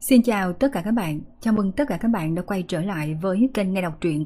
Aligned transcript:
Xin 0.00 0.22
chào 0.22 0.52
tất 0.52 0.68
cả 0.72 0.82
các 0.84 0.90
bạn, 0.90 1.20
chào 1.40 1.54
mừng 1.54 1.72
tất 1.72 1.84
cả 1.88 1.98
các 2.00 2.08
bạn 2.08 2.34
đã 2.34 2.42
quay 2.42 2.62
trở 2.62 2.82
lại 2.82 3.18
với 3.22 3.48
kênh 3.54 3.72
Nghe 3.72 3.82
Đọc 3.82 3.98
Truyện. 4.00 4.24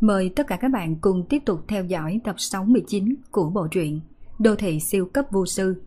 Mời 0.00 0.32
tất 0.36 0.46
cả 0.46 0.56
các 0.56 0.68
bạn 0.68 0.96
cùng 1.00 1.26
tiếp 1.28 1.42
tục 1.46 1.60
theo 1.68 1.84
dõi 1.84 2.20
tập 2.24 2.34
69 2.38 3.14
của 3.30 3.50
bộ 3.50 3.66
truyện 3.70 4.00
Đô 4.38 4.56
thị 4.56 4.80
siêu 4.80 5.06
cấp 5.06 5.24
vô 5.30 5.46
sư. 5.46 5.82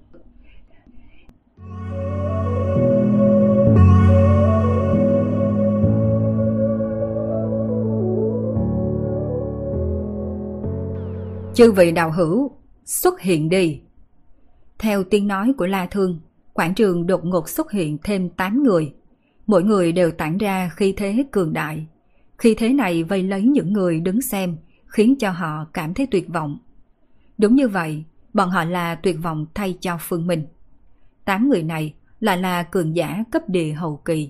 Chư 11.53 11.71
vị 11.71 11.91
đạo 11.91 12.11
hữu, 12.11 12.51
xuất 12.85 13.21
hiện 13.21 13.49
đi. 13.49 13.81
Theo 14.79 15.03
tiếng 15.03 15.27
nói 15.27 15.53
của 15.57 15.65
La 15.65 15.87
Thương, 15.91 16.19
quảng 16.55 16.73
trường 16.73 17.07
đột 17.07 17.25
ngột 17.25 17.49
xuất 17.49 17.71
hiện 17.71 17.97
thêm 18.03 18.29
8 18.29 18.63
người. 18.63 18.93
Mỗi 19.47 19.63
người 19.63 19.91
đều 19.91 20.11
tản 20.11 20.37
ra 20.37 20.69
khi 20.75 20.93
thế 20.97 21.25
cường 21.31 21.53
đại. 21.53 21.87
Khi 22.37 22.55
thế 22.55 22.73
này 22.73 23.03
vây 23.03 23.23
lấy 23.23 23.43
những 23.43 23.73
người 23.73 23.99
đứng 23.99 24.21
xem, 24.21 24.57
khiến 24.87 25.15
cho 25.19 25.31
họ 25.31 25.65
cảm 25.73 25.93
thấy 25.93 26.07
tuyệt 26.11 26.27
vọng. 26.27 26.57
Đúng 27.37 27.55
như 27.55 27.67
vậy, 27.67 28.03
bọn 28.33 28.49
họ 28.49 28.63
là 28.63 28.95
tuyệt 28.95 29.17
vọng 29.23 29.45
thay 29.53 29.77
cho 29.81 29.97
Phương 30.01 30.27
Minh. 30.27 30.45
Tám 31.25 31.49
người 31.49 31.63
này 31.63 31.93
lại 32.19 32.37
là 32.37 32.63
cường 32.63 32.95
giả 32.95 33.23
cấp 33.31 33.49
địa 33.49 33.71
hậu 33.73 34.01
kỳ, 34.05 34.29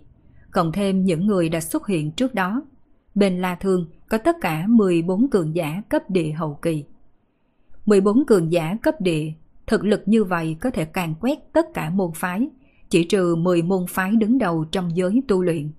cộng 0.52 0.72
thêm 0.72 1.06
những 1.06 1.28
người 1.28 1.50
đã 1.50 1.60
xuất 1.60 1.88
hiện 1.88 2.12
trước 2.12 2.34
đó. 2.34 2.62
Bên 3.16 3.42
La 3.42 3.56
Thương 3.56 3.86
có 4.10 4.18
tất 4.18 4.36
cả 4.42 4.66
14 4.68 5.30
cường 5.30 5.56
giả 5.56 5.82
cấp 5.90 6.10
địa 6.10 6.32
hậu 6.32 6.60
kỳ. 6.62 6.84
14 7.86 8.26
cường 8.26 8.52
giả 8.52 8.78
cấp 8.82 9.02
địa 9.02 9.32
Thực 9.68 9.86
lực 9.86 10.02
như 10.06 10.24
vậy 10.24 10.58
có 10.62 10.70
thể 10.70 10.86
càng 10.86 11.16
quét 11.22 11.40
tất 11.54 11.66
cả 11.74 11.90
môn 11.90 12.12
phái, 12.16 12.50
chỉ 12.90 13.04
trừ 13.04 13.36
10 13.36 13.62
môn 13.62 13.86
phái 13.90 14.12
đứng 14.12 14.38
đầu 14.38 14.66
trong 14.72 14.98
giới 14.98 15.22
tu 15.28 15.44
luyện. 15.44 15.72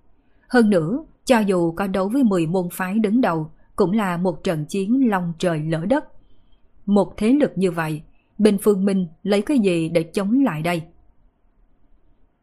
Hơn 0.49 0.71
nữa, 0.71 1.05
cho 1.25 1.39
dù 1.39 1.73
có 1.73 1.87
đấu 1.87 2.09
với 2.09 2.23
10 2.23 2.47
môn 2.47 2.69
phái 2.73 2.99
đứng 2.99 3.21
đầu, 3.21 3.51
cũng 3.77 3.93
là 3.93 4.17
một 4.17 4.45
trận 4.45 4.65
chiến 4.65 5.11
long 5.11 5.33
trời 5.39 5.61
lỡ 5.61 5.85
đất. 5.87 6.05
Một 6.87 7.15
thế 7.17 7.33
lực 7.33 7.53
như 7.57 7.71
vậy, 7.71 8.03
bình 8.39 8.59
Phương 8.63 8.85
Minh 8.85 9.07
lấy 9.23 9.43
cái 9.43 9.59
gì 9.59 9.89
để 9.89 10.03
chống 10.03 10.45
lại 10.45 10.63
đây? 10.63 10.83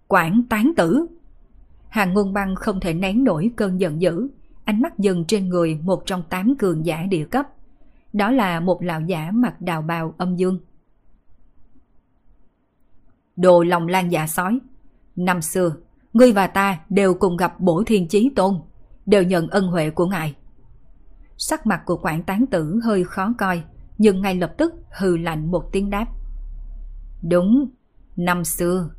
Quảng 0.07 0.43
tán 0.49 0.71
tử 0.77 1.07
Hàng 1.93 2.13
ngôn 2.13 2.33
băng 2.33 2.55
không 2.55 2.79
thể 2.79 2.93
nén 2.93 3.23
nổi 3.23 3.51
cơn 3.55 3.79
giận 3.79 4.01
dữ, 4.01 4.27
ánh 4.63 4.81
mắt 4.81 4.99
dừng 4.99 5.25
trên 5.27 5.49
người 5.49 5.79
một 5.83 6.03
trong 6.05 6.23
tám 6.29 6.55
cường 6.59 6.85
giả 6.85 7.05
địa 7.09 7.25
cấp. 7.25 7.47
Đó 8.13 8.31
là 8.31 8.59
một 8.59 8.83
lão 8.83 9.01
giả 9.01 9.31
mặc 9.33 9.61
đào 9.61 9.81
bào 9.81 10.13
âm 10.17 10.35
dương. 10.35 10.59
Đồ 13.35 13.63
lòng 13.63 13.87
lan 13.87 14.11
dạ 14.11 14.27
sói. 14.27 14.59
Năm 15.15 15.41
xưa, 15.41 15.75
ngươi 16.13 16.31
và 16.31 16.47
ta 16.47 16.79
đều 16.89 17.13
cùng 17.13 17.37
gặp 17.37 17.59
bổ 17.59 17.83
thiên 17.83 18.07
chí 18.07 18.31
tôn, 18.35 18.55
đều 19.05 19.23
nhận 19.23 19.47
ân 19.47 19.67
huệ 19.67 19.89
của 19.89 20.05
ngài. 20.05 20.35
Sắc 21.37 21.67
mặt 21.67 21.81
của 21.85 21.99
quản 22.03 22.23
tán 22.23 22.45
tử 22.51 22.79
hơi 22.83 23.03
khó 23.03 23.33
coi, 23.37 23.63
nhưng 23.97 24.21
ngay 24.21 24.35
lập 24.35 24.53
tức 24.57 24.73
hừ 24.99 25.17
lạnh 25.17 25.51
một 25.51 25.71
tiếng 25.71 25.89
đáp. 25.89 26.05
Đúng, 27.21 27.69
năm 28.15 28.43
xưa, 28.43 28.89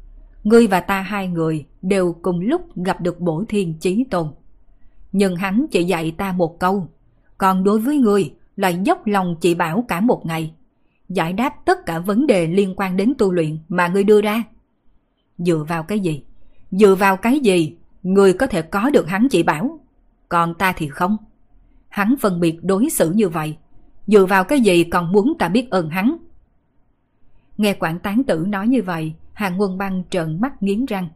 ngươi 0.45 0.67
và 0.67 0.81
ta 0.81 1.01
hai 1.01 1.29
người 1.29 1.67
đều 1.83 2.17
cùng 2.23 2.41
lúc 2.41 2.77
gặp 2.77 3.01
được 3.01 3.21
bổ 3.21 3.45
thiên 3.49 3.79
chí 3.81 4.05
tôn. 4.11 4.29
Nhưng 5.13 5.37
hắn 5.37 5.67
chỉ 5.71 5.85
dạy 5.85 6.15
ta 6.19 6.33
một 6.33 6.61
câu, 6.61 6.89
còn 7.39 7.65
đối 7.65 7.81
với 7.81 7.99
ngươi 7.99 8.35
lại 8.57 8.81
dốc 8.85 9.07
lòng 9.07 9.37
chỉ 9.41 9.55
bảo 9.55 9.85
cả 9.89 10.01
một 10.01 10.27
ngày 10.27 10.55
giải 11.09 11.33
đáp 11.33 11.55
tất 11.65 11.87
cả 11.87 11.99
vấn 11.99 12.27
đề 12.27 12.47
liên 12.47 12.75
quan 12.77 12.97
đến 12.97 13.15
tu 13.19 13.33
luyện 13.33 13.59
mà 13.69 13.89
ngươi 13.89 14.05
đưa 14.05 14.21
ra. 14.21 14.43
Dựa 15.39 15.65
vào 15.69 15.83
cái 15.83 16.01
gì? 16.01 16.25
Dựa 16.71 16.95
vào 16.95 17.17
cái 17.17 17.41
gì? 17.41 17.77
Ngươi 18.03 18.33
có 18.33 18.47
thể 18.47 18.63
có 18.63 18.91
được 18.91 19.09
hắn 19.09 19.29
chỉ 19.31 19.43
bảo. 19.43 19.81
Còn 20.29 20.55
ta 20.55 20.73
thì 20.77 20.89
không. 20.89 21.17
Hắn 21.89 22.15
phân 22.21 22.41
biệt 22.41 22.59
đối 22.63 22.91
xử 22.91 23.13
như 23.13 23.29
vậy. 23.29 23.57
Dựa 24.07 24.27
vào 24.27 24.45
cái 24.45 24.61
gì 24.61 24.85
còn 24.85 25.13
muốn 25.13 25.33
ta 25.39 25.49
biết 25.49 25.71
ơn 25.71 25.91
hắn? 25.91 26.17
Nghe 27.57 27.75
quản 27.81 27.99
tán 27.99 28.23
tử 28.25 28.45
nói 28.49 28.69
như 28.69 28.83
vậy, 28.83 29.15
hàng 29.33 29.61
quân 29.61 29.79
băng 29.79 30.03
trợn 30.11 30.41
mắt 30.41 30.63
nghiến 30.63 30.85
răng. 30.85 31.09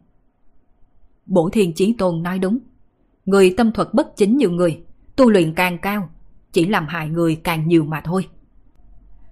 Bổ 1.25 1.49
thiên 1.49 1.73
chí 1.73 1.95
tôn 1.97 2.23
nói 2.23 2.39
đúng. 2.39 2.59
Người 3.25 3.53
tâm 3.57 3.71
thuật 3.71 3.93
bất 3.93 4.15
chính 4.15 4.37
nhiều 4.37 4.51
người, 4.51 4.81
tu 5.15 5.29
luyện 5.29 5.53
càng 5.53 5.77
cao, 5.77 6.09
chỉ 6.51 6.65
làm 6.65 6.87
hại 6.87 7.09
người 7.09 7.35
càng 7.35 7.67
nhiều 7.67 7.83
mà 7.83 8.01
thôi. 8.01 8.27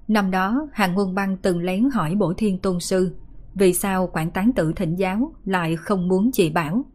Năm 0.07 0.31
đó, 0.31 0.68
Hàng 0.73 0.94
ngôn 0.94 1.16
Băng 1.16 1.38
từng 1.38 1.59
lén 1.62 1.90
hỏi 1.90 2.16
Bổ 2.16 2.34
Thiên 2.34 2.57
Tôn 2.57 2.79
Sư 2.79 3.16
vì 3.56 3.73
sao 3.73 4.09
quản 4.13 4.31
tán 4.31 4.51
tử 4.56 4.73
thỉnh 4.75 4.95
giáo 4.95 5.34
lại 5.45 5.75
không 5.75 6.07
muốn 6.07 6.29
chỉ 6.34 6.50
bảo. 6.50 6.85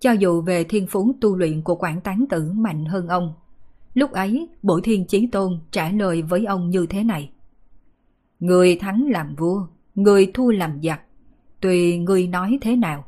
Cho 0.00 0.12
dù 0.12 0.42
về 0.42 0.64
thiên 0.64 0.86
phú 0.86 1.12
tu 1.20 1.36
luyện 1.36 1.62
của 1.62 1.74
quản 1.74 2.00
tán 2.00 2.24
tử 2.30 2.52
mạnh 2.52 2.84
hơn 2.84 3.08
ông. 3.08 3.34
Lúc 3.94 4.12
ấy, 4.12 4.48
Bổ 4.62 4.80
Thiên 4.80 5.06
Chí 5.06 5.26
Tôn 5.26 5.60
trả 5.70 5.90
lời 5.90 6.22
với 6.22 6.44
ông 6.44 6.70
như 6.70 6.86
thế 6.86 7.04
này. 7.04 7.30
Người 8.40 8.76
thắng 8.76 9.06
làm 9.10 9.34
vua, 9.34 9.66
người 9.94 10.30
thua 10.34 10.50
làm 10.50 10.82
giặc, 10.82 11.00
tùy 11.60 11.98
người 11.98 12.26
nói 12.26 12.58
thế 12.60 12.76
nào. 12.76 13.04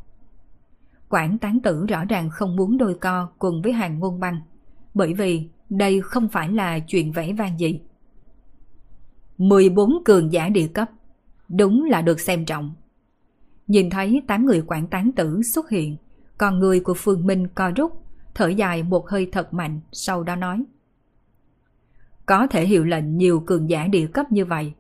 Quản 1.09 1.39
tán 1.39 1.61
tử 1.61 1.87
rõ 1.87 2.05
ràng 2.05 2.31
không 2.31 2.57
muốn 2.57 2.79
đôi 2.79 2.95
co 2.95 3.29
cùng 3.39 3.63
với 3.63 3.73
hàng 3.73 3.99
ngôn 3.99 4.21
băng, 4.21 4.41
bởi 4.95 5.15
vì 5.15 5.49
đây 5.71 6.01
không 6.01 6.29
phải 6.29 6.53
là 6.53 6.79
chuyện 6.79 7.13
vẽ 7.13 7.33
vang 7.33 7.59
gì 7.59 7.81
14 9.39 10.05
cường 10.05 10.33
giả 10.33 10.49
địa 10.49 10.67
cấp. 10.67 10.91
Đúng 11.49 11.85
là 11.85 12.03
được 12.03 12.21
xem 12.21 12.45
trọng. 12.45 12.75
Nhìn 13.67 13.91
thấy 13.91 14.23
8 14.27 14.47
người 14.47 14.63
quản 14.67 14.87
tán 14.87 15.13
tử 15.13 15.43
xuất 15.43 15.71
hiện, 15.71 15.97
còn 16.39 16.59
người 16.59 16.81
của 16.81 16.95
Phương 16.95 17.27
Minh 17.27 17.47
co 17.55 17.71
rút, 17.77 17.93
thở 18.35 18.49
dài 18.49 18.83
một 18.83 19.09
hơi 19.09 19.29
thật 19.33 19.55
mạnh, 19.55 19.81
sau 19.93 20.23
đó 20.23 20.37
nói. 20.37 20.65
Có 22.27 22.47
thể 22.47 22.67
hiệu 22.67 22.85
lệnh 22.85 23.17
nhiều 23.17 23.41
cường 23.41 23.71
giả 23.71 23.87
địa 23.87 24.07
cấp 24.07 24.33
như 24.33 24.45
vậy. 24.45 24.73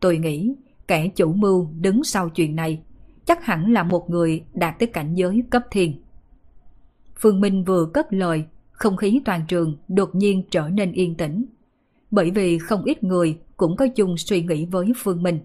Tôi 0.00 0.18
nghĩ 0.18 0.54
kẻ 0.88 1.08
chủ 1.08 1.32
mưu 1.32 1.68
đứng 1.80 2.04
sau 2.04 2.28
chuyện 2.28 2.56
này 2.56 2.82
chắc 3.24 3.44
hẳn 3.44 3.72
là 3.72 3.82
một 3.82 4.10
người 4.10 4.44
đạt 4.54 4.78
tới 4.78 4.86
cảnh 4.86 5.14
giới 5.14 5.42
cấp 5.50 5.62
thiên. 5.70 6.02
Phương 7.16 7.40
Minh 7.40 7.64
vừa 7.64 7.90
cất 7.94 8.12
lời, 8.12 8.44
không 8.72 8.96
khí 8.96 9.20
toàn 9.24 9.40
trường 9.48 9.76
đột 9.88 10.14
nhiên 10.14 10.42
trở 10.50 10.68
nên 10.68 10.92
yên 10.92 11.14
tĩnh. 11.14 11.44
Bởi 12.10 12.30
vì 12.30 12.58
không 12.58 12.84
ít 12.84 13.04
người 13.04 13.38
cũng 13.62 13.76
có 13.76 13.88
chung 13.88 14.16
suy 14.16 14.42
nghĩ 14.42 14.66
với 14.66 14.92
Phương 14.96 15.22
Minh. 15.22 15.40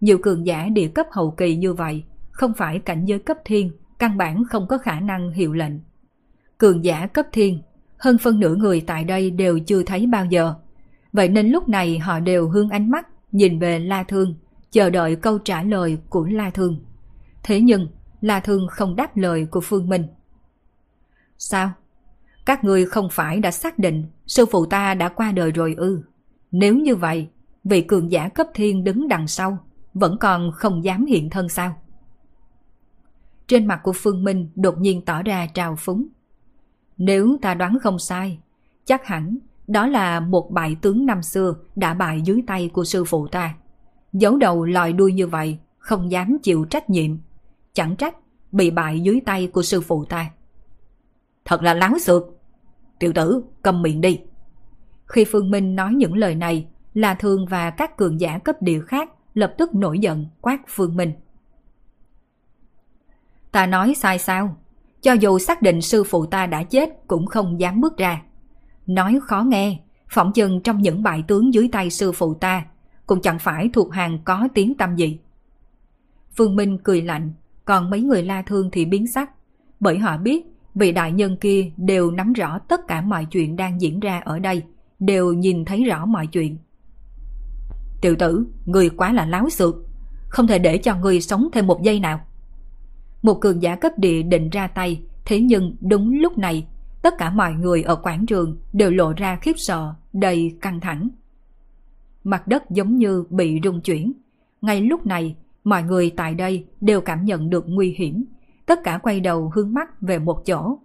Nhiều 0.00 0.18
cường 0.18 0.46
giả 0.46 0.68
địa 0.72 0.88
cấp 0.88 1.06
hậu 1.12 1.30
kỳ 1.30 1.56
như 1.56 1.74
vậy, 1.74 2.04
không 2.30 2.52
phải 2.54 2.78
cảnh 2.78 3.04
giới 3.04 3.18
cấp 3.18 3.36
thiên, 3.44 3.72
căn 3.98 4.16
bản 4.16 4.44
không 4.50 4.66
có 4.68 4.78
khả 4.78 5.00
năng 5.00 5.30
hiệu 5.30 5.52
lệnh. 5.52 5.72
Cường 6.58 6.84
giả 6.84 7.06
cấp 7.06 7.26
thiên, 7.32 7.62
hơn 7.98 8.18
phân 8.18 8.40
nửa 8.40 8.54
người 8.54 8.80
tại 8.80 9.04
đây 9.04 9.30
đều 9.30 9.58
chưa 9.58 9.82
thấy 9.82 10.06
bao 10.06 10.26
giờ. 10.26 10.54
Vậy 11.12 11.28
nên 11.28 11.48
lúc 11.48 11.68
này 11.68 11.98
họ 11.98 12.20
đều 12.20 12.48
hướng 12.48 12.68
ánh 12.68 12.90
mắt, 12.90 13.08
nhìn 13.32 13.58
về 13.58 13.78
La 13.78 14.02
Thương, 14.02 14.34
chờ 14.70 14.90
đợi 14.90 15.16
câu 15.16 15.38
trả 15.38 15.62
lời 15.62 15.98
của 16.08 16.24
La 16.24 16.50
Thương. 16.50 16.76
Thế 17.42 17.60
nhưng, 17.60 17.88
La 18.20 18.40
Thương 18.40 18.66
không 18.70 18.96
đáp 18.96 19.16
lời 19.16 19.46
của 19.50 19.60
Phương 19.60 19.88
Minh. 19.88 20.06
Sao? 21.38 21.70
Các 22.46 22.64
người 22.64 22.86
không 22.86 23.08
phải 23.10 23.40
đã 23.40 23.50
xác 23.50 23.78
định 23.78 24.04
sư 24.26 24.46
phụ 24.46 24.66
ta 24.66 24.94
đã 24.94 25.08
qua 25.08 25.32
đời 25.32 25.50
rồi 25.50 25.74
ư? 25.78 26.02
Nếu 26.52 26.76
như 26.76 26.96
vậy, 26.96 27.28
vị 27.64 27.82
cường 27.82 28.12
giả 28.12 28.28
cấp 28.28 28.46
thiên 28.54 28.84
đứng 28.84 29.08
đằng 29.08 29.26
sau 29.26 29.58
vẫn 29.94 30.16
còn 30.20 30.52
không 30.52 30.84
dám 30.84 31.06
hiện 31.06 31.30
thân 31.30 31.48
sao? 31.48 31.76
Trên 33.46 33.66
mặt 33.66 33.80
của 33.82 33.92
Phương 33.96 34.24
Minh 34.24 34.48
đột 34.54 34.78
nhiên 34.78 35.04
tỏ 35.04 35.22
ra 35.22 35.46
trào 35.46 35.76
phúng. 35.76 36.06
Nếu 36.96 37.36
ta 37.42 37.54
đoán 37.54 37.78
không 37.82 37.98
sai, 37.98 38.38
chắc 38.84 39.06
hẳn 39.06 39.38
đó 39.66 39.86
là 39.86 40.20
một 40.20 40.50
bại 40.50 40.76
tướng 40.82 41.06
năm 41.06 41.22
xưa 41.22 41.54
đã 41.76 41.94
bại 41.94 42.22
dưới 42.24 42.42
tay 42.46 42.70
của 42.72 42.84
sư 42.84 43.04
phụ 43.04 43.26
ta. 43.26 43.54
Giấu 44.12 44.36
đầu 44.36 44.64
lòi 44.64 44.92
đuôi 44.92 45.12
như 45.12 45.26
vậy, 45.26 45.58
không 45.78 46.10
dám 46.10 46.38
chịu 46.42 46.64
trách 46.64 46.90
nhiệm. 46.90 47.10
Chẳng 47.72 47.96
trách 47.96 48.16
bị 48.52 48.70
bại 48.70 49.00
dưới 49.00 49.20
tay 49.26 49.46
của 49.46 49.62
sư 49.62 49.80
phụ 49.80 50.04
ta. 50.04 50.30
Thật 51.44 51.62
là 51.62 51.74
láo 51.74 51.98
xược. 51.98 52.22
Tiểu 52.98 53.12
tử, 53.12 53.42
cầm 53.62 53.82
miệng 53.82 54.00
đi. 54.00 54.20
Khi 55.06 55.24
Phương 55.24 55.50
Minh 55.50 55.76
nói 55.76 55.94
những 55.94 56.14
lời 56.14 56.34
này, 56.34 56.66
La 56.94 57.14
Thương 57.14 57.46
và 57.46 57.70
các 57.70 57.96
cường 57.96 58.20
giả 58.20 58.38
cấp 58.38 58.56
địa 58.62 58.80
khác 58.80 59.10
lập 59.34 59.54
tức 59.58 59.74
nổi 59.74 59.98
giận 59.98 60.26
quát 60.40 60.60
Phương 60.68 60.96
Minh. 60.96 61.12
Ta 63.52 63.66
nói 63.66 63.94
sai 63.96 64.18
sao? 64.18 64.56
Cho 65.00 65.12
dù 65.12 65.38
xác 65.38 65.62
định 65.62 65.80
sư 65.80 66.04
phụ 66.04 66.26
ta 66.26 66.46
đã 66.46 66.62
chết 66.62 66.90
cũng 67.06 67.26
không 67.26 67.60
dám 67.60 67.80
bước 67.80 67.96
ra. 67.96 68.22
Nói 68.86 69.20
khó 69.22 69.40
nghe, 69.40 69.80
phỏng 70.08 70.32
chừng 70.32 70.60
trong 70.60 70.82
những 70.82 71.02
bại 71.02 71.24
tướng 71.28 71.54
dưới 71.54 71.68
tay 71.72 71.90
sư 71.90 72.12
phụ 72.12 72.34
ta 72.34 72.64
cũng 73.06 73.20
chẳng 73.20 73.38
phải 73.38 73.70
thuộc 73.72 73.92
hàng 73.92 74.18
có 74.24 74.48
tiếng 74.54 74.74
tâm 74.74 74.96
gì. 74.96 75.18
Phương 76.36 76.56
Minh 76.56 76.78
cười 76.84 77.02
lạnh, 77.02 77.32
còn 77.64 77.90
mấy 77.90 78.00
người 78.00 78.22
la 78.22 78.42
thương 78.42 78.70
thì 78.70 78.84
biến 78.84 79.06
sắc, 79.06 79.30
bởi 79.80 79.98
họ 79.98 80.16
biết 80.16 80.46
vị 80.74 80.92
đại 80.92 81.12
nhân 81.12 81.36
kia 81.36 81.70
đều 81.76 82.10
nắm 82.10 82.32
rõ 82.32 82.58
tất 82.58 82.80
cả 82.88 83.00
mọi 83.00 83.24
chuyện 83.24 83.56
đang 83.56 83.80
diễn 83.80 84.00
ra 84.00 84.20
ở 84.24 84.38
đây, 84.38 84.62
đều 85.02 85.32
nhìn 85.32 85.64
thấy 85.64 85.84
rõ 85.84 86.06
mọi 86.06 86.26
chuyện. 86.26 86.58
Tiểu 88.00 88.16
tử, 88.18 88.46
người 88.66 88.90
quá 88.90 89.12
là 89.12 89.26
láo 89.26 89.50
xược, 89.50 89.74
không 90.28 90.46
thể 90.46 90.58
để 90.58 90.78
cho 90.78 90.96
người 90.96 91.20
sống 91.20 91.48
thêm 91.52 91.66
một 91.66 91.82
giây 91.82 92.00
nào. 92.00 92.20
Một 93.22 93.40
cường 93.40 93.62
giả 93.62 93.76
cấp 93.76 93.92
địa 93.96 94.22
định 94.22 94.50
ra 94.50 94.66
tay, 94.66 95.02
thế 95.24 95.40
nhưng 95.40 95.76
đúng 95.80 96.20
lúc 96.20 96.38
này, 96.38 96.66
tất 97.02 97.14
cả 97.18 97.30
mọi 97.30 97.52
người 97.52 97.82
ở 97.82 97.96
quảng 97.96 98.26
trường 98.26 98.56
đều 98.72 98.90
lộ 98.90 99.12
ra 99.12 99.36
khiếp 99.36 99.52
sợ, 99.56 99.94
đầy 100.12 100.56
căng 100.60 100.80
thẳng. 100.80 101.08
Mặt 102.24 102.46
đất 102.46 102.70
giống 102.70 102.96
như 102.96 103.24
bị 103.30 103.60
rung 103.64 103.80
chuyển. 103.80 104.12
Ngay 104.62 104.80
lúc 104.80 105.06
này, 105.06 105.36
mọi 105.64 105.82
người 105.82 106.10
tại 106.16 106.34
đây 106.34 106.66
đều 106.80 107.00
cảm 107.00 107.24
nhận 107.24 107.50
được 107.50 107.64
nguy 107.68 107.94
hiểm. 107.98 108.24
Tất 108.66 108.78
cả 108.84 108.98
quay 109.02 109.20
đầu 109.20 109.50
hướng 109.54 109.74
mắt 109.74 110.00
về 110.00 110.18
một 110.18 110.46
chỗ. 110.46 110.78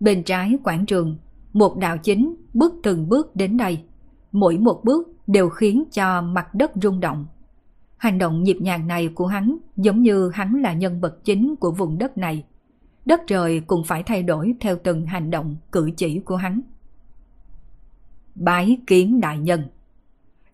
Bên 0.00 0.22
trái 0.22 0.58
quảng 0.64 0.86
trường, 0.86 1.16
một 1.56 1.76
đạo 1.76 1.98
chính 1.98 2.36
bước 2.54 2.74
từng 2.82 3.08
bước 3.08 3.36
đến 3.36 3.56
đây. 3.56 3.82
Mỗi 4.32 4.58
một 4.58 4.80
bước 4.84 5.08
đều 5.26 5.48
khiến 5.48 5.84
cho 5.92 6.22
mặt 6.22 6.54
đất 6.54 6.70
rung 6.82 7.00
động. 7.00 7.26
Hành 7.96 8.18
động 8.18 8.42
nhịp 8.42 8.56
nhàng 8.60 8.86
này 8.86 9.08
của 9.08 9.26
hắn 9.26 9.56
giống 9.76 10.02
như 10.02 10.30
hắn 10.34 10.54
là 10.62 10.72
nhân 10.72 11.00
vật 11.00 11.24
chính 11.24 11.56
của 11.56 11.70
vùng 11.70 11.98
đất 11.98 12.18
này. 12.18 12.44
Đất 13.04 13.20
trời 13.26 13.60
cũng 13.60 13.84
phải 13.84 14.02
thay 14.02 14.22
đổi 14.22 14.54
theo 14.60 14.76
từng 14.84 15.06
hành 15.06 15.30
động, 15.30 15.56
cử 15.72 15.90
chỉ 15.96 16.18
của 16.18 16.36
hắn. 16.36 16.60
Bái 18.34 18.78
kiến 18.86 19.20
đại 19.20 19.38
nhân 19.38 19.62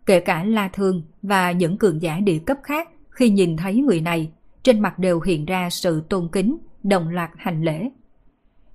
Kể 0.06 0.20
cả 0.20 0.44
La 0.44 0.68
Thương 0.72 1.02
và 1.22 1.52
những 1.52 1.78
cường 1.78 2.02
giả 2.02 2.20
địa 2.20 2.38
cấp 2.38 2.56
khác 2.62 2.88
khi 3.10 3.30
nhìn 3.30 3.56
thấy 3.56 3.74
người 3.76 4.00
này, 4.00 4.32
trên 4.62 4.80
mặt 4.80 4.98
đều 4.98 5.20
hiện 5.20 5.44
ra 5.44 5.70
sự 5.70 6.02
tôn 6.08 6.28
kính, 6.32 6.58
đồng 6.82 7.08
loạt 7.08 7.30
hành 7.36 7.62
lễ. 7.62 7.90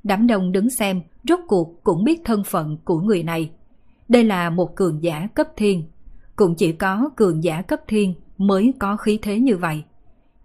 Đám 0.04 0.28
đông 0.28 0.52
đứng 0.52 0.70
xem, 0.70 1.02
rốt 1.28 1.40
cuộc 1.48 1.84
cũng 1.84 2.04
biết 2.04 2.22
thân 2.26 2.44
phận 2.44 2.78
của 2.84 3.00
người 3.00 3.24
này. 3.24 3.52
Đây 4.10 4.24
là 4.24 4.50
một 4.50 4.76
cường 4.76 5.04
giả 5.04 5.28
cấp 5.34 5.48
thiên. 5.58 5.84
Cũng 6.36 6.56
chỉ 6.56 6.72
có 6.72 7.10
cường 7.16 7.44
giả 7.44 7.62
cấp 7.62 7.80
thiên 7.88 8.14
mới 8.38 8.74
có 8.80 8.98
khí 8.98 9.20
thế 9.22 9.40
như 9.40 9.58
vậy. 9.58 9.84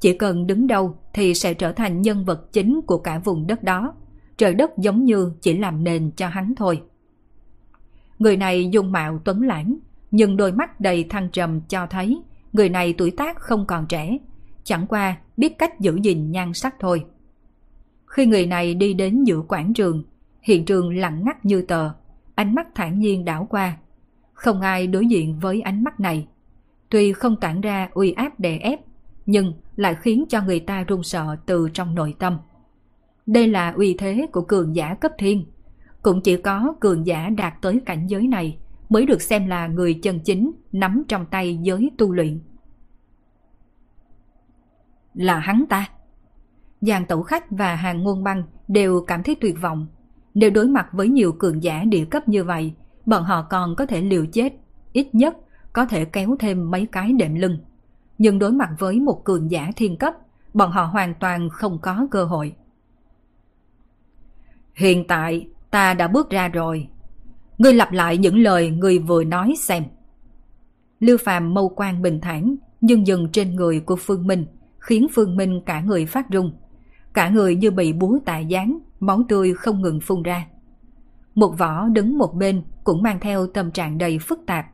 Chỉ 0.00 0.18
cần 0.18 0.46
đứng 0.46 0.66
đâu 0.66 0.96
thì 1.14 1.34
sẽ 1.34 1.54
trở 1.54 1.72
thành 1.72 2.02
nhân 2.02 2.24
vật 2.24 2.52
chính 2.52 2.80
của 2.86 2.98
cả 2.98 3.18
vùng 3.18 3.46
đất 3.46 3.62
đó. 3.62 3.94
Trời 4.36 4.54
đất 4.54 4.78
giống 4.78 5.04
như 5.04 5.32
chỉ 5.40 5.58
làm 5.58 5.84
nền 5.84 6.10
cho 6.16 6.28
hắn 6.28 6.54
thôi. 6.56 6.82
Người 8.18 8.36
này 8.36 8.68
dung 8.72 8.92
mạo 8.92 9.20
tuấn 9.24 9.42
lãng, 9.42 9.78
nhưng 10.10 10.36
đôi 10.36 10.52
mắt 10.52 10.80
đầy 10.80 11.04
thăng 11.04 11.28
trầm 11.30 11.60
cho 11.68 11.86
thấy 11.86 12.22
người 12.52 12.68
này 12.68 12.94
tuổi 12.98 13.10
tác 13.10 13.36
không 13.36 13.66
còn 13.66 13.86
trẻ, 13.86 14.18
chẳng 14.64 14.86
qua 14.86 15.16
biết 15.36 15.58
cách 15.58 15.80
giữ 15.80 15.98
gìn 16.02 16.30
nhan 16.30 16.52
sắc 16.54 16.74
thôi. 16.80 17.04
Khi 18.06 18.26
người 18.26 18.46
này 18.46 18.74
đi 18.74 18.94
đến 18.94 19.24
giữa 19.24 19.40
quảng 19.48 19.74
trường, 19.74 20.02
hiện 20.42 20.64
trường 20.64 20.96
lặng 20.96 21.22
ngắt 21.24 21.44
như 21.44 21.62
tờ, 21.62 21.90
ánh 22.34 22.54
mắt 22.54 22.66
thản 22.74 22.98
nhiên 22.98 23.24
đảo 23.24 23.46
qua. 23.50 23.76
Không 24.32 24.60
ai 24.60 24.86
đối 24.86 25.06
diện 25.06 25.38
với 25.38 25.60
ánh 25.60 25.84
mắt 25.84 26.00
này. 26.00 26.28
Tuy 26.90 27.12
không 27.12 27.36
tản 27.40 27.60
ra 27.60 27.88
uy 27.92 28.12
áp 28.12 28.40
đè 28.40 28.58
ép, 28.58 28.80
nhưng 29.26 29.54
lại 29.76 29.96
khiến 30.00 30.24
cho 30.28 30.42
người 30.42 30.60
ta 30.60 30.84
run 30.84 31.02
sợ 31.02 31.36
từ 31.46 31.68
trong 31.74 31.94
nội 31.94 32.14
tâm. 32.18 32.38
Đây 33.26 33.48
là 33.48 33.70
uy 33.70 33.94
thế 33.98 34.26
của 34.32 34.42
cường 34.42 34.76
giả 34.76 34.94
cấp 34.94 35.12
thiên. 35.18 35.46
Cũng 36.02 36.20
chỉ 36.20 36.36
có 36.36 36.74
cường 36.80 37.06
giả 37.06 37.28
đạt 37.28 37.54
tới 37.62 37.80
cảnh 37.86 38.06
giới 38.06 38.26
này 38.26 38.58
mới 38.88 39.06
được 39.06 39.22
xem 39.22 39.46
là 39.46 39.66
người 39.66 39.94
chân 39.94 40.20
chính 40.20 40.52
nắm 40.72 41.02
trong 41.08 41.26
tay 41.26 41.58
giới 41.62 41.90
tu 41.98 42.12
luyện. 42.12 42.40
Là 45.14 45.38
hắn 45.38 45.64
ta. 45.68 45.88
Giàn 46.80 47.06
tẩu 47.06 47.22
khách 47.22 47.50
và 47.50 47.74
hàng 47.74 48.02
ngôn 48.02 48.24
băng 48.24 48.42
đều 48.68 49.04
cảm 49.06 49.22
thấy 49.22 49.34
tuyệt 49.40 49.56
vọng. 49.60 49.86
Nếu 50.34 50.50
đối 50.50 50.68
mặt 50.68 50.88
với 50.92 51.08
nhiều 51.08 51.32
cường 51.32 51.62
giả 51.62 51.84
địa 51.84 52.04
cấp 52.04 52.28
như 52.28 52.44
vậy, 52.44 52.72
bọn 53.06 53.24
họ 53.24 53.46
còn 53.50 53.76
có 53.76 53.86
thể 53.86 54.00
liều 54.00 54.26
chết, 54.32 54.52
ít 54.92 55.08
nhất 55.14 55.36
có 55.72 55.86
thể 55.86 56.04
kéo 56.04 56.36
thêm 56.38 56.70
mấy 56.70 56.86
cái 56.86 57.12
đệm 57.12 57.34
lưng. 57.34 57.58
Nhưng 58.18 58.38
đối 58.38 58.52
mặt 58.52 58.70
với 58.78 59.00
một 59.00 59.24
cường 59.24 59.50
giả 59.50 59.70
thiên 59.76 59.96
cấp, 59.96 60.14
bọn 60.54 60.70
họ 60.70 60.84
hoàn 60.84 61.14
toàn 61.20 61.48
không 61.50 61.78
có 61.82 62.06
cơ 62.10 62.24
hội. 62.24 62.54
Hiện 64.74 65.06
tại, 65.06 65.48
ta 65.70 65.94
đã 65.94 66.08
bước 66.08 66.30
ra 66.30 66.48
rồi, 66.48 66.88
Ngươi 67.62 67.74
lặp 67.74 67.92
lại 67.92 68.18
những 68.18 68.38
lời 68.38 68.70
người 68.70 68.98
vừa 68.98 69.24
nói 69.24 69.54
xem. 69.58 69.84
Lưu 71.00 71.18
Phàm 71.18 71.54
mâu 71.54 71.68
quan 71.68 72.02
bình 72.02 72.20
thản, 72.22 72.56
nhưng 72.80 73.06
dừng 73.06 73.28
trên 73.32 73.56
người 73.56 73.80
của 73.80 73.96
Phương 73.96 74.26
Minh, 74.26 74.46
khiến 74.78 75.06
Phương 75.14 75.36
Minh 75.36 75.60
cả 75.66 75.80
người 75.80 76.06
phát 76.06 76.30
run. 76.30 76.52
Cả 77.14 77.28
người 77.28 77.56
như 77.56 77.70
bị 77.70 77.92
búa 77.92 78.18
tài 78.24 78.46
gián, 78.46 78.78
máu 79.02 79.22
tươi 79.28 79.54
không 79.54 79.82
ngừng 79.82 80.00
phun 80.00 80.22
ra. 80.22 80.46
Một 81.34 81.58
võ 81.58 81.88
đứng 81.88 82.18
một 82.18 82.34
bên 82.34 82.62
cũng 82.84 83.02
mang 83.02 83.20
theo 83.20 83.46
tâm 83.46 83.70
trạng 83.70 83.98
đầy 83.98 84.18
phức 84.18 84.40
tạp. 84.46 84.66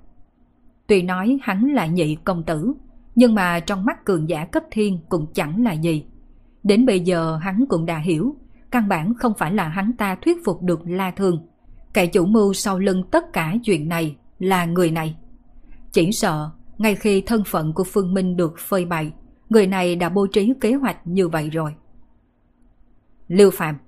Tuy 0.86 1.02
nói 1.02 1.38
hắn 1.42 1.64
là 1.64 1.86
nhị 1.86 2.14
công 2.24 2.42
tử, 2.42 2.72
nhưng 3.14 3.34
mà 3.34 3.60
trong 3.60 3.84
mắt 3.84 4.04
cường 4.04 4.28
giả 4.28 4.44
cấp 4.44 4.62
thiên 4.70 4.98
cũng 5.08 5.26
chẳng 5.34 5.64
là 5.64 5.72
gì. 5.72 6.04
Đến 6.62 6.86
bây 6.86 7.00
giờ 7.00 7.36
hắn 7.42 7.64
cũng 7.68 7.86
đã 7.86 7.98
hiểu, 7.98 8.36
căn 8.70 8.88
bản 8.88 9.14
không 9.14 9.32
phải 9.38 9.52
là 9.54 9.68
hắn 9.68 9.92
ta 9.98 10.16
thuyết 10.22 10.44
phục 10.44 10.62
được 10.62 10.80
La 10.84 11.10
thường 11.10 11.46
Kẻ 11.94 12.06
chủ 12.06 12.26
mưu 12.26 12.52
sau 12.52 12.78
lưng 12.78 13.02
tất 13.10 13.32
cả 13.32 13.54
chuyện 13.64 13.88
này 13.88 14.16
là 14.38 14.64
người 14.64 14.90
này. 14.90 15.16
Chỉ 15.92 16.12
sợ, 16.12 16.50
ngay 16.78 16.94
khi 16.94 17.20
thân 17.20 17.42
phận 17.46 17.72
của 17.72 17.84
Phương 17.84 18.14
Minh 18.14 18.36
được 18.36 18.54
phơi 18.58 18.84
bày, 18.84 19.12
người 19.48 19.66
này 19.66 19.96
đã 19.96 20.08
bố 20.08 20.26
trí 20.26 20.52
kế 20.60 20.74
hoạch 20.74 21.06
như 21.06 21.28
vậy 21.28 21.50
rồi. 21.50 21.74
Lưu 23.28 23.50
Phạm, 23.50 23.78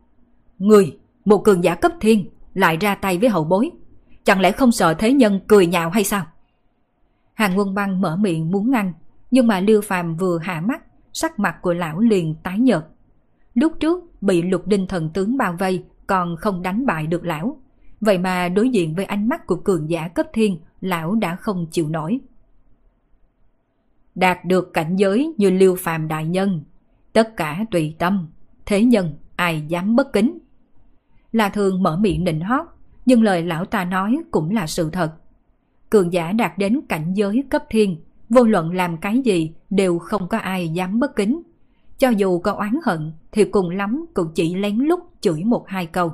người, 0.61 0.99
một 1.25 1.45
cường 1.45 1.65
giả 1.65 1.75
cấp 1.75 1.93
thiên, 2.01 2.29
lại 2.55 2.77
ra 2.81 2.95
tay 2.95 3.19
với 3.19 3.29
hậu 3.29 3.45
bối. 3.45 3.71
Chẳng 4.25 4.41
lẽ 4.41 4.53
không 4.53 4.73
sợ 4.73 4.95
thế 4.95 5.13
nhân 5.13 5.41
cười 5.49 5.67
nhạo 5.67 5.91
hay 5.91 6.05
sao? 6.05 6.27
Hàng 7.35 7.59
quân 7.59 7.75
băng 7.75 8.01
mở 8.01 8.17
miệng 8.17 8.51
muốn 8.51 8.71
ngăn, 8.71 8.93
nhưng 9.31 9.47
mà 9.47 9.61
Lưu 9.61 9.81
Phạm 9.81 10.17
vừa 10.17 10.39
hạ 10.39 10.61
mắt, 10.61 10.83
sắc 11.13 11.39
mặt 11.39 11.57
của 11.63 11.75
lão 11.75 12.01
liền 12.01 12.35
tái 12.43 12.59
nhợt. 12.59 12.85
Lúc 13.55 13.73
trước 13.81 14.23
bị 14.23 14.43
lục 14.43 14.67
đinh 14.67 14.87
thần 14.87 15.11
tướng 15.15 15.37
bao 15.37 15.57
vây 15.59 15.85
còn 16.07 16.37
không 16.37 16.63
đánh 16.63 16.87
bại 16.87 17.07
được 17.07 17.25
lão. 17.25 17.57
Vậy 18.01 18.19
mà 18.19 18.49
đối 18.49 18.69
diện 18.69 18.95
với 18.95 19.05
ánh 19.05 19.29
mắt 19.29 19.47
của 19.47 19.57
cường 19.57 19.91
giả 19.91 20.09
cấp 20.09 20.27
thiên, 20.33 20.59
lão 20.81 21.15
đã 21.15 21.37
không 21.37 21.67
chịu 21.71 21.89
nổi. 21.89 22.21
Đạt 24.15 24.45
được 24.45 24.73
cảnh 24.73 24.97
giới 24.97 25.35
như 25.37 25.51
Lưu 25.51 25.77
phàm 25.77 26.09
đại 26.09 26.27
nhân, 26.27 26.63
tất 27.13 27.37
cả 27.37 27.65
tùy 27.71 27.95
tâm, 27.99 28.29
thế 28.67 28.85
nhân 28.85 29.15
ai 29.37 29.65
dám 29.69 29.97
bất 29.97 30.13
kính 30.13 30.39
là 31.33 31.49
thường 31.49 31.83
mở 31.83 31.97
miệng 31.97 32.25
nịnh 32.25 32.41
hót, 32.41 32.67
nhưng 33.07 33.23
lời 33.23 33.43
lão 33.43 33.65
ta 33.65 33.85
nói 33.85 34.19
cũng 34.31 34.51
là 34.51 34.67
sự 34.67 34.91
thật. 34.91 35.13
Cường 35.91 36.13
giả 36.13 36.33
đạt 36.33 36.59
đến 36.59 36.81
cảnh 36.89 37.13
giới 37.15 37.45
cấp 37.51 37.65
thiên, 37.71 37.97
vô 38.29 38.45
luận 38.45 38.75
làm 38.75 38.97
cái 38.97 39.21
gì 39.25 39.53
đều 39.71 39.99
không 39.99 40.29
có 40.29 40.39
ai 40.39 40.69
dám 40.69 41.01
bất 41.01 41.17
kính. 41.17 41.43
Cho 41.99 42.09
dù 42.09 42.39
có 42.39 42.53
oán 42.53 42.79
hận 42.85 43.13
thì 43.33 43.45
cùng 43.45 43.71
lắm 43.71 44.07
cũng 44.15 44.33
chỉ 44.35 44.55
lén 44.55 44.77
lút 44.77 45.01
chửi 45.21 45.45
một 45.45 45.65
hai 45.69 45.87
câu. 45.87 46.13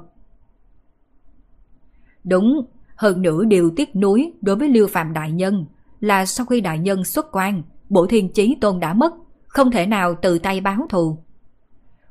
Đúng, 2.25 2.67
hơn 2.97 3.23
nữa 3.23 3.45
điều 3.45 3.71
tiếc 3.77 3.97
nuối 3.97 4.33
đối 4.41 4.57
với 4.57 4.69
Liêu 4.69 4.87
Phạm 4.87 5.13
Đại 5.13 5.33
Nhân 5.33 5.67
là 6.01 6.27
sau 6.27 6.47
khi 6.47 6.61
Đại 6.61 6.79
Nhân 6.79 7.05
xuất 7.05 7.27
quan, 7.33 7.63
bộ 7.89 8.07
thiên 8.07 8.33
chí 8.33 8.57
tôn 8.61 8.81
đã 8.81 8.95
mất, 8.95 9.15
không 9.47 9.71
thể 9.71 9.87
nào 9.87 10.15
tự 10.15 10.39
tay 10.39 10.61
báo 10.61 10.87
thù. 10.89 11.19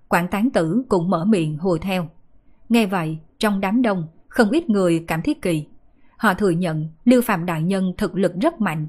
Quảng 0.08 0.28
tán 0.28 0.50
tử 0.50 0.84
cũng 0.90 1.10
mở 1.10 1.26
miệng 1.26 1.58
hùa 1.58 1.78
theo. 1.78 2.10
Nghe 2.70 2.86
vậy, 2.86 3.18
trong 3.38 3.62
đám 3.62 3.82
đông, 3.82 4.08
không 4.28 4.50
ít 4.50 4.70
người 4.70 5.04
cảm 5.08 5.22
thấy 5.22 5.36
kỳ. 5.42 5.66
Họ 6.18 6.34
thừa 6.34 6.50
nhận 6.50 6.90
lưu 7.06 7.22
Phạm 7.22 7.46
Đại 7.46 7.64
Nhân 7.64 7.94
thực 7.98 8.16
lực 8.16 8.32
rất 8.42 8.62
mạnh, 8.62 8.88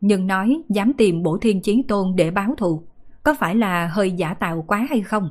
nhưng 0.00 0.26
nói 0.26 0.62
dám 0.68 0.92
tìm 0.92 1.22
bổ 1.22 1.38
thiên 1.38 1.62
chí 1.62 1.82
tôn 1.88 2.16
để 2.16 2.30
báo 2.30 2.54
thù, 2.58 2.82
có 3.22 3.34
phải 3.34 3.54
là 3.54 3.86
hơi 3.86 4.12
giả 4.12 4.34
tạo 4.34 4.64
quá 4.68 4.86
hay 4.90 5.02
không? 5.02 5.30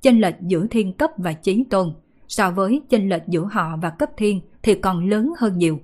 Chênh 0.00 0.20
lệch 0.20 0.34
giữa 0.40 0.66
thiên 0.70 0.92
cấp 0.92 1.10
và 1.16 1.32
chí 1.32 1.64
tôn 1.70 1.94
so 2.28 2.50
với 2.50 2.82
chênh 2.88 3.08
lệch 3.08 3.22
giữa 3.28 3.48
họ 3.52 3.76
và 3.82 3.90
cấp 3.90 4.10
thiên 4.16 4.40
thì 4.62 4.74
còn 4.74 5.08
lớn 5.08 5.32
hơn 5.38 5.58
nhiều. 5.58 5.80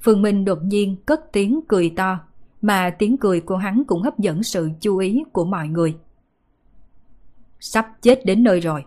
Phương 0.00 0.22
Minh 0.22 0.44
đột 0.44 0.58
nhiên 0.62 0.96
cất 1.06 1.20
tiếng 1.32 1.60
cười 1.68 1.90
to, 1.96 2.20
mà 2.62 2.90
tiếng 2.98 3.16
cười 3.16 3.40
của 3.40 3.56
hắn 3.56 3.82
cũng 3.86 4.02
hấp 4.02 4.18
dẫn 4.18 4.42
sự 4.42 4.70
chú 4.80 4.98
ý 4.98 5.22
của 5.32 5.44
mọi 5.44 5.68
người. 5.68 5.96
Sắp 7.60 7.86
chết 8.02 8.26
đến 8.26 8.42
nơi 8.42 8.60
rồi. 8.60 8.84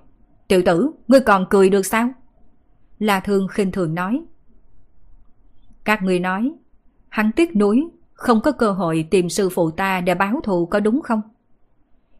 Tiểu 0.52 0.62
tử, 0.66 0.92
ngươi 1.08 1.20
còn 1.20 1.46
cười 1.50 1.70
được 1.70 1.86
sao? 1.86 2.10
La 3.00 3.20
Thương 3.20 3.48
khinh 3.48 3.72
thường 3.72 3.96
nói. 3.96 4.22
Các 5.84 6.04
ngươi 6.04 6.20
nói, 6.20 6.52
hắn 7.10 7.32
tiếc 7.36 7.56
nuối, 7.56 7.84
không 8.14 8.42
có 8.42 8.52
cơ 8.52 8.72
hội 8.72 9.08
tìm 9.12 9.30
sư 9.30 9.50
phụ 9.50 9.72
ta 9.72 10.02
để 10.02 10.16
báo 10.16 10.42
thù 10.44 10.66
có 10.66 10.80
đúng 10.80 11.02
không? 11.02 11.22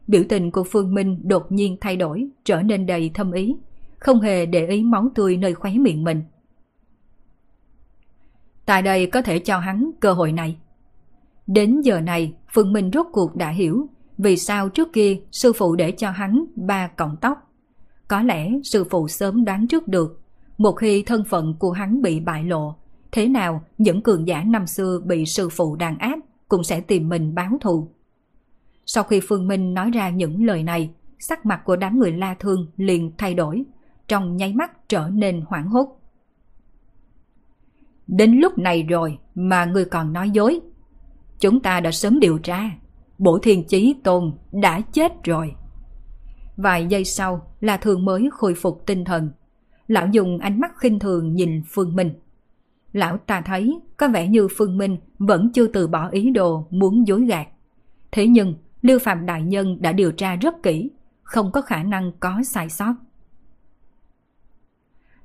Biểu 0.06 0.22
tình 0.28 0.50
của 0.50 0.64
Phương 0.64 0.94
Minh 0.94 1.20
đột 1.22 1.52
nhiên 1.52 1.76
thay 1.80 1.96
đổi, 1.96 2.28
trở 2.44 2.62
nên 2.62 2.86
đầy 2.86 3.10
thâm 3.14 3.32
ý, 3.32 3.56
không 3.98 4.20
hề 4.20 4.46
để 4.46 4.66
ý 4.66 4.82
máu 4.82 5.08
tươi 5.14 5.36
nơi 5.36 5.54
khóe 5.54 5.72
miệng 5.72 6.04
mình. 6.04 6.22
Tại 8.66 8.82
đây 8.82 9.06
có 9.06 9.22
thể 9.22 9.38
cho 9.38 9.58
hắn 9.58 9.90
cơ 10.00 10.12
hội 10.12 10.32
này. 10.32 10.56
Đến 11.46 11.80
giờ 11.80 12.00
này, 12.00 12.34
Phương 12.52 12.72
Minh 12.72 12.90
rốt 12.92 13.06
cuộc 13.12 13.36
đã 13.36 13.50
hiểu 13.50 13.86
vì 14.18 14.36
sao 14.36 14.68
trước 14.68 14.92
kia 14.92 15.20
sư 15.32 15.52
phụ 15.52 15.76
để 15.76 15.92
cho 15.92 16.10
hắn 16.10 16.44
ba 16.56 16.86
cọng 16.88 17.16
tóc. 17.20 17.51
Có 18.12 18.22
lẽ 18.22 18.50
sư 18.64 18.84
phụ 18.90 19.08
sớm 19.08 19.44
đoán 19.44 19.66
trước 19.66 19.88
được, 19.88 20.20
một 20.58 20.72
khi 20.72 21.02
thân 21.02 21.24
phận 21.24 21.54
của 21.58 21.70
hắn 21.70 22.02
bị 22.02 22.20
bại 22.20 22.44
lộ, 22.44 22.74
thế 23.12 23.28
nào 23.28 23.64
những 23.78 24.02
cường 24.02 24.26
giả 24.26 24.42
năm 24.42 24.66
xưa 24.66 25.00
bị 25.04 25.26
sư 25.26 25.48
phụ 25.48 25.76
đàn 25.76 25.98
áp 25.98 26.18
cũng 26.48 26.64
sẽ 26.64 26.80
tìm 26.80 27.08
mình 27.08 27.34
báo 27.34 27.50
thù. 27.60 27.88
Sau 28.86 29.04
khi 29.04 29.20
Phương 29.28 29.48
Minh 29.48 29.74
nói 29.74 29.90
ra 29.90 30.10
những 30.10 30.44
lời 30.44 30.62
này, 30.62 30.90
sắc 31.18 31.46
mặt 31.46 31.60
của 31.64 31.76
đám 31.76 31.98
người 31.98 32.12
La 32.12 32.34
Thương 32.34 32.66
liền 32.76 33.12
thay 33.18 33.34
đổi, 33.34 33.64
trong 34.08 34.36
nháy 34.36 34.52
mắt 34.52 34.88
trở 34.88 35.08
nên 35.12 35.44
hoảng 35.46 35.68
hốt. 35.68 36.00
Đến 38.06 38.32
lúc 38.32 38.58
này 38.58 38.82
rồi 38.82 39.18
mà 39.34 39.64
ngươi 39.64 39.84
còn 39.84 40.12
nói 40.12 40.30
dối. 40.30 40.60
Chúng 41.40 41.60
ta 41.60 41.80
đã 41.80 41.90
sớm 41.90 42.20
điều 42.20 42.38
tra, 42.38 42.70
Bổ 43.18 43.38
Thiên 43.38 43.64
Chí 43.64 43.94
Tôn 44.04 44.32
đã 44.52 44.80
chết 44.80 45.24
rồi. 45.24 45.54
Vài 46.56 46.86
giây 46.86 47.04
sau 47.04 47.52
là 47.60 47.76
thường 47.76 48.04
mới 48.04 48.28
khôi 48.32 48.54
phục 48.54 48.86
tinh 48.86 49.04
thần. 49.04 49.30
Lão 49.86 50.06
dùng 50.12 50.38
ánh 50.38 50.60
mắt 50.60 50.72
khinh 50.78 50.98
thường 50.98 51.34
nhìn 51.34 51.62
Phương 51.68 51.96
Minh. 51.96 52.10
Lão 52.92 53.16
ta 53.16 53.40
thấy 53.40 53.80
có 53.96 54.08
vẻ 54.08 54.28
như 54.28 54.48
Phương 54.56 54.78
Minh 54.78 54.96
vẫn 55.18 55.50
chưa 55.54 55.66
từ 55.66 55.86
bỏ 55.86 56.08
ý 56.08 56.30
đồ 56.30 56.66
muốn 56.70 57.06
dối 57.06 57.24
gạt. 57.24 57.46
Thế 58.12 58.26
nhưng 58.26 58.54
Lưu 58.82 58.98
Phạm 58.98 59.26
Đại 59.26 59.42
Nhân 59.42 59.76
đã 59.80 59.92
điều 59.92 60.12
tra 60.12 60.36
rất 60.36 60.62
kỹ, 60.62 60.90
không 61.22 61.52
có 61.52 61.60
khả 61.60 61.82
năng 61.82 62.12
có 62.20 62.42
sai 62.44 62.68
sót. 62.68 62.94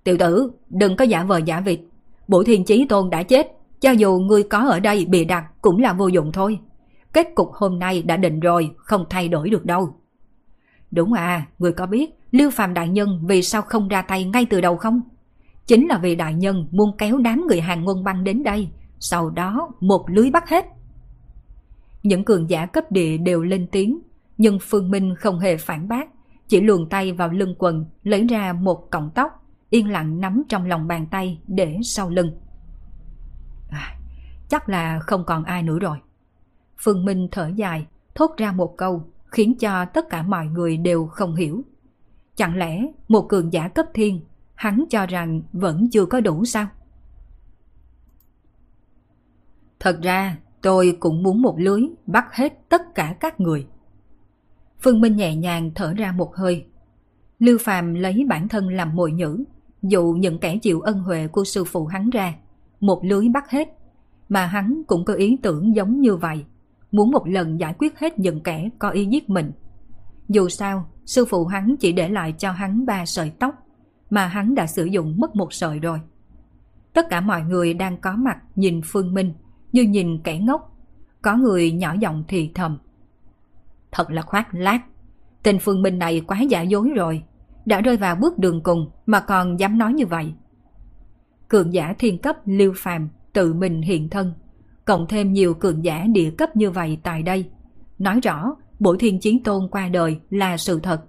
Tiểu 0.04 0.18
tử, 0.18 0.52
đừng 0.70 0.96
có 0.96 1.06
giả 1.06 1.24
vờ 1.24 1.38
giả 1.38 1.60
vịt. 1.60 1.80
bộ 2.28 2.44
Thiên 2.44 2.66
Chí 2.66 2.86
Tôn 2.86 3.10
đã 3.10 3.24
chết, 3.24 3.52
cho 3.80 3.92
dù 3.92 4.20
ngươi 4.20 4.44
có 4.44 4.58
ở 4.58 4.80
đây 4.80 5.06
bị 5.06 5.26
đặt 5.26 5.46
cũng 5.62 5.80
là 5.80 5.94
vô 5.94 6.08
dụng 6.08 6.32
thôi. 6.32 6.60
Kết 7.14 7.28
cục 7.36 7.52
hôm 7.54 7.80
nay 7.80 8.02
đã 8.02 8.18
định 8.18 8.40
rồi, 8.40 8.72
không 8.78 9.06
thay 9.10 9.28
đổi 9.28 9.50
được 9.50 9.66
đâu. 9.66 9.96
Đúng 10.92 11.14
à, 11.14 11.48
người 11.60 11.72
có 11.72 11.86
biết 11.86 12.10
Lưu 12.32 12.52
Phạm 12.52 12.74
Đại 12.74 12.90
Nhân 12.90 13.22
vì 13.28 13.42
sao 13.42 13.62
không 13.62 13.88
ra 13.88 14.02
tay 14.02 14.24
ngay 14.24 14.46
từ 14.50 14.62
đầu 14.62 14.78
không? 14.78 15.02
Chính 15.66 15.88
là 15.88 15.98
vì 15.98 16.16
Đại 16.16 16.34
Nhân 16.34 16.68
muốn 16.72 16.98
kéo 16.98 17.18
đám 17.18 17.46
người 17.48 17.62
hàng 17.62 17.84
ngôn 17.84 18.04
băng 18.04 18.24
đến 18.24 18.44
đây, 18.44 18.70
sau 19.00 19.30
đó 19.30 19.70
một 19.80 20.10
lưới 20.10 20.32
bắt 20.32 20.50
hết. 20.50 20.66
Những 22.04 22.24
cường 22.24 22.50
giả 22.50 22.66
cấp 22.66 22.92
địa 22.92 23.18
đều 23.18 23.44
lên 23.44 23.68
tiếng, 23.72 24.00
nhưng 24.38 24.60
Phương 24.62 24.92
Minh 24.92 25.16
không 25.16 25.40
hề 25.40 25.58
phản 25.58 25.88
bác, 25.88 26.10
chỉ 26.48 26.62
luồn 26.62 26.90
tay 26.90 27.12
vào 27.12 27.30
lưng 27.30 27.56
quần 27.58 27.86
lấy 28.04 28.28
ra 28.28 28.54
một 28.54 28.92
cọng 28.92 29.12
tóc, 29.16 29.46
yên 29.70 29.92
lặng 29.92 30.22
nắm 30.22 30.44
trong 30.50 30.66
lòng 30.66 30.88
bàn 30.88 31.08
tay 31.12 31.40
để 31.48 31.78
sau 31.84 32.10
lưng. 32.10 32.32
À, 33.70 33.98
chắc 34.50 34.70
là 34.70 35.00
không 35.00 35.24
còn 35.26 35.44
ai 35.44 35.64
nữa 35.64 35.80
rồi. 35.80 35.98
Phương 36.78 37.06
Minh 37.06 37.28
thở 37.32 37.52
dài, 37.56 37.86
thốt 38.16 38.32
ra 38.38 38.52
một 38.52 38.78
câu 38.78 39.04
khiến 39.38 39.58
cho 39.58 39.86
tất 39.86 40.10
cả 40.10 40.24
mọi 40.24 40.46
người 40.46 40.78
đều 40.78 41.06
không 41.06 41.36
hiểu. 41.36 41.62
Chẳng 42.36 42.56
lẽ 42.56 42.86
một 43.08 43.30
cường 43.30 43.54
giả 43.54 43.68
cấp 43.68 43.86
thiên, 43.94 44.22
hắn 44.56 44.84
cho 44.90 45.06
rằng 45.06 45.42
vẫn 45.54 45.90
chưa 45.90 46.06
có 46.06 46.22
đủ 46.22 46.46
sao? 46.46 46.68
Thật 49.80 50.00
ra, 50.04 50.38
tôi 50.62 50.98
cũng 51.00 51.24
muốn 51.24 51.42
một 51.42 51.56
lưới 51.60 51.82
bắt 52.06 52.26
hết 52.32 52.70
tất 52.70 52.96
cả 52.96 53.16
các 53.20 53.40
người. 53.40 53.68
Phương 54.80 55.02
Minh 55.02 55.16
nhẹ 55.16 55.36
nhàng 55.36 55.72
thở 55.76 55.94
ra 55.94 56.12
một 56.12 56.36
hơi. 56.36 56.66
Lưu 57.40 57.58
Phàm 57.62 57.94
lấy 57.94 58.26
bản 58.30 58.48
thân 58.48 58.68
làm 58.70 58.96
mồi 58.96 59.12
nhữ, 59.12 59.44
dụ 59.82 60.14
những 60.14 60.40
kẻ 60.40 60.58
chịu 60.58 60.82
ân 60.82 61.00
huệ 61.00 61.28
của 61.28 61.44
sư 61.44 61.64
phụ 61.64 61.86
hắn 61.86 62.10
ra, 62.10 62.36
một 62.80 63.02
lưới 63.04 63.30
bắt 63.30 63.50
hết, 63.50 63.68
mà 64.30 64.46
hắn 64.46 64.82
cũng 64.88 65.06
có 65.06 65.14
ý 65.14 65.38
tưởng 65.42 65.76
giống 65.76 66.02
như 66.02 66.16
vậy 66.16 66.46
muốn 66.92 67.12
một 67.12 67.28
lần 67.28 67.60
giải 67.60 67.74
quyết 67.78 68.00
hết 68.00 68.20
những 68.20 68.44
kẻ 68.44 68.70
có 68.80 68.90
ý 68.90 69.06
giết 69.06 69.30
mình. 69.30 69.52
Dù 70.30 70.50
sao, 70.50 70.90
sư 71.06 71.26
phụ 71.26 71.46
hắn 71.46 71.76
chỉ 71.80 71.92
để 71.92 72.10
lại 72.10 72.34
cho 72.38 72.52
hắn 72.52 72.86
ba 72.86 73.06
sợi 73.06 73.32
tóc, 73.40 73.56
mà 74.10 74.28
hắn 74.28 74.56
đã 74.56 74.68
sử 74.68 74.86
dụng 74.86 75.16
mất 75.18 75.36
một 75.36 75.54
sợi 75.54 75.80
rồi. 75.80 76.00
Tất 76.94 77.10
cả 77.10 77.22
mọi 77.22 77.42
người 77.42 77.74
đang 77.74 77.98
có 77.98 78.16
mặt 78.16 78.38
nhìn 78.56 78.82
Phương 78.86 79.14
Minh 79.14 79.34
như 79.72 79.84
nhìn 79.84 80.22
kẻ 80.24 80.40
ngốc. 80.40 80.78
Có 81.22 81.36
người 81.36 81.72
nhỏ 81.72 81.96
giọng 82.00 82.24
thì 82.28 82.52
thầm. 82.56 82.78
Thật 83.92 84.12
là 84.12 84.22
khoác 84.22 84.48
lác. 84.52 84.82
Tên 85.44 85.60
Phương 85.60 85.82
Minh 85.82 86.00
này 86.00 86.22
quá 86.28 86.42
giả 86.42 86.62
dối 86.62 86.90
rồi. 86.96 87.24
Đã 87.66 87.82
rơi 87.82 87.98
vào 87.98 88.16
bước 88.16 88.38
đường 88.38 88.64
cùng 88.64 88.92
mà 89.06 89.20
còn 89.20 89.60
dám 89.60 89.78
nói 89.78 89.94
như 89.94 90.06
vậy. 90.06 90.34
Cường 91.48 91.74
giả 91.74 91.94
thiên 92.00 92.18
cấp 92.18 92.36
Lưu 92.46 92.74
Phàm 92.76 93.10
tự 93.34 93.54
mình 93.54 93.82
hiện 93.82 94.10
thân 94.10 94.34
cộng 94.88 95.08
thêm 95.08 95.34
nhiều 95.34 95.54
cường 95.54 95.84
giả 95.84 96.06
địa 96.14 96.32
cấp 96.38 96.56
như 96.56 96.72
vậy 96.72 96.98
tại 97.04 97.24
đây. 97.24 97.50
Nói 98.00 98.20
rõ, 98.20 98.56
Bổ 98.80 98.96
Thiên 99.00 99.20
Chiến 99.20 99.44
Tôn 99.44 99.68
qua 99.72 99.88
đời 99.88 100.20
là 100.30 100.58
sự 100.58 100.80
thật. 100.80 101.02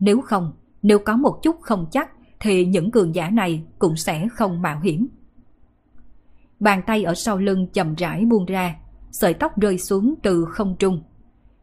Nếu 0.00 0.20
không, 0.20 0.52
nếu 0.82 0.98
có 0.98 1.16
một 1.16 1.38
chút 1.42 1.56
không 1.60 1.86
chắc, 1.90 2.10
thì 2.40 2.64
những 2.64 2.90
cường 2.90 3.14
giả 3.14 3.30
này 3.30 3.62
cũng 3.78 3.96
sẽ 3.96 4.28
không 4.32 4.62
mạo 4.62 4.80
hiểm. 4.80 5.08
Bàn 6.60 6.82
tay 6.86 7.04
ở 7.04 7.14
sau 7.14 7.38
lưng 7.38 7.66
chậm 7.72 7.94
rãi 7.94 8.24
buông 8.24 8.46
ra, 8.46 8.76
sợi 9.10 9.34
tóc 9.34 9.60
rơi 9.60 9.78
xuống 9.78 10.14
từ 10.22 10.44
không 10.44 10.76
trung. 10.78 11.02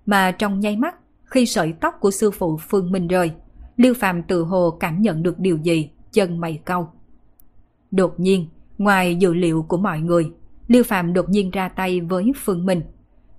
Mà 0.06 0.32
trong 0.32 0.60
nháy 0.60 0.78
mắt, 0.78 0.96
khi 1.26 1.46
sợi 1.46 1.74
tóc 1.82 1.94
của 2.00 2.12
sư 2.12 2.32
phụ 2.32 2.58
Phương 2.58 2.92
Minh 2.92 3.08
rơi, 3.08 3.32
Lưu 3.78 3.94
Phàm 3.94 4.24
tự 4.24 4.44
hồ 4.44 4.78
cảm 4.80 5.02
nhận 5.02 5.24
được 5.24 5.40
điều 5.40 5.58
gì, 5.58 5.90
chân 6.12 6.40
mày 6.40 6.62
cau. 6.66 6.94
Đột 7.92 8.20
nhiên, 8.20 8.48
ngoài 8.78 9.16
dự 9.16 9.34
liệu 9.34 9.64
của 9.64 9.78
mọi 9.78 10.00
người, 10.00 10.32
Liêu 10.70 10.84
Phạm 10.84 11.14
đột 11.14 11.30
nhiên 11.30 11.52
ra 11.52 11.70
tay 11.70 12.02
với 12.02 12.32
Phương 12.36 12.66
Minh. 12.66 12.82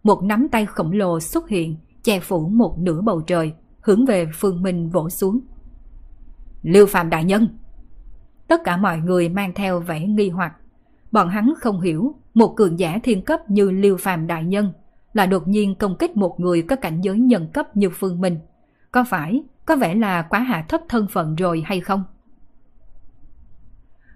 Một 0.03 0.23
nắm 0.23 0.49
tay 0.53 0.67
khổng 0.67 0.93
lồ 0.93 1.21
xuất 1.21 1.49
hiện, 1.49 1.77
che 2.03 2.21
phủ 2.21 2.49
một 2.49 2.79
nửa 2.79 3.01
bầu 3.01 3.21
trời, 3.21 3.53
hướng 3.81 4.07
về 4.07 4.27
Phương 4.35 4.63
Minh 4.63 4.89
vỗ 4.89 5.11
xuống. 5.11 5.41
Liêu 6.63 6.87
Phạm 6.87 7.11
đại 7.11 7.25
nhân! 7.25 7.49
Tất 8.49 8.61
cả 8.65 8.77
mọi 8.77 8.99
người 8.99 9.29
mang 9.29 9.53
theo 9.55 9.81
vẻ 9.81 10.07
nghi 10.07 10.29
hoặc. 10.29 10.53
Bọn 11.13 11.29
hắn 11.29 11.53
không 11.61 11.81
hiểu 11.81 12.15
một 12.35 12.55
cường 12.57 12.79
giả 12.79 12.99
thiên 13.03 13.23
cấp 13.23 13.41
như 13.49 13.71
Liêu 13.71 13.97
Phạm 13.97 14.27
đại 14.27 14.45
nhân 14.45 14.73
là 15.13 15.27
đột 15.27 15.49
nhiên 15.49 15.75
công 15.75 15.97
kích 15.99 16.17
một 16.17 16.41
người 16.41 16.63
có 16.63 16.77
cảnh 16.77 17.01
giới 17.01 17.19
nhân 17.19 17.49
cấp 17.53 17.77
như 17.77 17.91
Phương 17.91 18.21
Minh. 18.21 18.39
Có 18.93 19.05
phải 19.09 19.43
có 19.67 19.77
vẻ 19.77 19.95
là 19.95 20.23
quá 20.23 20.41
hạ 20.41 20.65
thấp 20.69 20.81
thân 20.89 21.07
phận 21.13 21.35
rồi 21.35 21.63
hay 21.67 21.81
không? 21.81 22.05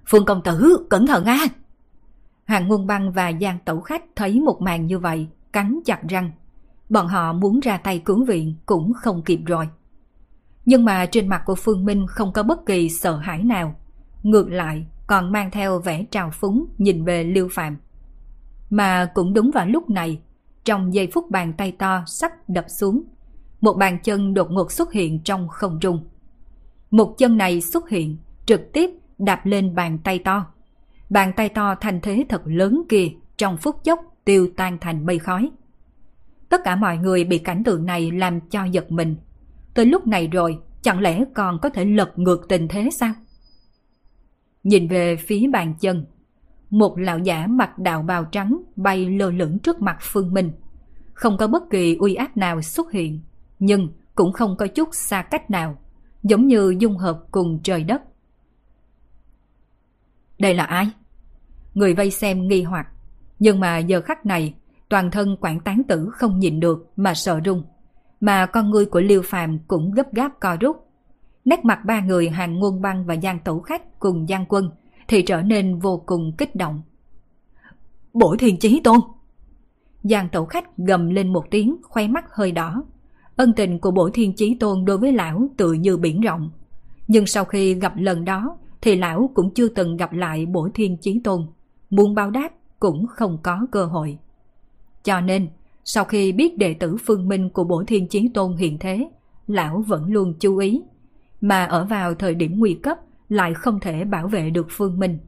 Phương 0.07 0.25
công 0.25 0.43
tử, 0.43 0.87
cẩn 0.91 1.07
thận 1.07 1.25
a! 1.25 1.39
Hàng 2.45 2.69
Ngôn 2.69 2.87
Băng 2.87 3.13
và 3.13 3.33
Giang 3.41 3.59
Tẩu 3.65 3.81
Khách 3.81 4.05
thấy 4.17 4.41
một 4.41 4.63
màn 4.63 4.87
như 4.87 4.99
vậy, 4.99 5.29
cắn 5.53 5.81
chặt 5.85 6.03
răng. 6.09 6.31
Bọn 6.89 7.07
họ 7.07 7.33
muốn 7.33 7.61
ra 7.61 7.77
tay 7.77 7.99
cứu 7.99 8.25
viện 8.25 8.55
cũng 8.67 8.93
không 8.93 9.23
kịp 9.23 9.41
rồi. 9.47 9.69
Nhưng 10.65 10.85
mà 10.85 11.07
trên 11.07 11.29
mặt 11.29 11.43
của 11.47 11.55
Phương 11.55 11.85
Minh 11.85 12.07
không 12.09 12.33
có 12.33 12.43
bất 12.43 12.67
kỳ 12.67 12.89
sợ 12.91 13.17
hãi 13.17 13.43
nào. 13.43 13.75
Ngược 14.23 14.51
lại, 14.51 14.87
còn 15.07 15.33
mang 15.33 15.51
theo 15.51 15.79
vẻ 15.79 16.05
trào 16.11 16.31
phúng 16.31 16.67
nhìn 16.79 17.05
về 17.05 17.25
Lưu 17.25 17.49
Phạm. 17.53 17.77
Mà 18.71 19.11
cũng 19.15 19.35
đúng 19.35 19.51
vào 19.51 19.67
lúc 19.67 19.91
này, 19.91 20.21
trong 20.65 20.95
giây 20.95 21.09
phút 21.13 21.31
bàn 21.31 21.53
tay 21.53 21.73
to 21.73 22.03
sắp 22.07 22.33
đập 22.49 22.65
xuống, 22.69 23.03
một 23.61 23.75
bàn 23.75 23.99
chân 24.03 24.35
đột 24.35 24.51
ngột 24.51 24.73
xuất 24.73 24.93
hiện 24.93 25.21
trong 25.25 25.49
không 25.49 25.79
trung. 25.81 26.05
Một 26.91 27.15
chân 27.19 27.37
này 27.37 27.61
xuất 27.61 27.89
hiện, 27.89 28.17
trực 28.47 28.73
tiếp 28.73 28.91
đạp 29.19 29.47
lên 29.47 29.75
bàn 29.75 29.99
tay 29.99 30.19
to 30.19 30.47
bàn 31.15 31.33
tay 31.37 31.49
to 31.49 31.75
thành 31.81 32.01
thế 32.01 32.25
thật 32.29 32.43
lớn 32.45 32.83
kia 32.89 33.09
trong 33.37 33.57
phút 33.57 33.85
chốc 33.85 34.01
tiêu 34.25 34.49
tan 34.57 34.79
thành 34.81 35.07
mây 35.07 35.19
khói. 35.19 35.51
Tất 36.49 36.61
cả 36.65 36.77
mọi 36.77 36.97
người 36.97 37.25
bị 37.25 37.39
cảnh 37.39 37.63
tượng 37.65 37.87
này 37.87 38.11
làm 38.11 38.41
cho 38.41 38.65
giật 38.65 38.93
mình. 38.93 39.17
Tới 39.75 39.87
lúc 39.87 40.07
này 40.07 40.29
rồi, 40.29 40.59
chẳng 40.83 41.01
lẽ 41.01 41.25
còn 41.35 41.59
có 41.63 41.69
thể 41.69 41.85
lật 41.85 42.19
ngược 42.19 42.47
tình 42.49 42.69
thế 42.69 42.89
sao? 42.93 43.15
Nhìn 44.63 44.89
về 44.89 45.17
phía 45.17 45.49
bàn 45.53 45.75
chân, 45.81 46.07
một 46.71 46.99
lão 46.99 47.19
giả 47.19 47.47
mặc 47.47 47.79
đạo 47.79 48.03
bào 48.03 48.25
trắng 48.25 48.63
bay 48.77 49.11
lơ 49.11 49.31
lửng 49.31 49.59
trước 49.59 49.83
mặt 49.83 49.99
Phương 50.01 50.35
Minh. 50.35 50.53
Không 51.13 51.37
có 51.37 51.47
bất 51.47 51.63
kỳ 51.71 51.97
uy 51.97 52.15
áp 52.15 52.37
nào 52.37 52.63
xuất 52.63 52.93
hiện, 52.93 53.21
nhưng 53.59 53.89
cũng 54.15 54.33
không 54.33 54.57
có 54.57 54.67
chút 54.67 54.89
xa 54.93 55.23
cách 55.23 55.51
nào, 55.51 55.79
giống 56.23 56.47
như 56.47 56.75
dung 56.79 56.97
hợp 56.97 57.21
cùng 57.31 57.61
trời 57.63 57.85
đất. 57.85 58.03
Đây 60.39 60.55
là 60.55 60.65
ai? 60.65 60.91
Người 61.75 61.95
vây 61.95 62.11
xem 62.11 62.49
nghi 62.49 62.63
hoặc. 62.63 62.87
Nhưng 63.39 63.61
mà 63.61 63.79
giờ 63.79 64.01
khắc 64.01 64.27
này, 64.27 64.55
toàn 64.89 65.11
thân 65.11 65.37
quản 65.41 65.61
tán 65.61 65.83
tử 65.89 66.09
không 66.13 66.39
nhìn 66.39 66.61
được 66.61 66.91
mà 66.97 67.15
sợ 67.15 67.41
run. 67.45 67.63
Mà 68.21 68.47
con 68.47 68.71
người 68.71 68.87
của 68.87 69.01
Liêu 69.01 69.23
Phàm 69.25 69.59
cũng 69.69 69.93
gấp 69.93 70.13
gáp 70.13 70.33
co 70.41 70.57
rút. 70.61 70.77
Nét 71.45 71.65
mặt 71.65 71.79
ba 71.87 72.01
người 72.01 72.29
hàng 72.29 72.59
ngôn 72.59 72.83
băng 72.83 73.07
và 73.07 73.17
giang 73.23 73.39
tẩu 73.45 73.61
khách 73.61 73.99
cùng 73.99 74.27
giang 74.27 74.47
quân 74.49 74.71
thì 75.09 75.23
trở 75.23 75.43
nên 75.43 75.79
vô 75.79 76.03
cùng 76.07 76.33
kích 76.39 76.57
động. 76.57 76.83
Bổ 78.13 78.37
thiền 78.39 78.59
chí 78.59 78.81
tôn! 78.85 79.01
Giang 80.03 80.29
tẩu 80.29 80.45
khách 80.45 80.77
gầm 80.77 81.11
lên 81.11 81.33
một 81.33 81.45
tiếng 81.51 81.77
khoe 81.83 82.09
mắt 82.09 82.25
hơi 82.31 82.53
đỏ. 82.53 82.83
Ân 83.37 83.53
tình 83.53 83.79
của 83.79 83.91
bổ 83.91 84.11
thiên 84.11 84.33
chí 84.37 84.57
tôn 84.61 84.85
đối 84.85 84.99
với 84.99 85.13
lão 85.13 85.49
tự 85.57 85.73
như 85.73 85.97
biển 85.97 86.21
rộng. 86.21 86.51
Nhưng 87.09 87.27
sau 87.27 87.45
khi 87.45 87.75
gặp 87.75 87.93
lần 87.97 88.25
đó 88.25 88.59
thì 88.81 88.97
lão 88.97 89.31
cũng 89.35 89.55
chưa 89.55 89.69
từng 89.69 89.97
gặp 89.97 90.13
lại 90.13 90.47
bổ 90.47 90.69
thiên 90.75 90.97
chí 91.01 91.21
tôn. 91.25 91.47
Muốn 91.91 92.15
báo 92.15 92.31
đáp 92.31 92.49
cũng 92.81 93.07
không 93.07 93.39
có 93.43 93.67
cơ 93.73 93.85
hội. 93.85 94.19
Cho 95.03 95.21
nên, 95.21 95.49
sau 95.85 96.05
khi 96.05 96.33
biết 96.33 96.59
đệ 96.59 96.75
tử 96.75 96.97
phương 97.07 97.29
minh 97.29 97.51
của 97.51 97.65
bổ 97.65 97.85
thiên 97.87 98.09
chí 98.09 98.29
tôn 98.35 98.57
hiện 98.57 98.79
thế, 98.79 99.11
lão 99.47 99.85
vẫn 99.87 100.13
luôn 100.13 100.35
chú 100.41 100.57
ý. 100.57 100.83
Mà 101.41 101.65
ở 101.65 101.85
vào 101.85 102.15
thời 102.15 102.35
điểm 102.35 102.59
nguy 102.59 102.75
cấp 102.75 102.99
lại 103.29 103.55
không 103.55 103.81
thể 103.81 104.05
bảo 104.05 104.29
vệ 104.29 104.51
được 104.51 104.67
phương 104.71 104.99
minh. 104.99 105.19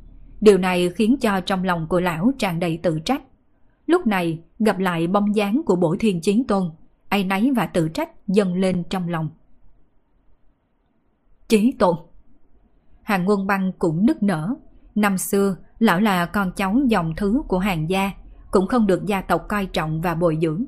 Điều 0.41 0.59
này 0.59 0.91
khiến 0.91 1.17
cho 1.21 1.41
trong 1.41 1.65
lòng 1.65 1.87
của 1.89 2.01
lão 2.01 2.33
tràn 2.39 2.61
đầy 2.61 2.79
tự 2.83 2.99
trách. 3.05 3.23
Lúc 3.87 4.07
này 4.07 4.39
gặp 4.59 4.79
lại 4.79 5.07
bóng 5.07 5.37
dáng 5.37 5.63
của 5.67 5.77
bổ 5.77 5.97
thiên 5.99 6.21
chiến 6.21 6.45
tôn, 6.45 6.71
ai 7.09 7.25
nấy 7.25 7.53
và 7.57 7.67
tự 7.67 7.89
trách 7.89 8.11
dâng 8.29 8.55
lên 8.55 8.83
trong 8.91 9.09
lòng. 9.09 9.31
Chí 11.49 11.73
tôn 11.79 11.97
Hàng 13.03 13.29
quân 13.29 13.47
băng 13.47 13.73
cũng 13.79 14.07
nức 14.07 14.23
nở. 14.23 14.55
Năm 14.95 15.19
xưa, 15.19 15.57
lão 15.79 16.01
là 16.01 16.27
con 16.27 16.53
cháu 16.57 16.77
dòng 16.89 17.15
thứ 17.17 17.43
của 17.49 17.59
hàng 17.59 17.91
gia, 17.91 18.11
cũng 18.51 18.67
không 18.67 18.87
được 18.87 19.07
gia 19.07 19.21
tộc 19.21 19.47
coi 19.49 19.67
trọng 19.67 20.01
và 20.01 20.15
bồi 20.15 20.39
dưỡng. 20.43 20.65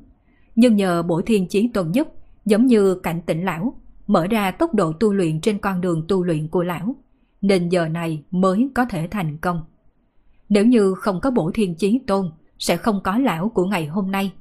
Nhưng 0.55 0.75
nhờ 0.75 1.03
bổ 1.03 1.21
thiên 1.21 1.47
chí 1.47 1.69
tôn 1.73 1.91
giúp, 1.91 2.07
giống 2.45 2.65
như 2.67 2.95
cảnh 2.95 3.21
tỉnh 3.25 3.45
lão, 3.45 3.73
mở 4.07 4.27
ra 4.27 4.51
tốc 4.51 4.73
độ 4.73 4.93
tu 4.93 5.13
luyện 5.13 5.41
trên 5.41 5.57
con 5.57 5.81
đường 5.81 6.05
tu 6.07 6.23
luyện 6.23 6.47
của 6.47 6.63
lão, 6.63 6.95
nên 7.41 7.69
giờ 7.69 7.87
này 7.87 8.23
mới 8.31 8.69
có 8.75 8.85
thể 8.85 9.07
thành 9.11 9.37
công. 9.37 9.61
Nếu 10.49 10.65
như 10.65 10.93
không 10.93 11.21
có 11.21 11.31
bổ 11.31 11.51
thiên 11.53 11.75
chí 11.75 11.99
tôn, 12.07 12.31
sẽ 12.59 12.77
không 12.77 13.01
có 13.03 13.17
lão 13.17 13.49
của 13.49 13.65
ngày 13.65 13.85
hôm 13.85 14.11
nay. 14.11 14.33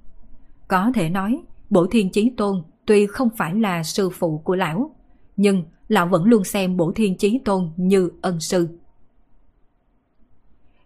Có 0.68 0.92
thể 0.94 1.08
nói, 1.08 1.40
bổ 1.70 1.86
thiên 1.86 2.10
chí 2.10 2.30
tôn 2.36 2.62
tuy 2.86 3.06
không 3.06 3.28
phải 3.36 3.54
là 3.54 3.82
sư 3.82 4.10
phụ 4.10 4.38
của 4.44 4.54
lão, 4.54 4.90
nhưng 5.36 5.62
lão 5.88 6.06
vẫn 6.06 6.24
luôn 6.24 6.44
xem 6.44 6.76
bổ 6.76 6.92
thiên 6.92 7.16
chí 7.16 7.40
tôn 7.44 7.70
như 7.76 8.10
ân 8.22 8.40
sư. 8.40 8.68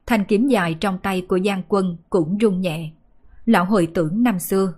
Thanh 0.07 0.25
kiếm 0.25 0.49
dài 0.49 0.75
trong 0.75 0.99
tay 0.99 1.21
của 1.29 1.39
Giang 1.45 1.63
Quân 1.69 1.97
cũng 2.11 2.39
rung 2.41 2.61
nhẹ. 2.61 2.91
Lão 3.45 3.65
hồi 3.65 3.89
tưởng 3.95 4.23
năm 4.23 4.39
xưa. 4.39 4.75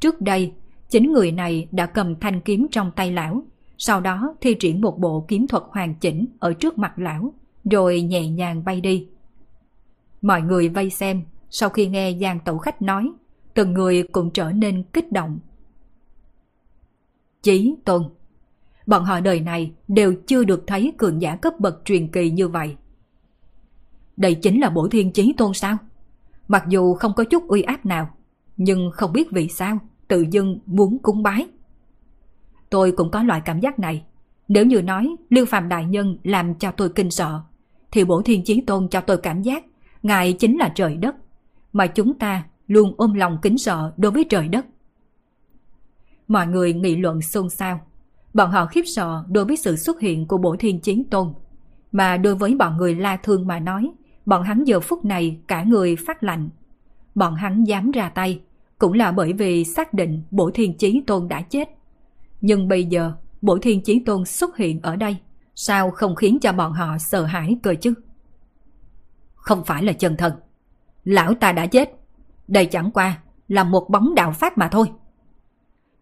Trước 0.00 0.20
đây, 0.20 0.52
chính 0.88 1.12
người 1.12 1.32
này 1.32 1.68
đã 1.72 1.86
cầm 1.86 2.20
thanh 2.20 2.40
kiếm 2.40 2.66
trong 2.70 2.90
tay 2.96 3.12
lão, 3.12 3.42
sau 3.78 4.00
đó 4.00 4.34
thi 4.40 4.54
triển 4.60 4.80
một 4.80 4.98
bộ 4.98 5.24
kiếm 5.28 5.46
thuật 5.46 5.62
hoàn 5.68 5.94
chỉnh 5.94 6.26
ở 6.38 6.52
trước 6.52 6.78
mặt 6.78 6.92
lão, 6.96 7.32
rồi 7.70 8.02
nhẹ 8.02 8.28
nhàng 8.28 8.64
bay 8.64 8.80
đi. 8.80 9.08
Mọi 10.22 10.42
người 10.42 10.68
vây 10.68 10.90
xem, 10.90 11.22
sau 11.50 11.68
khi 11.68 11.86
nghe 11.86 12.16
Giang 12.20 12.40
Tẩu 12.40 12.58
Khách 12.58 12.82
nói, 12.82 13.12
từng 13.54 13.72
người 13.72 14.02
cũng 14.02 14.30
trở 14.30 14.52
nên 14.52 14.82
kích 14.92 15.12
động. 15.12 15.38
Chí 17.42 17.74
Tôn 17.84 18.02
Bọn 18.86 19.04
họ 19.04 19.20
đời 19.20 19.40
này 19.40 19.72
đều 19.88 20.14
chưa 20.26 20.44
được 20.44 20.64
thấy 20.66 20.92
cường 20.98 21.22
giả 21.22 21.36
cấp 21.36 21.52
bậc 21.60 21.82
truyền 21.84 22.08
kỳ 22.08 22.30
như 22.30 22.48
vậy. 22.48 22.76
Đây 24.16 24.34
chính 24.34 24.60
là 24.60 24.70
bổ 24.70 24.88
thiên 24.88 25.12
chí 25.12 25.32
tôn 25.36 25.54
sao? 25.54 25.76
Mặc 26.48 26.64
dù 26.68 26.94
không 26.94 27.12
có 27.16 27.24
chút 27.24 27.48
uy 27.48 27.62
áp 27.62 27.86
nào, 27.86 28.10
nhưng 28.56 28.90
không 28.92 29.12
biết 29.12 29.30
vì 29.30 29.48
sao 29.48 29.78
tự 30.08 30.24
dưng 30.30 30.58
muốn 30.66 30.98
cúng 30.98 31.22
bái. 31.22 31.46
Tôi 32.70 32.92
cũng 32.92 33.10
có 33.10 33.22
loại 33.22 33.42
cảm 33.44 33.60
giác 33.60 33.78
này. 33.78 34.04
Nếu 34.48 34.66
như 34.66 34.82
nói 34.82 35.16
Lưu 35.30 35.46
Phạm 35.46 35.68
Đại 35.68 35.84
Nhân 35.84 36.18
làm 36.24 36.54
cho 36.54 36.70
tôi 36.70 36.88
kinh 36.88 37.10
sợ, 37.10 37.40
thì 37.92 38.04
bổ 38.04 38.22
thiên 38.22 38.44
chí 38.44 38.60
tôn 38.60 38.88
cho 38.88 39.00
tôi 39.00 39.16
cảm 39.16 39.42
giác 39.42 39.64
Ngài 40.04 40.32
chính 40.32 40.58
là 40.58 40.72
trời 40.74 40.96
đất, 40.96 41.14
mà 41.72 41.86
chúng 41.86 42.18
ta 42.18 42.44
luôn 42.66 42.94
ôm 42.96 43.14
lòng 43.14 43.38
kính 43.42 43.58
sợ 43.58 43.92
đối 43.96 44.12
với 44.12 44.24
trời 44.30 44.48
đất. 44.48 44.66
Mọi 46.28 46.46
người 46.46 46.72
nghị 46.72 46.96
luận 46.96 47.22
xôn 47.22 47.50
xao. 47.50 47.80
Bọn 48.34 48.50
họ 48.50 48.66
khiếp 48.66 48.82
sợ 48.86 49.24
đối 49.28 49.44
với 49.44 49.56
sự 49.56 49.76
xuất 49.76 50.00
hiện 50.00 50.26
của 50.26 50.38
bổ 50.38 50.56
thiên 50.56 50.80
chiến 50.80 51.04
tôn. 51.04 51.32
Mà 51.92 52.16
đối 52.16 52.34
với 52.34 52.54
bọn 52.54 52.76
người 52.76 52.94
la 52.94 53.16
thương 53.16 53.46
mà 53.46 53.60
nói, 53.60 53.90
bọn 54.26 54.42
hắn 54.42 54.64
giờ 54.64 54.80
phút 54.80 55.04
này 55.04 55.38
cả 55.46 55.62
người 55.62 55.96
phát 56.06 56.22
lạnh. 56.22 56.48
Bọn 57.14 57.34
hắn 57.34 57.64
dám 57.64 57.90
ra 57.90 58.08
tay, 58.08 58.40
cũng 58.78 58.92
là 58.92 59.12
bởi 59.12 59.32
vì 59.32 59.64
xác 59.64 59.94
định 59.94 60.22
bổ 60.30 60.50
thiên 60.50 60.78
chí 60.78 61.02
tôn 61.06 61.28
đã 61.28 61.42
chết. 61.42 61.68
Nhưng 62.40 62.68
bây 62.68 62.84
giờ, 62.84 63.12
bổ 63.42 63.58
thiên 63.58 63.82
chí 63.82 64.02
tôn 64.06 64.24
xuất 64.24 64.56
hiện 64.56 64.80
ở 64.82 64.96
đây, 64.96 65.16
sao 65.54 65.90
không 65.90 66.16
khiến 66.16 66.38
cho 66.40 66.52
bọn 66.52 66.72
họ 66.72 66.98
sợ 66.98 67.24
hãi 67.24 67.56
cơ 67.62 67.74
chứ? 67.80 67.94
Không 69.34 69.64
phải 69.64 69.82
là 69.82 69.92
chân 69.92 70.16
thần. 70.16 70.32
Lão 71.04 71.34
ta 71.34 71.52
đã 71.52 71.66
chết. 71.66 71.90
Đây 72.48 72.66
chẳng 72.66 72.90
qua 72.90 73.18
là 73.48 73.64
một 73.64 73.90
bóng 73.90 74.14
đạo 74.14 74.32
pháp 74.32 74.58
mà 74.58 74.68
thôi. 74.68 74.86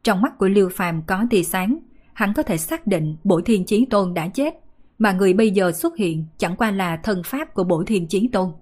Trong 0.03 0.21
mắt 0.21 0.39
của 0.39 0.49
Lưu 0.49 0.69
Phàm 0.73 1.03
có 1.03 1.25
tia 1.31 1.43
sáng, 1.43 1.79
hắn 2.13 2.35
có 2.35 2.43
thể 2.43 2.59
xác 2.59 2.87
định 2.87 3.17
Bổ 3.25 3.41
Thiên 3.41 3.65
Chí 3.65 3.87
Tôn 3.87 4.15
đã 4.15 4.29
chết, 4.29 4.55
mà 4.99 5.13
người 5.13 5.33
bây 5.33 5.51
giờ 5.51 5.73
xuất 5.73 5.97
hiện 5.97 6.25
chẳng 6.39 6.57
qua 6.57 6.71
là 6.71 6.97
thân 6.97 7.23
pháp 7.25 7.55
của 7.55 7.65
Bổ 7.65 7.85
Thiên 7.87 8.09
Chí 8.09 8.29
Tôn. 8.33 8.53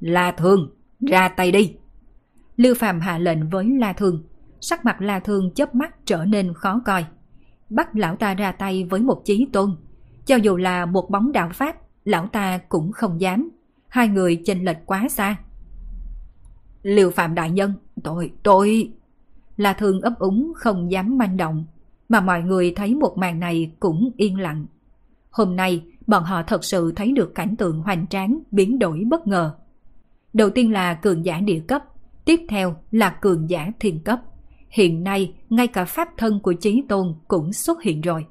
La 0.00 0.32
Thương, 0.32 0.70
ra 1.00 1.28
tay 1.28 1.52
đi. 1.52 1.76
Lưu 2.56 2.74
Phàm 2.74 3.00
hạ 3.00 3.18
lệnh 3.18 3.48
với 3.48 3.66
La 3.78 3.92
Thương, 3.92 4.22
sắc 4.60 4.84
mặt 4.84 5.00
La 5.00 5.20
Thương 5.20 5.50
chớp 5.54 5.74
mắt 5.74 6.06
trở 6.06 6.24
nên 6.24 6.54
khó 6.54 6.80
coi. 6.84 7.04
Bắt 7.70 7.96
lão 7.96 8.16
ta 8.16 8.34
ra 8.34 8.52
tay 8.52 8.84
với 8.84 9.00
một 9.00 9.22
chí 9.24 9.46
tôn, 9.52 9.76
cho 10.26 10.36
dù 10.36 10.56
là 10.56 10.86
một 10.86 11.10
bóng 11.10 11.32
đạo 11.32 11.50
pháp, 11.54 11.76
lão 12.04 12.26
ta 12.26 12.58
cũng 12.68 12.92
không 12.92 13.20
dám. 13.20 13.50
Hai 13.88 14.08
người 14.08 14.42
chênh 14.44 14.64
lệch 14.64 14.86
quá 14.86 15.08
xa. 15.08 15.36
Lưu 16.82 17.10
Phạm 17.10 17.34
Đại 17.34 17.50
Nhân, 17.50 17.72
tôi, 18.02 18.32
tôi... 18.42 18.92
La 19.56 19.72
Thương 19.72 20.00
ấp 20.00 20.18
úng 20.18 20.52
không 20.56 20.90
dám 20.90 21.18
manh 21.18 21.36
động, 21.36 21.64
mà 22.08 22.20
mọi 22.20 22.42
người 22.42 22.72
thấy 22.76 22.94
một 22.94 23.18
màn 23.18 23.40
này 23.40 23.72
cũng 23.80 24.10
yên 24.16 24.40
lặng. 24.40 24.66
Hôm 25.34 25.56
nay, 25.56 25.82
bọn 26.06 26.24
họ 26.24 26.42
thật 26.42 26.64
sự 26.64 26.92
thấy 26.96 27.12
được 27.12 27.34
cảnh 27.34 27.56
tượng 27.56 27.80
hoành 27.80 28.06
tráng 28.06 28.38
biến 28.50 28.78
đổi 28.78 29.02
bất 29.06 29.26
ngờ. 29.26 29.54
Đầu 30.32 30.50
tiên 30.50 30.72
là 30.72 30.94
cường 30.94 31.24
giả 31.24 31.40
địa 31.40 31.60
cấp, 31.68 31.84
tiếp 32.24 32.40
theo 32.48 32.76
là 32.90 33.10
cường 33.10 33.50
giả 33.50 33.72
thiên 33.80 34.00
cấp. 34.00 34.20
Hiện 34.68 35.04
nay, 35.04 35.34
ngay 35.50 35.66
cả 35.66 35.84
pháp 35.84 36.08
thân 36.16 36.40
của 36.40 36.52
Chí 36.52 36.82
Tôn 36.88 37.14
cũng 37.28 37.52
xuất 37.52 37.82
hiện 37.82 38.00
rồi. 38.00 38.26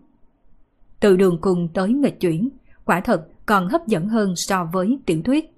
Từ 1.00 1.16
đường 1.16 1.38
cùng 1.42 1.68
tới 1.74 1.89
nghịch 1.94 2.20
chuyển, 2.20 2.50
quả 2.86 3.02
thật 3.02 3.28
còn 3.46 3.68
hấp 3.68 3.88
dẫn 3.88 4.08
hơn 4.08 4.36
so 4.36 4.70
với 4.74 5.00
tiểu 5.06 5.22
thuyết. 5.26 5.54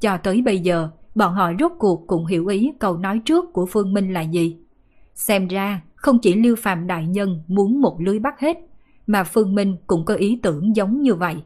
Cho 0.00 0.16
tới 0.16 0.42
bây 0.42 0.58
giờ, 0.58 0.88
bọn 1.14 1.34
họ 1.34 1.52
rốt 1.60 1.72
cuộc 1.78 2.06
cũng 2.06 2.26
hiểu 2.26 2.46
ý 2.46 2.72
câu 2.78 2.96
nói 2.96 3.20
trước 3.24 3.52
của 3.52 3.66
Phương 3.66 3.92
Minh 3.92 4.12
là 4.12 4.20
gì. 4.20 4.56
Xem 5.14 5.48
ra, 5.48 5.82
không 5.94 6.18
chỉ 6.18 6.34
Lưu 6.34 6.56
Phạm 6.56 6.86
Đại 6.86 7.06
Nhân 7.06 7.42
muốn 7.46 7.80
một 7.80 7.96
lưới 8.00 8.18
bắt 8.18 8.40
hết, 8.40 8.58
mà 9.06 9.24
Phương 9.24 9.54
Minh 9.54 9.76
cũng 9.86 10.04
có 10.04 10.14
ý 10.14 10.40
tưởng 10.42 10.76
giống 10.76 11.02
như 11.02 11.14
vậy. 11.14 11.36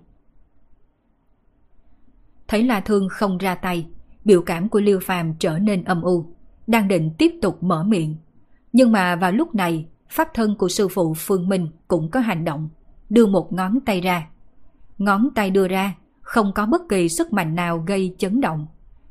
Thấy 2.48 2.62
La 2.62 2.80
Thương 2.80 3.08
không 3.08 3.38
ra 3.38 3.54
tay, 3.54 3.86
biểu 4.24 4.42
cảm 4.42 4.68
của 4.68 4.80
liêu 4.80 5.00
Phàm 5.02 5.34
trở 5.38 5.58
nên 5.58 5.84
âm 5.84 6.02
u, 6.02 6.26
đang 6.66 6.88
định 6.88 7.10
tiếp 7.18 7.32
tục 7.42 7.62
mở 7.62 7.84
miệng. 7.84 8.16
Nhưng 8.72 8.92
mà 8.92 9.16
vào 9.16 9.32
lúc 9.32 9.54
này, 9.54 9.86
pháp 10.10 10.28
thân 10.34 10.56
của 10.58 10.68
sư 10.68 10.88
phụ 10.88 11.14
Phương 11.16 11.48
Minh 11.48 11.68
cũng 11.88 12.10
có 12.10 12.20
hành 12.20 12.44
động, 12.44 12.68
đưa 13.10 13.26
một 13.26 13.52
ngón 13.52 13.80
tay 13.80 14.00
ra. 14.00 14.26
Ngón 14.98 15.28
tay 15.34 15.50
đưa 15.50 15.68
ra, 15.68 15.94
không 16.20 16.52
có 16.54 16.66
bất 16.66 16.82
kỳ 16.88 17.08
sức 17.08 17.32
mạnh 17.32 17.54
nào 17.54 17.78
gây 17.78 18.14
chấn 18.18 18.40
động. 18.40 18.66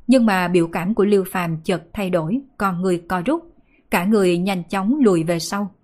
Nhưng 0.06 0.26
mà 0.26 0.48
biểu 0.48 0.68
cảm 0.68 0.94
của 0.94 1.04
liêu 1.04 1.24
Phàm 1.32 1.56
chợt 1.64 1.82
thay 1.92 2.10
đổi, 2.10 2.40
con 2.58 2.82
người 2.82 3.02
co 3.08 3.22
rút, 3.26 3.42
cả 3.90 4.04
người 4.04 4.38
nhanh 4.38 4.62
chóng 4.64 4.94
lùi 5.00 5.24
về 5.24 5.38
sau. 5.38 5.74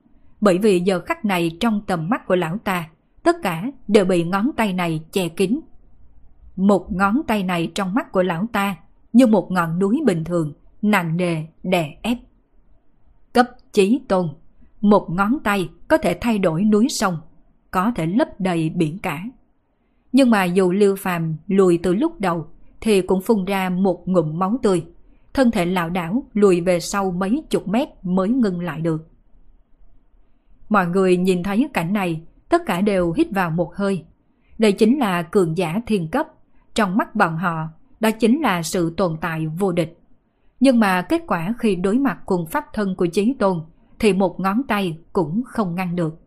Bởi 0.41 0.59
vì 0.59 0.81
giờ 0.81 1.01
khắc 1.01 1.25
này 1.25 1.57
trong 1.61 1.81
tầm 1.87 2.09
mắt 2.09 2.27
của 2.27 2.37
lão 2.37 2.59
ta, 2.65 2.89
tất 3.23 3.37
cả 3.43 3.71
đều 3.89 4.05
bị 4.05 4.25
ngón 4.25 4.51
tay 4.57 4.73
này 4.73 5.03
che 5.13 5.29
kín. 5.29 5.61
Một 6.57 6.93
ngón 6.93 7.21
tay 7.27 7.43
này 7.43 7.73
trong 7.75 7.95
mắt 7.95 8.13
của 8.13 8.23
lão 8.23 8.47
ta 8.53 8.77
như 9.13 9.27
một 9.27 9.51
ngọn 9.51 9.79
núi 9.79 10.01
bình 10.07 10.25
thường, 10.25 10.53
nặng 10.83 11.17
nề, 11.17 11.45
đè 11.63 11.97
ép. 12.03 12.19
Cấp 13.33 13.47
chí 13.73 14.01
tôn, 14.09 14.29
một 14.81 15.11
ngón 15.11 15.39
tay 15.45 15.69
có 15.89 15.99
thể 15.99 16.19
thay 16.21 16.39
đổi 16.39 16.65
núi 16.65 16.89
sông, 16.89 17.17
có 17.71 17.93
thể 17.97 18.07
lấp 18.07 18.29
đầy 18.39 18.71
biển 18.71 18.99
cả. 18.99 19.25
Nhưng 20.13 20.31
mà 20.31 20.45
dù 20.45 20.73
Lưu 20.73 20.97
Phàm 20.97 21.37
lùi 21.47 21.79
từ 21.83 21.95
lúc 21.95 22.21
đầu 22.21 22.47
thì 22.81 23.03
cũng 23.03 23.23
phun 23.23 23.45
ra 23.45 23.71
một 23.71 24.09
ngụm 24.09 24.39
máu 24.39 24.59
tươi. 24.63 24.85
Thân 25.35 25.51
thể 25.51 25.67
lão 25.67 25.91
đảo 25.91 26.25
lùi 26.33 26.61
về 26.61 26.81
sau 26.81 27.11
mấy 27.11 27.43
chục 27.51 27.69
mét 27.69 27.89
mới 28.03 28.29
ngưng 28.29 28.61
lại 28.61 28.81
được. 28.81 29.09
Mọi 30.71 30.87
người 30.87 31.17
nhìn 31.17 31.43
thấy 31.43 31.69
cảnh 31.73 31.93
này, 31.93 32.23
tất 32.49 32.63
cả 32.67 32.81
đều 32.81 33.13
hít 33.13 33.27
vào 33.31 33.51
một 33.51 33.75
hơi. 33.75 34.05
Đây 34.59 34.73
chính 34.73 34.99
là 34.99 35.23
cường 35.23 35.57
giả 35.57 35.81
thiên 35.87 36.09
cấp. 36.09 36.27
Trong 36.75 36.97
mắt 36.97 37.15
bọn 37.15 37.37
họ, 37.37 37.69
đó 38.01 38.11
chính 38.11 38.41
là 38.41 38.63
sự 38.63 38.95
tồn 38.97 39.17
tại 39.21 39.47
vô 39.47 39.73
địch. 39.73 39.99
Nhưng 40.61 40.81
mà 40.81 41.03
kết 41.03 41.23
quả 41.27 41.55
khi 41.59 41.77
đối 41.77 41.99
mặt 41.99 42.19
cùng 42.27 42.47
pháp 42.47 42.65
thân 42.73 42.95
của 42.95 43.07
Chí 43.07 43.35
Tôn 43.39 43.61
thì 43.99 44.13
một 44.13 44.41
ngón 44.41 44.63
tay 44.69 44.99
cũng 45.13 45.43
không 45.47 45.75
ngăn 45.75 45.97
được. 45.97 46.21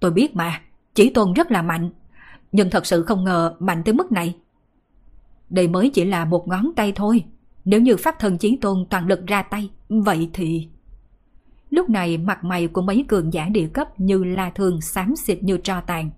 Tôi 0.00 0.10
biết 0.10 0.36
mà, 0.36 0.60
Chí 0.94 1.10
Tôn 1.10 1.32
rất 1.32 1.50
là 1.50 1.62
mạnh, 1.62 1.90
nhưng 2.52 2.70
thật 2.70 2.86
sự 2.86 3.02
không 3.02 3.24
ngờ 3.24 3.54
mạnh 3.58 3.82
tới 3.84 3.94
mức 3.94 4.12
này. 4.12 4.36
Đây 5.50 5.68
mới 5.68 5.90
chỉ 5.90 6.04
là 6.04 6.24
một 6.24 6.48
ngón 6.48 6.72
tay 6.76 6.92
thôi. 6.96 7.24
Nếu 7.64 7.80
như 7.80 7.96
pháp 7.96 8.18
thân 8.18 8.38
Chí 8.38 8.56
Tôn 8.56 8.86
toàn 8.90 9.06
lực 9.06 9.26
ra 9.26 9.42
tay, 9.42 9.70
vậy 9.88 10.30
thì... 10.32 10.68
Lúc 11.70 11.90
này 11.90 12.18
mặt 12.18 12.44
mày 12.44 12.66
của 12.66 12.82
mấy 12.82 13.04
cường 13.08 13.32
giả 13.32 13.48
địa 13.48 13.68
cấp 13.68 14.00
như 14.00 14.24
la 14.24 14.50
thường 14.50 14.80
xám 14.80 15.16
xịt 15.16 15.42
như 15.42 15.58
tro 15.58 15.80
tàn. 15.80 16.10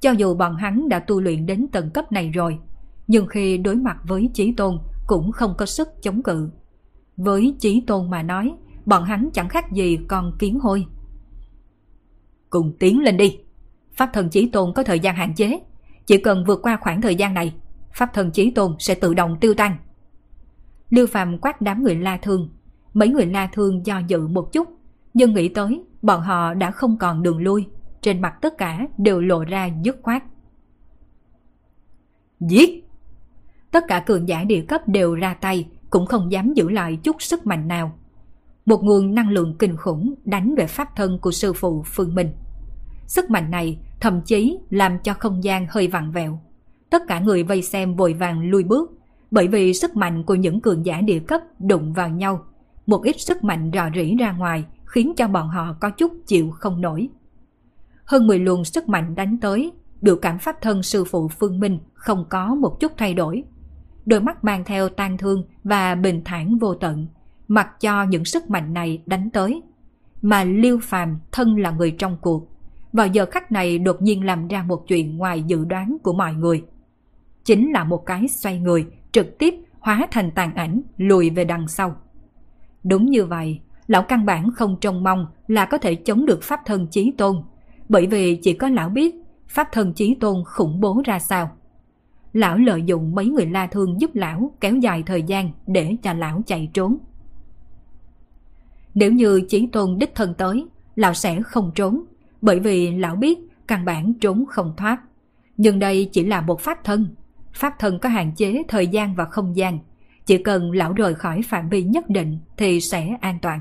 Cho 0.00 0.10
dù 0.10 0.34
bọn 0.34 0.56
hắn 0.56 0.88
đã 0.88 0.98
tu 0.98 1.20
luyện 1.20 1.46
đến 1.46 1.66
tầng 1.72 1.90
cấp 1.90 2.12
này 2.12 2.30
rồi, 2.30 2.58
nhưng 3.06 3.26
khi 3.26 3.58
đối 3.58 3.76
mặt 3.76 3.96
với 4.04 4.30
Chí 4.34 4.52
Tôn 4.52 4.78
cũng 5.06 5.32
không 5.32 5.54
có 5.58 5.66
sức 5.66 5.88
chống 6.02 6.22
cự. 6.22 6.50
Với 7.16 7.56
Chí 7.58 7.84
Tôn 7.86 8.10
mà 8.10 8.22
nói, 8.22 8.54
bọn 8.86 9.04
hắn 9.04 9.28
chẳng 9.32 9.48
khác 9.48 9.72
gì 9.72 9.98
con 10.08 10.32
kiến 10.38 10.58
hôi. 10.60 10.86
Cùng 12.50 12.72
tiến 12.78 13.00
lên 13.00 13.16
đi. 13.16 13.38
Pháp 13.92 14.10
thần 14.12 14.28
Chí 14.28 14.48
Tôn 14.48 14.72
có 14.74 14.82
thời 14.82 15.00
gian 15.00 15.16
hạn 15.16 15.34
chế. 15.34 15.60
Chỉ 16.06 16.18
cần 16.18 16.44
vượt 16.46 16.60
qua 16.62 16.78
khoảng 16.80 17.00
thời 17.00 17.14
gian 17.14 17.34
này, 17.34 17.54
Pháp 17.94 18.10
thần 18.14 18.30
Chí 18.30 18.50
Tôn 18.50 18.76
sẽ 18.78 18.94
tự 18.94 19.14
động 19.14 19.36
tiêu 19.40 19.54
tan. 19.54 19.76
Lưu 20.90 21.06
Phạm 21.06 21.38
quát 21.38 21.60
đám 21.60 21.82
người 21.82 21.94
la 21.94 22.16
thương. 22.16 22.48
mấy 22.94 23.08
người 23.08 23.26
La 23.26 23.46
Thương 23.52 23.86
do 23.86 23.98
dự 23.98 24.28
một 24.28 24.52
chút, 24.52 24.68
nhưng 25.14 25.34
nghĩ 25.34 25.48
tới 25.48 25.82
bọn 26.02 26.20
họ 26.20 26.54
đã 26.54 26.70
không 26.70 26.98
còn 26.98 27.22
đường 27.22 27.42
lui, 27.42 27.66
trên 28.00 28.20
mặt 28.20 28.34
tất 28.40 28.58
cả 28.58 28.86
đều 28.98 29.20
lộ 29.20 29.44
ra 29.44 29.68
dứt 29.82 29.96
khoát. 30.02 30.22
Giết! 32.40 32.84
Tất 33.70 33.84
cả 33.88 34.00
cường 34.00 34.28
giả 34.28 34.44
địa 34.44 34.64
cấp 34.68 34.88
đều 34.88 35.14
ra 35.14 35.34
tay, 35.34 35.68
cũng 35.90 36.06
không 36.06 36.32
dám 36.32 36.52
giữ 36.54 36.70
lại 36.70 36.98
chút 37.02 37.22
sức 37.22 37.46
mạnh 37.46 37.68
nào. 37.68 37.98
Một 38.66 38.84
nguồn 38.84 39.14
năng 39.14 39.30
lượng 39.30 39.56
kinh 39.58 39.76
khủng 39.76 40.14
đánh 40.24 40.54
về 40.54 40.66
pháp 40.66 40.96
thân 40.96 41.18
của 41.18 41.30
sư 41.30 41.52
phụ 41.52 41.82
Phương 41.86 42.14
Minh. 42.14 42.32
Sức 43.06 43.30
mạnh 43.30 43.50
này 43.50 43.78
thậm 44.00 44.20
chí 44.26 44.58
làm 44.70 44.98
cho 44.98 45.14
không 45.14 45.44
gian 45.44 45.66
hơi 45.70 45.88
vặn 45.88 46.10
vẹo. 46.10 46.38
Tất 46.90 47.02
cả 47.08 47.20
người 47.20 47.42
vây 47.42 47.62
xem 47.62 47.96
vội 47.96 48.12
vàng 48.12 48.50
lui 48.50 48.64
bước, 48.64 48.92
bởi 49.30 49.48
vì 49.48 49.74
sức 49.74 49.96
mạnh 49.96 50.22
của 50.22 50.34
những 50.34 50.60
cường 50.60 50.86
giả 50.86 51.00
địa 51.00 51.18
cấp 51.18 51.40
đụng 51.58 51.92
vào 51.92 52.08
nhau. 52.08 52.44
Một 52.86 53.02
ít 53.04 53.20
sức 53.20 53.44
mạnh 53.44 53.70
rò 53.74 53.84
rỉ 53.94 54.16
ra 54.16 54.32
ngoài 54.32 54.64
khiến 54.94 55.12
cho 55.16 55.28
bọn 55.28 55.48
họ 55.48 55.76
có 55.80 55.90
chút 55.90 56.12
chịu 56.26 56.50
không 56.50 56.80
nổi. 56.80 57.08
Hơn 58.04 58.26
10 58.26 58.38
luồng 58.38 58.64
sức 58.64 58.88
mạnh 58.88 59.14
đánh 59.14 59.38
tới, 59.38 59.72
biểu 60.00 60.16
cảm 60.16 60.38
pháp 60.38 60.56
thân 60.60 60.82
sư 60.82 61.04
phụ 61.04 61.28
Phương 61.28 61.60
Minh 61.60 61.78
không 61.94 62.24
có 62.28 62.54
một 62.54 62.80
chút 62.80 62.92
thay 62.96 63.14
đổi. 63.14 63.44
Đôi 64.06 64.20
mắt 64.20 64.44
mang 64.44 64.64
theo 64.64 64.88
tan 64.88 65.18
thương 65.18 65.44
và 65.64 65.94
bình 65.94 66.22
thản 66.24 66.58
vô 66.58 66.74
tận, 66.74 67.06
mặc 67.48 67.80
cho 67.80 68.02
những 68.04 68.24
sức 68.24 68.50
mạnh 68.50 68.74
này 68.74 69.02
đánh 69.06 69.30
tới. 69.30 69.62
Mà 70.22 70.44
Liêu 70.44 70.78
Phàm 70.82 71.18
thân 71.32 71.56
là 71.56 71.70
người 71.70 71.90
trong 71.90 72.16
cuộc, 72.20 72.48
vào 72.92 73.06
giờ 73.06 73.26
khắc 73.30 73.52
này 73.52 73.78
đột 73.78 74.02
nhiên 74.02 74.24
làm 74.24 74.48
ra 74.48 74.62
một 74.62 74.84
chuyện 74.88 75.16
ngoài 75.16 75.42
dự 75.42 75.64
đoán 75.64 75.96
của 76.02 76.12
mọi 76.12 76.34
người. 76.34 76.64
Chính 77.44 77.72
là 77.72 77.84
một 77.84 78.06
cái 78.06 78.28
xoay 78.28 78.58
người, 78.58 78.86
trực 79.12 79.38
tiếp 79.38 79.54
hóa 79.80 80.06
thành 80.10 80.30
tàn 80.30 80.54
ảnh 80.54 80.80
lùi 80.96 81.30
về 81.30 81.44
đằng 81.44 81.68
sau. 81.68 81.96
Đúng 82.84 83.06
như 83.06 83.24
vậy, 83.24 83.60
lão 83.86 84.02
căn 84.02 84.26
bản 84.26 84.50
không 84.56 84.76
trông 84.80 85.04
mong 85.04 85.26
là 85.48 85.64
có 85.64 85.78
thể 85.78 85.94
chống 85.94 86.26
được 86.26 86.42
pháp 86.42 86.60
thân 86.66 86.86
chí 86.90 87.12
tôn, 87.18 87.36
bởi 87.88 88.06
vì 88.06 88.36
chỉ 88.36 88.52
có 88.52 88.68
lão 88.68 88.88
biết 88.88 89.14
pháp 89.48 89.68
thân 89.72 89.92
chí 89.92 90.16
tôn 90.20 90.44
khủng 90.44 90.80
bố 90.80 91.02
ra 91.04 91.18
sao. 91.18 91.50
Lão 92.32 92.58
lợi 92.58 92.82
dụng 92.82 93.14
mấy 93.14 93.26
người 93.26 93.46
la 93.46 93.66
thương 93.66 94.00
giúp 94.00 94.10
lão 94.14 94.52
kéo 94.60 94.76
dài 94.76 95.02
thời 95.06 95.22
gian 95.22 95.50
để 95.66 95.96
cho 96.02 96.12
lão 96.12 96.42
chạy 96.46 96.70
trốn. 96.74 96.98
Nếu 98.94 99.12
như 99.12 99.40
chí 99.48 99.68
tôn 99.72 99.98
đích 99.98 100.14
thân 100.14 100.34
tới, 100.34 100.66
lão 100.94 101.14
sẽ 101.14 101.42
không 101.42 101.70
trốn, 101.74 102.04
bởi 102.42 102.60
vì 102.60 102.90
lão 102.90 103.16
biết 103.16 103.38
căn 103.68 103.84
bản 103.84 104.14
trốn 104.14 104.44
không 104.48 104.74
thoát. 104.76 105.00
Nhưng 105.56 105.78
đây 105.78 106.08
chỉ 106.12 106.26
là 106.26 106.40
một 106.40 106.60
pháp 106.60 106.84
thân. 106.84 107.06
Pháp 107.52 107.74
thân 107.78 107.98
có 107.98 108.08
hạn 108.08 108.32
chế 108.36 108.62
thời 108.68 108.86
gian 108.86 109.14
và 109.14 109.24
không 109.24 109.56
gian. 109.56 109.78
Chỉ 110.26 110.38
cần 110.38 110.70
lão 110.70 110.92
rời 110.92 111.14
khỏi 111.14 111.42
phạm 111.42 111.68
vi 111.68 111.82
nhất 111.82 112.04
định 112.08 112.38
thì 112.56 112.80
sẽ 112.80 113.16
an 113.20 113.38
toàn. 113.42 113.60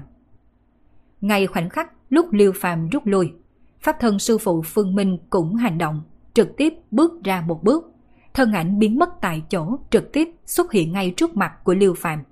Ngay 1.24 1.48
khoảnh 1.48 1.70
khắc 1.70 1.92
lúc 2.10 2.34
Liêu 2.34 2.52
Phàm 2.56 2.90
rút 2.90 3.06
lui, 3.06 3.34
pháp 3.82 3.96
thân 4.00 4.20
sư 4.20 4.38
phụ 4.38 4.62
Phương 4.62 4.96
Minh 4.96 5.18
cũng 5.30 5.56
hành 5.56 5.78
động, 5.78 6.02
trực 6.34 6.58
tiếp 6.58 6.74
bước 6.92 7.24
ra 7.24 7.44
một 7.48 7.64
bước. 7.64 7.92
Thân 8.34 8.52
ảnh 8.52 8.80
biến 8.80 9.00
mất 9.00 9.10
tại 9.22 9.44
chỗ 9.50 9.78
trực 9.90 10.12
tiếp 10.12 10.30
xuất 10.46 10.72
hiện 10.72 10.92
ngay 10.92 11.14
trước 11.18 11.38
mặt 11.38 11.54
của 11.64 11.74
Liêu 11.74 11.94
Phàm. 11.98 12.24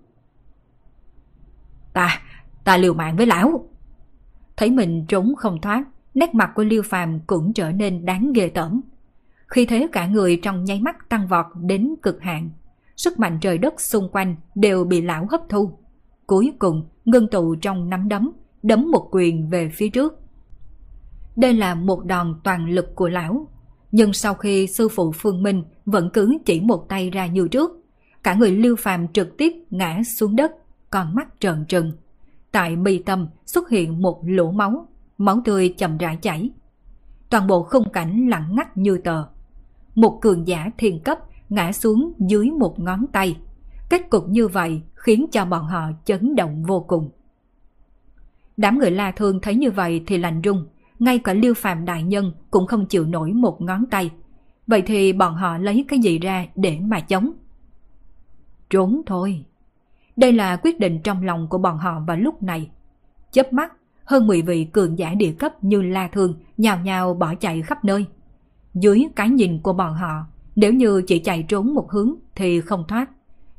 Ta, 1.93 2.21
ta 2.63 2.77
liều 2.77 2.93
mạng 2.93 3.15
với 3.15 3.25
lão. 3.25 3.69
Thấy 4.57 4.71
mình 4.71 5.05
trốn 5.07 5.35
không 5.35 5.61
thoát, 5.61 5.83
nét 6.13 6.35
mặt 6.35 6.51
của 6.55 6.63
Liêu 6.63 6.81
Phàm 6.81 7.19
cũng 7.27 7.53
trở 7.53 7.71
nên 7.71 8.05
đáng 8.05 8.33
ghê 8.33 8.49
tởm. 8.49 8.81
Khi 9.47 9.65
thế 9.65 9.87
cả 9.91 10.07
người 10.07 10.39
trong 10.43 10.63
nháy 10.63 10.81
mắt 10.81 11.09
tăng 11.09 11.27
vọt 11.27 11.45
đến 11.55 11.93
cực 12.01 12.21
hạn, 12.21 12.49
sức 12.97 13.19
mạnh 13.19 13.37
trời 13.41 13.57
đất 13.57 13.81
xung 13.81 14.09
quanh 14.11 14.35
đều 14.55 14.83
bị 14.83 15.01
lão 15.01 15.27
hấp 15.31 15.41
thu. 15.49 15.77
Cuối 16.27 16.53
cùng 16.59 16.89
ngưng 17.05 17.27
tụ 17.27 17.55
trong 17.55 17.89
nắm 17.89 18.09
đấm, 18.09 18.31
đấm 18.63 18.91
một 18.91 19.07
quyền 19.11 19.49
về 19.49 19.69
phía 19.73 19.89
trước. 19.89 20.19
Đây 21.35 21.53
là 21.53 21.75
một 21.75 22.05
đòn 22.05 22.39
toàn 22.43 22.69
lực 22.69 22.95
của 22.95 23.09
lão, 23.09 23.47
nhưng 23.91 24.13
sau 24.13 24.33
khi 24.33 24.67
sư 24.67 24.89
phụ 24.89 25.11
Phương 25.11 25.43
Minh 25.43 25.63
vẫn 25.85 26.09
cứ 26.13 26.37
chỉ 26.45 26.61
một 26.61 26.85
tay 26.89 27.09
ra 27.09 27.27
như 27.27 27.47
trước, 27.47 27.71
cả 28.23 28.33
người 28.33 28.51
Lưu 28.51 28.75
Phàm 28.75 29.07
trực 29.07 29.37
tiếp 29.37 29.53
ngã 29.69 30.01
xuống 30.03 30.35
đất, 30.35 30.51
con 30.89 31.15
mắt 31.15 31.27
trợn 31.39 31.65
trừng. 31.65 31.91
Tại 32.51 32.75
mi 32.75 32.97
tâm 32.97 33.27
xuất 33.45 33.69
hiện 33.69 34.01
một 34.01 34.21
lỗ 34.25 34.51
máu, 34.51 34.87
máu 35.17 35.41
tươi 35.45 35.73
chậm 35.77 35.97
rãi 35.97 36.17
chảy. 36.21 36.49
Toàn 37.29 37.47
bộ 37.47 37.63
khung 37.63 37.89
cảnh 37.89 38.27
lặng 38.29 38.55
ngắt 38.55 38.77
như 38.77 38.97
tờ. 38.97 39.25
Một 39.95 40.19
cường 40.21 40.47
giả 40.47 40.71
thiên 40.77 40.99
cấp 40.99 41.19
ngã 41.49 41.71
xuống 41.71 42.13
dưới 42.19 42.51
một 42.51 42.79
ngón 42.79 43.05
tay. 43.07 43.37
Kết 43.89 44.09
cục 44.09 44.29
như 44.29 44.47
vậy 44.47 44.81
khiến 44.93 45.25
cho 45.31 45.45
bọn 45.45 45.65
họ 45.65 45.89
chấn 46.05 46.35
động 46.35 46.63
vô 46.63 46.85
cùng. 46.87 47.09
Đám 48.57 48.79
người 48.79 48.91
La 48.91 49.11
Thương 49.11 49.39
thấy 49.41 49.55
như 49.55 49.71
vậy 49.71 50.03
thì 50.07 50.17
lạnh 50.17 50.41
rung, 50.43 50.67
ngay 50.99 51.19
cả 51.19 51.33
Liêu 51.33 51.53
Phạm 51.53 51.85
đại 51.85 52.03
nhân 52.03 52.31
cũng 52.51 52.67
không 52.67 52.85
chịu 52.85 53.05
nổi 53.05 53.31
một 53.31 53.61
ngón 53.61 53.85
tay. 53.85 54.11
Vậy 54.67 54.81
thì 54.81 55.13
bọn 55.13 55.35
họ 55.35 55.57
lấy 55.57 55.85
cái 55.87 55.99
gì 55.99 56.19
ra 56.19 56.45
để 56.55 56.79
mà 56.81 56.99
chống? 56.99 57.31
Trốn 58.69 59.01
thôi. 59.05 59.45
Đây 60.15 60.33
là 60.33 60.55
quyết 60.55 60.79
định 60.79 61.01
trong 61.03 61.23
lòng 61.23 61.47
của 61.49 61.57
bọn 61.57 61.77
họ 61.77 61.99
vào 62.07 62.17
lúc 62.17 62.43
này. 62.43 62.69
Chớp 63.31 63.53
mắt, 63.53 63.73
hơn 64.03 64.27
10 64.27 64.41
vị 64.41 64.65
cường 64.65 64.97
giả 64.97 65.13
địa 65.13 65.31
cấp 65.31 65.63
như 65.63 65.81
La 65.81 66.07
Thương 66.07 66.35
nhào 66.57 66.79
nhào 66.79 67.13
bỏ 67.13 67.35
chạy 67.35 67.61
khắp 67.61 67.85
nơi. 67.85 68.05
Dưới 68.73 69.07
cái 69.15 69.29
nhìn 69.29 69.59
của 69.59 69.73
bọn 69.73 69.93
họ, 69.93 70.25
nếu 70.55 70.73
như 70.73 71.01
chỉ 71.07 71.19
chạy 71.19 71.43
trốn 71.43 71.73
một 71.73 71.91
hướng 71.91 72.15
thì 72.35 72.61
không 72.61 72.83
thoát. 72.87 73.09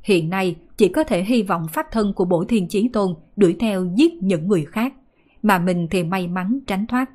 Hiện 0.02 0.31
nay 0.31 0.57
chỉ 0.83 0.88
có 0.88 1.05
thể 1.05 1.25
hy 1.25 1.42
vọng 1.42 1.66
pháp 1.73 1.87
thân 1.90 2.12
của 2.12 2.25
bổ 2.25 2.45
thiên 2.45 2.68
chí 2.68 2.88
tôn 2.88 3.14
đuổi 3.37 3.57
theo 3.61 3.87
giết 3.97 4.23
những 4.23 4.49
người 4.49 4.64
khác, 4.64 4.95
mà 5.42 5.59
mình 5.59 5.88
thì 5.90 6.05
may 6.05 6.29
mắn 6.29 6.59
tránh 6.66 6.87
thoát. 6.87 7.11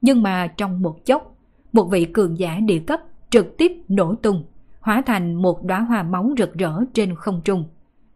Nhưng 0.00 0.22
mà 0.22 0.46
trong 0.46 0.82
một 0.82 1.04
chốc, 1.04 1.36
một 1.72 1.84
vị 1.84 2.04
cường 2.04 2.38
giả 2.38 2.60
địa 2.60 2.78
cấp 2.78 3.00
trực 3.30 3.56
tiếp 3.58 3.72
nổ 3.88 4.14
tung, 4.14 4.44
hóa 4.80 5.02
thành 5.06 5.34
một 5.34 5.64
đóa 5.64 5.80
hoa 5.80 6.02
máu 6.02 6.30
rực 6.38 6.54
rỡ 6.54 6.80
trên 6.92 7.14
không 7.14 7.40
trung. 7.44 7.64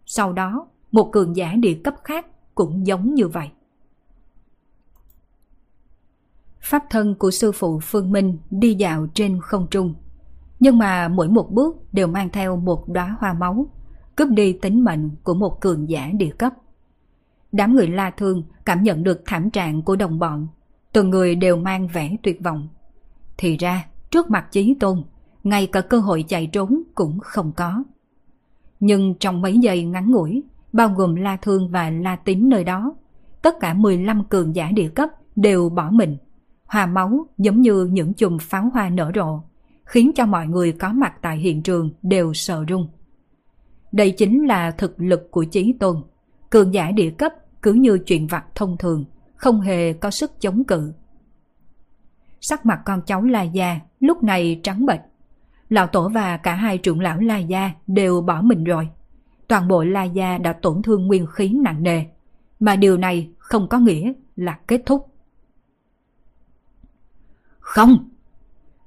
Sau 0.07 0.33
đó, 0.33 0.66
một 0.92 1.12
cường 1.12 1.37
giả 1.37 1.55
địa 1.55 1.75
cấp 1.85 1.94
khác 2.05 2.27
cũng 2.55 2.87
giống 2.87 3.14
như 3.14 3.29
vậy. 3.29 3.48
Pháp 6.61 6.85
thân 6.90 7.14
của 7.14 7.31
sư 7.31 7.53
phụ 7.53 7.81
Phương 7.83 8.12
Minh 8.12 8.38
đi 8.51 8.75
dạo 8.75 9.07
trên 9.14 9.40
không 9.40 9.66
trung. 9.70 9.94
Nhưng 10.61 10.79
mà 10.79 11.09
mỗi 11.09 11.29
một 11.29 11.51
bước 11.51 11.92
đều 11.92 12.07
mang 12.07 12.31
theo 12.31 12.57
một 12.57 12.88
đóa 12.88 13.16
hoa 13.20 13.33
máu, 13.33 13.66
cướp 14.16 14.29
đi 14.29 14.53
tính 14.53 14.85
mệnh 14.85 15.11
của 15.22 15.35
một 15.35 15.61
cường 15.61 15.88
giả 15.88 16.11
địa 16.18 16.31
cấp. 16.38 16.53
Đám 17.53 17.75
người 17.75 17.88
la 17.88 18.11
thương 18.11 18.42
cảm 18.64 18.83
nhận 18.83 19.03
được 19.03 19.22
thảm 19.27 19.51
trạng 19.51 19.83
của 19.83 19.96
đồng 19.96 20.18
bọn, 20.18 20.48
từng 20.92 21.11
người 21.11 21.35
đều 21.35 21.57
mang 21.57 21.88
vẻ 21.88 22.16
tuyệt 22.22 22.40
vọng. 22.44 22.68
Thì 23.38 23.57
ra, 23.57 23.87
trước 24.11 24.31
mặt 24.31 24.46
chí 24.53 24.75
tôn, 24.81 25.03
ngay 25.44 25.66
cả 25.66 25.81
cơ 25.81 25.98
hội 25.98 26.25
chạy 26.29 26.46
trốn 26.46 26.83
cũng 26.94 27.18
không 27.20 27.53
có. 27.57 27.85
Nhưng 28.81 29.14
trong 29.20 29.40
mấy 29.40 29.59
giây 29.59 29.85
ngắn 29.85 30.11
ngủi, 30.11 30.42
bao 30.72 30.88
gồm 30.88 31.14
La 31.14 31.37
Thương 31.37 31.68
và 31.68 31.90
La 31.90 32.16
Tín 32.16 32.48
nơi 32.48 32.64
đó, 32.64 32.94
tất 33.42 33.55
cả 33.61 33.75
15 33.75 34.25
cường 34.25 34.57
giả 34.57 34.70
địa 34.75 34.88
cấp 34.88 35.09
đều 35.37 35.68
bỏ 35.68 35.90
mình. 35.90 36.16
Hòa 36.64 36.87
máu 36.87 37.27
giống 37.38 37.61
như 37.61 37.85
những 37.85 38.14
chùm 38.14 38.38
pháo 38.38 38.70
hoa 38.72 38.88
nở 38.88 39.11
rộ, 39.14 39.40
khiến 39.85 40.11
cho 40.14 40.27
mọi 40.27 40.46
người 40.46 40.72
có 40.72 40.92
mặt 40.92 41.12
tại 41.22 41.37
hiện 41.38 41.62
trường 41.62 41.90
đều 42.03 42.33
sợ 42.35 42.64
rung 42.68 42.88
đây 43.92 44.11
chính 44.11 44.46
là 44.46 44.70
thực 44.70 45.00
lực 45.00 45.31
của 45.31 45.44
Chí 45.44 45.74
Tôn. 45.81 46.02
Cường 46.50 46.74
giả 46.74 46.90
địa 46.90 47.11
cấp 47.11 47.33
cứ 47.62 47.72
như 47.72 47.98
chuyện 47.98 48.26
vặt 48.26 48.44
thông 48.55 48.76
thường, 48.76 49.05
không 49.35 49.61
hề 49.61 49.92
có 49.92 50.11
sức 50.11 50.33
chống 50.40 50.64
cự. 50.64 50.92
Sắc 52.40 52.66
mặt 52.66 52.81
con 52.85 53.02
cháu 53.07 53.22
La 53.22 53.42
Gia 53.42 53.81
lúc 54.00 54.22
này 54.22 54.61
trắng 54.62 54.87
bệch. 54.87 55.00
Lão 55.68 55.87
Tổ 55.87 56.09
và 56.09 56.37
cả 56.37 56.55
hai 56.55 56.78
trưởng 56.78 57.00
lão 57.00 57.18
La 57.18 57.38
Gia 57.38 57.70
đều 57.87 58.20
bỏ 58.20 58.42
mình 58.42 58.64
rồi. 58.64 58.88
Toàn 59.48 59.68
bộ 59.68 59.85
La 59.85 60.05
Gia 60.05 60.38
đã 60.38 60.52
tổn 60.52 60.83
thương 60.83 61.07
nguyên 61.07 61.26
khí 61.26 61.52
nặng 61.64 61.83
nề. 61.83 62.05
Mà 62.61 62.76
điều 62.76 62.96
này 62.96 63.31
không 63.38 63.68
có 63.68 63.78
nghĩa 63.78 64.12
là 64.37 64.59
kết 64.66 64.83
thúc. 64.87 65.07
Không! 67.59 68.09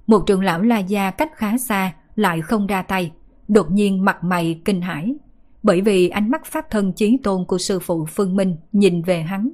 Một 0.07 0.23
trưởng 0.27 0.43
lão 0.43 0.61
La 0.61 0.79
Gia 0.79 1.11
cách 1.11 1.31
khá 1.35 1.57
xa 1.57 1.93
lại 2.15 2.41
không 2.41 2.67
ra 2.67 2.81
tay, 2.81 3.11
đột 3.47 3.71
nhiên 3.71 4.05
mặt 4.05 4.23
mày 4.23 4.61
kinh 4.65 4.81
hãi. 4.81 5.15
Bởi 5.63 5.81
vì 5.81 6.09
ánh 6.09 6.31
mắt 6.31 6.45
pháp 6.45 6.69
thân 6.69 6.93
chí 6.93 7.17
tôn 7.23 7.45
của 7.45 7.57
sư 7.57 7.79
phụ 7.79 8.05
Phương 8.05 8.35
Minh 8.35 8.55
nhìn 8.71 9.01
về 9.01 9.21
hắn. 9.21 9.49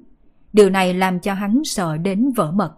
Điều 0.54 0.70
này 0.70 0.94
làm 0.94 1.20
cho 1.20 1.34
hắn 1.34 1.62
sợ 1.64 1.98
đến 1.98 2.32
vỡ 2.36 2.52
mật. 2.52 2.74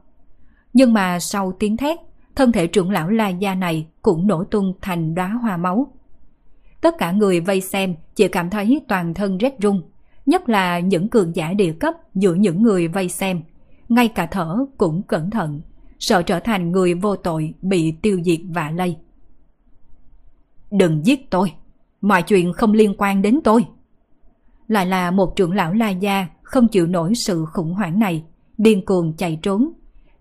Nhưng 0.73 0.93
mà 0.93 1.19
sau 1.19 1.51
tiếng 1.59 1.77
thét, 1.77 1.97
thân 2.35 2.51
thể 2.51 2.67
trưởng 2.67 2.91
lão 2.91 3.09
La 3.09 3.29
Gia 3.29 3.55
này 3.55 3.87
cũng 4.01 4.27
nổ 4.27 4.43
tung 4.43 4.73
thành 4.81 5.15
đóa 5.15 5.27
hoa 5.27 5.57
máu. 5.57 5.91
Tất 6.81 6.95
cả 6.97 7.11
người 7.11 7.39
vây 7.39 7.61
xem 7.61 7.95
chỉ 8.15 8.27
cảm 8.27 8.49
thấy 8.49 8.81
toàn 8.87 9.13
thân 9.13 9.37
rét 9.37 9.59
run, 9.59 9.81
nhất 10.25 10.49
là 10.49 10.79
những 10.79 11.09
cường 11.09 11.35
giả 11.35 11.53
địa 11.53 11.73
cấp 11.79 11.93
giữa 12.15 12.33
những 12.33 12.61
người 12.61 12.87
vây 12.87 13.09
xem. 13.09 13.41
Ngay 13.89 14.07
cả 14.07 14.25
thở 14.25 14.57
cũng 14.77 15.01
cẩn 15.03 15.29
thận, 15.29 15.61
sợ 15.99 16.21
trở 16.21 16.39
thành 16.39 16.71
người 16.71 16.93
vô 16.93 17.15
tội 17.15 17.53
bị 17.61 17.91
tiêu 18.01 18.21
diệt 18.25 18.39
và 18.49 18.71
lây. 18.71 18.97
Đừng 20.73 21.05
giết 21.05 21.29
tôi, 21.29 21.53
mọi 22.01 22.23
chuyện 22.23 22.53
không 22.53 22.73
liên 22.73 22.93
quan 22.97 23.21
đến 23.21 23.39
tôi. 23.43 23.65
lại 24.67 24.85
là 24.85 25.11
một 25.11 25.35
trưởng 25.35 25.51
lão 25.51 25.73
La 25.73 25.89
Gia 25.89 26.27
không 26.43 26.67
chịu 26.67 26.87
nổi 26.87 27.15
sự 27.15 27.45
khủng 27.45 27.73
hoảng 27.73 27.99
này, 27.99 28.23
điên 28.57 28.85
cuồng 28.85 29.13
chạy 29.17 29.39
trốn. 29.41 29.71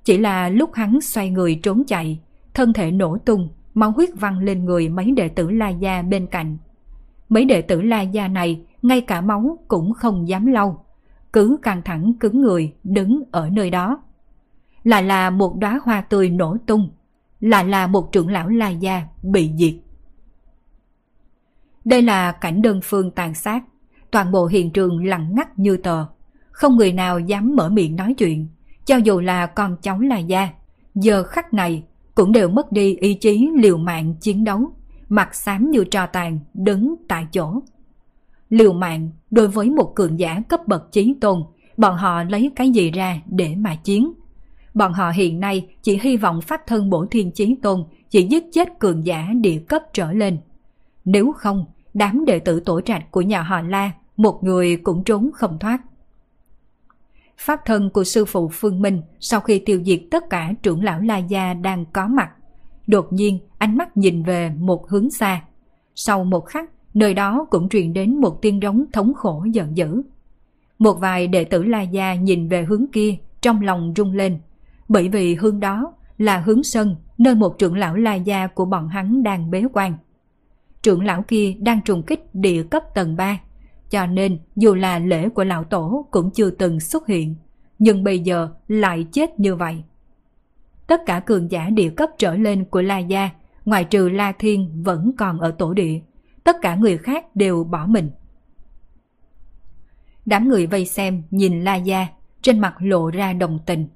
Chỉ 0.04 0.18
là 0.18 0.48
lúc 0.48 0.70
hắn 0.74 1.00
xoay 1.00 1.30
người 1.30 1.60
trốn 1.62 1.82
chạy, 1.86 2.20
thân 2.54 2.72
thể 2.72 2.90
nổ 2.90 3.18
tung, 3.18 3.48
máu 3.74 3.90
huyết 3.90 4.10
văng 4.20 4.38
lên 4.38 4.64
người 4.64 4.88
mấy 4.88 5.10
đệ 5.16 5.28
tử 5.28 5.50
La 5.50 5.68
Gia 5.68 6.02
bên 6.02 6.26
cạnh. 6.26 6.58
Mấy 7.28 7.44
đệ 7.44 7.62
tử 7.62 7.82
La 7.82 8.02
Gia 8.02 8.28
này 8.28 8.64
ngay 8.82 9.00
cả 9.00 9.20
máu 9.20 9.58
cũng 9.68 9.92
không 9.94 10.28
dám 10.28 10.46
lau, 10.46 10.84
cứ 11.32 11.58
căng 11.62 11.82
thẳng 11.82 12.12
cứng 12.20 12.40
người 12.40 12.72
đứng 12.84 13.22
ở 13.30 13.50
nơi 13.50 13.70
đó. 13.70 14.02
Lại 14.84 15.02
là 15.02 15.30
một 15.30 15.56
đóa 15.58 15.80
hoa 15.84 16.00
tươi 16.00 16.30
nổ 16.30 16.56
tung, 16.66 16.90
lại 17.40 17.64
là 17.64 17.86
một 17.86 18.12
trưởng 18.12 18.28
lão 18.28 18.48
La 18.48 18.68
Gia 18.68 19.02
bị 19.22 19.50
diệt. 19.58 19.74
Đây 21.84 22.02
là 22.02 22.32
cảnh 22.32 22.62
đơn 22.62 22.80
phương 22.82 23.10
tàn 23.10 23.34
sát, 23.34 23.64
toàn 24.10 24.32
bộ 24.32 24.46
hiện 24.46 24.70
trường 24.70 25.04
lặng 25.04 25.34
ngắt 25.34 25.58
như 25.58 25.76
tờ, 25.76 26.06
không 26.50 26.76
người 26.76 26.92
nào 26.92 27.18
dám 27.18 27.56
mở 27.56 27.68
miệng 27.68 27.96
nói 27.96 28.14
chuyện, 28.18 28.48
cho 28.86 28.96
dù 28.96 29.20
là 29.20 29.46
con 29.46 29.76
cháu 29.82 30.00
là 30.00 30.18
Gia, 30.18 30.48
giờ 30.94 31.24
khắc 31.24 31.54
này 31.54 31.82
cũng 32.14 32.32
đều 32.32 32.48
mất 32.48 32.72
đi 32.72 32.96
ý 32.96 33.14
chí 33.14 33.48
liều 33.56 33.76
mạng 33.76 34.14
chiến 34.20 34.44
đấu, 34.44 34.72
mặt 35.08 35.34
xám 35.34 35.70
như 35.70 35.84
trò 35.84 36.06
tàn, 36.06 36.38
đứng 36.54 36.94
tại 37.08 37.26
chỗ. 37.32 37.62
Liều 38.50 38.72
mạng 38.72 39.10
đối 39.30 39.48
với 39.48 39.70
một 39.70 39.92
cường 39.94 40.18
giả 40.18 40.42
cấp 40.48 40.60
bậc 40.66 40.92
chí 40.92 41.14
tôn, 41.20 41.42
bọn 41.76 41.96
họ 41.96 42.22
lấy 42.22 42.50
cái 42.56 42.70
gì 42.70 42.90
ra 42.90 43.20
để 43.26 43.54
mà 43.56 43.74
chiến? 43.74 44.12
Bọn 44.74 44.92
họ 44.92 45.10
hiện 45.10 45.40
nay 45.40 45.68
chỉ 45.82 45.98
hy 46.02 46.16
vọng 46.16 46.40
phát 46.40 46.66
thân 46.66 46.90
bổ 46.90 47.06
thiên 47.06 47.32
chí 47.32 47.54
tôn 47.62 47.84
chỉ 48.10 48.22
giết 48.22 48.44
chết 48.52 48.68
cường 48.78 49.06
giả 49.06 49.28
địa 49.40 49.58
cấp 49.68 49.82
trở 49.92 50.12
lên. 50.12 50.38
Nếu 51.04 51.32
không, 51.32 51.64
đám 51.94 52.24
đệ 52.24 52.38
tử 52.38 52.60
tổ 52.60 52.80
trạch 52.80 53.10
của 53.10 53.20
nhà 53.20 53.42
họ 53.42 53.60
La, 53.60 53.90
một 54.16 54.44
người 54.44 54.76
cũng 54.76 55.04
trốn 55.04 55.30
không 55.34 55.58
thoát. 55.58 55.78
Pháp 57.38 57.60
thân 57.64 57.90
của 57.90 58.04
sư 58.04 58.24
phụ 58.24 58.48
Phương 58.52 58.82
Minh 58.82 59.02
sau 59.20 59.40
khi 59.40 59.58
tiêu 59.58 59.82
diệt 59.84 60.00
tất 60.10 60.30
cả 60.30 60.52
trưởng 60.62 60.84
lão 60.84 61.00
La 61.00 61.18
Gia 61.18 61.54
đang 61.54 61.84
có 61.92 62.06
mặt. 62.06 62.30
Đột 62.86 63.12
nhiên 63.12 63.38
ánh 63.58 63.76
mắt 63.76 63.96
nhìn 63.96 64.22
về 64.22 64.50
một 64.50 64.88
hướng 64.88 65.10
xa. 65.10 65.42
Sau 65.94 66.24
một 66.24 66.46
khắc, 66.46 66.70
nơi 66.94 67.14
đó 67.14 67.46
cũng 67.50 67.68
truyền 67.68 67.92
đến 67.92 68.20
một 68.20 68.42
tiếng 68.42 68.60
rống 68.62 68.84
thống 68.92 69.14
khổ 69.14 69.46
giận 69.52 69.76
dữ. 69.76 70.02
Một 70.78 70.94
vài 70.94 71.26
đệ 71.26 71.44
tử 71.44 71.62
La 71.62 71.82
Gia 71.82 72.14
nhìn 72.14 72.48
về 72.48 72.64
hướng 72.64 72.86
kia, 72.92 73.16
trong 73.40 73.60
lòng 73.62 73.92
rung 73.96 74.12
lên. 74.12 74.38
Bởi 74.88 75.08
vì 75.08 75.34
hướng 75.34 75.60
đó 75.60 75.94
là 76.18 76.38
hướng 76.38 76.62
sân, 76.62 76.96
nơi 77.18 77.34
một 77.34 77.58
trưởng 77.58 77.76
lão 77.76 77.96
La 77.96 78.14
Gia 78.14 78.46
của 78.46 78.64
bọn 78.64 78.88
hắn 78.88 79.22
đang 79.22 79.50
bế 79.50 79.64
quan. 79.72 79.96
Trưởng 80.82 81.04
lão 81.04 81.22
kia 81.22 81.54
đang 81.60 81.80
trùng 81.84 82.02
kích 82.02 82.34
địa 82.34 82.62
cấp 82.62 82.82
tầng 82.94 83.16
3 83.16 83.40
cho 83.92 84.06
nên 84.06 84.38
dù 84.56 84.74
là 84.74 84.98
lễ 84.98 85.28
của 85.28 85.44
lão 85.44 85.64
tổ 85.64 86.06
cũng 86.10 86.30
chưa 86.30 86.50
từng 86.50 86.80
xuất 86.80 87.06
hiện, 87.06 87.34
nhưng 87.78 88.04
bây 88.04 88.18
giờ 88.18 88.48
lại 88.68 89.06
chết 89.12 89.40
như 89.40 89.56
vậy. 89.56 89.82
Tất 90.86 91.00
cả 91.06 91.20
cường 91.20 91.50
giả 91.50 91.70
địa 91.70 91.90
cấp 91.90 92.10
trở 92.18 92.36
lên 92.36 92.64
của 92.64 92.82
La 92.82 92.98
Gia, 92.98 93.30
ngoài 93.64 93.84
trừ 93.84 94.08
La 94.08 94.32
Thiên 94.32 94.82
vẫn 94.82 95.12
còn 95.18 95.40
ở 95.40 95.50
tổ 95.50 95.72
địa, 95.72 96.00
tất 96.44 96.56
cả 96.62 96.74
người 96.74 96.98
khác 96.98 97.36
đều 97.36 97.64
bỏ 97.64 97.86
mình. 97.86 98.10
Đám 100.26 100.48
người 100.48 100.66
vây 100.66 100.86
xem 100.86 101.22
nhìn 101.30 101.64
La 101.64 101.76
Gia, 101.76 102.06
trên 102.42 102.60
mặt 102.60 102.74
lộ 102.78 103.10
ra 103.10 103.32
đồng 103.32 103.58
tình. 103.66 103.88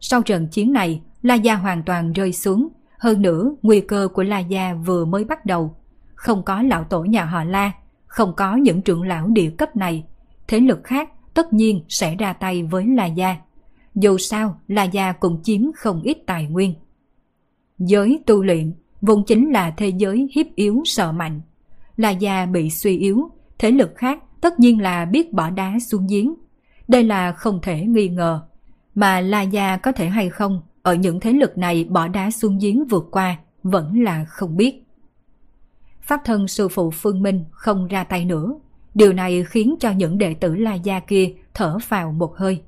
Sau 0.00 0.22
trận 0.22 0.48
chiến 0.48 0.72
này, 0.72 1.02
La 1.22 1.34
Gia 1.34 1.54
hoàn 1.54 1.82
toàn 1.82 2.12
rơi 2.12 2.32
xuống, 2.32 2.68
hơn 2.98 3.22
nữa 3.22 3.54
nguy 3.62 3.80
cơ 3.80 4.08
của 4.14 4.22
La 4.22 4.38
Gia 4.38 4.74
vừa 4.74 5.04
mới 5.04 5.24
bắt 5.24 5.46
đầu. 5.46 5.76
Không 6.22 6.42
có 6.42 6.62
lão 6.62 6.84
tổ 6.84 7.04
nhà 7.04 7.24
họ 7.24 7.44
La, 7.44 7.72
không 8.06 8.32
có 8.36 8.56
những 8.56 8.82
trưởng 8.82 9.02
lão 9.02 9.28
địa 9.28 9.50
cấp 9.50 9.76
này, 9.76 10.04
thế 10.48 10.60
lực 10.60 10.84
khác 10.84 11.10
tất 11.34 11.52
nhiên 11.52 11.84
sẽ 11.88 12.14
ra 12.14 12.32
tay 12.32 12.62
với 12.62 12.86
La 12.86 13.06
Gia. 13.06 13.36
Dù 13.94 14.18
sao, 14.18 14.60
La 14.68 14.84
Gia 14.84 15.12
cũng 15.12 15.42
chiếm 15.42 15.60
không 15.76 16.02
ít 16.02 16.18
tài 16.26 16.46
nguyên. 16.46 16.74
Giới 17.78 18.22
tu 18.26 18.44
luyện 18.44 18.72
vốn 19.00 19.24
chính 19.26 19.52
là 19.52 19.70
thế 19.70 19.88
giới 19.88 20.28
hiếp 20.34 20.46
yếu 20.54 20.82
sợ 20.84 21.12
mạnh. 21.12 21.40
La 21.96 22.10
Gia 22.10 22.46
bị 22.46 22.70
suy 22.70 22.98
yếu, 22.98 23.30
thế 23.58 23.70
lực 23.70 23.92
khác 23.96 24.22
tất 24.40 24.60
nhiên 24.60 24.80
là 24.80 25.04
biết 25.04 25.32
bỏ 25.32 25.50
đá 25.50 25.78
xuống 25.78 26.06
giếng. 26.06 26.34
Đây 26.88 27.04
là 27.04 27.32
không 27.32 27.60
thể 27.62 27.86
nghi 27.86 28.08
ngờ. 28.08 28.42
Mà 28.94 29.20
La 29.20 29.42
Gia 29.42 29.76
có 29.76 29.92
thể 29.92 30.08
hay 30.08 30.28
không 30.28 30.62
ở 30.82 30.94
những 30.94 31.20
thế 31.20 31.32
lực 31.32 31.58
này 31.58 31.84
bỏ 31.84 32.08
đá 32.08 32.30
xuống 32.30 32.58
giếng 32.58 32.84
vượt 32.84 33.08
qua 33.10 33.36
vẫn 33.62 34.02
là 34.02 34.24
không 34.24 34.56
biết 34.56 34.81
pháp 36.12 36.24
thân 36.24 36.48
sư 36.48 36.68
phụ 36.68 36.90
Phương 36.90 37.22
Minh 37.22 37.44
không 37.50 37.86
ra 37.86 38.04
tay 38.04 38.24
nữa. 38.24 38.54
Điều 38.94 39.12
này 39.12 39.44
khiến 39.44 39.74
cho 39.80 39.90
những 39.90 40.18
đệ 40.18 40.34
tử 40.34 40.54
La 40.54 40.74
Gia 40.74 41.00
kia 41.00 41.32
thở 41.54 41.78
vào 41.88 42.12
một 42.12 42.36
hơi. 42.36 42.62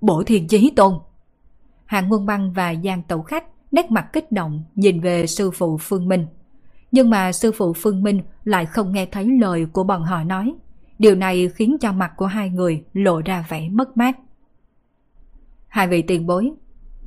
Bổ 0.00 0.22
thiên 0.22 0.48
chí 0.48 0.72
tôn! 0.76 0.94
Hàng 1.84 2.12
Quân 2.12 2.26
Băng 2.26 2.52
và 2.52 2.74
Giang 2.84 3.02
Tẩu 3.02 3.22
Khách 3.22 3.44
nét 3.72 3.90
mặt 3.90 4.06
kích 4.12 4.32
động 4.32 4.64
nhìn 4.74 5.00
về 5.00 5.26
sư 5.26 5.50
phụ 5.50 5.78
Phương 5.80 6.08
Minh. 6.08 6.26
Nhưng 6.92 7.10
mà 7.10 7.32
sư 7.32 7.52
phụ 7.52 7.72
Phương 7.72 8.02
Minh 8.02 8.22
lại 8.44 8.66
không 8.66 8.92
nghe 8.92 9.06
thấy 9.06 9.26
lời 9.40 9.66
của 9.72 9.84
bọn 9.84 10.02
họ 10.02 10.24
nói. 10.24 10.54
Điều 10.98 11.14
này 11.14 11.48
khiến 11.54 11.76
cho 11.80 11.92
mặt 11.92 12.12
của 12.16 12.26
hai 12.26 12.50
người 12.50 12.84
lộ 12.92 13.20
ra 13.20 13.44
vẻ 13.48 13.68
mất 13.68 13.96
mát. 13.96 14.18
Hai 15.68 15.88
vị 15.88 16.02
tiền 16.02 16.26
bối, 16.26 16.52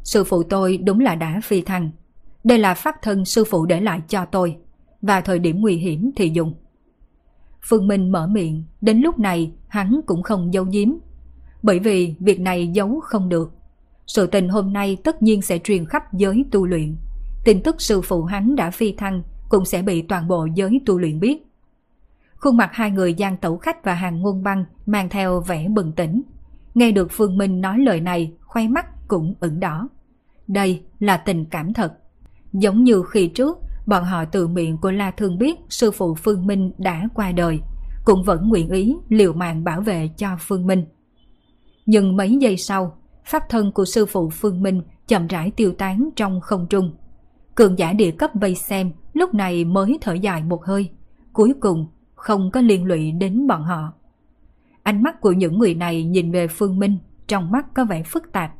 sư 0.04 0.24
phụ 0.24 0.44
tôi 0.44 0.78
đúng 0.78 1.00
là 1.00 1.16
đã 1.16 1.40
phi 1.44 1.62
thăng. 1.62 1.92
Đây 2.44 2.58
là 2.58 2.74
pháp 2.74 2.96
thân 3.02 3.26
sư 3.26 3.44
phụ 3.44 3.66
để 3.66 3.82
lại 3.82 4.02
cho 4.08 4.26
tôi 4.26 4.58
và 5.06 5.22
thời 5.22 5.40
điểm 5.40 5.62
nguy 5.62 5.76
hiểm 5.76 6.12
thì 6.16 6.30
dùng. 6.30 6.54
Phương 7.62 7.88
Minh 7.88 8.12
mở 8.12 8.28
miệng, 8.28 8.64
đến 8.82 9.02
lúc 9.02 9.20
này 9.20 9.52
hắn 9.68 10.00
cũng 10.06 10.24
không 10.24 10.54
giấu 10.54 10.66
giếm. 10.72 10.90
Bởi 11.64 11.80
vì 11.80 12.16
việc 12.20 12.40
này 12.40 12.68
giấu 12.68 13.00
không 13.04 13.30
được. 13.30 13.52
Sự 14.08 14.28
tình 14.28 14.50
hôm 14.50 14.74
nay 14.74 14.98
tất 15.04 15.22
nhiên 15.22 15.42
sẽ 15.42 15.60
truyền 15.64 15.86
khắp 15.86 16.14
giới 16.14 16.46
tu 16.52 16.68
luyện. 16.68 16.96
Tin 17.46 17.64
tức 17.64 17.82
sư 17.82 18.02
phụ 18.02 18.24
hắn 18.24 18.56
đã 18.56 18.72
phi 18.72 18.92
thăng 18.92 19.24
cũng 19.50 19.66
sẽ 19.66 19.82
bị 19.82 20.02
toàn 20.02 20.28
bộ 20.28 20.48
giới 20.56 20.82
tu 20.86 21.00
luyện 21.00 21.20
biết. 21.20 21.46
Khuôn 22.36 22.58
mặt 22.58 22.70
hai 22.74 22.92
người 22.92 23.14
gian 23.14 23.38
tẩu 23.38 23.58
khách 23.58 23.84
và 23.84 23.94
hàng 23.94 24.22
ngôn 24.22 24.44
băng 24.44 24.66
mang 24.86 25.10
theo 25.10 25.42
vẻ 25.42 25.68
bừng 25.68 25.92
tỉnh. 25.92 26.22
Nghe 26.76 26.92
được 26.92 27.08
Phương 27.12 27.38
Minh 27.38 27.62
nói 27.62 27.80
lời 27.80 28.02
này, 28.02 28.32
khoe 28.42 28.68
mắt 28.68 29.08
cũng 29.08 29.34
ửng 29.40 29.60
đỏ. 29.60 29.90
Đây 30.48 30.82
là 31.00 31.18
tình 31.18 31.46
cảm 31.46 31.74
thật. 31.74 31.94
Giống 32.54 32.84
như 32.84 33.04
khi 33.10 33.28
trước, 33.28 33.60
bọn 33.86 34.04
họ 34.04 34.26
từ 34.26 34.48
miệng 34.48 34.78
của 34.78 34.92
La 34.92 35.12
Thương 35.12 35.38
biết 35.38 35.56
sư 35.70 35.92
phụ 35.92 36.16
Phương 36.16 36.48
Minh 36.48 36.72
đã 36.78 37.08
qua 37.14 37.32
đời, 37.32 37.60
cũng 38.06 38.24
vẫn 38.24 38.50
nguyện 38.50 38.70
ý 38.70 38.96
liều 39.10 39.34
mạng 39.34 39.64
bảo 39.64 39.82
vệ 39.82 40.10
cho 40.18 40.38
Phương 40.40 40.68
Minh. 40.68 40.86
Nhưng 41.86 42.18
mấy 42.18 42.38
giây 42.38 42.58
sau, 42.58 42.98
pháp 43.26 43.44
thân 43.50 43.72
của 43.72 43.86
sư 43.86 44.06
phụ 44.06 44.30
Phương 44.30 44.64
Minh 44.64 44.82
chậm 45.08 45.28
rãi 45.28 45.52
tiêu 45.52 45.74
tán 45.78 46.10
trong 46.16 46.42
không 46.42 46.68
trung. 46.70 46.96
Cường 47.56 47.80
giả 47.80 47.94
địa 47.94 48.12
cấp 48.12 48.32
vây 48.34 48.56
xem 48.56 48.92
lúc 49.14 49.34
này 49.34 49.66
mới 49.66 49.98
thở 50.02 50.14
dài 50.14 50.44
một 50.44 50.66
hơi, 50.66 50.90
cuối 51.34 51.54
cùng 51.60 51.88
không 52.16 52.52
có 52.52 52.62
liên 52.62 52.86
lụy 52.86 53.12
đến 53.12 53.48
bọn 53.48 53.64
họ. 53.64 53.94
Ánh 54.84 55.04
mắt 55.04 55.22
của 55.22 55.32
những 55.32 55.60
người 55.60 55.76
này 55.76 56.04
nhìn 56.04 56.32
về 56.32 56.48
Phương 56.48 56.80
Minh, 56.80 56.98
trong 57.28 57.52
mắt 57.52 57.66
có 57.74 57.86
vẻ 57.86 58.04
phức 58.04 58.32
tạp. 58.32 58.52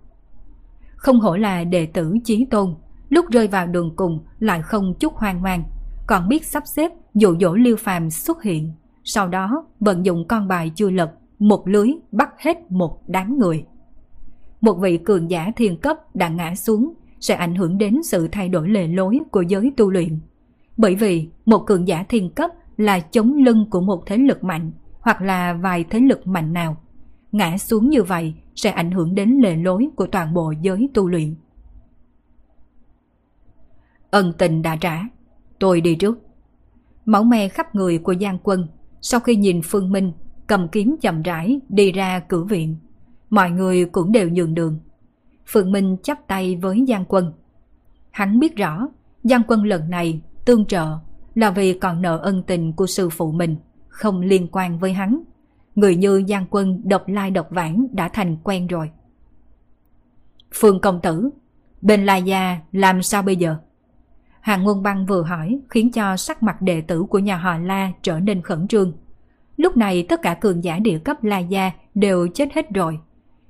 Không 0.96 1.20
hổ 1.20 1.36
là 1.36 1.64
đệ 1.64 1.86
tử 1.86 2.14
chí 2.24 2.46
tôn, 2.52 2.76
lúc 3.10 3.26
rơi 3.30 3.48
vào 3.48 3.68
đường 3.68 3.96
cùng 3.96 4.20
lại 4.40 4.62
không 4.62 4.94
chút 5.00 5.14
hoang 5.14 5.42
mang, 5.42 5.64
còn 6.08 6.30
biết 6.30 6.46
sắp 6.46 6.64
xếp 6.68 6.92
dụ 7.14 7.36
dỗ 7.40 7.54
Liêu 7.56 7.76
Phàm 7.76 8.10
xuất 8.10 8.44
hiện, 8.44 8.74
sau 9.04 9.28
đó 9.28 9.66
vận 9.80 10.06
dụng 10.06 10.28
con 10.28 10.48
bài 10.48 10.72
chưa 10.76 10.90
lật, 10.90 11.12
một 11.40 11.68
lưới 11.68 11.90
bắt 12.12 12.30
hết 12.40 12.72
một 12.72 13.02
đám 13.08 13.38
người. 13.38 13.66
Một 14.62 14.74
vị 14.74 14.98
cường 14.98 15.32
giả 15.32 15.52
thiên 15.56 15.78
cấp 15.78 15.98
đã 16.16 16.30
ngã 16.30 16.56
xuống 16.56 16.94
sẽ 17.20 17.36
ảnh 17.36 17.56
hưởng 17.56 17.78
đến 17.78 18.04
sự 18.04 18.28
thay 18.32 18.50
đổi 18.50 18.70
lề 18.70 18.88
lối 18.88 19.20
của 19.32 19.42
giới 19.42 19.72
tu 19.78 19.92
luyện. 19.92 20.20
Bởi 20.78 20.96
vì 20.96 21.30
một 21.46 21.60
cường 21.60 21.88
giả 21.88 22.06
thiên 22.10 22.30
cấp 22.30 22.52
là 22.78 23.00
chống 23.00 23.34
lưng 23.34 23.66
của 23.70 23.82
một 23.82 24.04
thế 24.06 24.18
lực 24.18 24.44
mạnh 24.44 24.72
hoặc 25.00 25.22
là 25.22 25.54
vài 25.54 25.86
thế 25.90 26.00
lực 26.00 26.28
mạnh 26.28 26.54
nào. 26.54 26.78
Ngã 27.32 27.58
xuống 27.58 27.90
như 27.90 28.04
vậy 28.04 28.34
sẽ 28.56 28.70
ảnh 28.70 28.92
hưởng 28.92 29.16
đến 29.16 29.40
lề 29.44 29.56
lối 29.56 29.88
của 29.96 30.08
toàn 30.08 30.34
bộ 30.34 30.54
giới 30.62 30.90
tu 30.94 31.08
luyện. 31.08 31.36
Ân 34.12 34.34
tình 34.38 34.62
đã 34.62 34.76
trả. 34.76 35.02
Tôi 35.60 35.82
đi 35.82 35.96
trước. 35.96 36.20
Máu 37.06 37.24
me 37.24 37.48
khắp 37.48 37.76
người 37.76 37.98
của 37.98 38.16
Giang 38.22 38.38
Quân. 38.44 38.68
Sau 39.02 39.20
khi 39.20 39.36
nhìn 39.36 39.62
Phương 39.64 39.92
Minh, 39.92 40.12
cầm 40.48 40.68
kiếm 40.68 40.96
chậm 41.02 41.22
rãi 41.22 41.60
đi 41.70 41.92
ra 41.92 42.20
cửa 42.20 42.44
viện. 42.44 42.76
Mọi 43.30 43.52
người 43.52 43.86
cũng 43.86 44.12
đều 44.12 44.30
nhường 44.30 44.54
đường. 44.54 44.80
Phương 45.48 45.72
Minh 45.72 45.98
chắp 46.04 46.28
tay 46.28 46.56
với 46.56 46.86
Giang 46.88 47.06
Quân. 47.08 47.34
Hắn 48.12 48.40
biết 48.40 48.56
rõ, 48.56 48.88
Giang 49.24 49.42
Quân 49.48 49.64
lần 49.64 49.90
này 49.90 50.22
tương 50.46 50.66
trợ 50.66 50.98
là 51.36 51.52
vì 51.52 51.74
còn 51.80 52.02
nợ 52.02 52.18
ân 52.18 52.44
tình 52.44 52.74
của 52.74 52.88
sư 52.88 53.10
phụ 53.10 53.32
mình, 53.32 53.56
không 53.88 54.22
liên 54.22 54.48
quan 54.52 54.80
với 54.80 54.94
hắn. 54.94 55.24
Người 55.76 55.96
như 55.96 56.24
Giang 56.28 56.46
Quân 56.50 56.82
độc 56.84 57.08
lai 57.08 57.32
độc 57.32 57.48
vãng 57.50 57.88
đã 57.92 58.10
thành 58.10 58.38
quen 58.44 58.68
rồi. 58.68 58.90
Phương 60.54 60.82
công 60.82 61.02
tử, 61.02 61.30
bên 61.82 62.06
La 62.06 62.18
Gia 62.18 62.60
làm 62.72 63.02
sao 63.02 63.22
bây 63.22 63.36
giờ? 63.36 63.58
Hàng 64.46 64.64
Ngôn 64.64 64.84
Băng 64.84 65.06
vừa 65.06 65.22
hỏi 65.22 65.60
khiến 65.70 65.92
cho 65.92 66.18
sắc 66.18 66.44
mặt 66.44 66.62
đệ 66.62 66.82
tử 66.82 67.04
của 67.04 67.20
nhà 67.20 67.38
họ 67.38 67.58
La 67.58 67.92
trở 68.02 68.20
nên 68.20 68.42
khẩn 68.42 68.68
trương. 68.68 68.94
Lúc 69.58 69.78
này 69.78 70.06
tất 70.10 70.22
cả 70.22 70.34
cường 70.34 70.64
giả 70.64 70.80
địa 70.80 71.00
cấp 71.00 71.24
La 71.24 71.40
Gia 71.40 71.72
đều 71.96 72.28
chết 72.28 72.54
hết 72.54 72.74
rồi. 72.74 73.00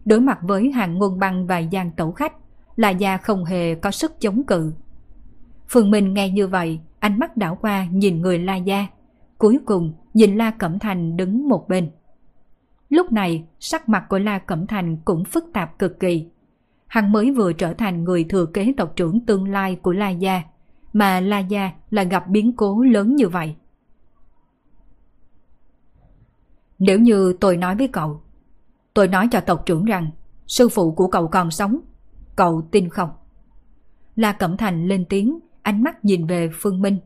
Đối 0.05 0.19
mặt 0.19 0.39
với 0.41 0.71
hàng 0.71 0.97
ngôn 0.97 1.19
băng 1.19 1.47
và 1.47 1.61
giang 1.71 1.91
tẩu 1.91 2.11
khách, 2.11 2.33
La 2.75 2.89
Gia 2.89 3.17
không 3.17 3.45
hề 3.45 3.75
có 3.75 3.91
sức 3.91 4.19
chống 4.19 4.43
cự. 4.43 4.73
Phương 5.67 5.91
Minh 5.91 6.13
nghe 6.13 6.29
như 6.29 6.47
vậy, 6.47 6.79
ánh 6.99 7.19
mắt 7.19 7.37
đảo 7.37 7.57
qua 7.61 7.85
nhìn 7.91 8.21
người 8.21 8.39
La 8.39 8.55
Gia. 8.55 8.87
Cuối 9.37 9.59
cùng 9.65 9.93
nhìn 10.13 10.37
La 10.37 10.51
Cẩm 10.51 10.79
Thành 10.79 11.17
đứng 11.17 11.49
một 11.49 11.67
bên. 11.67 11.89
Lúc 12.89 13.11
này, 13.11 13.43
sắc 13.59 13.89
mặt 13.89 14.05
của 14.09 14.19
La 14.19 14.39
Cẩm 14.39 14.67
Thành 14.67 14.97
cũng 15.05 15.25
phức 15.25 15.45
tạp 15.53 15.79
cực 15.79 15.99
kỳ. 15.99 16.25
Hắn 16.87 17.11
mới 17.11 17.31
vừa 17.31 17.53
trở 17.53 17.73
thành 17.73 18.03
người 18.03 18.23
thừa 18.23 18.45
kế 18.45 18.73
tộc 18.77 18.95
trưởng 18.95 19.25
tương 19.25 19.47
lai 19.47 19.75
của 19.75 19.91
La 19.91 20.09
Gia, 20.09 20.43
mà 20.95 21.19
La 21.19 21.39
Gia 21.39 21.71
là 21.89 22.03
gặp 22.03 22.27
biến 22.27 22.53
cố 22.57 22.81
lớn 22.81 23.15
như 23.15 23.27
vậy. 23.29 23.55
Nếu 26.79 26.99
như 26.99 27.33
tôi 27.39 27.57
nói 27.57 27.75
với 27.75 27.87
cậu, 27.87 28.21
tôi 28.93 29.07
nói 29.07 29.27
cho 29.31 29.39
tộc 29.39 29.65
trưởng 29.65 29.85
rằng 29.85 30.09
sư 30.47 30.69
phụ 30.69 30.91
của 30.91 31.07
cậu 31.07 31.27
còn 31.27 31.51
sống, 31.51 31.79
cậu 32.35 32.67
tin 32.71 32.89
không? 32.89 33.09
La 34.15 34.31
Cẩm 34.31 34.57
Thành 34.57 34.87
lên 34.87 35.05
tiếng, 35.09 35.39
ánh 35.61 35.83
mắt 35.83 36.05
nhìn 36.05 36.27
về 36.27 36.49
Phương 36.53 36.81
Minh. 36.81 36.99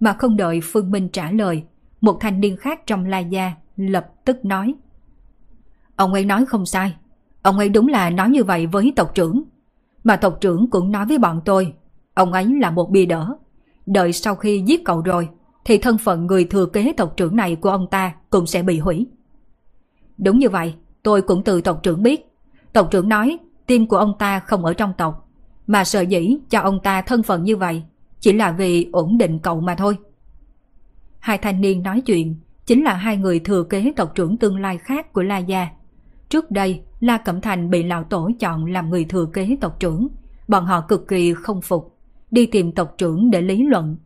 Mà 0.00 0.12
không 0.12 0.36
đợi 0.36 0.60
Phương 0.62 0.90
Minh 0.90 1.08
trả 1.08 1.30
lời, 1.30 1.64
một 2.00 2.18
thanh 2.20 2.40
niên 2.40 2.56
khác 2.56 2.80
trong 2.86 3.06
La 3.06 3.18
Gia 3.18 3.52
lập 3.76 4.12
tức 4.24 4.44
nói. 4.44 4.74
Ông 5.96 6.12
ấy 6.12 6.24
nói 6.24 6.46
không 6.46 6.66
sai, 6.66 6.96
ông 7.42 7.58
ấy 7.58 7.68
đúng 7.68 7.88
là 7.88 8.10
nói 8.10 8.30
như 8.30 8.44
vậy 8.44 8.66
với 8.66 8.92
tộc 8.96 9.14
trưởng. 9.14 9.42
Mà 10.04 10.16
tộc 10.16 10.38
trưởng 10.40 10.70
cũng 10.70 10.92
nói 10.92 11.06
với 11.06 11.18
bọn 11.18 11.40
tôi, 11.44 11.74
ông 12.20 12.32
ấy 12.32 12.46
là 12.60 12.70
một 12.70 12.90
bia 12.90 13.06
đỡ. 13.06 13.34
Đợi 13.86 14.12
sau 14.12 14.34
khi 14.34 14.62
giết 14.66 14.84
cậu 14.84 15.00
rồi, 15.00 15.28
thì 15.64 15.78
thân 15.78 15.98
phận 15.98 16.26
người 16.26 16.44
thừa 16.44 16.66
kế 16.66 16.92
tộc 16.96 17.16
trưởng 17.16 17.36
này 17.36 17.56
của 17.56 17.70
ông 17.70 17.86
ta 17.90 18.12
cũng 18.30 18.46
sẽ 18.46 18.62
bị 18.62 18.78
hủy. 18.78 19.06
Đúng 20.18 20.38
như 20.38 20.48
vậy, 20.48 20.74
tôi 21.02 21.22
cũng 21.22 21.44
từ 21.44 21.60
tộc 21.60 21.80
trưởng 21.82 22.02
biết. 22.02 22.26
Tộc 22.72 22.88
trưởng 22.90 23.08
nói 23.08 23.38
tim 23.66 23.86
của 23.86 23.96
ông 23.96 24.12
ta 24.18 24.40
không 24.40 24.64
ở 24.64 24.74
trong 24.74 24.92
tộc, 24.98 25.28
mà 25.66 25.84
sợ 25.84 26.00
dĩ 26.00 26.36
cho 26.50 26.60
ông 26.60 26.80
ta 26.82 27.02
thân 27.02 27.22
phận 27.22 27.44
như 27.44 27.56
vậy 27.56 27.82
chỉ 28.20 28.32
là 28.32 28.52
vì 28.52 28.88
ổn 28.92 29.18
định 29.18 29.38
cậu 29.38 29.60
mà 29.60 29.74
thôi. 29.74 29.96
Hai 31.18 31.38
thanh 31.38 31.60
niên 31.60 31.82
nói 31.82 32.00
chuyện 32.00 32.36
chính 32.66 32.84
là 32.84 32.94
hai 32.94 33.16
người 33.16 33.38
thừa 33.40 33.62
kế 33.62 33.92
tộc 33.96 34.14
trưởng 34.14 34.36
tương 34.36 34.60
lai 34.60 34.78
khác 34.78 35.12
của 35.12 35.22
La 35.22 35.38
Gia. 35.38 35.68
Trước 36.28 36.50
đây, 36.50 36.82
La 37.00 37.18
Cẩm 37.18 37.40
Thành 37.40 37.70
bị 37.70 37.82
lão 37.82 38.04
tổ 38.04 38.30
chọn 38.40 38.64
làm 38.66 38.90
người 38.90 39.04
thừa 39.04 39.26
kế 39.32 39.56
tộc 39.60 39.80
trưởng. 39.80 40.08
Bọn 40.48 40.64
họ 40.64 40.80
cực 40.88 41.08
kỳ 41.08 41.34
không 41.34 41.60
phục, 41.60 41.96
đi 42.30 42.46
tìm 42.46 42.72
tộc 42.72 42.94
trưởng 42.98 43.30
để 43.30 43.42
lý 43.42 43.62
luận. 43.62 43.96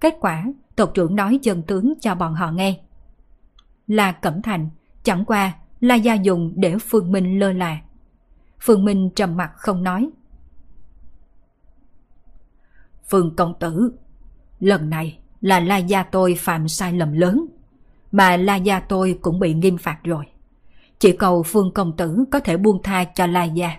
Kết 0.00 0.16
quả, 0.20 0.44
tộc 0.76 0.90
trưởng 0.94 1.16
nói 1.16 1.38
chân 1.42 1.62
tướng 1.62 1.94
cho 2.00 2.14
bọn 2.14 2.34
họ 2.34 2.50
nghe. 2.50 2.80
là 3.86 4.12
Cẩm 4.12 4.42
Thành 4.42 4.68
chẳng 5.02 5.24
qua 5.24 5.52
là 5.80 5.94
Gia 5.94 6.14
dùng 6.14 6.52
để 6.56 6.78
Phương 6.78 7.12
Minh 7.12 7.38
lơ 7.38 7.52
là. 7.52 7.80
Phương 8.60 8.84
Minh 8.84 9.10
trầm 9.16 9.36
mặt 9.36 9.52
không 9.56 9.82
nói. 9.82 10.10
Phương 13.08 13.36
công 13.36 13.54
tử, 13.58 13.92
lần 14.60 14.90
này 14.90 15.18
là 15.40 15.60
La 15.60 15.76
Gia 15.76 16.02
tôi 16.02 16.34
phạm 16.38 16.68
sai 16.68 16.92
lầm 16.92 17.12
lớn, 17.12 17.46
mà 18.12 18.36
La 18.36 18.56
Gia 18.56 18.80
tôi 18.80 19.18
cũng 19.22 19.40
bị 19.40 19.54
nghiêm 19.54 19.78
phạt 19.78 19.98
rồi. 20.04 20.24
Chỉ 20.98 21.12
cầu 21.12 21.42
Phương 21.42 21.72
công 21.74 21.96
tử 21.96 22.24
có 22.30 22.40
thể 22.40 22.56
buông 22.56 22.82
tha 22.82 23.04
cho 23.04 23.26
La 23.26 23.44
Gia. 23.44 23.70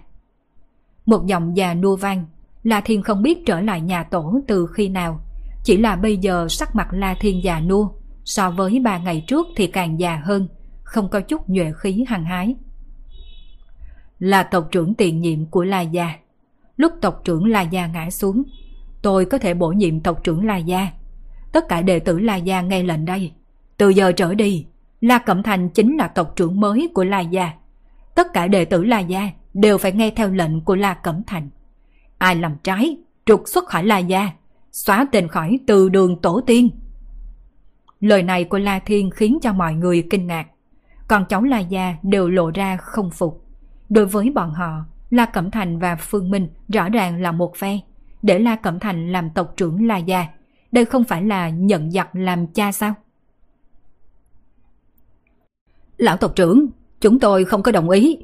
Một 1.05 1.25
giọng 1.25 1.57
già 1.57 1.73
nua 1.73 1.95
vang, 1.95 2.25
La 2.65 2.81
Thiên 2.81 3.01
không 3.01 3.21
biết 3.21 3.45
trở 3.45 3.61
lại 3.61 3.81
nhà 3.81 4.03
tổ 4.03 4.39
từ 4.47 4.67
khi 4.67 4.89
nào, 4.89 5.21
chỉ 5.63 5.77
là 5.77 5.95
bây 5.95 6.17
giờ 6.17 6.47
sắc 6.49 6.75
mặt 6.75 6.87
La 6.91 7.15
Thiên 7.19 7.43
già 7.43 7.59
nua, 7.59 7.89
so 8.23 8.51
với 8.51 8.79
ba 8.79 8.97
ngày 8.97 9.23
trước 9.27 9.47
thì 9.55 9.67
càng 9.67 9.99
già 9.99 10.21
hơn, 10.23 10.47
không 10.83 11.09
có 11.09 11.21
chút 11.21 11.49
nhuệ 11.49 11.71
khí 11.77 12.05
hăng 12.07 12.25
hái. 12.25 12.55
Là 14.19 14.43
tộc 14.43 14.67
trưởng 14.71 14.93
tiền 14.93 15.21
nhiệm 15.21 15.45
của 15.45 15.63
La 15.63 15.81
Gia. 15.81 16.13
Lúc 16.77 16.93
tộc 17.01 17.21
trưởng 17.23 17.45
La 17.45 17.61
Gia 17.61 17.87
ngã 17.87 18.09
xuống, 18.09 18.43
tôi 19.01 19.25
có 19.25 19.37
thể 19.37 19.53
bổ 19.53 19.69
nhiệm 19.69 19.99
tộc 19.99 20.23
trưởng 20.23 20.45
La 20.45 20.57
Gia. 20.57 20.91
Tất 21.51 21.67
cả 21.69 21.81
đệ 21.81 21.99
tử 21.99 22.19
La 22.19 22.35
Gia 22.35 22.61
nghe 22.61 22.83
lệnh 22.83 23.05
đây. 23.05 23.31
Từ 23.77 23.89
giờ 23.89 24.11
trở 24.11 24.33
đi, 24.33 24.65
La 25.01 25.17
Cẩm 25.17 25.43
Thành 25.43 25.69
chính 25.69 25.97
là 25.97 26.07
tộc 26.07 26.33
trưởng 26.35 26.59
mới 26.59 26.89
của 26.93 27.03
La 27.03 27.19
Gia. 27.19 27.51
Tất 28.15 28.33
cả 28.33 28.47
đệ 28.47 28.65
tử 28.65 28.83
La 28.83 28.99
Gia 28.99 29.29
đều 29.53 29.77
phải 29.77 29.91
nghe 29.91 30.11
theo 30.15 30.29
lệnh 30.29 30.61
của 30.61 30.75
La 30.75 30.93
Cẩm 30.93 31.21
Thành. 31.27 31.49
Ai 32.25 32.35
làm 32.35 32.55
trái, 32.63 32.97
trục 33.25 33.43
xuất 33.45 33.65
khỏi 33.65 33.83
La 33.83 33.97
Gia, 33.97 34.29
xóa 34.71 35.05
tên 35.11 35.27
khỏi 35.27 35.59
từ 35.67 35.89
đường 35.89 36.21
tổ 36.21 36.41
tiên. 36.45 36.69
Lời 37.99 38.23
này 38.23 38.43
của 38.43 38.57
La 38.57 38.79
Thiên 38.79 39.09
khiến 39.09 39.37
cho 39.41 39.53
mọi 39.53 39.73
người 39.73 40.07
kinh 40.09 40.27
ngạc. 40.27 40.47
Còn 41.07 41.25
cháu 41.29 41.43
La 41.43 41.59
Gia 41.59 41.95
đều 42.03 42.29
lộ 42.29 42.51
ra 42.51 42.77
không 42.77 43.09
phục. 43.11 43.45
Đối 43.89 44.05
với 44.05 44.29
bọn 44.35 44.53
họ, 44.53 44.85
La 45.09 45.25
Cẩm 45.25 45.51
Thành 45.51 45.79
và 45.79 45.95
Phương 45.95 46.31
Minh 46.31 46.47
rõ 46.67 46.89
ràng 46.89 47.21
là 47.21 47.31
một 47.31 47.55
phe. 47.55 47.79
Để 48.21 48.39
La 48.39 48.55
Cẩm 48.55 48.79
Thành 48.79 49.11
làm 49.11 49.29
tộc 49.29 49.53
trưởng 49.57 49.87
La 49.87 49.97
Gia, 49.97 50.25
đây 50.71 50.85
không 50.85 51.03
phải 51.03 51.23
là 51.23 51.49
nhận 51.49 51.91
giặc 51.91 52.09
làm 52.15 52.47
cha 52.47 52.71
sao? 52.71 52.93
Lão 55.97 56.17
tộc 56.17 56.35
trưởng, 56.35 56.67
chúng 57.01 57.19
tôi 57.19 57.45
không 57.45 57.63
có 57.63 57.71
đồng 57.71 57.89
ý. 57.89 58.17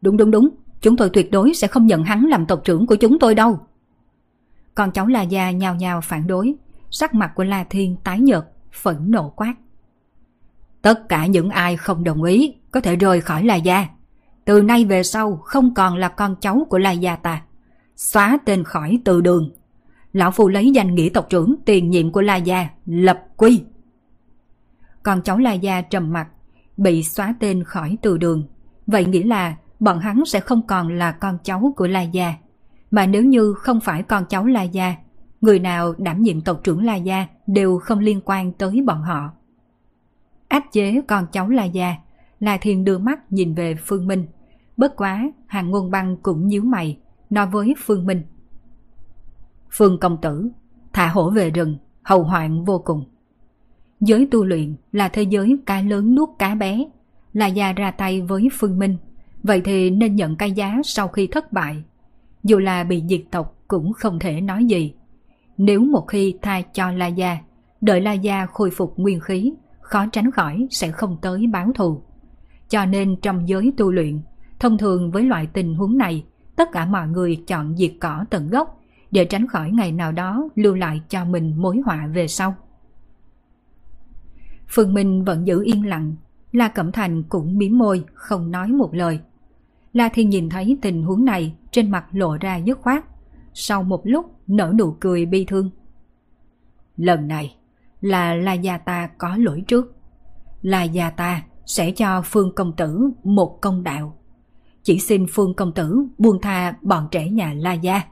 Đúng 0.00 0.16
đúng 0.16 0.30
đúng, 0.30 0.48
chúng 0.80 0.96
tôi 0.96 1.10
tuyệt 1.10 1.30
đối 1.30 1.54
sẽ 1.54 1.66
không 1.66 1.86
nhận 1.86 2.04
hắn 2.04 2.26
làm 2.26 2.46
tộc 2.46 2.60
trưởng 2.64 2.86
của 2.86 2.96
chúng 2.96 3.18
tôi 3.18 3.34
đâu. 3.34 3.60
Con 4.74 4.92
cháu 4.92 5.06
La 5.06 5.22
Gia 5.22 5.50
nhào 5.50 5.74
nhào 5.74 6.00
phản 6.00 6.26
đối, 6.26 6.54
sắc 6.90 7.14
mặt 7.14 7.32
của 7.34 7.44
La 7.44 7.64
Thiên 7.64 7.96
tái 8.04 8.20
nhợt, 8.20 8.44
phẫn 8.72 8.96
nộ 9.10 9.28
quát. 9.28 9.54
Tất 10.82 11.08
cả 11.08 11.26
những 11.26 11.50
ai 11.50 11.76
không 11.76 12.04
đồng 12.04 12.22
ý 12.22 12.54
có 12.70 12.80
thể 12.80 12.96
rời 12.96 13.20
khỏi 13.20 13.44
La 13.44 13.56
Gia. 13.56 13.86
Từ 14.44 14.62
nay 14.62 14.84
về 14.84 15.02
sau 15.02 15.36
không 15.36 15.74
còn 15.74 15.96
là 15.96 16.08
con 16.08 16.36
cháu 16.40 16.66
của 16.70 16.78
La 16.78 16.90
Gia 16.92 17.16
ta. 17.16 17.42
Xóa 17.96 18.38
tên 18.44 18.64
khỏi 18.64 19.00
từ 19.04 19.20
đường. 19.20 19.50
Lão 20.12 20.30
Phu 20.30 20.48
lấy 20.48 20.70
danh 20.70 20.94
nghĩa 20.94 21.08
tộc 21.14 21.26
trưởng 21.30 21.54
tiền 21.64 21.90
nhiệm 21.90 22.12
của 22.12 22.20
La 22.20 22.36
Gia, 22.36 22.68
lập 22.86 23.22
quy. 23.36 23.62
Con 25.02 25.22
cháu 25.22 25.38
La 25.38 25.52
Gia 25.52 25.80
trầm 25.80 26.12
mặt, 26.12 26.28
bị 26.76 27.02
xóa 27.02 27.34
tên 27.40 27.64
khỏi 27.64 27.96
từ 28.02 28.18
đường. 28.18 28.44
Vậy 28.86 29.04
nghĩa 29.04 29.24
là 29.24 29.56
bọn 29.80 29.98
hắn 29.98 30.24
sẽ 30.26 30.40
không 30.40 30.66
còn 30.66 30.98
là 30.98 31.12
con 31.12 31.38
cháu 31.44 31.72
của 31.76 31.86
La 31.86 32.02
Gia. 32.02 32.34
Mà 32.90 33.06
nếu 33.06 33.24
như 33.24 33.52
không 33.52 33.80
phải 33.80 34.02
con 34.02 34.24
cháu 34.28 34.46
La 34.46 34.62
Gia, 34.62 34.96
người 35.40 35.58
nào 35.58 35.94
đảm 35.98 36.22
nhiệm 36.22 36.40
tộc 36.40 36.60
trưởng 36.64 36.84
La 36.84 36.96
Gia 36.96 37.26
đều 37.46 37.78
không 37.78 37.98
liên 37.98 38.20
quan 38.24 38.52
tới 38.52 38.82
bọn 38.86 39.02
họ. 39.02 39.30
Áp 40.48 40.64
chế 40.72 41.00
con 41.08 41.26
cháu 41.32 41.48
La 41.48 41.64
Gia, 41.64 41.96
La 42.40 42.58
Thiên 42.60 42.84
đưa 42.84 42.98
mắt 42.98 43.32
nhìn 43.32 43.54
về 43.54 43.74
Phương 43.74 44.06
Minh. 44.06 44.26
Bất 44.76 44.96
quá, 44.96 45.30
hàng 45.46 45.70
ngôn 45.70 45.90
băng 45.90 46.16
cũng 46.16 46.48
nhíu 46.48 46.62
mày, 46.62 46.98
nói 47.30 47.46
với 47.46 47.74
Phương 47.84 48.06
Minh. 48.06 48.22
Phương 49.70 49.98
công 50.00 50.20
tử, 50.20 50.50
thả 50.92 51.08
hổ 51.08 51.30
về 51.30 51.50
rừng, 51.50 51.76
hầu 52.02 52.22
hoạn 52.22 52.64
vô 52.64 52.82
cùng. 52.84 53.04
Giới 54.00 54.28
tu 54.30 54.44
luyện 54.44 54.76
là 54.92 55.08
thế 55.08 55.22
giới 55.22 55.58
cá 55.66 55.82
lớn 55.82 56.14
nuốt 56.14 56.28
cá 56.38 56.54
bé. 56.54 56.84
La 57.32 57.46
Gia 57.46 57.72
ra 57.72 57.90
tay 57.90 58.22
với 58.22 58.48
Phương 58.52 58.78
Minh, 58.78 58.96
vậy 59.42 59.60
thì 59.64 59.90
nên 59.90 60.16
nhận 60.16 60.36
cái 60.36 60.52
giá 60.52 60.80
sau 60.84 61.08
khi 61.08 61.26
thất 61.26 61.52
bại. 61.52 61.82
Dù 62.44 62.58
là 62.58 62.84
bị 62.84 63.02
diệt 63.08 63.22
tộc 63.30 63.56
cũng 63.68 63.92
không 63.92 64.18
thể 64.18 64.40
nói 64.40 64.64
gì. 64.64 64.94
Nếu 65.56 65.80
một 65.80 66.04
khi 66.08 66.34
tha 66.42 66.60
cho 66.60 66.90
La 66.90 67.06
Gia, 67.06 67.38
đợi 67.80 68.00
La 68.00 68.12
Gia 68.12 68.46
khôi 68.46 68.70
phục 68.70 68.98
nguyên 68.98 69.20
khí, 69.20 69.52
khó 69.80 70.06
tránh 70.12 70.30
khỏi 70.30 70.66
sẽ 70.70 70.90
không 70.90 71.16
tới 71.22 71.46
báo 71.46 71.72
thù. 71.74 72.02
Cho 72.68 72.84
nên 72.84 73.16
trong 73.22 73.48
giới 73.48 73.72
tu 73.76 73.92
luyện, 73.92 74.20
thông 74.58 74.78
thường 74.78 75.10
với 75.10 75.22
loại 75.22 75.46
tình 75.46 75.74
huống 75.74 75.98
này, 75.98 76.24
tất 76.56 76.68
cả 76.72 76.86
mọi 76.86 77.08
người 77.08 77.42
chọn 77.46 77.76
diệt 77.76 77.92
cỏ 78.00 78.24
tận 78.30 78.48
gốc 78.48 78.80
để 79.10 79.24
tránh 79.24 79.46
khỏi 79.46 79.70
ngày 79.70 79.92
nào 79.92 80.12
đó 80.12 80.48
lưu 80.54 80.74
lại 80.74 81.00
cho 81.08 81.24
mình 81.24 81.54
mối 81.56 81.80
họa 81.84 82.06
về 82.06 82.28
sau. 82.28 82.54
Phương 84.68 84.94
Minh 84.94 85.24
vẫn 85.24 85.46
giữ 85.46 85.64
yên 85.64 85.86
lặng, 85.86 86.16
La 86.52 86.68
Cẩm 86.68 86.92
Thành 86.92 87.22
cũng 87.22 87.58
miếm 87.58 87.78
môi, 87.78 88.04
không 88.14 88.50
nói 88.50 88.68
một 88.68 88.94
lời. 88.94 89.20
La 89.92 90.08
Thiên 90.08 90.30
nhìn 90.30 90.48
thấy 90.48 90.78
tình 90.82 91.02
huống 91.02 91.24
này, 91.24 91.54
trên 91.70 91.90
mặt 91.90 92.06
lộ 92.12 92.36
ra 92.40 92.56
dứt 92.56 92.78
khoát. 92.80 93.04
Sau 93.54 93.82
một 93.82 94.00
lúc 94.04 94.34
nở 94.46 94.72
nụ 94.78 94.96
cười 95.00 95.26
bi 95.26 95.44
thương. 95.44 95.70
Lần 96.96 97.28
này, 97.28 97.56
là 98.00 98.34
La 98.34 98.52
Gia 98.52 98.78
ta 98.78 99.10
có 99.18 99.36
lỗi 99.36 99.62
trước. 99.66 99.94
La 100.62 100.82
Gia 100.82 101.10
ta 101.10 101.42
sẽ 101.66 101.90
cho 101.90 102.22
Phương 102.24 102.54
Công 102.54 102.76
Tử 102.76 103.10
một 103.24 103.60
công 103.60 103.82
đạo. 103.82 104.16
Chỉ 104.82 104.98
xin 104.98 105.26
Phương 105.30 105.54
Công 105.54 105.72
Tử 105.72 106.06
buông 106.18 106.40
tha 106.40 106.74
bọn 106.82 107.08
trẻ 107.10 107.28
nhà 107.28 107.54
La 107.56 107.72
Gia. 107.72 108.02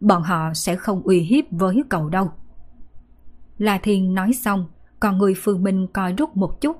Bọn 0.00 0.22
họ 0.22 0.54
sẽ 0.54 0.76
không 0.76 1.02
uy 1.02 1.20
hiếp 1.20 1.44
với 1.50 1.82
cậu 1.88 2.08
đâu. 2.08 2.30
La 3.58 3.78
Thiên 3.78 4.14
nói 4.14 4.32
xong, 4.32 4.66
còn 5.00 5.18
người 5.18 5.34
Phương 5.36 5.62
Minh 5.62 5.86
coi 5.92 6.12
rút 6.12 6.36
một 6.36 6.60
chút, 6.60 6.76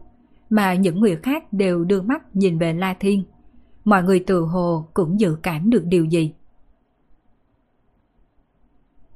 mà 0.51 0.75
những 0.75 1.01
người 1.01 1.17
khác 1.17 1.53
đều 1.53 1.85
đưa 1.85 2.03
mắt 2.03 2.37
nhìn 2.37 2.59
về 2.59 2.73
La 2.73 2.95
Thiên. 2.95 3.25
Mọi 3.85 4.03
người 4.03 4.25
từ 4.27 4.41
hồ 4.41 4.89
cũng 4.95 5.21
dự 5.21 5.37
cảm 5.43 5.71
được 5.71 5.83
điều 5.85 6.05
gì. 6.05 6.33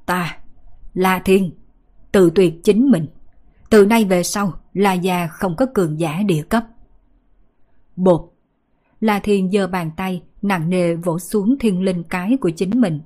Ta, 0.05 0.37
La 0.93 1.21
Thiên, 1.25 1.51
tự 2.11 2.31
tuyệt 2.35 2.53
chính 2.63 2.91
mình. 2.91 3.05
Từ 3.69 3.85
nay 3.85 4.05
về 4.05 4.23
sau, 4.23 4.53
La 4.73 4.93
Gia 4.93 5.27
không 5.27 5.55
có 5.55 5.65
cường 5.73 5.99
giả 5.99 6.21
địa 6.25 6.41
cấp. 6.41 6.65
Bột. 7.95 8.31
La 8.99 9.19
Thiên 9.19 9.51
giơ 9.51 9.67
bàn 9.67 9.91
tay 9.97 10.23
nặng 10.41 10.69
nề 10.69 10.95
vỗ 10.95 11.19
xuống 11.19 11.55
thiên 11.59 11.81
linh 11.81 12.03
cái 12.03 12.37
của 12.41 12.49
chính 12.49 12.81
mình. 12.81 13.01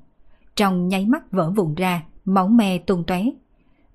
Trong 0.55 0.87
nháy 0.87 1.05
mắt 1.05 1.31
vỡ 1.31 1.51
vụn 1.55 1.75
ra, 1.75 2.03
máu 2.25 2.47
me 2.47 2.77
tung 2.77 3.03
tóe. 3.03 3.23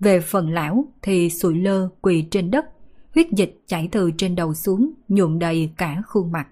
Về 0.01 0.21
phần 0.21 0.51
lão 0.51 0.85
thì 1.03 1.31
sụi 1.31 1.55
lơ 1.55 1.89
quỳ 2.03 2.23
trên 2.31 2.51
đất, 2.51 2.65
huyết 3.15 3.27
dịch 3.33 3.61
chảy 3.67 3.89
từ 3.93 4.11
trên 4.19 4.35
đầu 4.35 4.55
xuống, 4.55 4.91
nhuộm 5.09 5.39
đầy 5.39 5.71
cả 5.77 6.03
khuôn 6.07 6.33
mặt. 6.33 6.49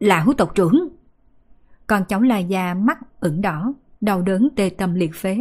Lão 0.00 0.32
tộc 0.38 0.54
trưởng! 0.54 0.88
Con 1.86 2.04
cháu 2.08 2.20
La 2.20 2.38
Gia 2.38 2.74
mắt 2.74 2.98
ửng 3.20 3.40
đỏ, 3.40 3.74
đau 4.00 4.22
đớn 4.22 4.48
tê 4.56 4.70
tâm 4.78 4.94
liệt 4.94 5.14
phế. 5.14 5.38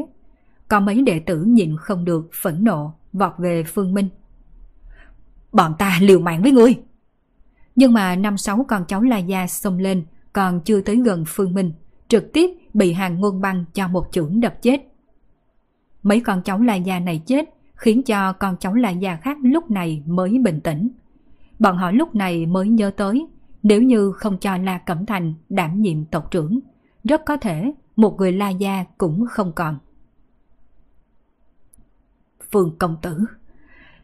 Có 0.67 0.79
mấy 0.79 1.01
đệ 1.01 1.19
tử 1.19 1.43
nhìn 1.43 1.77
không 1.77 2.05
được 2.05 2.29
phẫn 2.41 2.63
nộ, 2.63 2.93
vọt 3.13 3.33
về 3.37 3.63
Phương 3.63 3.93
Minh. 3.93 4.09
Bọn 5.51 5.75
ta 5.79 5.97
liều 6.01 6.19
mạng 6.19 6.41
với 6.41 6.51
ngươi! 6.51 6.75
Nhưng 7.75 7.93
mà 7.93 8.15
năm 8.15 8.37
sáu 8.37 8.65
con 8.67 8.85
cháu 8.87 9.01
La 9.01 9.17
Gia 9.17 9.47
xông 9.47 9.77
lên, 9.77 10.05
còn 10.33 10.61
chưa 10.61 10.81
tới 10.81 10.95
gần 10.95 11.23
Phương 11.27 11.53
Minh, 11.53 11.73
trực 12.07 12.33
tiếp 12.33 12.49
bị 12.73 12.93
hàng 12.93 13.19
ngôn 13.19 13.41
băng 13.41 13.65
cho 13.73 13.87
một 13.87 14.07
chưởng 14.11 14.39
đập 14.39 14.61
chết. 14.61 14.81
Mấy 16.03 16.19
con 16.19 16.41
cháu 16.43 16.61
La 16.61 16.75
Gia 16.75 16.99
này 16.99 17.21
chết, 17.25 17.49
khiến 17.75 18.03
cho 18.03 18.33
con 18.33 18.57
cháu 18.59 18.73
La 18.73 18.89
Gia 18.89 19.15
khác 19.15 19.37
lúc 19.43 19.71
này 19.71 20.03
mới 20.05 20.39
bình 20.43 20.61
tĩnh. 20.61 20.89
Bọn 21.59 21.77
họ 21.77 21.91
lúc 21.91 22.15
này 22.15 22.45
mới 22.45 22.69
nhớ 22.69 22.91
tới, 22.97 23.27
nếu 23.63 23.81
như 23.81 24.11
không 24.11 24.37
cho 24.37 24.57
La 24.57 24.77
Cẩm 24.77 25.05
Thành 25.05 25.33
đảm 25.49 25.81
nhiệm 25.81 26.05
tộc 26.05 26.31
trưởng, 26.31 26.59
rất 27.03 27.21
có 27.25 27.37
thể 27.37 27.73
một 27.95 28.15
người 28.17 28.31
La 28.31 28.49
Gia 28.49 28.83
cũng 28.97 29.25
không 29.29 29.53
còn. 29.55 29.79
Phương 32.51 32.77
công 32.79 32.97
tử, 33.01 33.19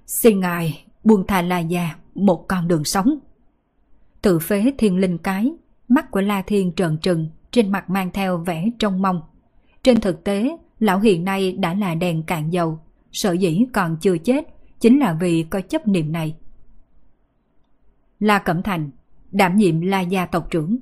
xin 0.05 0.39
ngài 0.39 0.85
buông 1.03 1.27
tha 1.27 1.41
La 1.41 1.59
Gia 1.59 1.95
một 2.15 2.45
con 2.47 2.67
đường 2.67 2.83
sống. 2.83 3.19
Tự 4.21 4.39
phế 4.39 4.73
thiên 4.77 4.97
linh 4.97 5.17
cái, 5.17 5.53
mắt 5.87 6.11
của 6.11 6.21
La 6.21 6.41
Thiên 6.41 6.71
trợn 6.75 6.97
trừng, 6.97 7.29
trên 7.51 7.71
mặt 7.71 7.89
mang 7.89 8.11
theo 8.11 8.37
vẻ 8.37 8.69
trông 8.79 9.01
mong. 9.01 9.21
Trên 9.83 10.01
thực 10.01 10.23
tế, 10.23 10.57
lão 10.79 10.99
hiện 10.99 11.25
nay 11.25 11.51
đã 11.51 11.73
là 11.73 11.95
đèn 11.95 12.23
cạn 12.23 12.53
dầu, 12.53 12.79
sợ 13.11 13.31
dĩ 13.31 13.65
còn 13.73 13.97
chưa 14.01 14.17
chết, 14.17 14.47
chính 14.79 14.99
là 14.99 15.17
vì 15.21 15.43
có 15.43 15.61
chấp 15.61 15.87
niệm 15.87 16.11
này. 16.11 16.35
La 18.19 18.39
Cẩm 18.39 18.63
Thành, 18.63 18.89
đảm 19.31 19.57
nhiệm 19.57 19.81
La 19.81 20.01
Gia 20.01 20.25
tộc 20.25 20.47
trưởng, 20.51 20.77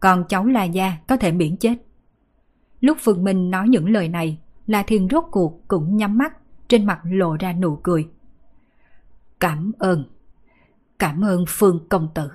còn 0.00 0.24
cháu 0.28 0.46
La 0.46 0.64
Gia 0.64 0.92
có 1.08 1.16
thể 1.16 1.32
miễn 1.32 1.56
chết. 1.56 1.74
Lúc 2.80 2.98
Phương 3.00 3.24
Minh 3.24 3.50
nói 3.50 3.68
những 3.68 3.90
lời 3.90 4.08
này, 4.08 4.38
La 4.66 4.82
Thiên 4.82 5.08
rốt 5.10 5.24
cuộc 5.30 5.68
cũng 5.68 5.96
nhắm 5.96 6.18
mắt, 6.18 6.36
trên 6.68 6.86
mặt 6.86 7.00
lộ 7.04 7.36
ra 7.36 7.52
nụ 7.52 7.76
cười. 7.76 8.08
Cảm 9.40 9.72
ơn, 9.78 10.04
cảm 10.98 11.24
ơn 11.24 11.44
Phương 11.48 11.86
Công 11.88 12.08
Tử. 12.14 12.28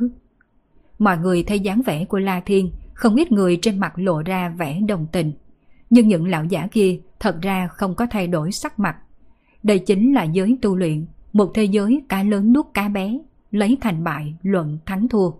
Mọi 0.99 1.17
người 1.17 1.43
thấy 1.43 1.59
dáng 1.59 1.81
vẻ 1.85 2.05
của 2.05 2.19
La 2.19 2.39
Thiên, 2.39 2.71
không 2.93 3.15
ít 3.15 3.31
người 3.31 3.59
trên 3.61 3.79
mặt 3.79 3.93
lộ 3.95 4.21
ra 4.21 4.49
vẻ 4.49 4.79
đồng 4.87 5.07
tình. 5.11 5.33
Nhưng 5.89 6.07
những 6.07 6.27
lão 6.27 6.45
giả 6.45 6.67
kia 6.71 6.99
thật 7.19 7.37
ra 7.41 7.67
không 7.67 7.95
có 7.95 8.07
thay 8.11 8.27
đổi 8.27 8.51
sắc 8.51 8.79
mặt. 8.79 8.97
Đây 9.63 9.79
chính 9.79 10.13
là 10.13 10.23
giới 10.23 10.57
tu 10.61 10.75
luyện, 10.75 11.05
một 11.33 11.51
thế 11.53 11.63
giới 11.63 12.03
cá 12.09 12.23
lớn 12.23 12.53
nuốt 12.53 12.65
cá 12.73 12.87
bé, 12.87 13.17
lấy 13.51 13.77
thành 13.81 14.03
bại, 14.03 14.35
luận 14.43 14.77
thắng 14.85 15.07
thua. 15.09 15.31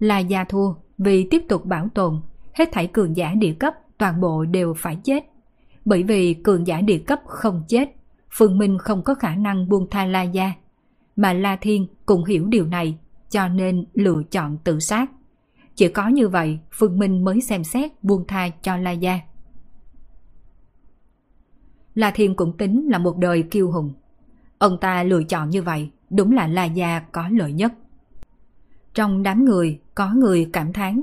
Là 0.00 0.18
gia 0.18 0.44
thua 0.44 0.74
vì 0.98 1.28
tiếp 1.30 1.42
tục 1.48 1.64
bảo 1.64 1.88
tồn, 1.94 2.20
hết 2.54 2.68
thảy 2.72 2.86
cường 2.86 3.16
giả 3.16 3.34
địa 3.34 3.52
cấp 3.52 3.74
toàn 3.98 4.20
bộ 4.20 4.44
đều 4.44 4.74
phải 4.74 4.98
chết. 5.04 5.24
Bởi 5.84 6.02
vì 6.02 6.34
cường 6.34 6.66
giả 6.66 6.80
địa 6.80 6.98
cấp 6.98 7.20
không 7.26 7.62
chết, 7.68 7.90
Phương 8.30 8.58
Minh 8.58 8.78
không 8.78 9.02
có 9.02 9.14
khả 9.14 9.34
năng 9.34 9.68
buông 9.68 9.86
tha 9.90 10.04
La 10.04 10.22
Gia. 10.22 10.52
Mà 11.16 11.32
La 11.32 11.56
Thiên 11.56 11.86
cũng 12.06 12.24
hiểu 12.24 12.46
điều 12.46 12.66
này, 12.66 12.98
cho 13.30 13.48
nên 13.48 13.84
lựa 13.94 14.22
chọn 14.30 14.58
tự 14.64 14.80
sát. 14.80 15.10
Chỉ 15.74 15.88
có 15.88 16.08
như 16.08 16.28
vậy, 16.28 16.58
Phương 16.72 16.98
Minh 16.98 17.24
mới 17.24 17.40
xem 17.40 17.64
xét 17.64 18.04
buông 18.04 18.24
tha 18.28 18.48
cho 18.62 18.76
La 18.76 18.90
Gia. 18.90 19.20
La 21.94 22.10
Thiên 22.10 22.36
cũng 22.36 22.56
tính 22.56 22.88
là 22.90 22.98
một 22.98 23.18
đời 23.18 23.42
kiêu 23.42 23.70
hùng. 23.70 23.92
Ông 24.58 24.78
ta 24.80 25.02
lựa 25.02 25.22
chọn 25.22 25.50
như 25.50 25.62
vậy, 25.62 25.90
đúng 26.10 26.32
là 26.32 26.46
La 26.46 26.64
Gia 26.64 27.00
có 27.00 27.28
lợi 27.28 27.52
nhất. 27.52 27.72
Trong 28.94 29.22
đám 29.22 29.44
người, 29.44 29.80
có 30.00 30.12
người 30.14 30.50
cảm 30.52 30.72
thán. 30.72 31.02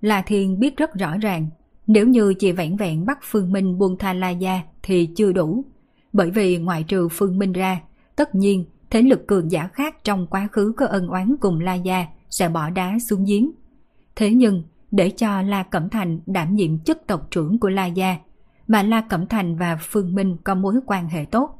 La 0.00 0.22
Thiên 0.22 0.58
biết 0.58 0.76
rất 0.76 0.94
rõ 0.94 1.16
ràng, 1.16 1.46
nếu 1.86 2.08
như 2.08 2.34
chỉ 2.34 2.52
vẹn 2.52 2.76
vẹn 2.76 3.06
bắt 3.06 3.18
Phương 3.22 3.52
Minh 3.52 3.78
buông 3.78 3.98
tha 3.98 4.12
La 4.12 4.30
Gia 4.30 4.60
thì 4.82 5.08
chưa 5.16 5.32
đủ. 5.32 5.64
Bởi 6.12 6.30
vì 6.30 6.58
ngoại 6.58 6.82
trừ 6.82 7.08
Phương 7.08 7.38
Minh 7.38 7.52
ra, 7.52 7.80
tất 8.16 8.34
nhiên 8.34 8.64
thế 8.90 9.02
lực 9.02 9.26
cường 9.26 9.50
giả 9.50 9.68
khác 9.68 10.04
trong 10.04 10.26
quá 10.26 10.48
khứ 10.52 10.72
có 10.76 10.86
ân 10.86 11.08
oán 11.08 11.36
cùng 11.40 11.60
La 11.60 11.74
Gia 11.74 12.06
sẽ 12.30 12.48
bỏ 12.48 12.70
đá 12.70 12.98
xuống 12.98 13.24
giếng. 13.24 13.50
Thế 14.16 14.30
nhưng, 14.30 14.62
để 14.90 15.10
cho 15.10 15.42
La 15.42 15.62
Cẩm 15.62 15.88
Thành 15.88 16.20
đảm 16.26 16.54
nhiệm 16.54 16.78
chức 16.78 16.98
tộc 17.06 17.30
trưởng 17.30 17.58
của 17.58 17.68
La 17.68 17.86
Gia, 17.86 18.16
mà 18.68 18.82
La 18.82 19.00
Cẩm 19.00 19.26
Thành 19.26 19.56
và 19.56 19.78
Phương 19.80 20.14
Minh 20.14 20.36
có 20.44 20.54
mối 20.54 20.74
quan 20.86 21.08
hệ 21.08 21.24
tốt. 21.24 21.58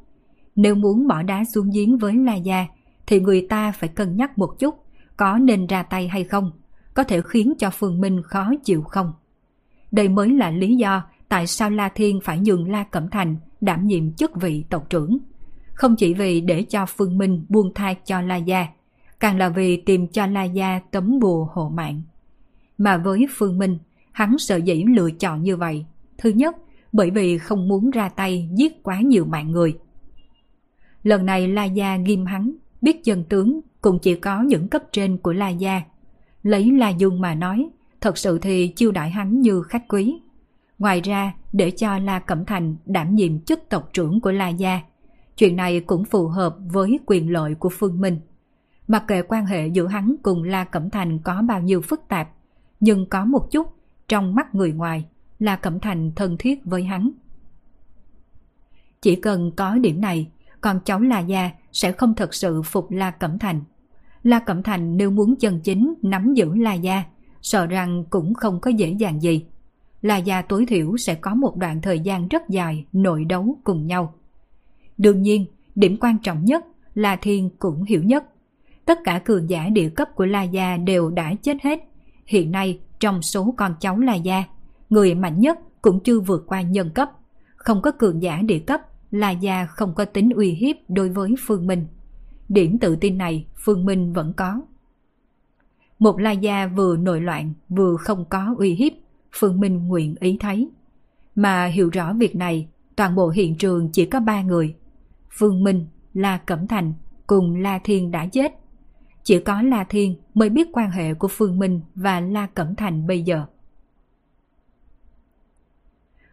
Nếu 0.56 0.74
muốn 0.74 1.06
bỏ 1.06 1.22
đá 1.22 1.44
xuống 1.44 1.70
giếng 1.70 1.98
với 1.98 2.14
La 2.16 2.34
Gia, 2.34 2.66
thì 3.06 3.20
người 3.20 3.46
ta 3.50 3.72
phải 3.72 3.88
cân 3.88 4.16
nhắc 4.16 4.38
một 4.38 4.58
chút 4.58 4.74
có 5.16 5.38
nên 5.38 5.66
ra 5.66 5.82
tay 5.82 6.08
hay 6.08 6.24
không, 6.24 6.50
có 6.94 7.04
thể 7.04 7.22
khiến 7.22 7.52
cho 7.58 7.70
Phương 7.70 8.00
Minh 8.00 8.22
khó 8.22 8.52
chịu 8.64 8.82
không. 8.82 9.12
Đây 9.90 10.08
mới 10.08 10.30
là 10.30 10.50
lý 10.50 10.76
do 10.76 11.02
tại 11.28 11.46
sao 11.46 11.70
La 11.70 11.88
Thiên 11.88 12.20
phải 12.24 12.38
nhường 12.38 12.70
La 12.70 12.84
Cẩm 12.84 13.08
Thành 13.10 13.36
đảm 13.60 13.86
nhiệm 13.86 14.12
chức 14.12 14.36
vị 14.40 14.64
tộc 14.70 14.90
trưởng. 14.90 15.18
Không 15.72 15.96
chỉ 15.96 16.14
vì 16.14 16.40
để 16.40 16.62
cho 16.62 16.86
Phương 16.86 17.18
Minh 17.18 17.44
buông 17.48 17.74
thai 17.74 17.96
cho 18.04 18.20
La 18.20 18.36
Gia, 18.36 18.66
càng 19.20 19.38
là 19.38 19.48
vì 19.48 19.76
tìm 19.76 20.06
cho 20.06 20.26
La 20.26 20.44
Gia 20.44 20.80
tấm 20.90 21.18
bùa 21.20 21.48
hộ 21.52 21.68
mạng. 21.68 22.02
Mà 22.78 22.96
với 22.96 23.26
Phương 23.36 23.58
Minh, 23.58 23.78
hắn 24.12 24.38
sợ 24.38 24.56
dĩ 24.56 24.84
lựa 24.84 25.10
chọn 25.10 25.42
như 25.42 25.56
vậy. 25.56 25.84
Thứ 26.18 26.30
nhất, 26.30 26.56
bởi 26.92 27.10
vì 27.10 27.38
không 27.38 27.68
muốn 27.68 27.90
ra 27.90 28.08
tay 28.08 28.48
giết 28.54 28.82
quá 28.82 29.00
nhiều 29.00 29.24
mạng 29.24 29.50
người. 29.50 29.78
Lần 31.02 31.26
này 31.26 31.48
La 31.48 31.64
Gia 31.64 31.96
ghim 31.96 32.26
hắn, 32.26 32.52
biết 32.82 33.04
dân 33.04 33.24
tướng 33.24 33.60
cũng 33.80 33.98
chỉ 33.98 34.14
có 34.14 34.42
những 34.42 34.68
cấp 34.68 34.82
trên 34.92 35.18
của 35.18 35.32
La 35.32 35.48
Gia. 35.48 35.82
Lấy 36.44 36.72
La 36.72 36.88
Dung 36.88 37.20
mà 37.20 37.34
nói, 37.34 37.68
thật 38.00 38.18
sự 38.18 38.38
thì 38.38 38.68
chiêu 38.68 38.92
đại 38.92 39.10
hắn 39.10 39.40
như 39.40 39.62
khách 39.62 39.88
quý. 39.88 40.20
Ngoài 40.78 41.00
ra, 41.00 41.34
để 41.52 41.70
cho 41.70 41.98
La 41.98 42.18
Cẩm 42.18 42.44
Thành 42.44 42.76
đảm 42.86 43.14
nhiệm 43.14 43.40
chức 43.40 43.60
tộc 43.68 43.90
trưởng 43.92 44.20
của 44.20 44.32
La 44.32 44.48
Gia, 44.48 44.80
chuyện 45.36 45.56
này 45.56 45.80
cũng 45.80 46.04
phù 46.04 46.28
hợp 46.28 46.56
với 46.72 47.00
quyền 47.06 47.32
lợi 47.32 47.54
của 47.54 47.68
Phương 47.68 48.00
Minh. 48.00 48.20
Mặc 48.88 49.04
kệ 49.08 49.22
quan 49.22 49.46
hệ 49.46 49.66
giữa 49.66 49.86
hắn 49.86 50.14
cùng 50.22 50.42
La 50.42 50.64
Cẩm 50.64 50.90
Thành 50.90 51.18
có 51.18 51.42
bao 51.42 51.60
nhiêu 51.60 51.80
phức 51.80 52.08
tạp, 52.08 52.28
nhưng 52.80 53.08
có 53.08 53.24
một 53.24 53.50
chút, 53.50 53.74
trong 54.08 54.34
mắt 54.34 54.54
người 54.54 54.72
ngoài, 54.72 55.06
La 55.38 55.56
Cẩm 55.56 55.80
Thành 55.80 56.12
thân 56.16 56.36
thiết 56.38 56.64
với 56.64 56.84
hắn. 56.84 57.10
Chỉ 59.02 59.16
cần 59.16 59.50
có 59.56 59.74
điểm 59.78 60.00
này, 60.00 60.30
con 60.60 60.80
cháu 60.84 61.00
La 61.00 61.20
Gia 61.20 61.50
sẽ 61.72 61.92
không 61.92 62.14
thật 62.14 62.34
sự 62.34 62.62
phục 62.62 62.90
La 62.90 63.10
Cẩm 63.10 63.38
Thành. 63.38 63.60
La 64.24 64.38
Cẩm 64.38 64.62
Thành 64.62 64.96
nếu 64.96 65.10
muốn 65.10 65.36
chân 65.36 65.60
chính 65.60 65.94
nắm 66.02 66.34
giữ 66.34 66.54
La 66.54 66.74
Gia, 66.74 67.02
sợ 67.42 67.66
rằng 67.66 68.04
cũng 68.10 68.34
không 68.34 68.60
có 68.60 68.70
dễ 68.70 68.90
dàng 68.90 69.22
gì. 69.22 69.44
La 70.02 70.16
Gia 70.16 70.42
tối 70.42 70.66
thiểu 70.66 70.96
sẽ 70.96 71.14
có 71.14 71.34
một 71.34 71.56
đoạn 71.56 71.80
thời 71.82 72.00
gian 72.00 72.28
rất 72.28 72.48
dài 72.48 72.84
nội 72.92 73.24
đấu 73.24 73.58
cùng 73.64 73.86
nhau. 73.86 74.14
Đương 74.98 75.22
nhiên, 75.22 75.46
điểm 75.74 75.96
quan 76.00 76.18
trọng 76.18 76.44
nhất 76.44 76.64
là 76.94 77.16
Thiên 77.16 77.50
cũng 77.58 77.84
hiểu 77.84 78.02
nhất. 78.02 78.24
Tất 78.84 78.98
cả 79.04 79.18
cường 79.18 79.50
giả 79.50 79.68
địa 79.68 79.88
cấp 79.88 80.08
của 80.14 80.26
La 80.26 80.42
Gia 80.42 80.76
đều 80.76 81.10
đã 81.10 81.34
chết 81.42 81.56
hết. 81.62 81.80
Hiện 82.26 82.50
nay, 82.50 82.78
trong 83.00 83.22
số 83.22 83.54
con 83.56 83.74
cháu 83.80 83.98
La 83.98 84.14
Gia, 84.14 84.44
người 84.90 85.14
mạnh 85.14 85.40
nhất 85.40 85.58
cũng 85.82 86.00
chưa 86.00 86.20
vượt 86.20 86.44
qua 86.46 86.62
nhân 86.62 86.90
cấp. 86.90 87.10
Không 87.56 87.82
có 87.82 87.90
cường 87.90 88.22
giả 88.22 88.42
địa 88.42 88.58
cấp, 88.58 88.80
La 89.10 89.30
Gia 89.30 89.66
không 89.66 89.94
có 89.94 90.04
tính 90.04 90.30
uy 90.30 90.50
hiếp 90.50 90.76
đối 90.88 91.08
với 91.08 91.34
Phương 91.46 91.66
Minh. 91.66 91.86
Điểm 92.48 92.78
tự 92.78 92.96
tin 92.96 93.18
này 93.18 93.46
Phương 93.64 93.84
Minh 93.84 94.12
vẫn 94.12 94.32
có. 94.32 94.60
Một 95.98 96.20
La 96.20 96.32
Gia 96.32 96.66
vừa 96.66 96.96
nội 96.96 97.20
loạn 97.20 97.52
vừa 97.68 97.96
không 97.96 98.24
có 98.24 98.54
uy 98.58 98.74
hiếp, 98.74 98.92
Phương 99.32 99.60
Minh 99.60 99.88
nguyện 99.88 100.14
ý 100.20 100.36
thấy. 100.40 100.68
Mà 101.34 101.66
hiểu 101.66 101.90
rõ 101.90 102.12
việc 102.12 102.36
này, 102.36 102.68
toàn 102.96 103.14
bộ 103.14 103.28
hiện 103.28 103.56
trường 103.56 103.90
chỉ 103.92 104.06
có 104.06 104.20
ba 104.20 104.42
người. 104.42 104.74
Phương 105.30 105.64
Minh, 105.64 105.86
La 106.14 106.38
Cẩm 106.38 106.66
Thành 106.66 106.92
cùng 107.26 107.56
La 107.56 107.78
Thiên 107.84 108.10
đã 108.10 108.26
chết. 108.26 108.52
Chỉ 109.22 109.40
có 109.40 109.62
La 109.62 109.84
Thiên 109.84 110.16
mới 110.34 110.48
biết 110.48 110.68
quan 110.72 110.90
hệ 110.90 111.14
của 111.14 111.28
Phương 111.28 111.58
Minh 111.58 111.80
và 111.94 112.20
La 112.20 112.46
Cẩm 112.46 112.74
Thành 112.74 113.06
bây 113.06 113.22
giờ. 113.22 113.46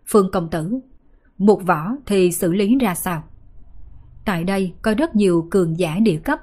Phương 0.06 0.32
Công 0.32 0.50
Tử, 0.50 0.80
một 1.38 1.62
võ 1.66 1.92
thì 2.06 2.32
xử 2.32 2.54
lý 2.54 2.78
ra 2.78 2.96
sao? 2.96 3.24
Tại 4.26 4.44
đây 4.44 4.74
có 4.82 4.94
rất 4.94 5.16
nhiều 5.16 5.48
cường 5.52 5.80
giả 5.80 6.00
địa 6.00 6.18
cấp. 6.18 6.40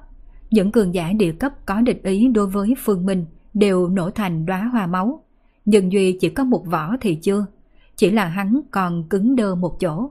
Những 0.50 0.72
cường 0.72 0.94
giả 0.94 1.12
địa 1.12 1.32
cấp 1.32 1.52
có 1.66 1.80
địch 1.80 2.02
ý 2.02 2.28
đối 2.28 2.46
với 2.46 2.74
Phương 2.84 3.06
Minh 3.06 3.26
đều 3.54 3.88
nổ 3.88 4.10
thành 4.10 4.46
đóa 4.46 4.64
hoa 4.72 4.86
máu. 4.86 5.24
Nhưng 5.64 5.92
Duy 5.92 6.12
chỉ 6.20 6.28
có 6.28 6.44
một 6.44 6.66
vỏ 6.66 6.96
thì 7.00 7.14
chưa, 7.14 7.46
chỉ 7.96 8.10
là 8.10 8.24
hắn 8.24 8.60
còn 8.70 9.08
cứng 9.08 9.36
đơ 9.36 9.54
một 9.54 9.80
chỗ. 9.80 10.10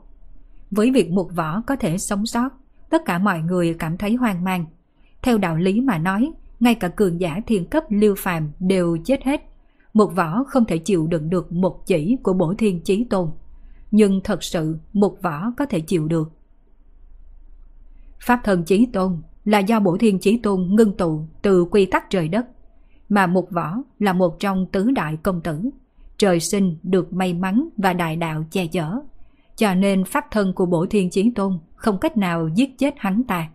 Với 0.71 0.91
việc 0.91 1.11
một 1.11 1.35
vỏ 1.35 1.61
có 1.61 1.75
thể 1.75 1.97
sống 1.97 2.25
sót, 2.25 2.49
tất 2.89 3.05
cả 3.05 3.17
mọi 3.17 3.39
người 3.39 3.73
cảm 3.73 3.97
thấy 3.97 4.15
hoang 4.15 4.43
mang. 4.43 4.65
Theo 5.21 5.37
đạo 5.37 5.55
lý 5.55 5.81
mà 5.81 5.97
nói, 5.97 6.31
ngay 6.59 6.75
cả 6.75 6.87
cường 6.87 7.21
giả 7.21 7.41
thiên 7.47 7.65
cấp 7.65 7.83
lưu 7.89 8.15
phàm 8.17 8.51
đều 8.59 8.97
chết 9.05 9.23
hết. 9.23 9.41
Một 9.93 10.15
võ 10.15 10.43
không 10.43 10.65
thể 10.65 10.77
chịu 10.77 11.07
đựng 11.07 11.29
được 11.29 11.51
một 11.51 11.85
chỉ 11.85 12.17
của 12.23 12.33
bổ 12.33 12.53
thiên 12.53 12.81
chí 12.81 13.03
tôn. 13.09 13.29
Nhưng 13.91 14.21
thật 14.23 14.43
sự 14.43 14.77
một 14.93 15.21
võ 15.21 15.51
có 15.57 15.65
thể 15.65 15.79
chịu 15.79 16.07
được. 16.07 16.31
Pháp 18.19 18.41
thân 18.43 18.63
chí 18.63 18.85
tôn 18.85 19.21
là 19.45 19.59
do 19.59 19.79
bổ 19.79 19.97
thiên 19.97 20.19
chí 20.19 20.37
tôn 20.37 20.75
ngưng 20.75 20.97
tụ 20.97 21.27
từ 21.41 21.65
quy 21.65 21.85
tắc 21.85 22.09
trời 22.09 22.27
đất. 22.27 22.45
Mà 23.09 23.27
một 23.27 23.51
võ 23.51 23.77
là 23.99 24.13
một 24.13 24.39
trong 24.39 24.65
tứ 24.71 24.91
đại 24.91 25.17
công 25.23 25.41
tử. 25.41 25.69
Trời 26.17 26.39
sinh 26.39 26.77
được 26.83 27.13
may 27.13 27.33
mắn 27.33 27.69
và 27.77 27.93
đại 27.93 28.15
đạo 28.15 28.43
che 28.51 28.67
chở. 28.67 28.99
Cho 29.55 29.73
nên 29.73 30.03
pháp 30.03 30.25
thân 30.31 30.53
của 30.53 30.65
bổ 30.65 30.85
thiên 30.85 31.09
chí 31.09 31.31
tôn 31.35 31.59
không 31.75 31.99
cách 31.99 32.17
nào 32.17 32.47
giết 32.47 32.77
chết 32.77 32.93
hắn 32.97 33.23
ta. 33.23 33.49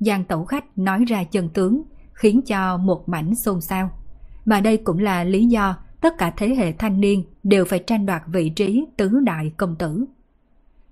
Giang 0.00 0.24
tẩu 0.24 0.44
khách 0.44 0.78
nói 0.78 1.04
ra 1.04 1.24
chân 1.24 1.48
tướng, 1.48 1.82
khiến 2.12 2.42
cho 2.42 2.76
một 2.76 3.08
mảnh 3.08 3.34
xôn 3.34 3.60
xao. 3.60 3.90
Mà 4.44 4.60
đây 4.60 4.76
cũng 4.76 4.98
là 4.98 5.24
lý 5.24 5.46
do 5.46 5.76
tất 6.00 6.18
cả 6.18 6.32
thế 6.36 6.54
hệ 6.54 6.72
thanh 6.72 7.00
niên 7.00 7.24
đều 7.42 7.64
phải 7.64 7.78
tranh 7.78 8.06
đoạt 8.06 8.22
vị 8.26 8.50
trí 8.50 8.86
tứ 8.96 9.20
đại 9.24 9.52
công 9.56 9.76
tử. 9.76 10.04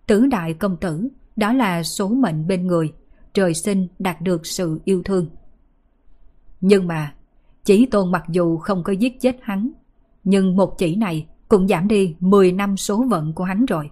Tứ 0.07 0.27
đại 0.27 0.55
công 0.55 0.77
tử, 0.77 1.09
đó 1.37 1.53
là 1.53 1.83
số 1.83 2.09
mệnh 2.09 2.47
bên 2.47 2.67
người, 2.67 2.93
trời 3.35 3.55
sinh 3.55 3.89
đạt 3.99 4.21
được 4.21 4.47
sự 4.47 4.81
yêu 4.85 5.03
thương. 5.05 5.27
Nhưng 6.61 6.87
mà, 6.87 7.15
chỉ 7.65 7.87
tôn 7.87 8.13
mặc 8.13 8.25
dù 8.29 8.59
không 8.59 8.83
có 8.83 8.93
giết 8.93 9.21
chết 9.21 9.37
hắn, 9.43 9.71
nhưng 10.25 10.57
một 10.57 10.79
chỉ 10.79 10.97
này 10.97 11.27
cũng 11.49 11.69
giảm 11.69 11.89
đi 11.89 12.17
10 12.21 12.53
năm 12.53 12.77
số 12.77 13.05
vận 13.09 13.33
của 13.33 13.45
hắn 13.45 13.67
rồi. 13.67 13.91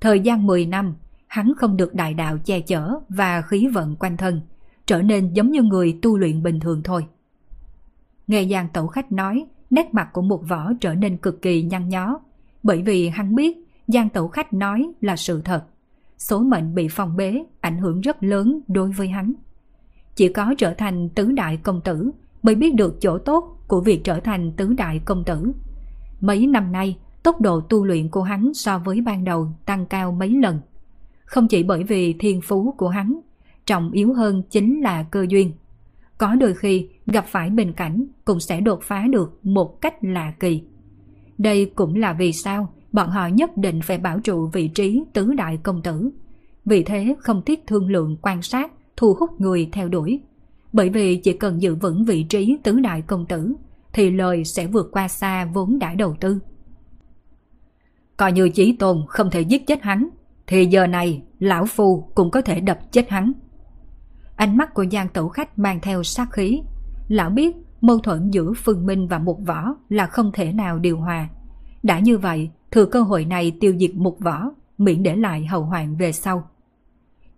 Thời 0.00 0.20
gian 0.20 0.46
10 0.46 0.66
năm, 0.66 0.94
hắn 1.26 1.52
không 1.56 1.76
được 1.76 1.94
đại 1.94 2.14
đạo 2.14 2.38
che 2.38 2.60
chở 2.60 2.94
và 3.08 3.42
khí 3.42 3.66
vận 3.66 3.96
quanh 3.96 4.16
thân, 4.16 4.40
trở 4.86 5.02
nên 5.02 5.32
giống 5.32 5.50
như 5.50 5.62
người 5.62 5.98
tu 6.02 6.18
luyện 6.18 6.42
bình 6.42 6.60
thường 6.60 6.82
thôi. 6.84 7.06
Nghe 8.26 8.44
Giang 8.50 8.68
Tẩu 8.72 8.86
Khách 8.86 9.12
nói, 9.12 9.46
nét 9.70 9.88
mặt 9.92 10.08
của 10.12 10.22
một 10.22 10.42
võ 10.48 10.72
trở 10.80 10.94
nên 10.94 11.16
cực 11.16 11.42
kỳ 11.42 11.62
nhăn 11.62 11.88
nhó, 11.88 12.20
bởi 12.62 12.82
vì 12.82 13.08
hắn 13.08 13.34
biết 13.34 13.56
Giang 13.86 14.08
Tẩu 14.08 14.28
Khách 14.28 14.52
nói 14.52 14.88
là 15.00 15.16
sự 15.16 15.42
thật. 15.44 15.64
Số 16.18 16.38
mệnh 16.38 16.74
bị 16.74 16.88
phong 16.90 17.16
bế, 17.16 17.44
ảnh 17.60 17.78
hưởng 17.78 18.00
rất 18.00 18.22
lớn 18.22 18.60
đối 18.68 18.90
với 18.90 19.08
hắn. 19.08 19.32
Chỉ 20.14 20.32
có 20.32 20.54
trở 20.58 20.74
thành 20.74 21.08
tứ 21.08 21.32
đại 21.32 21.56
công 21.56 21.80
tử 21.80 22.10
mới 22.42 22.54
biết 22.54 22.74
được 22.74 23.00
chỗ 23.00 23.18
tốt 23.18 23.64
của 23.68 23.80
việc 23.80 24.04
trở 24.04 24.20
thành 24.20 24.52
tứ 24.52 24.74
đại 24.74 25.00
công 25.04 25.24
tử. 25.24 25.52
Mấy 26.20 26.46
năm 26.46 26.72
nay, 26.72 26.98
tốc 27.22 27.40
độ 27.40 27.60
tu 27.60 27.84
luyện 27.84 28.08
của 28.08 28.22
hắn 28.22 28.54
so 28.54 28.78
với 28.78 29.00
ban 29.00 29.24
đầu 29.24 29.48
tăng 29.66 29.86
cao 29.86 30.12
mấy 30.12 30.30
lần. 30.30 30.60
Không 31.24 31.48
chỉ 31.48 31.62
bởi 31.62 31.84
vì 31.84 32.12
thiên 32.12 32.40
phú 32.40 32.74
của 32.78 32.88
hắn, 32.88 33.20
trọng 33.66 33.90
yếu 33.90 34.14
hơn 34.14 34.42
chính 34.50 34.80
là 34.80 35.02
cơ 35.02 35.26
duyên. 35.28 35.52
Có 36.18 36.34
đôi 36.34 36.54
khi 36.54 36.88
gặp 37.06 37.24
phải 37.28 37.50
bình 37.50 37.72
cảnh 37.72 38.06
cũng 38.24 38.40
sẽ 38.40 38.60
đột 38.60 38.80
phá 38.82 39.04
được 39.10 39.38
một 39.42 39.80
cách 39.80 39.94
lạ 40.04 40.32
kỳ. 40.40 40.62
Đây 41.38 41.72
cũng 41.74 41.94
là 41.94 42.12
vì 42.12 42.32
sao 42.32 42.72
bọn 42.92 43.10
họ 43.10 43.26
nhất 43.26 43.56
định 43.56 43.80
phải 43.82 43.98
bảo 43.98 44.20
trụ 44.20 44.46
vị 44.46 44.68
trí 44.68 45.02
tứ 45.12 45.34
đại 45.34 45.58
công 45.62 45.82
tử. 45.82 46.10
Vì 46.64 46.82
thế 46.82 47.16
không 47.18 47.42
tiếc 47.42 47.66
thương 47.66 47.90
lượng 47.90 48.16
quan 48.22 48.42
sát, 48.42 48.72
thu 48.96 49.14
hút 49.20 49.40
người 49.40 49.68
theo 49.72 49.88
đuổi. 49.88 50.20
Bởi 50.72 50.88
vì 50.88 51.16
chỉ 51.16 51.32
cần 51.32 51.62
giữ 51.62 51.74
vững 51.74 52.04
vị 52.04 52.22
trí 52.22 52.56
tứ 52.62 52.80
đại 52.80 53.02
công 53.02 53.26
tử, 53.26 53.54
thì 53.92 54.10
lời 54.10 54.44
sẽ 54.44 54.66
vượt 54.66 54.88
qua 54.92 55.08
xa 55.08 55.44
vốn 55.44 55.78
đã 55.78 55.94
đầu 55.94 56.16
tư. 56.20 56.38
Coi 58.16 58.32
như 58.32 58.48
chí 58.48 58.76
tôn 58.76 59.04
không 59.08 59.30
thể 59.30 59.40
giết 59.40 59.66
chết 59.66 59.82
hắn, 59.82 60.08
thì 60.46 60.66
giờ 60.66 60.86
này 60.86 61.22
lão 61.38 61.66
phu 61.66 62.08
cũng 62.14 62.30
có 62.30 62.42
thể 62.42 62.60
đập 62.60 62.78
chết 62.92 63.10
hắn. 63.10 63.32
Ánh 64.36 64.56
mắt 64.56 64.74
của 64.74 64.84
Giang 64.92 65.08
Tẩu 65.08 65.28
Khách 65.28 65.58
mang 65.58 65.80
theo 65.80 66.02
sát 66.02 66.32
khí. 66.32 66.60
Lão 67.08 67.30
biết 67.30 67.56
mâu 67.80 67.98
thuẫn 67.98 68.30
giữa 68.30 68.52
Phương 68.56 68.86
Minh 68.86 69.08
và 69.08 69.18
Mục 69.18 69.38
Võ 69.46 69.74
là 69.88 70.06
không 70.06 70.32
thể 70.32 70.52
nào 70.52 70.78
điều 70.78 70.98
hòa. 70.98 71.28
Đã 71.82 71.98
như 71.98 72.18
vậy, 72.18 72.50
thừa 72.70 72.86
cơ 72.86 73.02
hội 73.02 73.24
này 73.24 73.56
tiêu 73.60 73.74
diệt 73.80 73.90
Mục 73.94 74.18
Võ, 74.20 74.50
miễn 74.78 75.02
để 75.02 75.16
lại 75.16 75.46
hậu 75.46 75.62
hoạn 75.62 75.96
về 75.96 76.12
sau. 76.12 76.48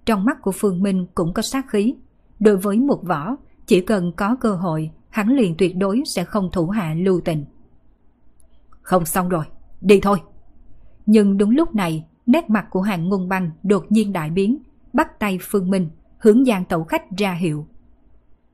Trong 0.07 0.25
mắt 0.25 0.43
của 0.43 0.53
Phương 0.53 0.83
Minh 0.83 1.07
cũng 1.15 1.33
có 1.33 1.43
sát 1.43 1.69
khí. 1.69 1.95
Đối 2.41 2.57
với 2.57 2.77
Mục 2.77 3.03
Võ, 3.03 3.37
chỉ 3.67 3.81
cần 3.81 4.13
có 4.13 4.37
cơ 4.41 4.55
hội, 4.55 4.91
hắn 5.09 5.29
liền 5.29 5.55
tuyệt 5.59 5.77
đối 5.77 6.03
sẽ 6.07 6.25
không 6.25 6.51
thủ 6.53 6.69
hạ 6.69 6.95
lưu 6.97 7.21
tình. 7.25 7.45
Không 8.83 9.05
xong 9.05 9.29
rồi, 9.29 9.45
đi 9.81 10.01
thôi. 10.01 10.19
Nhưng 11.07 11.39
đúng 11.39 11.51
lúc 11.51 11.75
này, 11.75 12.05
nét 12.27 12.51
mặt 12.51 12.67
của 12.71 12.81
hàng 12.81 13.09
ngôn 13.09 13.29
băng 13.29 13.51
đột 13.63 13.93
nhiên 13.93 14.13
đại 14.13 14.31
biến, 14.31 14.59
bắt 14.93 15.19
tay 15.19 15.39
Phương 15.43 15.71
Minh, 15.71 15.91
hướng 16.19 16.45
Giang 16.45 16.65
tẩu 16.65 16.85
khách 16.85 17.11
ra 17.19 17.33
hiệu. 17.33 17.67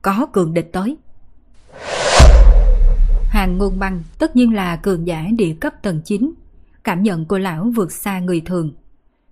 Có 0.01 0.25
cường 0.33 0.53
địch 0.53 0.69
tới. 0.73 0.97
Hàng 3.29 3.57
ngôn 3.57 3.79
băng 3.79 4.03
tất 4.19 4.35
nhiên 4.35 4.53
là 4.53 4.75
cường 4.75 5.07
giả 5.07 5.27
địa 5.37 5.55
cấp 5.59 5.73
tầng 5.81 6.01
9. 6.05 6.33
Cảm 6.87 7.03
nhận 7.03 7.25
của 7.25 7.37
lão 7.37 7.71
vượt 7.75 7.91
xa 7.91 8.19
người 8.19 8.41
thường. 8.41 8.71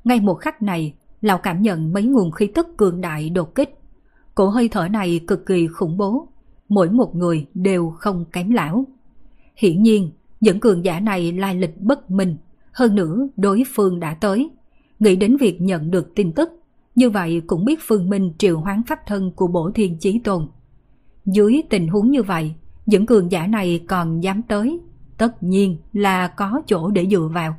Ngay 0.03 0.19
một 0.19 0.33
khắc 0.35 0.61
này, 0.61 0.93
lão 1.21 1.37
cảm 1.37 1.61
nhận 1.61 1.93
mấy 1.93 2.03
nguồn 2.03 2.31
khí 2.31 2.47
tức 2.47 2.67
cường 2.77 3.01
đại 3.01 3.29
đột 3.29 3.55
kích. 3.55 3.79
Cổ 4.35 4.49
hơi 4.49 4.69
thở 4.69 4.87
này 4.87 5.21
cực 5.27 5.45
kỳ 5.45 5.67
khủng 5.67 5.97
bố. 5.97 6.27
Mỗi 6.69 6.89
một 6.89 7.15
người 7.15 7.45
đều 7.53 7.89
không 7.89 8.25
kém 8.31 8.51
lão. 8.51 8.85
Hiển 9.57 9.83
nhiên, 9.83 10.11
những 10.41 10.59
cường 10.59 10.85
giả 10.85 10.99
này 10.99 11.31
lai 11.31 11.55
lịch 11.55 11.81
bất 11.81 12.11
minh. 12.11 12.37
Hơn 12.71 12.95
nữa, 12.95 13.27
đối 13.37 13.63
phương 13.75 13.99
đã 13.99 14.13
tới. 14.13 14.49
Nghĩ 14.99 15.15
đến 15.15 15.37
việc 15.37 15.61
nhận 15.61 15.91
được 15.91 16.15
tin 16.15 16.31
tức, 16.31 16.49
như 16.95 17.09
vậy 17.09 17.41
cũng 17.47 17.65
biết 17.65 17.79
Phương 17.81 18.09
Minh 18.09 18.33
triệu 18.37 18.59
hoán 18.59 18.83
pháp 18.87 18.99
thân 19.07 19.31
của 19.35 19.47
bổ 19.47 19.71
thiên 19.75 19.97
chí 19.99 20.19
tồn. 20.19 20.47
Dưới 21.25 21.61
tình 21.69 21.87
huống 21.87 22.11
như 22.11 22.23
vậy, 22.23 22.53
những 22.85 23.05
cường 23.05 23.31
giả 23.31 23.47
này 23.47 23.81
còn 23.87 24.23
dám 24.23 24.41
tới, 24.41 24.79
tất 25.17 25.43
nhiên 25.43 25.77
là 25.93 26.27
có 26.27 26.61
chỗ 26.67 26.89
để 26.91 27.07
dựa 27.11 27.29
vào, 27.33 27.55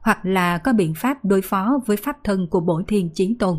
hoặc 0.00 0.18
là 0.22 0.58
có 0.58 0.72
biện 0.72 0.94
pháp 0.94 1.24
đối 1.24 1.42
phó 1.42 1.78
với 1.86 1.96
pháp 1.96 2.16
thân 2.24 2.46
của 2.46 2.60
bổ 2.60 2.82
thiên 2.88 3.10
chí 3.14 3.36
tôn. 3.38 3.58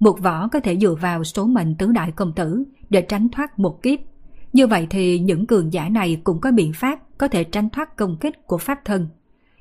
Một 0.00 0.20
võ 0.20 0.48
có 0.48 0.60
thể 0.60 0.78
dựa 0.78 0.94
vào 0.94 1.24
số 1.24 1.46
mệnh 1.46 1.74
tứ 1.74 1.92
đại 1.92 2.12
công 2.12 2.32
tử 2.32 2.64
để 2.90 3.02
tránh 3.02 3.28
thoát 3.28 3.58
một 3.58 3.82
kiếp. 3.82 3.98
Như 4.52 4.66
vậy 4.66 4.86
thì 4.90 5.18
những 5.18 5.46
cường 5.46 5.72
giả 5.72 5.88
này 5.88 6.20
cũng 6.24 6.40
có 6.40 6.52
biện 6.52 6.72
pháp 6.72 7.18
có 7.18 7.28
thể 7.28 7.44
tránh 7.44 7.70
thoát 7.70 7.96
công 7.96 8.16
kích 8.20 8.46
của 8.46 8.58
pháp 8.58 8.80
thân. 8.84 9.08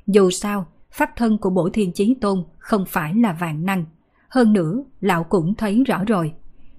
Dù 0.07 0.29
sao, 0.29 0.65
pháp 0.91 1.09
thân 1.15 1.37
của 1.37 1.49
bổ 1.49 1.69
thiên 1.69 1.91
chí 1.93 2.15
tôn 2.21 2.43
không 2.57 2.85
phải 2.87 3.15
là 3.15 3.33
vạn 3.33 3.65
năng. 3.65 3.85
Hơn 4.29 4.53
nữa, 4.53 4.83
lão 5.01 5.23
cũng 5.23 5.55
thấy 5.55 5.83
rõ 5.83 6.03
rồi, 6.07 6.33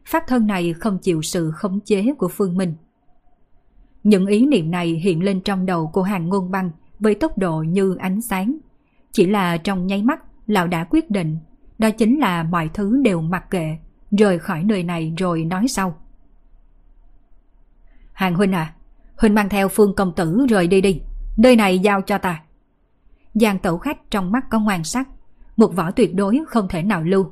pháp 0.05 0.23
thân 0.29 0.47
này 0.47 0.73
không 0.73 0.99
chịu 0.99 1.23
sự 1.23 1.51
khống 1.51 1.81
chế 1.81 2.15
của 2.19 2.29
Phương 2.29 2.57
Minh. 2.57 2.75
Những 4.05 4.27
ý 4.27 4.47
niệm 4.47 4.71
này 4.71 4.89
hiện 4.89 5.23
lên 5.23 5.41
trong 5.41 5.67
đầu 5.67 5.87
của 5.87 6.03
hàng 6.03 6.29
ngôn 6.29 6.51
băng 6.51 6.71
với 6.99 7.15
tốc 7.15 7.39
độ 7.39 7.63
như 7.63 7.97
ánh 7.99 8.21
sáng. 8.21 8.57
Chỉ 9.13 9.27
là 9.27 9.57
trong 9.57 9.87
nháy 9.87 10.03
mắt, 10.03 10.23
lão 10.47 10.67
đã 10.67 10.85
quyết 10.91 11.11
định, 11.11 11.39
đó 11.79 11.91
chính 11.91 12.19
là 12.19 12.43
mọi 12.43 12.71
thứ 12.75 13.03
đều 13.03 13.21
mặc 13.21 13.51
kệ, 13.51 13.77
rời 14.11 14.39
khỏi 14.39 14.65
nơi 14.65 14.83
này 14.83 15.15
rồi 15.19 15.45
nói 15.45 15.69
sau. 15.69 15.97
Hàng 18.13 18.35
Huynh 18.35 18.53
à, 18.53 18.75
Huynh 19.17 19.35
mang 19.35 19.49
theo 19.49 19.69
Phương 19.69 19.95
Công 19.95 20.15
Tử 20.15 20.47
rời 20.49 20.67
đi 20.67 20.81
đi, 20.81 21.01
nơi 21.37 21.57
này 21.57 21.79
giao 21.79 22.01
cho 22.01 22.19
ta. 22.19 22.43
Giang 23.35 23.59
tẩu 23.59 23.79
khách 23.79 24.11
trong 24.11 24.33
mắt 24.33 24.45
có 24.51 24.61
ngoan 24.61 24.85
sắc, 24.85 25.09
một 25.57 25.77
võ 25.77 25.91
tuyệt 25.91 26.15
đối 26.15 26.41
không 26.49 26.69
thể 26.69 26.83
nào 26.83 27.03
lưu. 27.03 27.27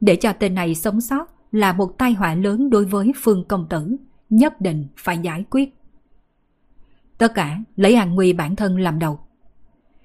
Để 0.00 0.16
cho 0.16 0.32
tên 0.32 0.54
này 0.54 0.74
sống 0.74 1.00
sót 1.00 1.26
là 1.52 1.72
một 1.72 1.98
tai 1.98 2.12
họa 2.12 2.34
lớn 2.34 2.70
đối 2.70 2.84
với 2.84 3.12
Phương 3.22 3.44
Công 3.48 3.66
Tử, 3.68 3.96
nhất 4.30 4.60
định 4.60 4.88
phải 4.96 5.18
giải 5.18 5.44
quyết. 5.50 5.74
Tất 7.18 7.34
cả 7.34 7.58
lấy 7.76 7.96
Hàng 7.96 8.14
Nguy 8.14 8.32
bản 8.32 8.56
thân 8.56 8.78
làm 8.78 8.98
đầu. 8.98 9.18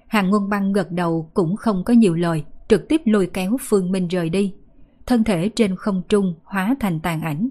Hàng 0.06 0.30
Ngôn 0.30 0.48
Băng 0.48 0.72
gật 0.72 0.90
đầu 0.90 1.30
cũng 1.34 1.56
không 1.56 1.84
có 1.84 1.94
nhiều 1.94 2.14
lời, 2.14 2.44
trực 2.68 2.88
tiếp 2.88 3.00
lôi 3.04 3.26
kéo 3.32 3.56
Phương 3.60 3.92
Minh 3.92 4.08
rời 4.08 4.30
đi. 4.30 4.54
Thân 5.06 5.24
thể 5.24 5.48
trên 5.48 5.76
không 5.76 6.02
trung 6.08 6.34
hóa 6.44 6.76
thành 6.80 7.00
tàn 7.00 7.20
ảnh. 7.20 7.48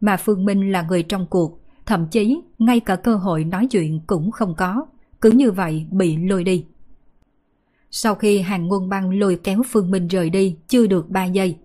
Mà 0.00 0.16
Phương 0.16 0.44
Minh 0.44 0.72
là 0.72 0.82
người 0.82 1.02
trong 1.02 1.26
cuộc, 1.26 1.60
thậm 1.86 2.06
chí 2.06 2.40
ngay 2.58 2.80
cả 2.80 2.96
cơ 2.96 3.16
hội 3.16 3.44
nói 3.44 3.66
chuyện 3.66 4.00
cũng 4.06 4.30
không 4.30 4.54
có, 4.54 4.86
cứ 5.20 5.30
như 5.30 5.50
vậy 5.50 5.86
bị 5.90 6.16
lôi 6.16 6.44
đi. 6.44 6.66
Sau 7.90 8.14
khi 8.14 8.40
hàng 8.40 8.68
ngôn 8.68 8.88
băng 8.88 9.18
lôi 9.18 9.38
kéo 9.44 9.62
Phương 9.66 9.90
Minh 9.90 10.06
rời 10.08 10.30
đi 10.30 10.56
chưa 10.68 10.86
được 10.86 11.10
3 11.10 11.24
giây, 11.24 11.58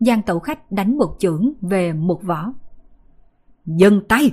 Giang 0.00 0.22
tẩu 0.22 0.38
khách 0.38 0.72
đánh 0.72 0.98
một 0.98 1.16
chưởng 1.18 1.52
về 1.60 1.92
một 1.92 2.22
võ. 2.22 2.52
Dừng 3.66 4.00
tay! 4.08 4.30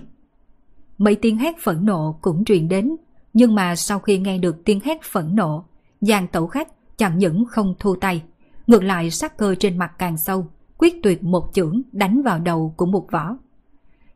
Mấy 1.01 1.15
tiếng 1.15 1.37
hét 1.37 1.55
phẫn 1.63 1.85
nộ 1.85 2.17
cũng 2.21 2.45
truyền 2.45 2.67
đến, 2.67 2.95
nhưng 3.33 3.55
mà 3.55 3.75
sau 3.75 3.99
khi 3.99 4.17
nghe 4.17 4.37
được 4.37 4.65
tiếng 4.65 4.79
hét 4.83 5.03
phẫn 5.03 5.35
nộ, 5.35 5.65
Giang 6.01 6.27
tẩu 6.27 6.47
khách 6.47 6.97
chẳng 6.97 7.17
những 7.17 7.45
không 7.45 7.75
thu 7.79 7.95
tay, 7.95 8.23
ngược 8.67 8.83
lại 8.83 9.11
sắc 9.11 9.37
cơ 9.37 9.55
trên 9.55 9.77
mặt 9.77 9.91
càng 9.97 10.17
sâu, 10.17 10.47
quyết 10.77 11.03
tuyệt 11.03 11.23
một 11.23 11.49
chưởng 11.53 11.81
đánh 11.91 12.21
vào 12.21 12.39
đầu 12.39 12.73
của 12.77 12.85
một 12.85 13.07
võ. 13.11 13.37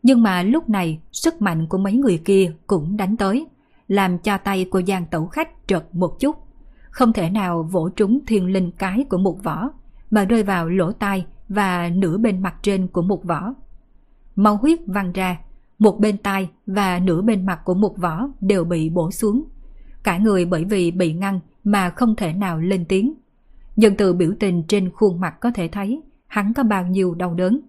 Nhưng 0.03 0.23
mà 0.23 0.43
lúc 0.43 0.69
này 0.69 0.99
sức 1.11 1.41
mạnh 1.41 1.67
của 1.67 1.77
mấy 1.77 1.93
người 1.93 2.21
kia 2.25 2.53
cũng 2.67 2.97
đánh 2.97 3.17
tới, 3.17 3.47
làm 3.87 4.17
cho 4.17 4.37
tay 4.37 4.65
của 4.65 4.81
Giang 4.87 5.05
tẩu 5.05 5.27
khách 5.27 5.49
trật 5.67 5.85
một 5.91 6.19
chút. 6.19 6.35
Không 6.89 7.13
thể 7.13 7.29
nào 7.29 7.63
vỗ 7.71 7.89
trúng 7.89 8.19
thiên 8.27 8.45
linh 8.45 8.71
cái 8.71 9.05
của 9.09 9.17
một 9.17 9.43
võ, 9.43 9.69
mà 10.11 10.25
rơi 10.25 10.43
vào 10.43 10.69
lỗ 10.69 10.91
tai 10.91 11.25
và 11.49 11.89
nửa 11.89 12.17
bên 12.17 12.41
mặt 12.41 12.55
trên 12.61 12.87
của 12.87 13.01
một 13.01 13.23
võ 13.23 13.53
Máu 14.35 14.57
huyết 14.57 14.79
văng 14.85 15.11
ra, 15.11 15.37
một 15.79 15.99
bên 15.99 16.17
tai 16.17 16.49
và 16.67 16.99
nửa 16.99 17.21
bên 17.21 17.45
mặt 17.45 17.59
của 17.65 17.73
một 17.73 17.97
võ 17.97 18.27
đều 18.41 18.63
bị 18.63 18.89
bổ 18.89 19.11
xuống. 19.11 19.43
Cả 20.03 20.17
người 20.17 20.45
bởi 20.45 20.63
vì 20.63 20.91
bị 20.91 21.13
ngăn 21.13 21.39
mà 21.63 21.89
không 21.89 22.15
thể 22.15 22.33
nào 22.33 22.59
lên 22.59 22.85
tiếng. 22.85 23.13
Nhưng 23.75 23.97
từ 23.97 24.13
biểu 24.13 24.33
tình 24.39 24.63
trên 24.67 24.91
khuôn 24.91 25.19
mặt 25.19 25.35
có 25.41 25.51
thể 25.51 25.67
thấy 25.67 26.01
hắn 26.27 26.53
có 26.53 26.63
bao 26.63 26.87
nhiêu 26.87 27.15
đau 27.15 27.33
đớn. 27.33 27.61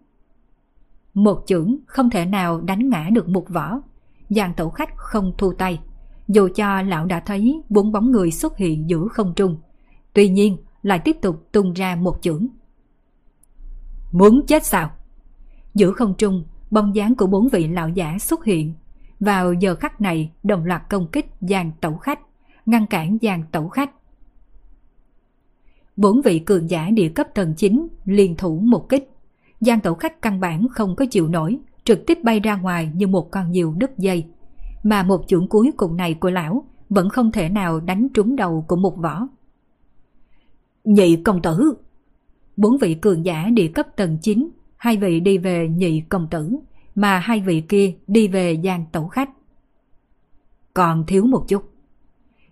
Một 1.14 1.42
chưởng 1.46 1.76
không 1.86 2.10
thể 2.10 2.24
nào 2.24 2.60
đánh 2.60 2.88
ngã 2.88 3.08
được 3.12 3.28
một 3.28 3.48
võ. 3.48 3.80
Dàn 4.28 4.54
tẩu 4.54 4.70
khách 4.70 4.96
không 4.96 5.32
thu 5.38 5.52
tay. 5.52 5.80
Dù 6.28 6.48
cho 6.54 6.82
lão 6.82 7.06
đã 7.06 7.20
thấy 7.20 7.62
bốn 7.68 7.92
bóng 7.92 8.10
người 8.10 8.30
xuất 8.30 8.56
hiện 8.56 8.90
giữa 8.90 9.08
không 9.08 9.32
trung. 9.36 9.56
Tuy 10.12 10.28
nhiên 10.28 10.56
lại 10.82 10.98
tiếp 10.98 11.16
tục 11.22 11.48
tung 11.52 11.72
ra 11.72 11.96
một 11.96 12.18
chưởng. 12.22 12.46
Muốn 14.12 14.46
chết 14.46 14.64
sao? 14.64 14.90
Giữa 15.74 15.92
không 15.92 16.14
trung, 16.18 16.44
bóng 16.70 16.94
dáng 16.94 17.14
của 17.14 17.26
bốn 17.26 17.48
vị 17.48 17.68
lão 17.68 17.88
giả 17.88 18.18
xuất 18.18 18.44
hiện. 18.44 18.74
Vào 19.20 19.52
giờ 19.52 19.74
khắc 19.74 20.00
này 20.00 20.32
đồng 20.42 20.64
loạt 20.64 20.82
công 20.90 21.06
kích 21.06 21.26
dàn 21.40 21.72
tẩu 21.80 21.96
khách, 21.96 22.20
ngăn 22.66 22.86
cản 22.86 23.18
dàn 23.22 23.42
tẩu 23.52 23.68
khách. 23.68 23.90
Bốn 25.96 26.22
vị 26.22 26.38
cường 26.38 26.70
giả 26.70 26.90
địa 26.90 27.08
cấp 27.08 27.26
tầng 27.34 27.54
9 27.56 27.88
liên 28.04 28.36
thủ 28.36 28.58
một 28.58 28.88
kích. 28.88 29.10
Giang 29.60 29.80
tẩu 29.80 29.94
khách 29.94 30.22
căn 30.22 30.40
bản 30.40 30.66
không 30.70 30.96
có 30.96 31.04
chịu 31.10 31.28
nổi, 31.28 31.58
trực 31.84 32.06
tiếp 32.06 32.18
bay 32.22 32.40
ra 32.40 32.56
ngoài 32.56 32.90
như 32.94 33.06
một 33.06 33.30
con 33.30 33.52
diều 33.52 33.72
đứt 33.72 33.98
dây. 33.98 34.26
Mà 34.82 35.02
một 35.02 35.24
chuỗi 35.26 35.46
cuối 35.50 35.72
cùng 35.76 35.96
này 35.96 36.14
của 36.14 36.30
lão 36.30 36.64
vẫn 36.88 37.08
không 37.08 37.32
thể 37.32 37.48
nào 37.48 37.80
đánh 37.80 38.08
trúng 38.14 38.36
đầu 38.36 38.64
của 38.68 38.76
một 38.76 38.96
võ. 38.96 39.28
Nhị 40.84 41.16
công 41.16 41.42
tử 41.42 41.74
Bốn 42.56 42.78
vị 42.80 42.94
cường 42.94 43.24
giả 43.24 43.48
địa 43.54 43.68
cấp 43.68 43.86
tầng 43.96 44.18
9, 44.22 44.48
hai 44.86 44.96
vị 44.96 45.20
đi 45.20 45.38
về 45.38 45.68
nhị 45.68 46.00
công 46.00 46.28
tử, 46.30 46.56
mà 46.94 47.18
hai 47.18 47.40
vị 47.40 47.60
kia 47.60 47.94
đi 48.06 48.28
về 48.28 48.52
gian 48.52 48.84
tẩu 48.92 49.08
khách. 49.08 49.30
Còn 50.74 51.04
thiếu 51.06 51.26
một 51.26 51.44
chút. 51.48 51.70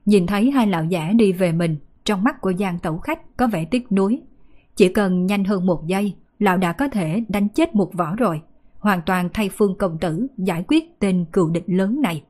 Nhìn 0.04 0.26
thấy 0.26 0.50
hai 0.50 0.66
lão 0.66 0.84
giả 0.84 1.12
đi 1.16 1.32
về 1.32 1.52
mình, 1.52 1.76
trong 2.04 2.24
mắt 2.24 2.40
của 2.40 2.50
gian 2.50 2.78
tẩu 2.78 2.98
khách 2.98 3.36
có 3.36 3.46
vẻ 3.46 3.64
tiếc 3.64 3.92
nuối. 3.92 4.22
Chỉ 4.76 4.88
cần 4.88 5.26
nhanh 5.26 5.44
hơn 5.44 5.66
một 5.66 5.86
giây, 5.86 6.14
lão 6.38 6.56
đã 6.56 6.72
có 6.72 6.88
thể 6.88 7.24
đánh 7.28 7.48
chết 7.48 7.74
một 7.74 7.90
võ 7.94 8.16
rồi, 8.16 8.40
hoàn 8.78 9.00
toàn 9.06 9.28
thay 9.34 9.48
phương 9.48 9.78
công 9.78 9.98
tử 9.98 10.26
giải 10.38 10.64
quyết 10.68 11.00
tên 11.00 11.24
cựu 11.32 11.50
địch 11.50 11.64
lớn 11.66 12.00
này. 12.02 12.24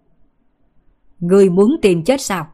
Người 1.21 1.51
muốn 1.51 1.77
tìm 1.83 2.05
chết 2.05 2.21
sao? 2.21 2.47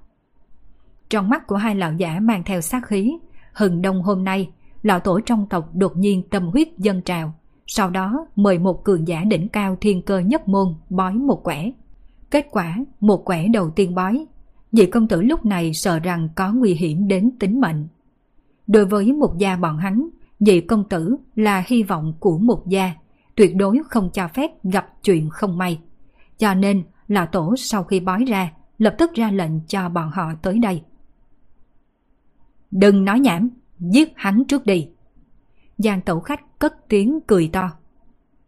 Trong 1.08 1.28
mắt 1.28 1.46
của 1.46 1.56
hai 1.56 1.74
lão 1.74 1.92
giả 1.92 2.20
mang 2.20 2.44
theo 2.44 2.60
sát 2.60 2.86
khí, 2.86 3.18
hừng 3.52 3.82
đông 3.82 4.02
hôm 4.02 4.24
nay, 4.24 4.50
lão 4.82 5.00
tổ 5.00 5.20
trong 5.20 5.46
tộc 5.50 5.70
đột 5.74 5.96
nhiên 5.96 6.22
tâm 6.30 6.46
huyết 6.46 6.68
dân 6.78 7.02
trào. 7.02 7.34
Sau 7.72 7.90
đó 7.90 8.26
mời 8.36 8.58
một 8.58 8.84
cường 8.84 9.08
giả 9.08 9.24
đỉnh 9.24 9.48
cao 9.48 9.76
thiên 9.80 10.02
cơ 10.02 10.18
nhất 10.18 10.48
môn 10.48 10.74
bói 10.88 11.14
một 11.14 11.44
quẻ. 11.44 11.70
Kết 12.30 12.46
quả, 12.50 12.76
một 13.00 13.24
quẻ 13.24 13.48
đầu 13.48 13.70
tiên 13.70 13.94
bói. 13.94 14.26
Nhị 14.72 14.86
công 14.86 15.08
tử 15.08 15.22
lúc 15.22 15.44
này 15.44 15.74
sợ 15.74 15.98
rằng 15.98 16.28
có 16.36 16.52
nguy 16.52 16.74
hiểm 16.74 17.08
đến 17.08 17.30
tính 17.38 17.60
mệnh. 17.60 17.88
Đối 18.66 18.86
với 18.86 19.12
một 19.12 19.38
gia 19.38 19.56
bọn 19.56 19.78
hắn, 19.78 20.08
nhị 20.40 20.60
công 20.60 20.88
tử 20.88 21.16
là 21.34 21.64
hy 21.66 21.82
vọng 21.82 22.14
của 22.20 22.38
một 22.38 22.68
gia, 22.68 22.92
tuyệt 23.34 23.56
đối 23.56 23.78
không 23.88 24.10
cho 24.12 24.28
phép 24.28 24.50
gặp 24.64 24.86
chuyện 25.02 25.28
không 25.30 25.58
may. 25.58 25.80
Cho 26.38 26.54
nên, 26.54 26.82
lão 27.08 27.26
tổ 27.26 27.54
sau 27.58 27.84
khi 27.84 28.00
bói 28.00 28.24
ra, 28.24 28.52
lập 28.78 28.94
tức 28.98 29.10
ra 29.14 29.30
lệnh 29.30 29.66
cho 29.66 29.88
bọn 29.88 30.10
họ 30.10 30.32
tới 30.42 30.58
đây. 30.58 30.82
Đừng 32.70 33.04
nói 33.04 33.20
nhảm, 33.20 33.50
giết 33.78 34.12
hắn 34.16 34.44
trước 34.44 34.66
đi. 34.66 34.88
Giang 35.84 36.00
tẩu 36.00 36.20
khách 36.20 36.58
cất 36.58 36.88
tiếng 36.88 37.20
cười 37.26 37.50
to. 37.52 37.70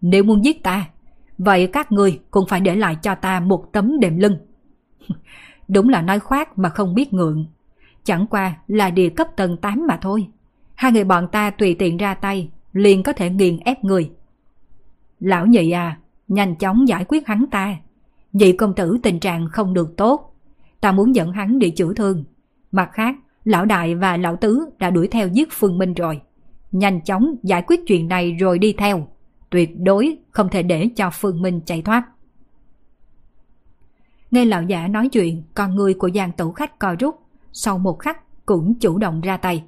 Nếu 0.01 0.25
muốn 0.25 0.45
giết 0.45 0.63
ta, 0.63 0.89
vậy 1.39 1.67
các 1.67 1.93
người 1.93 2.21
cũng 2.31 2.47
phải 2.49 2.61
để 2.61 2.77
lại 2.77 2.97
cho 3.03 3.15
ta 3.15 3.41
một 3.41 3.73
tấm 3.73 4.01
đệm 4.01 4.19
lưng. 4.19 4.37
Đúng 5.69 5.89
là 5.89 6.03
nói 6.03 6.19
khoác 6.19 6.59
mà 6.59 6.69
không 6.69 6.95
biết 6.95 7.13
ngượng. 7.13 7.47
Chẳng 8.05 8.27
qua 8.27 8.57
là 8.67 8.91
địa 8.91 9.09
cấp 9.09 9.29
tầng 9.37 9.57
8 9.57 9.87
mà 9.89 9.99
thôi. 10.03 10.29
Hai 10.75 10.93
người 10.93 11.05
bọn 11.05 11.29
ta 11.33 11.51
tùy 11.51 11.77
tiện 11.79 11.97
ra 11.97 12.15
tay, 12.15 12.51
liền 12.73 13.03
có 13.03 13.13
thể 13.13 13.31
nghiền 13.31 13.59
ép 13.59 13.85
người. 13.85 14.11
Lão 15.21 15.47
nhị 15.47 15.71
à, 15.71 15.99
nhanh 16.29 16.57
chóng 16.57 16.89
giải 16.89 17.05
quyết 17.09 17.27
hắn 17.27 17.47
ta. 17.51 17.77
Nhị 18.33 18.53
công 18.53 18.75
tử 18.75 18.99
tình 19.03 19.21
trạng 19.21 19.49
không 19.53 19.75
được 19.75 19.97
tốt. 19.97 20.35
Ta 20.81 20.93
muốn 20.93 21.15
dẫn 21.15 21.33
hắn 21.33 21.59
đi 21.59 21.71
chữa 21.71 21.95
thương. 21.95 22.25
Mặt 22.73 22.91
khác, 22.93 23.15
lão 23.45 23.65
đại 23.65 23.95
và 23.95 24.17
lão 24.17 24.37
tứ 24.37 24.69
đã 24.79 24.91
đuổi 24.91 25.09
theo 25.09 25.29
giết 25.29 25.49
Phương 25.53 25.79
Minh 25.79 25.95
rồi. 25.95 26.21
Nhanh 26.73 27.01
chóng 27.01 27.35
giải 27.43 27.63
quyết 27.67 27.81
chuyện 27.87 28.09
này 28.09 28.33
rồi 28.33 28.59
đi 28.59 28.73
theo. 28.73 29.09
Tuyệt 29.51 29.71
đối 29.79 30.19
không 30.31 30.49
thể 30.49 30.63
để 30.63 30.89
cho 30.97 31.11
Phương 31.13 31.43
Minh 31.43 31.61
chạy 31.67 31.83
thoát. 31.83 32.05
Nghe 34.31 34.45
lão 34.45 34.63
giả 34.63 34.89
nói 34.89 35.09
chuyện, 35.09 35.43
con 35.55 35.75
người 35.75 35.95
của 35.95 36.11
giang 36.15 36.33
tẩu 36.33 36.53
khách 36.53 36.79
co 36.79 36.95
rút, 36.99 37.19
sau 37.53 37.79
một 37.79 37.99
khắc 37.99 38.47
cũng 38.47 38.75
chủ 38.75 38.99
động 38.99 39.21
ra 39.21 39.37
tay. 39.37 39.65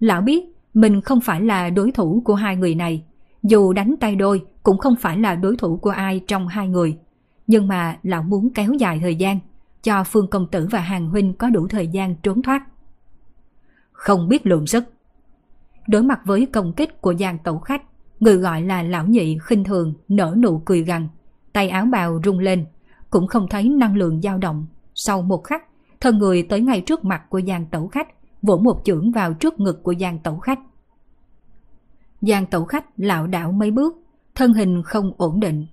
Lão 0.00 0.20
biết 0.20 0.44
mình 0.74 1.00
không 1.00 1.20
phải 1.20 1.40
là 1.40 1.70
đối 1.70 1.92
thủ 1.92 2.22
của 2.24 2.34
hai 2.34 2.56
người 2.56 2.74
này, 2.74 3.04
dù 3.42 3.72
đánh 3.72 3.94
tay 4.00 4.16
đôi 4.16 4.44
cũng 4.62 4.78
không 4.78 4.96
phải 5.00 5.18
là 5.18 5.34
đối 5.34 5.56
thủ 5.56 5.76
của 5.76 5.90
ai 5.90 6.20
trong 6.26 6.48
hai 6.48 6.68
người. 6.68 6.98
Nhưng 7.46 7.68
mà 7.68 7.98
lão 8.02 8.22
muốn 8.22 8.50
kéo 8.54 8.72
dài 8.72 8.98
thời 9.02 9.14
gian, 9.14 9.38
cho 9.82 10.04
Phương 10.04 10.26
Công 10.26 10.46
Tử 10.46 10.68
và 10.70 10.80
Hàng 10.80 11.08
Huynh 11.08 11.34
có 11.34 11.50
đủ 11.50 11.68
thời 11.68 11.86
gian 11.86 12.14
trốn 12.22 12.42
thoát. 12.42 12.62
Không 13.92 14.28
biết 14.28 14.46
lượng 14.46 14.66
sức. 14.66 14.84
Đối 15.86 16.02
mặt 16.02 16.20
với 16.24 16.46
công 16.46 16.72
kích 16.72 17.00
của 17.00 17.14
giang 17.14 17.38
tẩu 17.38 17.58
khách, 17.58 17.82
người 18.20 18.36
gọi 18.36 18.62
là 18.62 18.82
lão 18.82 19.06
nhị 19.06 19.38
khinh 19.44 19.64
thường 19.64 19.94
nở 20.08 20.34
nụ 20.38 20.62
cười 20.64 20.82
gằn, 20.82 21.08
tay 21.52 21.68
áo 21.68 21.86
bào 21.86 22.20
rung 22.24 22.38
lên, 22.38 22.66
cũng 23.10 23.26
không 23.26 23.46
thấy 23.50 23.68
năng 23.68 23.96
lượng 23.96 24.20
dao 24.22 24.38
động. 24.38 24.66
Sau 24.94 25.22
một 25.22 25.44
khắc, 25.44 25.62
thân 26.00 26.18
người 26.18 26.42
tới 26.42 26.60
ngay 26.60 26.80
trước 26.80 27.04
mặt 27.04 27.22
của 27.28 27.40
giang 27.46 27.66
tẩu 27.66 27.88
khách, 27.88 28.08
vỗ 28.42 28.56
một 28.56 28.80
chưởng 28.84 29.12
vào 29.12 29.34
trước 29.34 29.60
ngực 29.60 29.82
của 29.82 29.94
giang 30.00 30.18
tẩu 30.18 30.38
khách. 30.38 30.58
Giang 32.20 32.46
tẩu 32.46 32.64
khách 32.64 32.84
lảo 32.96 33.26
đảo 33.26 33.52
mấy 33.52 33.70
bước, 33.70 33.96
thân 34.34 34.52
hình 34.52 34.82
không 34.82 35.12
ổn 35.16 35.40
định. 35.40 35.66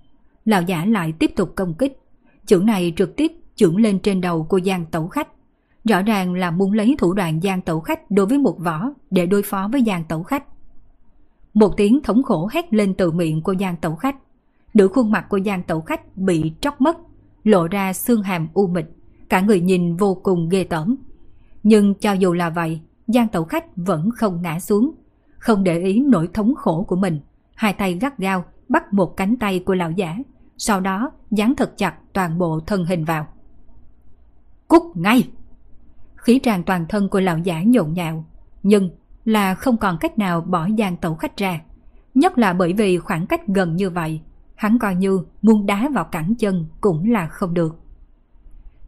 Lão 0.44 0.62
giả 0.62 0.84
lại 0.84 1.12
tiếp 1.18 1.32
tục 1.36 1.52
công 1.56 1.74
kích. 1.74 2.02
Chưởng 2.46 2.66
này 2.66 2.92
trực 2.96 3.16
tiếp 3.16 3.32
chưởng 3.54 3.76
lên 3.76 3.98
trên 3.98 4.20
đầu 4.20 4.44
của 4.44 4.60
Giang 4.60 4.86
tẩu 4.86 5.08
khách. 5.08 5.28
Rõ 5.84 6.02
ràng 6.02 6.34
là 6.34 6.50
muốn 6.50 6.72
lấy 6.72 6.94
thủ 6.98 7.12
đoạn 7.12 7.40
Giang 7.40 7.62
tẩu 7.62 7.80
khách 7.80 8.10
đối 8.10 8.26
với 8.26 8.38
một 8.38 8.56
võ 8.58 8.90
để 9.10 9.26
đối 9.26 9.42
phó 9.42 9.68
với 9.72 9.82
Giang 9.86 10.04
tẩu 10.04 10.22
khách. 10.22 10.44
Một 11.54 11.76
tiếng 11.76 12.00
thống 12.02 12.22
khổ 12.22 12.48
hét 12.52 12.74
lên 12.74 12.94
từ 12.94 13.10
miệng 13.10 13.42
của 13.42 13.54
Giang 13.60 13.76
tẩu 13.76 13.94
khách. 13.94 14.16
Nửa 14.74 14.88
khuôn 14.88 15.10
mặt 15.10 15.26
của 15.28 15.40
Giang 15.46 15.62
tẩu 15.62 15.80
khách 15.80 16.16
bị 16.16 16.52
tróc 16.60 16.80
mất, 16.80 16.96
lộ 17.44 17.68
ra 17.68 17.92
xương 17.92 18.22
hàm 18.22 18.48
u 18.54 18.66
mịch. 18.66 18.86
Cả 19.28 19.40
người 19.40 19.60
nhìn 19.60 19.96
vô 19.96 20.14
cùng 20.22 20.48
ghê 20.48 20.64
tởm. 20.64 20.96
Nhưng 21.62 21.94
cho 21.94 22.12
dù 22.12 22.32
là 22.32 22.50
vậy, 22.50 22.80
Giang 23.06 23.28
tẩu 23.28 23.44
khách 23.44 23.64
vẫn 23.76 24.10
không 24.16 24.42
ngã 24.42 24.60
xuống, 24.60 24.90
không 25.38 25.64
để 25.64 25.78
ý 25.78 26.00
nỗi 26.00 26.28
thống 26.34 26.54
khổ 26.54 26.84
của 26.88 26.96
mình. 26.96 27.20
Hai 27.54 27.72
tay 27.72 27.98
gắt 28.00 28.18
gao 28.18 28.44
bắt 28.68 28.92
một 28.92 29.16
cánh 29.16 29.36
tay 29.36 29.62
của 29.66 29.74
lão 29.74 29.90
giả, 29.90 30.18
sau 30.58 30.80
đó 30.80 31.10
dán 31.30 31.54
thật 31.56 31.72
chặt 31.76 31.94
toàn 32.12 32.38
bộ 32.38 32.60
thân 32.66 32.84
hình 32.84 33.04
vào. 33.04 33.26
Cút 34.68 34.82
ngay! 34.94 35.30
Khí 36.20 36.38
tràn 36.38 36.62
toàn 36.62 36.86
thân 36.88 37.08
của 37.08 37.20
lão 37.20 37.38
giả 37.38 37.62
nhộn 37.62 37.92
nhạo, 37.92 38.24
nhưng 38.62 38.90
là 39.24 39.54
không 39.54 39.76
còn 39.76 39.98
cách 40.00 40.18
nào 40.18 40.40
bỏ 40.40 40.68
giang 40.78 40.96
tẩu 40.96 41.14
khách 41.14 41.36
ra. 41.36 41.60
Nhất 42.14 42.38
là 42.38 42.52
bởi 42.52 42.72
vì 42.72 42.98
khoảng 42.98 43.26
cách 43.26 43.46
gần 43.46 43.76
như 43.76 43.90
vậy, 43.90 44.20
hắn 44.54 44.78
coi 44.78 44.94
như 44.94 45.20
muốn 45.42 45.66
đá 45.66 45.88
vào 45.94 46.04
cẳng 46.04 46.34
chân 46.38 46.66
cũng 46.80 47.10
là 47.10 47.26
không 47.26 47.54
được. 47.54 47.76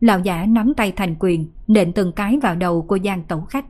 Lão 0.01 0.21
giả 0.21 0.47
nắm 0.47 0.73
tay 0.77 0.93
thành 0.93 1.17
quyền, 1.19 1.51
nện 1.67 1.93
từng 1.93 2.13
cái 2.13 2.39
vào 2.43 2.57
đầu 2.57 2.83
của 2.83 2.99
giang 3.05 3.23
tẩu 3.25 3.41
khách. 3.41 3.65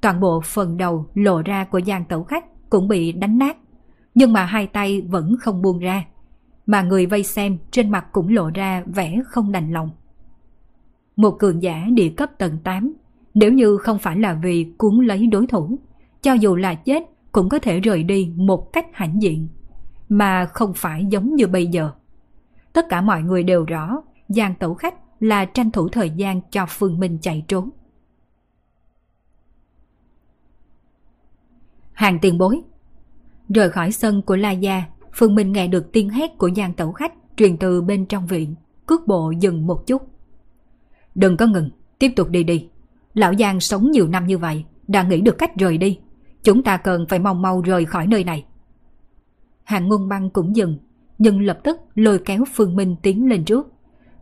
Toàn 0.00 0.20
bộ 0.20 0.40
phần 0.40 0.76
đầu 0.76 1.06
lộ 1.14 1.42
ra 1.42 1.64
của 1.64 1.80
giang 1.80 2.04
tẩu 2.04 2.24
khách 2.24 2.70
cũng 2.70 2.88
bị 2.88 3.12
đánh 3.12 3.38
nát, 3.38 3.56
nhưng 4.14 4.32
mà 4.32 4.44
hai 4.44 4.66
tay 4.66 5.00
vẫn 5.00 5.36
không 5.40 5.62
buông 5.62 5.78
ra. 5.78 6.04
Mà 6.66 6.82
người 6.82 7.06
vây 7.06 7.22
xem 7.22 7.58
trên 7.70 7.90
mặt 7.90 8.06
cũng 8.12 8.34
lộ 8.34 8.50
ra 8.54 8.82
vẻ 8.86 9.20
không 9.26 9.52
đành 9.52 9.72
lòng. 9.72 9.90
Một 11.20 11.38
cường 11.38 11.62
giả 11.62 11.86
địa 11.94 12.08
cấp 12.08 12.30
tầng 12.38 12.58
8, 12.64 12.92
nếu 13.34 13.52
như 13.52 13.76
không 13.76 13.98
phải 13.98 14.18
là 14.18 14.34
vì 14.42 14.72
cuốn 14.78 15.06
lấy 15.06 15.26
đối 15.26 15.46
thủ, 15.46 15.78
cho 16.22 16.32
dù 16.32 16.56
là 16.56 16.74
chết 16.74 17.02
cũng 17.32 17.48
có 17.48 17.58
thể 17.58 17.80
rời 17.80 18.02
đi 18.02 18.32
một 18.36 18.72
cách 18.72 18.86
hãnh 18.92 19.22
diện, 19.22 19.48
mà 20.08 20.46
không 20.46 20.72
phải 20.76 21.06
giống 21.10 21.34
như 21.34 21.46
bây 21.46 21.66
giờ. 21.66 21.90
Tất 22.72 22.86
cả 22.88 23.00
mọi 23.00 23.22
người 23.22 23.42
đều 23.42 23.64
rõ, 23.64 24.02
Giang 24.28 24.54
Tẩu 24.54 24.74
Khách 24.74 24.94
là 25.20 25.44
tranh 25.44 25.70
thủ 25.70 25.88
thời 25.88 26.10
gian 26.10 26.40
cho 26.50 26.66
Phương 26.68 27.00
Minh 27.00 27.18
chạy 27.22 27.44
trốn. 27.48 27.70
Hàng 31.92 32.18
tiền 32.22 32.38
bối 32.38 32.62
Rời 33.48 33.70
khỏi 33.70 33.92
sân 33.92 34.22
của 34.22 34.36
La 34.36 34.50
Gia, 34.50 34.82
Phương 35.12 35.34
Minh 35.34 35.52
nghe 35.52 35.68
được 35.68 35.92
tiếng 35.92 36.10
hét 36.10 36.38
của 36.38 36.50
Giang 36.56 36.74
Tẩu 36.74 36.92
Khách 36.92 37.14
truyền 37.36 37.56
từ 37.56 37.82
bên 37.82 38.06
trong 38.06 38.26
viện, 38.26 38.54
cước 38.86 39.06
bộ 39.06 39.32
dừng 39.40 39.66
một 39.66 39.86
chút. 39.86 40.09
Đừng 41.14 41.36
có 41.36 41.46
ngừng, 41.46 41.70
tiếp 41.98 42.12
tục 42.16 42.28
đi 42.30 42.44
đi. 42.44 42.68
Lão 43.14 43.34
Giang 43.34 43.60
sống 43.60 43.90
nhiều 43.90 44.08
năm 44.08 44.26
như 44.26 44.38
vậy, 44.38 44.64
đã 44.88 45.02
nghĩ 45.02 45.20
được 45.20 45.38
cách 45.38 45.56
rời 45.56 45.78
đi. 45.78 45.98
Chúng 46.42 46.62
ta 46.62 46.76
cần 46.76 47.06
phải 47.08 47.18
mau 47.18 47.34
mau 47.34 47.60
rời 47.60 47.84
khỏi 47.84 48.06
nơi 48.06 48.24
này. 48.24 48.44
Hàng 49.64 49.88
ngôn 49.88 50.08
băng 50.08 50.30
cũng 50.30 50.56
dừng, 50.56 50.78
nhưng 51.18 51.40
lập 51.40 51.58
tức 51.64 51.80
lôi 51.94 52.18
kéo 52.18 52.44
Phương 52.54 52.76
Minh 52.76 52.96
tiến 53.02 53.28
lên 53.28 53.44
trước. 53.44 53.72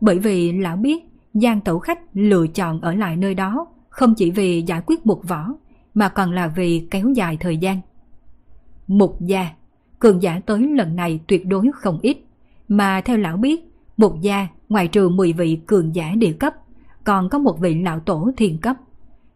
Bởi 0.01 0.19
vì 0.19 0.51
lão 0.51 0.77
biết 0.77 1.03
Giang 1.33 1.61
Tẩu 1.61 1.79
Khách 1.79 1.99
lựa 2.13 2.47
chọn 2.47 2.81
ở 2.81 2.93
lại 2.93 3.17
nơi 3.17 3.35
đó 3.35 3.67
không 3.89 4.15
chỉ 4.15 4.31
vì 4.31 4.61
giải 4.61 4.81
quyết 4.85 5.05
một 5.05 5.21
võ, 5.27 5.47
mà 5.93 6.09
còn 6.09 6.31
là 6.31 6.47
vì 6.47 6.87
kéo 6.91 7.09
dài 7.09 7.37
thời 7.39 7.57
gian. 7.57 7.81
Mục 8.87 9.21
gia, 9.21 9.49
cường 9.99 10.21
giả 10.21 10.41
tới 10.45 10.67
lần 10.75 10.95
này 10.95 11.19
tuyệt 11.27 11.45
đối 11.45 11.65
không 11.73 11.99
ít, 12.01 12.17
mà 12.67 13.01
theo 13.01 13.17
lão 13.17 13.37
biết, 13.37 13.61
mục 13.97 14.21
gia 14.21 14.47
ngoài 14.69 14.87
trừ 14.87 15.09
10 15.09 15.33
vị 15.33 15.59
cường 15.67 15.95
giả 15.95 16.11
địa 16.17 16.31
cấp, 16.31 16.53
còn 17.09 17.29
có 17.29 17.39
một 17.39 17.59
vị 17.59 17.81
lão 17.81 17.99
tổ 17.99 18.31
thiên 18.37 18.57
cấp. 18.57 18.77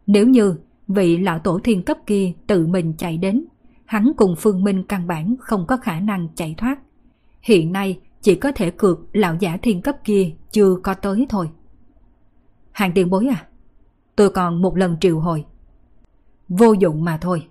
Nếu 0.07 0.27
như 0.27 0.55
vị 0.87 1.17
lão 1.17 1.39
tổ 1.39 1.59
thiên 1.63 1.83
cấp 1.83 1.97
kia 2.05 2.31
tự 2.47 2.67
mình 2.67 2.93
chạy 2.97 3.17
đến, 3.17 3.45
hắn 3.85 4.11
cùng 4.17 4.35
Phương 4.37 4.63
Minh 4.63 4.83
căn 4.83 5.07
bản 5.07 5.35
không 5.39 5.65
có 5.67 5.77
khả 5.77 5.99
năng 5.99 6.27
chạy 6.35 6.55
thoát. 6.57 6.79
Hiện 7.41 7.71
nay 7.71 7.99
chỉ 8.21 8.35
có 8.35 8.51
thể 8.51 8.71
cược 8.71 8.99
lão 9.13 9.35
giả 9.39 9.57
thiên 9.61 9.81
cấp 9.81 9.95
kia 10.03 10.31
chưa 10.51 10.75
có 10.83 10.93
tới 10.93 11.25
thôi. 11.29 11.49
Hàng 12.71 12.91
tiền 12.95 13.09
bối 13.09 13.27
à? 13.27 13.45
Tôi 14.15 14.29
còn 14.29 14.61
một 14.61 14.77
lần 14.77 14.97
triệu 14.99 15.19
hồi. 15.19 15.45
Vô 16.49 16.73
dụng 16.73 17.03
mà 17.03 17.17
thôi. 17.17 17.47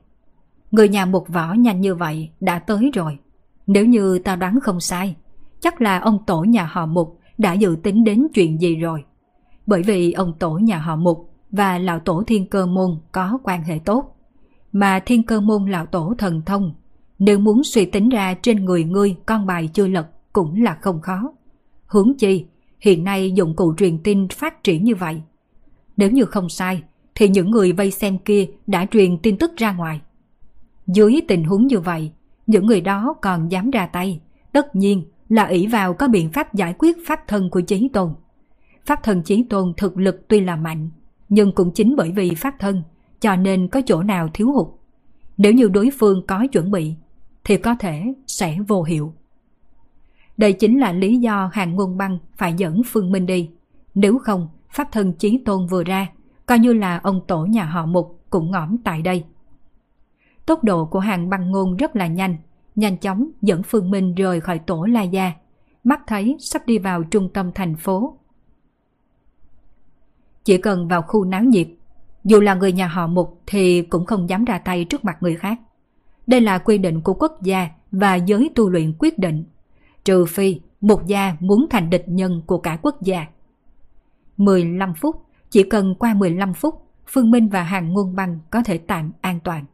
Người 0.71 0.89
nhà 0.89 1.07
một 1.07 1.29
võ 1.29 1.53
nhanh 1.53 1.81
như 1.81 1.95
vậy 1.95 2.31
đã 2.41 2.59
tới 2.59 2.91
rồi. 2.95 3.19
Nếu 3.67 3.87
như 3.87 4.19
tao 4.19 4.37
đoán 4.37 4.59
không 4.63 4.81
sai, 4.81 5.17
chắc 5.61 5.81
là 5.81 5.99
ông 5.99 6.19
tổ 6.27 6.45
nhà 6.45 6.65
họ 6.73 6.87
Mục 6.87 7.19
đã 7.39 7.53
dự 7.53 7.77
tính 7.83 8.05
đến 8.05 8.27
chuyện 8.35 8.61
gì 8.61 8.77
rồi. 8.77 9.05
Bởi 9.67 9.83
vì 9.83 10.13
ông 10.13 10.33
tổ 10.39 10.51
nhà 10.51 10.79
họ 10.79 10.97
Mục 10.97 11.31
và 11.51 11.79
lão 11.79 11.99
tổ 11.99 12.23
thiên 12.27 12.47
cơ 12.47 12.67
môn 12.67 12.91
có 13.13 13.39
quan 13.43 13.63
hệ 13.63 13.79
tốt. 13.85 14.17
Mà 14.73 15.01
thiên 15.07 15.23
cơ 15.23 15.41
môn 15.41 15.71
lão 15.71 15.87
tổ 15.87 16.15
thần 16.19 16.43
thông, 16.47 16.75
nếu 17.19 17.39
muốn 17.39 17.65
suy 17.65 17.85
tính 17.85 18.09
ra 18.09 18.35
trên 18.43 18.65
người 18.65 18.85
ngươi 18.85 19.17
con 19.27 19.47
bài 19.47 19.69
chưa 19.73 19.87
lật 19.87 20.07
cũng 20.33 20.63
là 20.63 20.79
không 20.81 21.01
khó. 21.01 21.33
Hướng 21.87 22.13
chi, 22.19 22.47
hiện 22.81 23.05
nay 23.05 23.33
dụng 23.33 23.57
cụ 23.57 23.75
truyền 23.79 23.99
tin 23.99 24.29
phát 24.29 24.65
triển 24.65 24.85
như 24.85 24.95
vậy. 24.95 25.23
Nếu 25.97 26.11
như 26.11 26.25
không 26.25 26.49
sai, 26.49 26.83
thì 27.15 27.29
những 27.29 27.51
người 27.51 27.73
vây 27.73 27.91
xem 27.91 28.19
kia 28.19 28.47
đã 28.67 28.87
truyền 28.91 29.19
tin 29.19 29.39
tức 29.39 29.53
ra 29.57 29.73
ngoài. 29.73 30.01
Dưới 30.87 31.21
tình 31.29 31.45
huống 31.45 31.67
như 31.67 31.81
vậy, 31.81 32.11
những 32.47 32.67
người 32.67 32.81
đó 32.81 33.15
còn 33.23 33.49
dám 33.49 33.71
ra 33.71 33.87
tay, 33.87 34.21
tất 34.53 34.77
nhiên 34.77 35.05
là 35.29 35.45
ỷ 35.45 35.67
vào 35.67 35.95
có 35.95 36.09
biện 36.09 36.33
pháp 36.33 36.55
giải 36.55 36.75
quyết 36.79 36.97
pháp 37.07 37.29
thân 37.29 37.51
của 37.51 37.61
Chí 37.61 37.89
Tôn. 37.93 38.15
Pháp 38.87 39.03
thân 39.03 39.23
Chí 39.23 39.45
Tôn 39.51 39.73
thực 39.77 39.99
lực 39.99 40.29
tuy 40.29 40.41
là 40.41 40.57
mạnh, 40.57 40.91
nhưng 41.29 41.53
cũng 41.53 41.71
chính 41.75 41.97
bởi 41.97 42.13
vì 42.13 42.35
pháp 42.35 42.55
thân, 42.59 42.83
cho 43.21 43.37
nên 43.37 43.69
có 43.69 43.81
chỗ 43.87 44.03
nào 44.03 44.29
thiếu 44.35 44.53
hụt. 44.53 44.69
Nếu 45.37 45.53
như 45.53 45.69
đối 45.69 45.91
phương 45.99 46.27
có 46.27 46.47
chuẩn 46.53 46.71
bị, 46.71 46.95
thì 47.45 47.57
có 47.57 47.75
thể 47.75 48.15
sẽ 48.27 48.59
vô 48.69 48.83
hiệu. 48.83 49.15
Đây 50.37 50.53
chính 50.53 50.81
là 50.81 50.93
lý 50.93 51.19
do 51.19 51.51
hàng 51.53 51.75
ngôn 51.75 51.97
băng 51.97 52.19
phải 52.37 52.55
dẫn 52.57 52.83
Phương 52.87 53.13
Minh 53.13 53.27
đi. 53.27 53.51
Nếu 53.95 54.19
không, 54.19 54.49
pháp 54.71 54.89
thân 54.93 55.13
Chí 55.13 55.43
Tôn 55.45 55.67
vừa 55.67 55.85
ra, 55.85 56.07
coi 56.47 56.59
như 56.59 56.73
là 56.73 57.01
ông 57.03 57.21
tổ 57.27 57.45
nhà 57.45 57.65
họ 57.65 57.87
Mục 57.87 58.21
cũng 58.31 58.51
ngõm 58.51 58.77
tại 58.85 59.03
đây. 59.03 59.25
Tốc 60.47 60.65
độ 60.65 60.85
của 60.85 60.99
hàng 60.99 61.31
băng 61.31 61.51
ngôn 61.51 61.77
rất 61.77 61.97
là 61.97 62.07
nhanh, 62.07 62.37
nhanh 62.75 62.97
chóng 62.97 63.31
dẫn 63.43 63.63
Phương 63.63 63.91
Minh 63.91 64.15
rời 64.15 64.41
khỏi 64.41 64.59
tổ 64.59 64.85
La 64.85 65.03
Gia. 65.03 65.33
Mắt 65.85 66.01
thấy 66.07 66.37
sắp 66.41 66.67
đi 66.67 66.79
vào 66.79 67.03
trung 67.03 67.29
tâm 67.35 67.51
thành 67.55 67.77
phố. 67.77 68.17
Chỉ 70.45 70.59
cần 70.59 70.89
vào 70.89 71.03
khu 71.03 71.25
náo 71.25 71.45
nhiệt, 71.45 71.69
dù 72.25 72.41
là 72.41 72.55
người 72.55 72.73
nhà 72.73 72.87
họ 72.87 73.07
Mục 73.07 73.41
thì 73.47 73.83
cũng 73.83 74.07
không 74.07 74.29
dám 74.29 74.45
ra 74.45 74.59
tay 74.59 74.85
trước 74.85 75.05
mặt 75.05 75.17
người 75.21 75.37
khác. 75.37 75.61
Đây 76.27 76.41
là 76.41 76.59
quy 76.59 76.79
định 76.79 77.01
của 77.01 77.15
quốc 77.15 77.43
gia 77.43 77.69
và 77.93 78.15
giới 78.15 78.51
tu 78.55 78.71
luyện 78.71 78.93
quyết 78.99 79.19
định. 79.19 79.45
Trừ 80.05 80.25
phi 80.25 80.61
một 80.81 81.07
gia 81.07 81.37
muốn 81.41 81.67
thành 81.71 81.91
địch 81.91 82.05
nhân 82.07 82.43
của 82.47 82.59
cả 82.59 82.79
quốc 82.83 83.03
gia. 83.03 83.27
15 84.37 84.95
phút, 84.95 85.17
chỉ 85.51 85.63
cần 85.63 85.95
qua 85.95 86.15
15 86.15 86.55
phút, 86.55 86.83
Phương 87.07 87.31
Minh 87.31 87.49
và 87.49 87.63
Hàng 87.63 87.93
Ngôn 87.93 88.15
Băng 88.17 88.39
có 88.51 88.63
thể 88.63 88.79
tạm 88.79 89.13
an 89.21 89.41
toàn. 89.45 89.65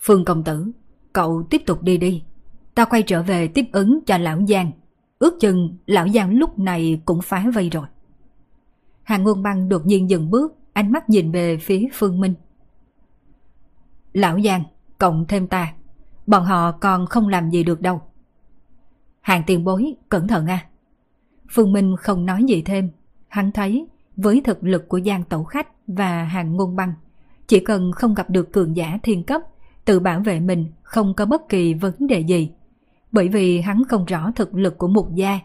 Phương 0.00 0.24
công 0.24 0.44
tử, 0.44 0.72
cậu 1.12 1.46
tiếp 1.50 1.62
tục 1.66 1.82
đi 1.82 1.96
đi. 1.96 2.22
Ta 2.74 2.84
quay 2.84 3.02
trở 3.02 3.22
về 3.22 3.48
tiếp 3.48 3.64
ứng 3.72 4.00
cho 4.06 4.18
lão 4.18 4.40
Giang. 4.48 4.70
Ước 5.18 5.40
chừng 5.40 5.76
lão 5.86 6.08
Giang 6.08 6.30
lúc 6.30 6.58
này 6.58 7.00
cũng 7.04 7.20
phá 7.22 7.44
vây 7.54 7.70
rồi. 7.70 7.86
Hàng 9.04 9.24
ngôn 9.24 9.42
băng 9.42 9.68
đột 9.68 9.86
nhiên 9.86 10.10
dừng 10.10 10.30
bước, 10.30 10.54
ánh 10.72 10.92
mắt 10.92 11.10
nhìn 11.10 11.32
về 11.32 11.56
phía 11.56 11.88
Phương 11.92 12.20
Minh. 12.20 12.34
Lão 14.12 14.40
Giang, 14.40 14.64
cộng 14.98 15.24
thêm 15.28 15.46
ta, 15.46 15.74
bọn 16.26 16.44
họ 16.44 16.72
còn 16.72 17.06
không 17.06 17.28
làm 17.28 17.50
gì 17.50 17.64
được 17.64 17.80
đâu. 17.80 18.02
Hàng 19.20 19.42
tiền 19.46 19.64
bối, 19.64 19.94
cẩn 20.08 20.28
thận 20.28 20.46
à. 20.46 20.66
Phương 21.50 21.72
Minh 21.72 21.96
không 21.96 22.26
nói 22.26 22.44
gì 22.48 22.62
thêm, 22.62 22.90
hắn 23.28 23.52
thấy 23.52 23.86
với 24.16 24.40
thực 24.44 24.64
lực 24.64 24.88
của 24.88 25.00
Giang 25.00 25.24
Tẩu 25.24 25.44
Khách 25.44 25.68
và 25.86 26.24
hàng 26.24 26.56
ngôn 26.56 26.76
băng, 26.76 26.92
chỉ 27.46 27.60
cần 27.60 27.92
không 27.92 28.14
gặp 28.14 28.30
được 28.30 28.52
cường 28.52 28.76
giả 28.76 28.98
thiên 29.02 29.24
cấp 29.24 29.42
tự 29.84 30.00
bảo 30.00 30.20
vệ 30.20 30.40
mình 30.40 30.66
không 30.82 31.14
có 31.14 31.26
bất 31.26 31.48
kỳ 31.48 31.74
vấn 31.74 32.06
đề 32.06 32.20
gì. 32.20 32.50
Bởi 33.12 33.28
vì 33.28 33.60
hắn 33.60 33.82
không 33.88 34.04
rõ 34.04 34.30
thực 34.36 34.54
lực 34.54 34.78
của 34.78 34.88
mục 34.88 35.14
gia, 35.14 35.40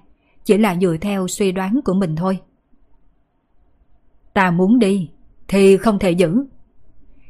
chỉ 0.46 0.58
là 0.58 0.76
dựa 0.82 0.96
theo 1.02 1.28
suy 1.28 1.52
đoán 1.52 1.80
của 1.86 1.94
mình 1.94 2.16
thôi. 2.16 2.40
Ta 4.34 4.52
muốn 4.52 4.80
đi, 4.80 5.10
thì 5.48 5.78
không 5.78 6.00
thể 6.00 6.12
giữ. 6.12 6.46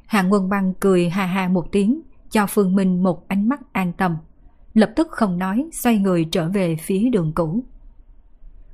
Hàng 0.05 0.33
quân 0.33 0.49
băng 0.49 0.73
cười 0.79 1.09
ha 1.09 1.25
ha 1.25 1.47
một 1.47 1.71
tiếng, 1.71 2.01
cho 2.31 2.45
Phương 2.49 2.75
Minh 2.75 3.03
một 3.03 3.27
ánh 3.27 3.49
mắt 3.49 3.73
an 3.73 3.93
tâm. 3.93 4.17
Lập 4.73 4.91
tức 4.95 5.07
không 5.11 5.37
nói, 5.37 5.69
xoay 5.73 5.97
người 5.97 6.25
trở 6.31 6.49
về 6.49 6.75
phía 6.75 7.09
đường 7.09 7.31
cũ. 7.35 7.63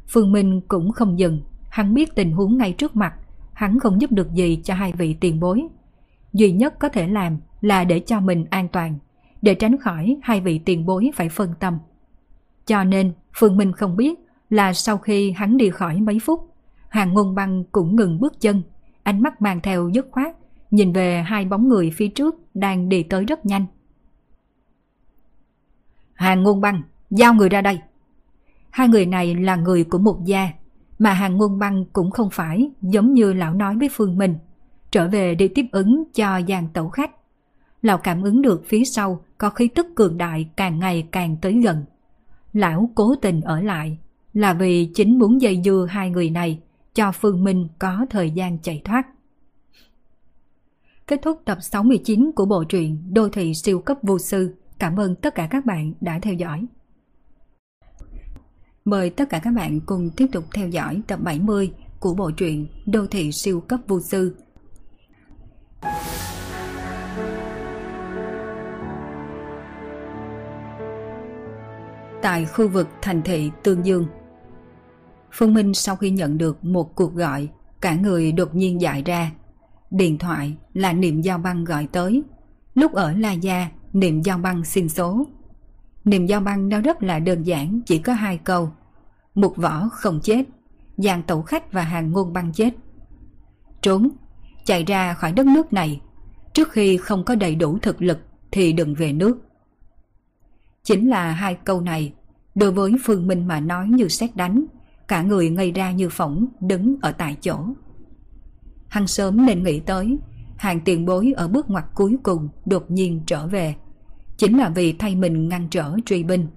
Phương 0.07 0.32
Minh 0.32 0.61
cũng 0.67 0.91
không 0.91 1.19
dừng, 1.19 1.41
hắn 1.69 1.93
biết 1.93 2.15
tình 2.15 2.32
huống 2.32 2.57
ngay 2.57 2.73
trước 2.73 2.95
mặt, 2.95 3.13
hắn 3.53 3.80
không 3.80 4.01
giúp 4.01 4.11
được 4.11 4.34
gì 4.34 4.61
cho 4.63 4.73
hai 4.73 4.93
vị 4.93 5.13
tiền 5.19 5.39
bối. 5.39 5.67
Duy 6.34 6.51
nhất 6.51 6.80
có 6.80 6.89
thể 6.89 7.07
làm 7.07 7.38
là 7.61 7.84
để 7.84 7.99
cho 7.99 8.19
mình 8.19 8.45
an 8.49 8.67
toàn, 8.67 8.97
để 9.41 9.55
tránh 9.55 9.78
khỏi 9.78 10.17
hai 10.21 10.41
vị 10.41 10.59
tiền 10.65 10.86
bối 10.86 11.11
phải 11.15 11.30
phân 11.30 11.53
tâm. 11.59 11.80
Cho 12.65 12.84
nên 12.84 13.13
Phương 13.34 13.57
Minh 13.57 13.71
không 13.71 13.97
biết 13.97 14.19
là 14.49 14.73
sau 14.73 14.97
khi 14.97 15.32
hắn 15.32 15.57
đi 15.57 15.69
khỏi 15.69 16.01
mấy 16.01 16.19
phút, 16.19 16.55
Hàng 16.95 17.13
ngôn 17.13 17.35
băng 17.35 17.63
cũng 17.71 17.95
ngừng 17.95 18.19
bước 18.19 18.41
chân, 18.41 18.61
ánh 19.03 19.21
mắt 19.21 19.41
mang 19.41 19.61
theo 19.61 19.89
dứt 19.89 20.07
khoát, 20.11 20.35
nhìn 20.71 20.93
về 20.93 21.21
hai 21.21 21.45
bóng 21.45 21.67
người 21.67 21.91
phía 21.95 22.07
trước 22.07 22.35
đang 22.53 22.89
đi 22.89 23.03
tới 23.03 23.25
rất 23.25 23.45
nhanh. 23.45 23.65
Hàng 26.13 26.43
ngôn 26.43 26.61
băng, 26.61 26.81
giao 27.09 27.33
người 27.33 27.49
ra 27.49 27.61
đây. 27.61 27.79
Hai 28.69 28.87
người 28.87 29.05
này 29.05 29.35
là 29.35 29.55
người 29.55 29.83
của 29.83 29.97
một 29.97 30.25
gia, 30.25 30.49
mà 30.99 31.13
hàng 31.13 31.37
ngôn 31.37 31.59
băng 31.59 31.85
cũng 31.93 32.11
không 32.11 32.29
phải 32.29 32.71
giống 32.81 33.13
như 33.13 33.33
lão 33.33 33.53
nói 33.53 33.75
với 33.77 33.89
Phương 33.91 34.17
mình 34.17 34.35
trở 34.91 35.07
về 35.07 35.35
đi 35.35 35.47
tiếp 35.47 35.65
ứng 35.71 36.03
cho 36.13 36.41
dàn 36.47 36.67
tẩu 36.73 36.89
khách 36.89 37.11
lão 37.81 37.97
cảm 37.97 38.23
ứng 38.23 38.41
được 38.41 38.63
phía 38.65 38.85
sau 38.85 39.23
có 39.37 39.49
khí 39.49 39.67
tức 39.67 39.87
cường 39.95 40.17
đại 40.17 40.49
càng 40.57 40.79
ngày 40.79 41.07
càng 41.11 41.37
tới 41.41 41.61
gần. 41.63 41.85
Lão 42.53 42.89
cố 42.95 43.15
tình 43.15 43.41
ở 43.41 43.61
lại 43.61 43.97
là 44.33 44.53
vì 44.53 44.85
chính 44.93 45.19
muốn 45.19 45.41
dây 45.41 45.61
dưa 45.65 45.87
hai 45.89 46.09
người 46.09 46.29
này 46.29 46.59
cho 46.95 47.11
Phương 47.11 47.43
Minh 47.43 47.67
có 47.79 48.05
thời 48.09 48.31
gian 48.31 48.57
chạy 48.59 48.81
thoát. 48.85 49.07
Kết 51.07 51.19
thúc 51.23 51.41
tập 51.45 51.57
69 51.61 52.31
của 52.35 52.45
bộ 52.45 52.63
truyện 52.63 53.13
Đô 53.13 53.29
thị 53.29 53.53
siêu 53.53 53.79
cấp 53.79 53.97
vô 54.01 54.19
sư. 54.19 54.55
Cảm 54.79 54.99
ơn 54.99 55.15
tất 55.15 55.35
cả 55.35 55.47
các 55.49 55.65
bạn 55.65 55.93
đã 56.01 56.19
theo 56.21 56.33
dõi. 56.33 56.65
Mời 58.85 59.09
tất 59.09 59.29
cả 59.29 59.39
các 59.39 59.51
bạn 59.51 59.79
cùng 59.85 60.09
tiếp 60.17 60.27
tục 60.31 60.43
theo 60.53 60.67
dõi 60.67 61.01
tập 61.07 61.19
70 61.23 61.71
của 61.99 62.13
bộ 62.13 62.31
truyện 62.31 62.67
Đô 62.85 63.07
thị 63.07 63.31
siêu 63.31 63.61
cấp 63.61 63.79
vô 63.87 63.99
sư 63.99 64.35
tại 72.21 72.45
khu 72.45 72.67
vực 72.67 72.87
thành 73.01 73.21
thị 73.21 73.51
Tương 73.63 73.85
Dương. 73.85 74.05
Phương 75.38 75.53
Minh 75.53 75.73
sau 75.73 75.95
khi 75.95 76.09
nhận 76.09 76.38
được 76.38 76.65
một 76.65 76.95
cuộc 76.95 77.13
gọi, 77.13 77.49
cả 77.81 77.95
người 77.95 78.31
đột 78.31 78.55
nhiên 78.55 78.81
dại 78.81 79.03
ra. 79.05 79.31
Điện 79.91 80.17
thoại 80.17 80.57
là 80.73 80.93
Niệm 80.93 81.21
Giao 81.21 81.38
Băng 81.38 81.63
gọi 81.63 81.88
tới. 81.91 82.23
Lúc 82.73 82.93
ở 82.93 83.11
La 83.11 83.31
Gia, 83.31 83.69
Niệm 83.93 84.21
Giao 84.21 84.38
Băng 84.38 84.65
xin 84.65 84.89
số. 84.89 85.27
Niệm 86.05 86.25
Giao 86.25 86.41
Băng 86.41 86.69
nó 86.69 86.81
rất 86.81 87.03
là 87.03 87.19
đơn 87.19 87.43
giản, 87.43 87.81
chỉ 87.86 87.97
có 87.97 88.13
hai 88.13 88.38
câu. 88.38 88.71
Một 89.36 89.57
võ 89.57 89.89
không 89.91 90.19
chết, 90.23 90.43
dàn 90.97 91.23
tẩu 91.23 91.41
khách 91.41 91.71
và 91.71 91.81
hàng 91.81 92.11
ngôn 92.11 92.33
băng 92.33 92.53
chết. 92.53 92.73
Trốn, 93.81 94.09
chạy 94.65 94.83
ra 94.83 95.13
khỏi 95.13 95.31
đất 95.31 95.45
nước 95.45 95.73
này. 95.73 96.01
Trước 96.53 96.71
khi 96.71 96.97
không 96.97 97.23
có 97.23 97.36
đầy 97.36 97.55
đủ 97.55 97.77
thực 97.81 98.01
lực 98.01 98.19
thì 98.51 98.73
đừng 98.73 98.93
về 98.95 99.13
nước. 99.13 99.38
Chính 100.83 101.09
là 101.09 101.31
hai 101.31 101.55
câu 101.55 101.81
này, 101.81 102.13
đối 102.55 102.71
với 102.71 102.91
Phương 103.03 103.27
Minh 103.27 103.47
mà 103.47 103.59
nói 103.59 103.88
như 103.88 104.07
xét 104.07 104.36
đánh, 104.36 104.65
cả 105.08 105.22
người 105.22 105.49
ngây 105.49 105.72
ra 105.72 105.91
như 105.91 106.10
phỏng 106.10 106.45
đứng 106.62 106.95
ở 107.01 107.12
tại 107.12 107.38
chỗ. 107.41 107.66
Hắn 108.88 109.08
sớm 109.08 109.45
nên 109.45 109.64
nghĩ 109.64 109.80
tới, 109.80 110.18
hàng 110.58 110.80
tiền 110.86 111.06
bối 111.06 111.34
ở 111.36 111.47
bước 111.47 111.70
ngoặt 111.70 111.86
cuối 111.95 112.18
cùng 112.24 112.49
đột 112.66 112.91
nhiên 112.91 113.22
trở 113.26 113.47
về. 113.47 113.76
Chính 114.38 114.58
là 114.58 114.70
vì 114.70 114.93
thay 114.93 115.16
mình 115.16 115.49
ngăn 115.49 115.68
trở 115.70 115.95
truy 116.06 116.24
binh. 116.24 116.47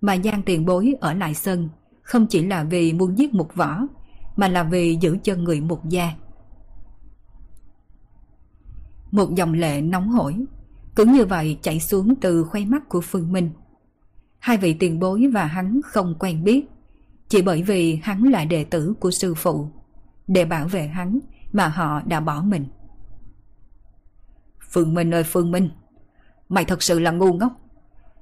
Mà 0.00 0.16
Giang 0.24 0.42
tiền 0.42 0.66
bối 0.66 0.94
ở 1.00 1.14
lại 1.14 1.34
sân 1.34 1.68
không 2.02 2.26
chỉ 2.26 2.46
là 2.46 2.64
vì 2.64 2.92
muốn 2.92 3.18
giết 3.18 3.34
một 3.34 3.54
võ, 3.54 3.80
mà 4.36 4.48
là 4.48 4.62
vì 4.62 4.98
giữ 5.00 5.18
chân 5.22 5.44
người 5.44 5.60
một 5.60 5.88
gia. 5.88 6.12
Một 9.10 9.34
dòng 9.34 9.52
lệ 9.52 9.80
nóng 9.80 10.08
hổi, 10.08 10.36
cứ 10.96 11.04
như 11.04 11.24
vậy 11.24 11.58
chảy 11.62 11.80
xuống 11.80 12.14
từ 12.20 12.44
khoe 12.44 12.64
mắt 12.64 12.88
của 12.88 13.00
Phương 13.00 13.32
Minh. 13.32 13.50
Hai 14.38 14.56
vị 14.56 14.74
tiền 14.74 15.00
bối 15.00 15.26
và 15.34 15.44
hắn 15.44 15.80
không 15.84 16.14
quen 16.18 16.44
biết, 16.44 16.66
chỉ 17.28 17.42
bởi 17.42 17.62
vì 17.62 18.00
hắn 18.02 18.22
là 18.22 18.44
đệ 18.44 18.64
tử 18.64 18.94
của 19.00 19.10
sư 19.10 19.34
phụ. 19.34 19.68
Để 20.26 20.44
bảo 20.44 20.68
vệ 20.68 20.86
hắn 20.86 21.18
mà 21.52 21.68
họ 21.68 22.02
đã 22.06 22.20
bỏ 22.20 22.42
mình. 22.42 22.66
Phương 24.70 24.94
Minh 24.94 25.14
ơi 25.14 25.22
Phương 25.24 25.50
Minh, 25.50 25.70
mày 26.48 26.64
thật 26.64 26.82
sự 26.82 26.98
là 26.98 27.10
ngu 27.10 27.32
ngốc. 27.32 27.52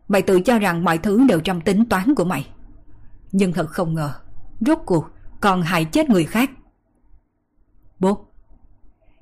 Mày 0.08 0.22
tự 0.22 0.40
cho 0.40 0.58
rằng 0.58 0.84
mọi 0.84 0.98
thứ 0.98 1.26
đều 1.28 1.40
trong 1.40 1.60
tính 1.60 1.84
toán 1.84 2.14
của 2.14 2.24
mày. 2.24 2.48
Nhưng 3.32 3.52
thật 3.52 3.70
không 3.70 3.94
ngờ, 3.94 4.12
rốt 4.60 4.78
cuộc 4.86 5.04
còn 5.40 5.62
hại 5.62 5.84
chết 5.84 6.10
người 6.10 6.24
khác. 6.24 6.50
Bố 8.00 8.26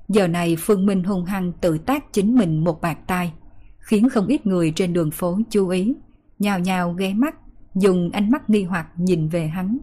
Giờ 0.09 0.27
này 0.27 0.55
Phương 0.59 0.85
Minh 0.85 1.03
hung 1.03 1.25
hăng 1.25 1.51
tự 1.51 1.77
tác 1.77 2.13
chính 2.13 2.35
mình 2.35 2.63
một 2.63 2.81
bạc 2.81 2.97
tai, 3.07 3.33
khiến 3.79 4.09
không 4.09 4.27
ít 4.27 4.45
người 4.45 4.73
trên 4.75 4.93
đường 4.93 5.11
phố 5.11 5.39
chú 5.49 5.67
ý, 5.67 5.93
nhào 6.39 6.59
nhào 6.59 6.93
ghé 6.93 7.13
mắt, 7.13 7.35
dùng 7.75 8.09
ánh 8.11 8.31
mắt 8.31 8.49
nghi 8.49 8.63
hoặc 8.63 8.87
nhìn 8.97 9.29
về 9.29 9.47
hắn. 9.47 9.77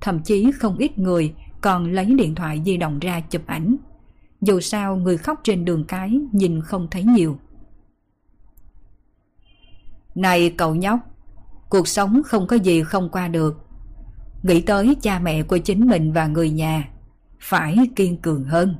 Thậm 0.00 0.22
chí 0.22 0.52
không 0.52 0.76
ít 0.76 0.98
người 0.98 1.34
còn 1.60 1.92
lấy 1.92 2.14
điện 2.14 2.34
thoại 2.34 2.62
di 2.64 2.76
động 2.76 2.98
ra 2.98 3.20
chụp 3.20 3.42
ảnh. 3.46 3.76
Dù 4.40 4.60
sao 4.60 4.96
người 4.96 5.16
khóc 5.16 5.40
trên 5.44 5.64
đường 5.64 5.84
cái 5.84 6.20
nhìn 6.32 6.60
không 6.60 6.88
thấy 6.90 7.04
nhiều. 7.04 7.38
Này 10.14 10.54
cậu 10.58 10.74
nhóc, 10.74 11.00
cuộc 11.68 11.88
sống 11.88 12.22
không 12.26 12.46
có 12.46 12.56
gì 12.56 12.82
không 12.82 13.08
qua 13.08 13.28
được. 13.28 13.66
Nghĩ 14.42 14.60
tới 14.60 14.96
cha 15.02 15.18
mẹ 15.18 15.42
của 15.42 15.58
chính 15.58 15.86
mình 15.86 16.12
và 16.12 16.26
người 16.26 16.50
nhà, 16.50 16.88
phải 17.40 17.76
kiên 17.96 18.16
cường 18.16 18.44
hơn. 18.44 18.76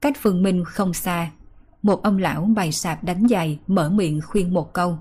Cách 0.00 0.16
Phương 0.20 0.42
Minh 0.42 0.64
không 0.64 0.94
xa, 0.94 1.30
một 1.82 2.02
ông 2.02 2.18
lão 2.18 2.44
bày 2.44 2.72
sạp 2.72 3.04
đánh 3.04 3.28
giày 3.28 3.58
mở 3.66 3.90
miệng 3.90 4.20
khuyên 4.20 4.54
một 4.54 4.72
câu. 4.72 4.98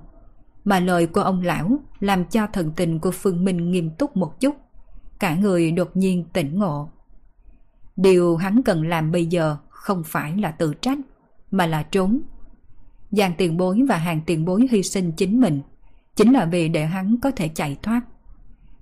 Mà 0.65 0.79
lời 0.79 1.07
của 1.07 1.21
ông 1.21 1.41
lão 1.41 1.71
làm 1.99 2.25
cho 2.25 2.47
thần 2.53 2.71
tình 2.75 2.99
của 2.99 3.11
Phương 3.11 3.45
Minh 3.45 3.71
nghiêm 3.71 3.89
túc 3.89 4.17
một 4.17 4.39
chút. 4.39 4.55
Cả 5.19 5.35
người 5.35 5.71
đột 5.71 5.97
nhiên 5.97 6.25
tỉnh 6.33 6.59
ngộ. 6.59 6.89
Điều 7.95 8.35
hắn 8.35 8.61
cần 8.63 8.87
làm 8.87 9.11
bây 9.11 9.25
giờ 9.25 9.57
không 9.69 10.03
phải 10.05 10.37
là 10.37 10.51
tự 10.51 10.73
trách, 10.81 10.97
mà 11.51 11.65
là 11.67 11.83
trốn. 11.83 12.21
Giang 13.11 13.33
tiền 13.37 13.57
bối 13.57 13.81
và 13.89 13.97
hàng 13.97 14.21
tiền 14.25 14.45
bối 14.45 14.67
hy 14.71 14.83
sinh 14.83 15.11
chính 15.11 15.41
mình, 15.41 15.61
chính 16.15 16.33
là 16.33 16.45
vì 16.45 16.69
để 16.69 16.85
hắn 16.85 17.15
có 17.21 17.31
thể 17.31 17.47
chạy 17.47 17.77
thoát. 17.83 18.01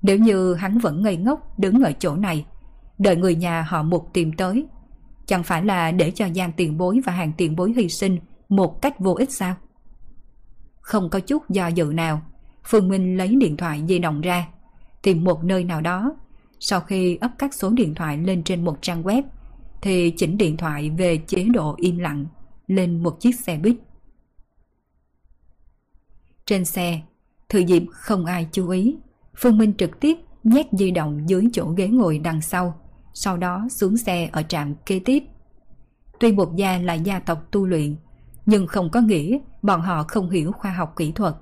Nếu 0.01 0.17
như 0.17 0.53
hắn 0.53 0.77
vẫn 0.77 1.03
ngây 1.03 1.17
ngốc 1.17 1.59
đứng 1.59 1.83
ở 1.83 1.91
chỗ 1.99 2.15
này, 2.15 2.45
đợi 2.97 3.15
người 3.15 3.35
nhà 3.35 3.61
họ 3.61 3.83
mục 3.83 4.09
tìm 4.13 4.33
tới, 4.33 4.65
chẳng 5.25 5.43
phải 5.43 5.65
là 5.65 5.91
để 5.91 6.11
cho 6.11 6.29
Giang 6.35 6.51
tiền 6.51 6.77
bối 6.77 6.99
và 7.05 7.13
hàng 7.13 7.31
tiền 7.37 7.55
bối 7.55 7.73
hy 7.77 7.89
sinh 7.89 8.19
một 8.49 8.81
cách 8.81 8.99
vô 8.99 9.13
ích 9.13 9.31
sao? 9.31 9.55
Không 10.83 11.09
có 11.09 11.19
chút 11.19 11.49
do 11.49 11.67
dự 11.67 11.85
nào, 11.93 12.21
Phương 12.63 12.87
Minh 12.87 13.17
lấy 13.17 13.35
điện 13.35 13.57
thoại 13.57 13.83
di 13.87 13.99
động 13.99 14.21
ra, 14.21 14.47
tìm 15.01 15.23
một 15.23 15.43
nơi 15.43 15.63
nào 15.63 15.81
đó. 15.81 16.15
Sau 16.59 16.81
khi 16.81 17.15
ấp 17.15 17.31
các 17.37 17.53
số 17.53 17.69
điện 17.69 17.95
thoại 17.95 18.17
lên 18.17 18.43
trên 18.43 18.65
một 18.65 18.77
trang 18.81 19.03
web, 19.03 19.23
thì 19.81 20.13
chỉnh 20.17 20.37
điện 20.37 20.57
thoại 20.57 20.89
về 20.89 21.17
chế 21.27 21.43
độ 21.43 21.75
im 21.77 21.97
lặng 21.97 22.25
lên 22.67 23.03
một 23.03 23.19
chiếc 23.19 23.35
xe 23.35 23.57
buýt. 23.57 23.75
Trên 26.45 26.65
xe, 26.65 27.01
thừa 27.49 27.59
dịp 27.59 27.83
không 27.91 28.25
ai 28.25 28.47
chú 28.51 28.69
ý, 28.69 28.95
Phương 29.35 29.57
Minh 29.57 29.73
trực 29.77 29.99
tiếp 29.99 30.17
nhét 30.43 30.65
di 30.71 30.91
động 30.91 31.29
dưới 31.29 31.47
chỗ 31.53 31.65
ghế 31.65 31.87
ngồi 31.87 32.19
đằng 32.19 32.41
sau, 32.41 32.79
sau 33.13 33.37
đó 33.37 33.67
xuống 33.69 33.97
xe 33.97 34.29
ở 34.31 34.43
trạm 34.43 34.75
kế 34.85 34.99
tiếp. 34.99 35.23
Tuy 36.19 36.31
một 36.31 36.55
gia 36.55 36.77
là 36.77 36.93
gia 36.93 37.19
tộc 37.19 37.51
tu 37.51 37.65
luyện, 37.65 37.95
nhưng 38.45 38.67
không 38.67 38.89
có 38.89 39.01
nghĩa 39.01 39.39
bọn 39.61 39.81
họ 39.81 40.03
không 40.07 40.29
hiểu 40.29 40.51
khoa 40.51 40.71
học 40.71 40.93
kỹ 40.95 41.11
thuật. 41.11 41.35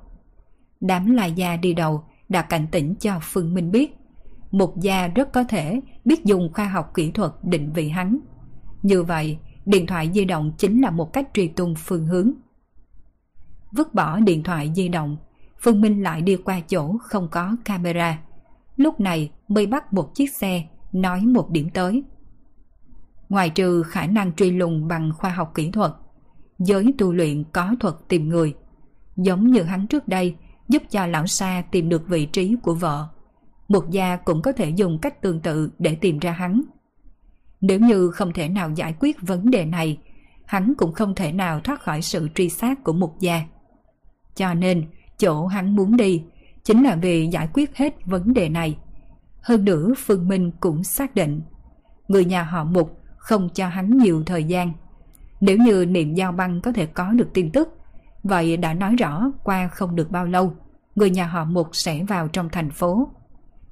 Đám 0.80 1.12
là 1.12 1.26
gia 1.26 1.56
đi 1.56 1.74
đầu 1.74 2.04
đã 2.30 2.42
cảnh 2.42 2.68
tỉnh 2.72 2.96
cho 2.96 3.20
Phương 3.22 3.54
Minh 3.54 3.72
biết. 3.72 3.96
Một 4.52 4.80
gia 4.80 5.08
rất 5.08 5.34
có 5.34 5.44
thể 5.44 5.82
biết 6.06 6.26
dùng 6.26 6.54
khoa 6.54 6.66
học 6.66 6.92
kỹ 6.94 7.12
thuật 7.12 7.32
định 7.44 7.74
vị 7.74 7.90
hắn. 7.90 8.20
Như 8.82 9.04
vậy, 9.04 9.38
điện 9.66 9.88
thoại 9.88 10.10
di 10.14 10.26
động 10.26 10.52
chính 10.58 10.82
là 10.82 10.92
một 10.92 11.14
cách 11.14 11.30
truy 11.34 11.48
tung 11.48 11.76
phương 11.78 12.08
hướng. 12.08 12.32
Vứt 13.72 13.94
bỏ 13.94 14.20
điện 14.20 14.44
thoại 14.44 14.72
di 14.76 14.88
động, 14.88 15.18
Phương 15.64 15.82
Minh 15.82 16.04
lại 16.04 16.22
đi 16.22 16.36
qua 16.36 16.60
chỗ 16.60 16.98
không 17.02 17.28
có 17.32 17.56
camera. 17.66 18.20
Lúc 18.76 19.00
này 19.00 19.32
mới 19.48 19.66
bắt 19.66 19.94
một 19.94 20.16
chiếc 20.16 20.34
xe, 20.34 20.64
nói 20.92 21.22
một 21.22 21.50
điểm 21.52 21.70
tới. 21.70 22.04
Ngoài 23.30 23.50
trừ 23.50 23.84
khả 23.84 24.08
năng 24.08 24.34
truy 24.34 24.52
lùng 24.52 24.88
bằng 24.88 25.12
khoa 25.18 25.30
học 25.30 25.52
kỹ 25.56 25.72
thuật, 25.72 25.92
giới 26.66 26.94
tu 26.98 27.14
luyện 27.14 27.44
có 27.44 27.76
thuật 27.80 27.96
tìm 28.08 28.30
người. 28.30 28.56
Giống 29.16 29.52
như 29.52 29.64
hắn 29.64 29.88
trước 29.88 30.08
đây, 30.08 30.36
giúp 30.70 30.84
cho 30.90 31.06
lão 31.06 31.28
Sa 31.28 31.64
tìm 31.72 31.90
được 31.90 32.08
vị 32.08 32.26
trí 32.26 32.56
của 32.64 32.74
vợ. 32.74 33.08
Một 33.68 33.90
gia 33.90 34.16
cũng 34.16 34.42
có 34.42 34.52
thể 34.52 34.70
dùng 34.70 35.00
cách 35.02 35.22
tương 35.22 35.40
tự 35.40 35.72
để 35.80 35.96
tìm 35.96 36.20
ra 36.20 36.32
hắn. 36.32 36.62
Nếu 37.62 37.80
như 37.80 38.12
không 38.12 38.34
thể 38.34 38.50
nào 38.50 38.72
giải 38.76 38.96
quyết 39.00 39.18
vấn 39.22 39.52
đề 39.52 39.66
này, 39.66 39.98
hắn 40.46 40.74
cũng 40.78 40.94
không 40.94 41.16
thể 41.16 41.32
nào 41.32 41.60
thoát 41.60 41.82
khỏi 41.82 42.02
sự 42.02 42.30
truy 42.36 42.50
sát 42.50 42.84
của 42.84 42.94
Mục 42.94 43.20
gia. 43.20 43.42
Cho 44.36 44.54
nên, 44.54 44.86
chỗ 45.18 45.46
hắn 45.46 45.76
muốn 45.76 45.98
đi 45.98 46.24
chính 46.64 46.84
là 46.84 46.96
vì 46.96 47.28
giải 47.28 47.50
quyết 47.54 47.78
hết 47.78 48.06
vấn 48.06 48.34
đề 48.34 48.50
này. 48.50 48.78
Hơn 49.42 49.66
nữa 49.66 49.94
Phương 49.98 50.28
Minh 50.28 50.52
cũng 50.60 50.84
xác 50.84 51.16
định 51.16 51.42
người 52.08 52.26
nhà 52.26 52.44
họ 52.44 52.64
Mục 52.64 53.00
không 53.18 53.50
cho 53.54 53.68
hắn 53.68 53.98
nhiều 53.98 54.24
thời 54.26 54.44
gian. 54.44 54.74
Nếu 55.42 55.58
như 55.58 55.86
niệm 55.86 56.14
giao 56.14 56.32
băng 56.32 56.62
có 56.62 56.72
thể 56.72 56.86
có 56.86 57.12
được 57.12 57.34
tin 57.34 57.52
tức, 57.52 57.70
vậy 58.24 58.58
đã 58.58 58.74
nói 58.74 58.96
rõ 58.96 59.32
qua 59.44 59.68
không 59.68 59.96
được 59.96 60.12
bao 60.12 60.26
lâu, 60.26 60.54
người 60.96 61.10
nhà 61.10 61.26
họ 61.26 61.46
Mục 61.46 61.68
sẽ 61.72 62.04
vào 62.04 62.28
trong 62.28 62.50
thành 62.50 62.70
phố. 62.70 63.10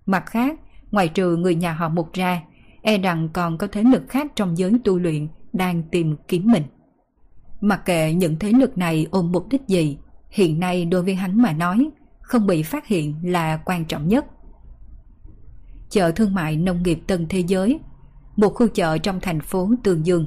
Mặt 0.06 0.24
khác, 0.26 0.60
ngoài 0.92 1.08
trừ 1.08 1.36
người 1.36 1.56
nhà 1.56 1.74
họ 1.74 1.90
Mục 1.90 2.14
ra, 2.14 2.42
e 2.82 2.98
rằng 2.98 3.30
còn 3.34 3.58
có 3.58 3.68
thế 3.72 3.84
lực 3.84 4.04
khác 4.10 4.32
trong 4.36 4.58
giới 4.58 4.72
tu 4.84 5.00
luyện 5.00 5.28
đang 5.54 5.84
tìm 5.84 6.16
kiếm 6.28 6.52
mình. 6.52 6.64
Mặc 7.62 7.86
kệ 7.86 8.14
những 8.14 8.40
thế 8.40 8.52
lực 8.52 8.78
này 8.78 9.08
ôm 9.12 9.32
mục 9.32 9.48
đích 9.50 9.62
gì, 9.68 9.98
hiện 10.30 10.60
nay 10.60 10.86
đối 10.86 11.04
với 11.04 11.16
hắn 11.16 11.42
mà 11.42 11.54
nói, 11.54 11.90
không 12.22 12.48
bị 12.48 12.64
phát 12.64 12.88
hiện 12.88 13.16
là 13.24 13.58
quan 13.66 13.86
trọng 13.86 14.08
nhất. 14.08 14.26
Chợ 15.90 16.12
thương 16.12 16.34
mại 16.34 16.58
nông 16.58 16.84
nghiệp 16.84 17.00
tân 17.08 17.28
thế 17.30 17.40
giới, 17.40 17.80
một 18.36 18.50
khu 18.50 18.68
chợ 18.68 18.98
trong 18.98 19.20
thành 19.20 19.42
phố 19.42 19.70
Tường 19.84 20.06
Dương. 20.06 20.26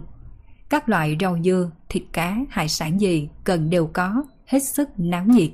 Các 0.73 0.89
loại 0.89 1.17
rau 1.21 1.39
dưa, 1.45 1.71
thịt 1.89 2.03
cá, 2.13 2.37
hải 2.51 2.69
sản 2.69 3.01
gì 3.01 3.29
cần 3.45 3.71
đều 3.71 3.87
có, 3.87 4.25
hết 4.47 4.59
sức 4.59 4.89
náo 4.97 5.25
nhiệt. 5.25 5.51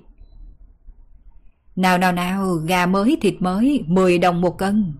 Nào 1.76 1.98
nào 1.98 2.12
nào, 2.12 2.54
gà 2.54 2.86
mới 2.86 3.18
thịt 3.20 3.34
mới 3.38 3.84
10 3.86 4.18
đồng 4.18 4.40
một 4.40 4.58
cân. 4.58 4.94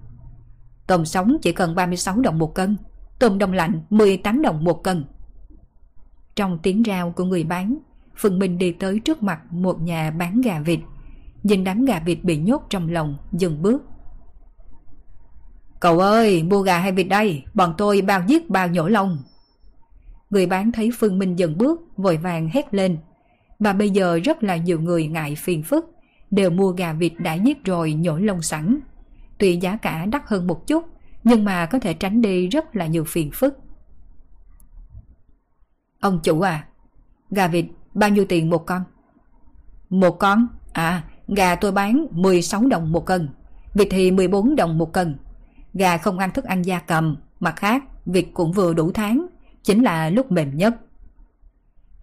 Tôm 0.86 1.04
sống 1.04 1.36
chỉ 1.42 1.52
cần 1.52 1.74
36 1.74 2.20
đồng 2.20 2.38
một 2.38 2.54
cân, 2.54 2.76
tôm 3.18 3.38
đông 3.38 3.52
lạnh 3.52 3.82
18 3.90 4.42
đồng 4.42 4.64
một 4.64 4.82
cân. 4.84 5.04
Trong 6.36 6.58
tiếng 6.62 6.82
rao 6.86 7.10
của 7.10 7.24
người 7.24 7.44
bán, 7.44 7.78
Phương 8.16 8.38
Minh 8.38 8.58
đi 8.58 8.72
tới 8.72 9.00
trước 9.00 9.22
mặt 9.22 9.52
một 9.52 9.80
nhà 9.80 10.10
bán 10.10 10.40
gà 10.40 10.60
vịt. 10.60 10.80
Nhìn 11.42 11.64
đám 11.64 11.84
gà 11.84 12.00
vịt 12.00 12.18
bị 12.22 12.36
nhốt 12.36 12.66
trong 12.70 12.88
lồng, 12.88 13.16
dừng 13.32 13.62
bước. 13.62 13.82
Cậu 15.80 15.98
ơi, 15.98 16.42
mua 16.42 16.62
gà 16.62 16.78
hay 16.78 16.92
vịt 16.92 17.08
đây? 17.08 17.42
Bọn 17.54 17.74
tôi 17.78 18.02
bao 18.02 18.22
giết 18.26 18.50
bao 18.50 18.68
nhổ 18.68 18.88
lông. 18.88 19.18
Người 20.30 20.46
bán 20.46 20.72
thấy 20.72 20.90
Phương 20.98 21.18
Minh 21.18 21.38
dần 21.38 21.58
bước, 21.58 21.80
vội 21.96 22.16
vàng 22.16 22.48
hét 22.52 22.74
lên. 22.74 22.98
Và 23.58 23.72
bây 23.72 23.90
giờ 23.90 24.20
rất 24.24 24.42
là 24.42 24.56
nhiều 24.56 24.80
người 24.80 25.06
ngại 25.06 25.34
phiền 25.34 25.62
phức, 25.62 25.90
đều 26.30 26.50
mua 26.50 26.70
gà 26.70 26.92
vịt 26.92 27.12
đã 27.18 27.34
giết 27.34 27.64
rồi 27.64 27.92
nhổ 27.92 28.18
lông 28.18 28.42
sẵn. 28.42 28.80
Tuy 29.38 29.56
giá 29.56 29.76
cả 29.76 30.06
đắt 30.06 30.22
hơn 30.26 30.46
một 30.46 30.66
chút, 30.66 30.84
nhưng 31.24 31.44
mà 31.44 31.66
có 31.66 31.78
thể 31.78 31.94
tránh 31.94 32.22
đi 32.22 32.48
rất 32.48 32.76
là 32.76 32.86
nhiều 32.86 33.04
phiền 33.04 33.30
phức. 33.34 33.58
Ông 36.00 36.20
chủ 36.22 36.40
à, 36.40 36.66
gà 37.30 37.48
vịt 37.48 37.64
bao 37.94 38.10
nhiêu 38.10 38.24
tiền 38.28 38.50
một 38.50 38.66
con? 38.66 38.82
Một 39.90 40.18
con? 40.18 40.48
À, 40.72 41.02
gà 41.28 41.54
tôi 41.54 41.72
bán 41.72 42.06
16 42.10 42.66
đồng 42.66 42.92
một 42.92 43.06
cân, 43.06 43.28
vịt 43.74 43.88
thì 43.90 44.10
14 44.10 44.56
đồng 44.56 44.78
một 44.78 44.92
cân. 44.92 45.18
Gà 45.74 45.96
không 45.96 46.18
ăn 46.18 46.30
thức 46.30 46.44
ăn 46.44 46.62
gia 46.62 46.78
cầm, 46.78 47.16
mặt 47.40 47.56
khác 47.56 47.84
vịt 48.06 48.26
cũng 48.34 48.52
vừa 48.52 48.74
đủ 48.74 48.92
tháng, 48.92 49.26
chính 49.68 49.82
là 49.82 50.10
lúc 50.10 50.32
mềm 50.32 50.56
nhất. 50.56 50.74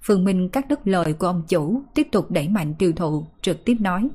Phương 0.03 0.24
Minh 0.24 0.49
cắt 0.49 0.68
đứt 0.68 0.88
lời 0.88 1.13
của 1.13 1.28
ông 1.28 1.43
chủ, 1.47 1.82
tiếp 1.95 2.07
tục 2.11 2.32
đẩy 2.32 2.49
mạnh 2.49 2.74
tiêu 2.80 2.93
thụ, 2.95 3.26
trực 3.41 3.66
tiếp 3.66 3.78
nói. 3.80 4.09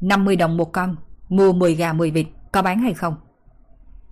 50 0.00 0.36
đồng 0.36 0.56
một 0.56 0.72
con, 0.72 0.96
mua 1.28 1.52
10 1.52 1.74
gà 1.74 1.92
10 1.92 2.10
vịt, 2.10 2.26
có 2.52 2.62
bán 2.62 2.78
hay 2.78 2.94
không? 2.94 3.14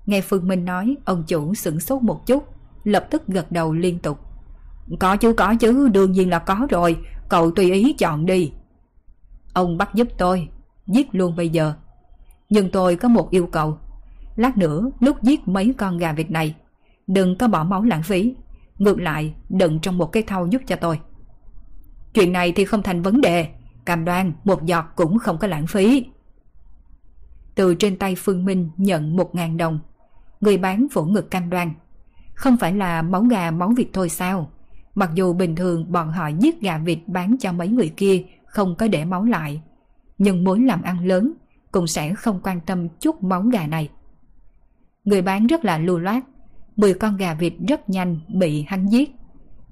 Nghe 0.07 0.21
Phương 0.21 0.49
Minh 0.49 0.65
nói, 0.65 0.97
ông 1.05 1.25
chủ 1.27 1.55
sửng 1.55 1.81
sốt 1.81 2.03
một 2.03 2.27
chút, 2.27 2.45
lập 2.85 3.07
tức 3.11 3.27
gật 3.27 3.53
đầu 3.53 3.73
liên 3.73 3.99
tục. 3.99 4.19
Có 5.01 5.17
chứ 5.17 5.33
có 5.33 5.55
chứ, 5.61 5.89
đương 5.89 6.13
nhiên 6.13 6.31
là 6.31 6.39
có 6.39 6.67
rồi, 6.71 6.97
cậu 7.29 7.51
tùy 7.51 7.73
ý 7.73 7.93
chọn 7.93 8.27
đi. 8.27 8.53
Ông 9.53 9.79
bắt 9.79 9.95
giúp 9.95 10.09
tôi, 10.19 10.49
giết 10.87 11.15
luôn 11.15 11.37
bây 11.37 11.49
giờ. 11.49 11.75
Nhưng 12.49 12.71
tôi 12.71 12.97
có 12.97 13.09
một 13.09 13.31
yêu 13.31 13.47
cầu. 13.47 13.79
Lát 14.37 14.57
nữa, 14.57 14.91
lúc 15.01 15.23
giết 15.23 15.49
mấy 15.49 15.75
con 15.79 15.99
gà 15.99 16.13
vịt 16.13 16.31
này, 16.31 16.55
đừng 17.11 17.39
có 17.39 17.49
bỏ 17.49 17.65
máu 17.65 17.83
lãng 17.83 18.03
phí. 18.03 18.35
Ngược 18.79 19.01
lại, 19.01 19.35
đựng 19.49 19.81
trong 19.81 19.99
một 19.99 20.07
cái 20.07 20.23
thau 20.23 20.47
giúp 20.47 20.63
cho 20.67 20.77
tôi. 20.77 21.01
Chuyện 22.15 22.33
này 22.33 22.53
thì 22.53 22.65
không 22.65 22.83
thành 22.83 23.03
vấn 23.03 23.21
đề, 23.21 23.49
cam 23.85 24.05
đoan 24.05 24.33
một 24.45 24.65
giọt 24.65 24.85
cũng 24.97 25.19
không 25.19 25.39
có 25.39 25.47
lãng 25.47 25.67
phí. 25.67 26.07
Từ 27.55 27.75
trên 27.75 27.97
tay 27.97 28.15
Phương 28.19 28.45
Minh 28.45 28.71
nhận 28.77 29.17
một 29.17 29.35
ngàn 29.35 29.57
đồng. 29.57 29.81
Người 30.41 30.59
bán 30.59 30.87
vỗ 30.93 31.05
ngực 31.05 31.31
cam 31.31 31.51
đoan. 31.51 31.73
Không 32.35 32.57
phải 32.57 32.73
là 32.73 33.03
máu 33.03 33.23
gà 33.23 33.51
máu 33.51 33.73
vịt 33.77 33.89
thôi 33.93 34.09
sao? 34.09 34.51
Mặc 34.95 35.11
dù 35.15 35.33
bình 35.33 35.57
thường 35.57 35.93
bọn 35.93 36.13
họ 36.13 36.29
giết 36.29 36.61
gà 36.61 36.79
vịt 36.79 36.99
bán 37.07 37.37
cho 37.41 37.53
mấy 37.53 37.69
người 37.69 37.89
kia 37.97 38.25
không 38.47 38.75
có 38.77 38.89
để 38.89 39.05
máu 39.05 39.25
lại. 39.25 39.63
Nhưng 40.19 40.45
mối 40.45 40.61
làm 40.61 40.83
ăn 40.83 41.07
lớn 41.07 41.33
cũng 41.73 41.87
sẽ 41.87 42.15
không 42.15 42.41
quan 42.43 42.61
tâm 42.61 42.89
chút 42.89 43.23
máu 43.23 43.43
gà 43.43 43.67
này. 43.67 43.89
Người 45.05 45.23
bán 45.23 45.47
rất 45.47 45.65
là 45.65 45.79
lưu 45.79 45.99
loát. 45.99 46.25
10 46.81 46.95
con 46.95 47.17
gà 47.17 47.35
vịt 47.35 47.53
rất 47.69 47.91
nhanh 47.91 48.21
bị 48.29 48.65
hắn 48.69 48.87
giết. 48.87 49.11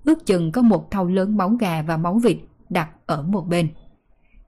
Ước 0.04 0.26
chừng 0.26 0.52
có 0.52 0.62
một 0.62 0.90
thau 0.90 1.06
lớn 1.06 1.36
máu 1.36 1.50
gà 1.50 1.82
và 1.82 1.96
máu 1.96 2.18
vịt 2.18 2.36
đặt 2.68 2.90
ở 3.06 3.22
một 3.22 3.46
bên. 3.48 3.68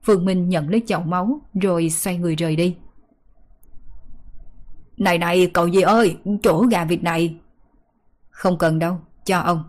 Phương 0.03 0.25
Minh 0.25 0.49
nhận 0.49 0.69
lấy 0.69 0.81
chậu 0.87 1.01
máu 1.01 1.41
rồi 1.61 1.89
xoay 1.89 2.17
người 2.17 2.35
rời 2.35 2.55
đi. 2.55 2.75
Này 4.97 5.17
này 5.17 5.51
cậu 5.53 5.67
gì 5.67 5.81
ơi, 5.81 6.17
chỗ 6.43 6.65
gà 6.71 6.85
vịt 6.85 7.03
này. 7.03 7.35
Không 8.29 8.57
cần 8.57 8.79
đâu, 8.79 8.99
cho 9.25 9.39
ông. 9.39 9.63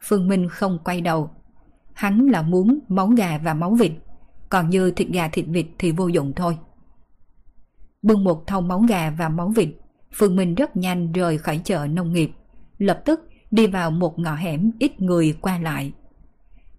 Phương 0.00 0.28
Minh 0.28 0.48
không 0.48 0.78
quay 0.84 1.00
đầu. 1.00 1.30
Hắn 1.92 2.26
là 2.26 2.42
muốn 2.42 2.78
máu 2.88 3.08
gà 3.08 3.38
và 3.38 3.54
máu 3.54 3.74
vịt, 3.74 3.92
còn 4.48 4.70
như 4.70 4.90
thịt 4.90 5.08
gà 5.08 5.28
thịt 5.28 5.44
vịt 5.48 5.66
thì 5.78 5.92
vô 5.92 6.08
dụng 6.08 6.32
thôi. 6.36 6.58
Bưng 8.02 8.24
một 8.24 8.46
thau 8.46 8.60
máu 8.60 8.80
gà 8.88 9.10
và 9.10 9.28
máu 9.28 9.48
vịt, 9.48 9.68
Phương 10.14 10.36
Minh 10.36 10.54
rất 10.54 10.76
nhanh 10.76 11.12
rời 11.12 11.38
khỏi 11.38 11.60
chợ 11.64 11.86
nông 11.86 12.12
nghiệp, 12.12 12.30
lập 12.78 13.02
tức 13.04 13.28
đi 13.50 13.66
vào 13.66 13.90
một 13.90 14.18
ngõ 14.18 14.34
hẻm 14.34 14.70
ít 14.78 15.00
người 15.00 15.38
qua 15.40 15.58
lại. 15.58 15.92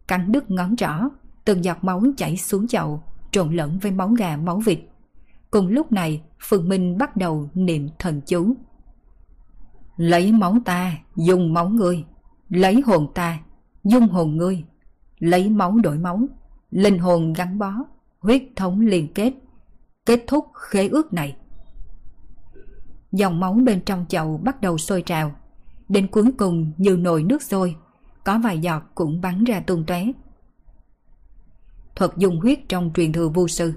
Cắn 0.08 0.32
đứt 0.32 0.52
ngón 0.52 0.76
trỏ, 0.76 0.94
từng 1.46 1.64
giọt 1.64 1.78
máu 1.82 2.04
chảy 2.18 2.38
xuống 2.38 2.68
chậu, 2.68 3.04
trộn 3.32 3.54
lẫn 3.54 3.80
với 3.80 3.92
máu 3.92 4.10
gà 4.10 4.38
máu 4.38 4.60
vịt. 4.60 4.80
Cùng 5.52 5.68
lúc 5.68 5.92
này, 5.92 6.22
Phương 6.40 6.70
Minh 6.70 6.98
bắt 6.98 7.18
đầu 7.18 7.50
niệm 7.54 7.90
thần 8.00 8.22
chú. 8.22 8.56
Lấy 9.98 10.32
máu 10.32 10.58
ta, 10.66 10.98
dùng 11.16 11.54
máu 11.54 11.70
ngươi. 11.70 12.06
Lấy 12.50 12.82
hồn 12.86 13.08
ta, 13.16 13.40
dung 13.84 14.08
hồn 14.08 14.38
ngươi. 14.38 14.64
Lấy 15.20 15.50
máu 15.50 15.72
đổi 15.84 15.98
máu, 15.98 16.20
linh 16.72 16.98
hồn 16.98 17.34
gắn 17.34 17.60
bó, 17.60 17.74
huyết 18.20 18.44
thống 18.56 18.80
liên 18.80 19.14
kết. 19.14 19.34
Kết 20.06 20.24
thúc 20.28 20.46
khế 20.54 20.88
ước 20.88 21.14
này. 21.14 21.36
Dòng 23.14 23.40
máu 23.40 23.54
bên 23.54 23.82
trong 23.86 24.06
chậu 24.10 24.38
bắt 24.38 24.62
đầu 24.62 24.78
sôi 24.78 25.02
trào. 25.02 25.32
Đến 25.90 26.08
cuối 26.08 26.32
cùng 26.38 26.72
như 26.78 26.98
nồi 26.98 27.24
nước 27.24 27.42
sôi, 27.42 27.76
có 28.26 28.40
vài 28.44 28.60
giọt 28.60 28.84
cũng 28.96 29.22
bắn 29.22 29.44
ra 29.44 29.60
tung 29.60 29.86
tóe. 29.86 30.06
Thuật 31.96 32.12
dùng 32.18 32.40
huyết 32.40 32.60
trong 32.70 32.92
truyền 32.96 33.12
thừa 33.14 33.30
vô 33.30 33.48
sư, 33.48 33.74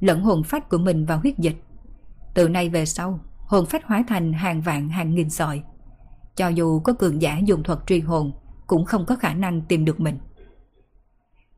lẫn 0.00 0.22
hồn 0.22 0.42
phách 0.42 0.68
của 0.68 0.78
mình 0.78 1.06
vào 1.06 1.20
huyết 1.20 1.38
dịch. 1.38 1.56
Từ 2.34 2.48
nay 2.48 2.68
về 2.68 2.86
sau, 2.86 3.20
hồn 3.46 3.66
phách 3.66 3.84
hóa 3.84 4.04
thành 4.08 4.32
hàng 4.32 4.60
vạn 4.60 4.88
hàng 4.88 5.14
nghìn 5.14 5.30
sợi. 5.30 5.62
Cho 6.36 6.48
dù 6.48 6.80
có 6.80 6.92
cường 6.92 7.22
giả 7.22 7.38
dùng 7.38 7.62
thuật 7.62 7.78
truyền 7.86 8.00
hồn, 8.00 8.32
cũng 8.66 8.84
không 8.84 9.06
có 9.06 9.16
khả 9.16 9.34
năng 9.34 9.62
tìm 9.62 9.84
được 9.84 10.00
mình. 10.00 10.18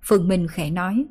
Phương 0.02 0.28
Minh 0.28 0.46
khẽ 0.48 0.70
nói, 0.70 1.04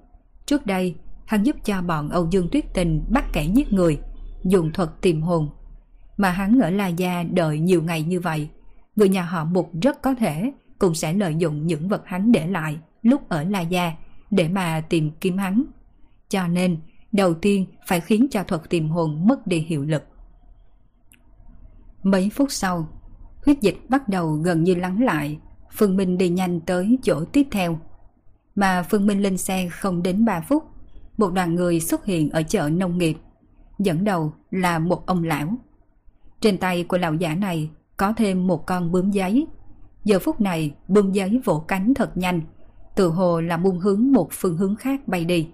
trước 0.46 0.66
đây 0.66 0.96
hắn 1.26 1.44
giúp 1.44 1.56
cho 1.66 1.82
bọn 1.82 2.10
Âu 2.10 2.28
Dương 2.32 2.50
Tuyết 2.52 2.74
Tình 2.74 3.06
bắt 3.10 3.26
kẻ 3.34 3.44
giết 3.44 3.74
người, 3.74 4.00
dùng 4.44 4.72
thuật 4.74 4.90
tìm 5.02 5.22
hồn. 5.22 5.50
Mà 6.22 6.32
hắn 6.32 6.60
ở 6.60 6.70
La 6.70 6.88
Gia 6.88 7.24
đợi 7.24 7.60
nhiều 7.60 7.84
ngày 7.84 8.04
như 8.04 8.20
vậy, 8.20 8.50
người 8.96 9.10
nhà 9.10 9.24
họ 9.24 9.46
Mục 9.46 9.72
rất 9.82 10.02
có 10.02 10.16
thể 10.16 10.52
cũng 10.80 10.96
sẽ 10.96 11.14
lợi 11.14 11.36
dụng 11.36 11.68
những 11.68 11.90
vật 11.90 12.02
hắn 12.06 12.32
để 12.32 12.48
lại 12.48 12.78
lúc 13.02 13.30
ở 13.30 13.44
La 13.44 13.62
Gia 13.62 13.92
để 14.32 14.48
mà 14.48 14.82
tìm 14.90 15.12
kiếm 15.22 15.38
hắn. 15.38 15.64
Cho 16.30 16.48
nên, 16.48 16.78
đầu 17.12 17.34
tiên 17.34 17.66
phải 17.88 18.00
khiến 18.00 18.28
cho 18.32 18.44
thuật 18.44 18.62
tìm 18.70 18.90
hồn 18.90 19.28
mất 19.28 19.48
đi 19.48 19.60
hiệu 19.60 19.84
lực. 19.84 20.04
Mấy 22.04 22.30
phút 22.30 22.52
sau, 22.52 22.88
huyết 23.46 23.62
dịch 23.62 23.78
bắt 23.90 24.10
đầu 24.10 24.32
gần 24.32 24.64
như 24.64 24.76
lắng 24.76 25.04
lại, 25.04 25.40
Phương 25.72 25.98
Minh 25.98 26.18
đi 26.18 26.30
nhanh 26.30 26.60
tới 26.60 26.98
chỗ 27.04 27.26
tiếp 27.26 27.48
theo. 27.52 27.80
Mà 28.56 28.84
Phương 28.84 29.08
Minh 29.08 29.22
lên 29.22 29.38
xe 29.38 29.70
không 29.72 30.04
đến 30.04 30.26
3 30.26 30.42
phút, 30.42 30.64
một 31.18 31.34
đoàn 31.34 31.56
người 31.56 31.80
xuất 31.80 32.06
hiện 32.06 32.30
ở 32.30 32.44
chợ 32.44 32.70
nông 32.70 32.98
nghiệp. 32.98 33.18
Dẫn 33.80 34.04
đầu 34.04 34.34
là 34.52 34.80
một 34.80 35.06
ông 35.06 35.24
lão. 35.24 35.58
Trên 36.42 36.58
tay 36.58 36.84
của 36.84 36.98
lão 36.98 37.14
giả 37.14 37.36
này 37.36 37.70
có 37.98 38.14
thêm 38.18 38.48
một 38.48 38.66
con 38.66 38.92
bướm 38.92 39.12
giấy. 39.12 39.48
Giờ 40.04 40.20
phút 40.20 40.42
này 40.42 40.76
bướm 40.88 41.12
giấy 41.12 41.42
vỗ 41.46 41.66
cánh 41.68 41.94
thật 41.94 42.18
nhanh, 42.18 42.42
tự 42.96 43.08
hồ 43.08 43.42
là 43.42 43.58
buông 43.58 43.80
hướng 43.80 44.12
một 44.12 44.28
phương 44.32 44.58
hướng 44.58 44.76
khác 44.76 45.08
bay 45.08 45.26
đi. 45.26 45.50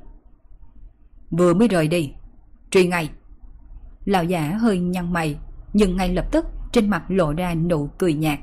Vừa 1.31 1.53
mới 1.53 1.67
rời 1.67 1.87
đi, 1.87 2.13
truy 2.71 2.87
ngay. 2.87 3.09
Lão 4.05 4.23
giả 4.23 4.57
hơi 4.61 4.79
nhăn 4.79 5.13
mày, 5.13 5.37
nhưng 5.73 5.97
ngay 5.97 6.13
lập 6.13 6.25
tức 6.31 6.45
trên 6.71 6.89
mặt 6.89 7.03
lộ 7.07 7.33
ra 7.33 7.55
nụ 7.55 7.89
cười 7.97 8.13
nhạt. 8.13 8.39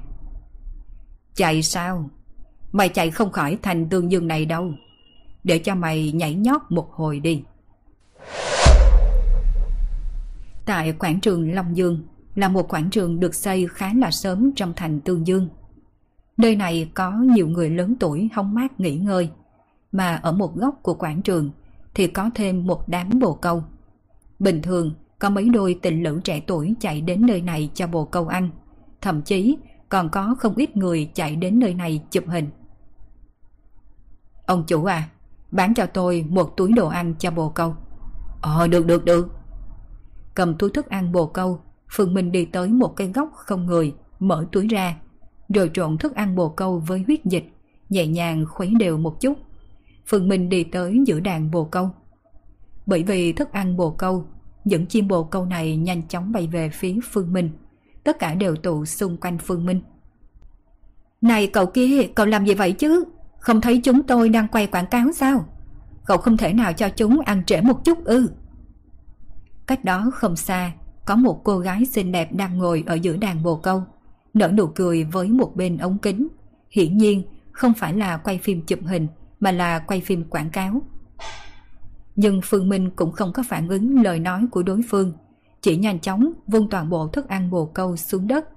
Chạy 1.35 1.63
sao? 1.63 2.11
Mày 2.73 2.89
chạy 2.89 3.11
không 3.11 3.33
khỏi 3.33 3.59
thành 3.63 3.89
tương 3.89 4.11
dương 4.11 4.29
này 4.29 4.47
đâu. 4.47 4.73
Để 5.45 5.59
cho 5.59 5.75
mày 5.75 6.13
nhảy 6.13 6.35
nhót 6.35 6.61
một 6.69 6.93
hồi 6.93 7.21
đi. 7.21 7.43
Tại 10.67 10.93
quảng 10.93 11.21
trường 11.21 11.55
Long 11.55 11.77
Dương 11.77 12.03
là 12.35 12.49
một 12.49 12.69
quảng 12.69 12.91
trường 12.91 13.21
được 13.21 13.35
xây 13.35 13.67
khá 13.67 13.95
là 13.95 14.11
sớm 14.11 14.51
trong 14.57 14.73
thành 14.77 15.01
Tương 15.01 15.27
Dương. 15.27 15.49
Nơi 16.37 16.57
này 16.57 16.91
có 16.95 17.13
nhiều 17.13 17.49
người 17.49 17.71
lớn 17.71 17.95
tuổi 18.01 18.29
hóng 18.35 18.55
mát 18.55 18.81
nghỉ 18.81 18.97
ngơi, 18.97 19.31
mà 19.93 20.15
ở 20.15 20.33
một 20.33 20.57
góc 20.57 20.75
của 20.83 20.95
quảng 20.95 21.23
trường 21.23 21.51
thì 21.95 22.07
có 22.07 22.31
thêm 22.35 22.67
một 22.67 22.89
đám 22.89 23.19
bồ 23.19 23.35
câu. 23.35 23.65
Bình 24.39 24.63
thường 24.63 24.95
có 25.19 25.31
mấy 25.31 25.49
đôi 25.49 25.79
tình 25.83 26.03
lữ 26.03 26.21
trẻ 26.25 26.41
tuổi 26.47 26.75
chạy 26.81 27.01
đến 27.01 27.27
nơi 27.27 27.41
này 27.41 27.71
cho 27.75 27.87
bồ 27.87 28.05
câu 28.05 28.29
ăn, 28.29 28.51
thậm 29.01 29.23
chí 29.23 29.57
còn 29.89 30.09
có 30.09 30.35
không 30.39 30.55
ít 30.57 30.77
người 30.77 31.11
chạy 31.15 31.37
đến 31.37 31.59
nơi 31.59 31.75
này 31.75 32.03
chụp 32.11 32.25
hình. 32.29 32.51
Ông 34.47 34.65
chủ 34.67 34.85
à, 34.85 35.09
bán 35.51 35.75
cho 35.75 35.87
tôi 35.87 36.27
một 36.29 36.57
túi 36.57 36.73
đồ 36.73 36.89
ăn 36.89 37.15
cho 37.19 37.31
bồ 37.31 37.49
câu. 37.49 37.75
Ờ 38.41 38.67
được 38.67 38.87
được 38.87 39.05
được. 39.05 39.29
Cầm 40.35 40.59
túi 40.59 40.71
thức 40.71 40.89
ăn 40.89 41.13
bồ 41.13 41.27
câu, 41.27 41.61
Phương 41.97 42.15
Minh 42.15 42.33
đi 42.33 42.45
tới 42.45 42.69
một 42.69 42.97
cái 42.97 43.11
góc 43.15 43.33
không 43.35 43.67
người, 43.67 43.95
mở 44.21 44.47
túi 44.53 44.69
ra, 44.69 44.97
rồi 45.49 45.71
trộn 45.75 45.99
thức 45.99 46.15
ăn 46.15 46.35
bồ 46.37 46.49
câu 46.49 46.79
với 46.87 47.05
huyết 47.07 47.25
dịch, 47.25 47.45
nhẹ 47.89 48.07
nhàng 48.07 48.45
khuấy 48.49 48.73
đều 48.79 48.99
một 48.99 49.21
chút. 49.21 49.39
Phương 50.07 50.29
Minh 50.29 50.49
đi 50.49 50.65
tới 50.65 51.03
giữa 51.07 51.21
đàn 51.21 51.51
bồ 51.51 51.65
câu. 51.65 51.91
Bởi 52.87 53.03
vì 53.03 53.33
thức 53.33 53.53
ăn 53.53 53.77
bồ 53.77 53.91
câu, 53.91 54.27
những 54.65 54.87
chim 54.87 55.09
bồ 55.09 55.25
câu 55.25 55.45
này 55.45 55.77
nhanh 55.77 56.09
chóng 56.09 56.33
bay 56.33 56.47
về 56.47 56.69
phía 56.69 56.95
Phương 57.11 57.33
Minh. 57.33 57.51
Tất 58.05 58.19
cả 58.19 58.35
đều 58.35 58.57
tụ 58.57 58.85
xung 58.85 59.17
quanh 59.17 59.39
Phương 59.39 59.67
Minh. 59.67 59.81
Này 61.21 61.47
cậu 61.47 61.67
kia, 61.67 62.03
cậu 62.15 62.27
làm 62.27 62.47
gì 62.47 62.55
vậy 62.55 62.73
chứ? 62.73 63.05
Không 63.39 63.61
thấy 63.61 63.81
chúng 63.85 64.03
tôi 64.03 64.29
đang 64.29 64.49
quay 64.49 64.67
quảng 64.67 64.87
cáo 64.87 65.13
sao? 65.15 65.45
Cậu 66.07 66.19
không 66.19 66.37
thể 66.37 66.53
nào 66.53 66.73
cho 66.73 66.89
chúng 66.89 67.21
ăn 67.21 67.45
trễ 67.45 67.61
một 67.61 67.85
chút 67.85 68.05
ư? 68.05 68.31
Cách 69.67 69.85
đó 69.85 70.11
không 70.15 70.37
xa, 70.37 70.73
có 71.05 71.17
một 71.17 71.45
cô 71.45 71.59
gái 71.59 71.85
xinh 71.85 72.13
đẹp 72.13 72.33
đang 72.33 72.59
ngồi 72.59 72.85
ở 72.87 72.95
giữa 72.95 73.17
đàn 73.17 73.43
bồ 73.43 73.57
câu, 73.57 73.83
nở 74.35 74.49
nụ 74.49 74.67
cười 74.67 75.05
với 75.05 75.29
một 75.29 75.57
bên 75.57 75.79
ống 75.79 75.99
kính. 75.99 76.29
Hiển 76.71 76.99
nhiên, 76.99 77.23
không 77.53 77.75
phải 77.75 77.95
là 77.95 78.17
quay 78.17 78.39
phim 78.39 78.63
chụp 78.67 78.79
hình, 78.87 79.07
mà 79.41 79.53
là 79.53 79.79
quay 79.79 80.01
phim 80.01 80.25
quảng 80.25 80.51
cáo. 80.51 80.83
Nhưng 82.17 82.41
Phương 82.45 82.69
Minh 82.69 82.91
cũng 82.97 83.13
không 83.13 83.33
có 83.33 83.43
phản 83.49 83.69
ứng 83.69 84.03
lời 84.03 84.19
nói 84.19 84.47
của 84.51 84.63
đối 84.63 84.81
phương, 84.89 85.13
chỉ 85.61 85.77
nhanh 85.77 86.01
chóng 86.01 86.33
vung 86.47 86.71
toàn 86.71 86.91
bộ 86.91 87.09
thức 87.09 87.29
ăn 87.29 87.51
bồ 87.51 87.67
câu 87.67 87.97
xuống 87.97 88.27
đất. 88.27 88.49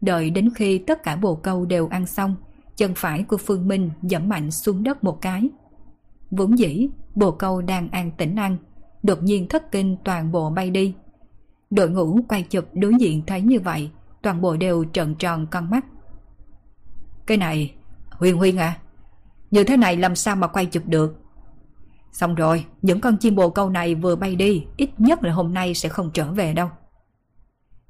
Đợi 0.00 0.30
đến 0.30 0.50
khi 0.54 0.78
tất 0.78 1.02
cả 1.02 1.16
bồ 1.16 1.34
câu 1.34 1.64
đều 1.64 1.88
ăn 1.88 2.06
xong, 2.06 2.36
chân 2.76 2.92
phải 2.96 3.22
của 3.22 3.36
Phương 3.36 3.68
Minh 3.68 3.90
dẫm 4.02 4.28
mạnh 4.28 4.50
xuống 4.50 4.82
đất 4.82 5.04
một 5.04 5.20
cái. 5.20 5.48
Vốn 6.30 6.58
dĩ, 6.58 6.88
bồ 7.14 7.30
câu 7.30 7.62
đang 7.62 7.88
an 7.90 8.10
tĩnh 8.16 8.36
ăn, 8.36 8.56
đột 9.02 9.22
nhiên 9.22 9.48
thất 9.48 9.72
kinh 9.72 9.96
toàn 10.04 10.32
bộ 10.32 10.50
bay 10.50 10.70
đi. 10.70 10.94
Đội 11.70 11.90
ngũ 11.90 12.20
quay 12.28 12.42
chụp 12.42 12.64
đối 12.72 12.92
diện 13.00 13.22
thấy 13.26 13.40
như 13.40 13.60
vậy, 13.60 13.90
toàn 14.22 14.40
bộ 14.40 14.56
đều 14.56 14.84
trợn 14.92 15.14
tròn 15.14 15.46
con 15.50 15.70
mắt. 15.70 15.84
Cái 17.26 17.36
này, 17.36 17.74
Huyền 18.10 18.36
Huyền 18.36 18.56
à, 18.58 18.78
như 19.50 19.64
thế 19.64 19.76
này 19.76 19.96
làm 19.96 20.16
sao 20.16 20.36
mà 20.36 20.46
quay 20.46 20.66
chụp 20.66 20.82
được? 20.86 21.16
Xong 22.12 22.34
rồi, 22.34 22.64
những 22.82 23.00
con 23.00 23.16
chim 23.16 23.34
bồ 23.34 23.50
câu 23.50 23.70
này 23.70 23.94
vừa 23.94 24.16
bay 24.16 24.36
đi, 24.36 24.66
ít 24.76 24.90
nhất 24.98 25.22
là 25.22 25.32
hôm 25.32 25.54
nay 25.54 25.74
sẽ 25.74 25.88
không 25.88 26.10
trở 26.14 26.32
về 26.32 26.52
đâu. 26.54 26.68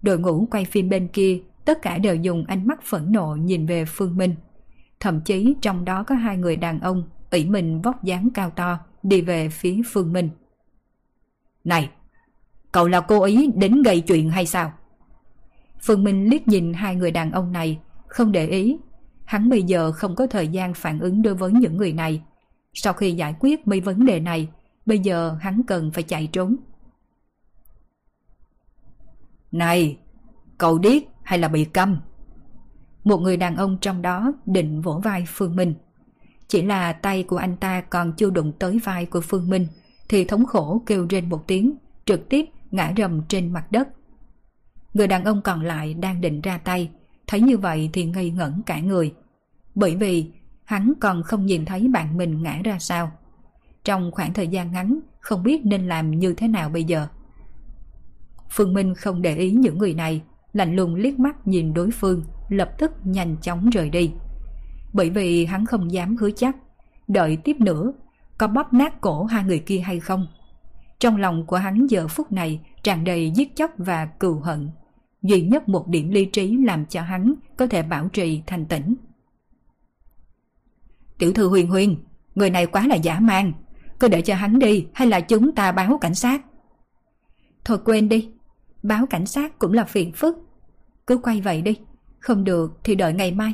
Đội 0.03 0.19
ngũ 0.19 0.47
quay 0.51 0.65
phim 0.65 0.89
bên 0.89 1.09
kia 1.09 1.41
tất 1.65 1.83
cả 1.83 1.99
đều 1.99 2.15
dùng 2.15 2.45
ánh 2.45 2.67
mắt 2.67 2.83
phẫn 2.83 3.13
nộ 3.13 3.37
nhìn 3.41 3.67
về 3.67 3.85
Phương 3.85 4.17
Minh. 4.17 4.35
Thậm 5.01 5.21
chí 5.21 5.55
trong 5.63 5.85
đó 5.85 6.03
có 6.03 6.15
hai 6.15 6.37
người 6.37 6.57
đàn 6.57 6.81
ông 6.81 7.05
ỷ 7.31 7.45
mình 7.45 7.83
vóc 7.83 8.05
dáng 8.05 8.29
cao 8.35 8.51
to 8.51 8.79
đi 9.03 9.21
về 9.21 9.49
phía 9.49 9.81
Phương 9.93 10.13
Minh. 10.13 10.31
Này, 11.65 11.91
cậu 12.77 12.89
là 12.89 13.01
cố 13.01 13.23
ý 13.23 13.51
đến 13.55 13.83
gây 13.83 14.01
chuyện 14.01 14.31
hay 14.31 14.47
sao? 14.47 14.73
Phương 15.83 16.05
Minh 16.05 16.31
liếc 16.31 16.49
nhìn 16.49 16.73
hai 16.73 16.95
người 16.95 17.11
đàn 17.11 17.33
ông 17.33 17.53
này, 17.53 17.79
không 18.07 18.33
để 18.33 18.47
ý. 18.47 18.79
Hắn 19.25 19.49
bây 19.49 19.63
giờ 19.63 19.93
không 19.93 20.15
có 20.17 20.27
thời 20.27 20.49
gian 20.49 20.75
phản 20.75 21.01
ứng 21.01 21.23
đối 21.23 21.35
với 21.35 21.53
những 21.53 21.77
người 21.77 21.93
này. 21.93 22.23
Sau 22.75 22.93
khi 22.93 23.13
giải 23.13 23.35
quyết 23.41 23.67
mấy 23.67 23.81
vấn 23.81 24.07
đề 24.07 24.21
này, 24.21 24.49
bây 24.87 24.99
giờ 24.99 25.37
hắn 25.41 25.63
cần 25.67 25.91
phải 25.93 26.03
chạy 26.03 26.27
trốn. 26.27 26.57
Này, 29.53 29.99
cậu 30.59 30.79
điếc 30.79 31.03
hay 31.23 31.39
là 31.39 31.49
bị 31.49 31.65
câm? 31.65 32.01
Một 33.05 33.19
người 33.19 33.37
đàn 33.37 33.57
ông 33.57 33.79
trong 33.81 34.03
đó 34.03 34.33
định 34.47 34.81
vỗ 34.81 35.01
vai 35.05 35.25
Phương 35.29 35.57
Minh. 35.57 35.75
Chỉ 36.49 36.63
là 36.63 36.93
tay 36.93 37.23
của 37.23 37.37
anh 37.37 37.57
ta 37.57 37.81
còn 37.81 38.13
chưa 38.13 38.31
đụng 38.31 38.53
tới 38.59 38.79
vai 38.85 39.07
của 39.07 39.21
Phương 39.21 39.49
Minh 39.49 39.67
thì 40.09 40.25
thống 40.25 40.47
khổ 40.47 40.83
kêu 40.87 41.07
trên 41.07 41.29
một 41.29 41.47
tiếng, 41.47 41.77
trực 42.05 42.29
tiếp 42.29 42.47
ngã 42.71 42.93
rầm 42.97 43.23
trên 43.29 43.53
mặt 43.53 43.73
đất. 43.73 43.89
Người 44.95 45.07
đàn 45.07 45.25
ông 45.25 45.43
còn 45.43 45.61
lại 45.61 45.95
đang 45.95 46.21
định 46.21 46.41
ra 46.41 46.59
tay, 46.59 46.91
thấy 47.27 47.41
như 47.41 47.59
vậy 47.59 47.91
thì 47.93 48.05
ngây 48.05 48.31
ngẩn 48.31 48.63
cả 48.67 48.81
người. 48.81 49.15
Bởi 49.75 49.97
vì 49.97 50.31
hắn 50.65 50.93
còn 51.01 51.23
không 51.23 51.47
nhìn 51.47 51.65
thấy 51.65 51.89
bạn 51.89 52.17
mình 52.17 52.43
ngã 52.43 52.61
ra 52.65 52.79
sao. 52.79 53.13
Trong 53.85 54.11
khoảng 54.13 54.33
thời 54.33 54.49
gian 54.49 54.73
ngắn, 54.73 54.99
không 55.21 55.43
biết 55.43 55.61
nên 55.65 55.89
làm 55.89 56.11
như 56.11 56.35
thế 56.35 56.49
nào 56.49 56.69
bây 56.69 56.85
giờ. 56.85 57.07
Phương 58.51 58.75
Minh 58.75 58.95
không 58.95 59.23
để 59.23 59.37
ý 59.37 59.51
những 59.51 59.79
người 59.79 59.95
này, 59.95 60.23
lạnh 60.53 60.77
lùng 60.77 60.95
liếc 60.95 61.19
mắt 61.19 61.47
nhìn 61.47 61.75
đối 61.75 61.91
phương, 61.91 62.25
lập 62.49 62.71
tức 62.79 62.93
nhanh 63.05 63.37
chóng 63.43 63.71
rời 63.71 63.91
đi. 63.91 64.13
Bởi 64.93 65.11
vì 65.11 65.47
hắn 65.47 65.67
không 65.67 65.93
dám 65.93 66.17
hứa 66.17 66.31
chắc, 66.31 66.57
đợi 67.09 67.37
tiếp 67.37 67.57
nữa, 67.61 67.93
có 68.39 68.47
bóp 68.47 68.73
nát 68.73 69.01
cổ 69.01 69.25
hai 69.25 69.45
người 69.45 69.59
kia 69.59 69.79
hay 69.79 70.01
không. 70.01 70.27
Trong 70.99 71.17
lòng 71.17 71.47
của 71.47 71.57
hắn 71.57 71.87
giờ 71.87 72.09
phút 72.09 72.33
này 72.33 72.61
tràn 72.83 73.05
đầy 73.05 73.31
giết 73.31 73.57
chóc 73.57 73.71
và 73.79 74.07
cừu 74.07 74.41
hận. 74.41 74.71
Duy 75.23 75.41
nhất 75.43 75.69
một 75.69 75.89
điểm 75.89 76.11
lý 76.11 76.25
trí 76.25 76.57
làm 76.65 76.87
cho 76.87 77.03
hắn 77.03 77.35
có 77.57 77.67
thể 77.67 77.83
bảo 77.83 78.09
trì 78.09 78.43
thành 78.47 78.67
tỉnh. 78.67 78.95
Tiểu 81.19 81.33
thư 81.33 81.49
huyền 81.49 81.67
huyền, 81.71 82.05
người 82.35 82.51
này 82.51 82.67
quá 82.67 82.87
là 82.87 82.95
giả 82.95 83.21
man. 83.21 83.53
Cứ 84.01 84.09
để 84.09 84.23
cho 84.23 84.35
hắn 84.35 84.59
đi 84.59 84.87
hay 84.95 85.09
là 85.09 85.21
chúng 85.21 85.53
ta 85.53 85.73
báo 85.73 85.99
cảnh 85.99 86.15
sát? 86.15 86.45
Thôi 87.65 87.79
quên 87.85 88.09
đi, 88.09 88.31
báo 88.83 89.07
cảnh 89.07 89.27
sát 89.27 89.59
cũng 89.59 89.73
là 89.73 89.85
phiền 89.85 90.13
phức. 90.13 90.37
Cứ 91.07 91.19
quay 91.19 91.41
vậy 91.41 91.63
đi, 91.63 91.79
không 92.19 92.45
được 92.45 92.79
thì 92.85 92.95
đợi 92.95 93.13
ngày 93.13 93.33
mai. 93.33 93.53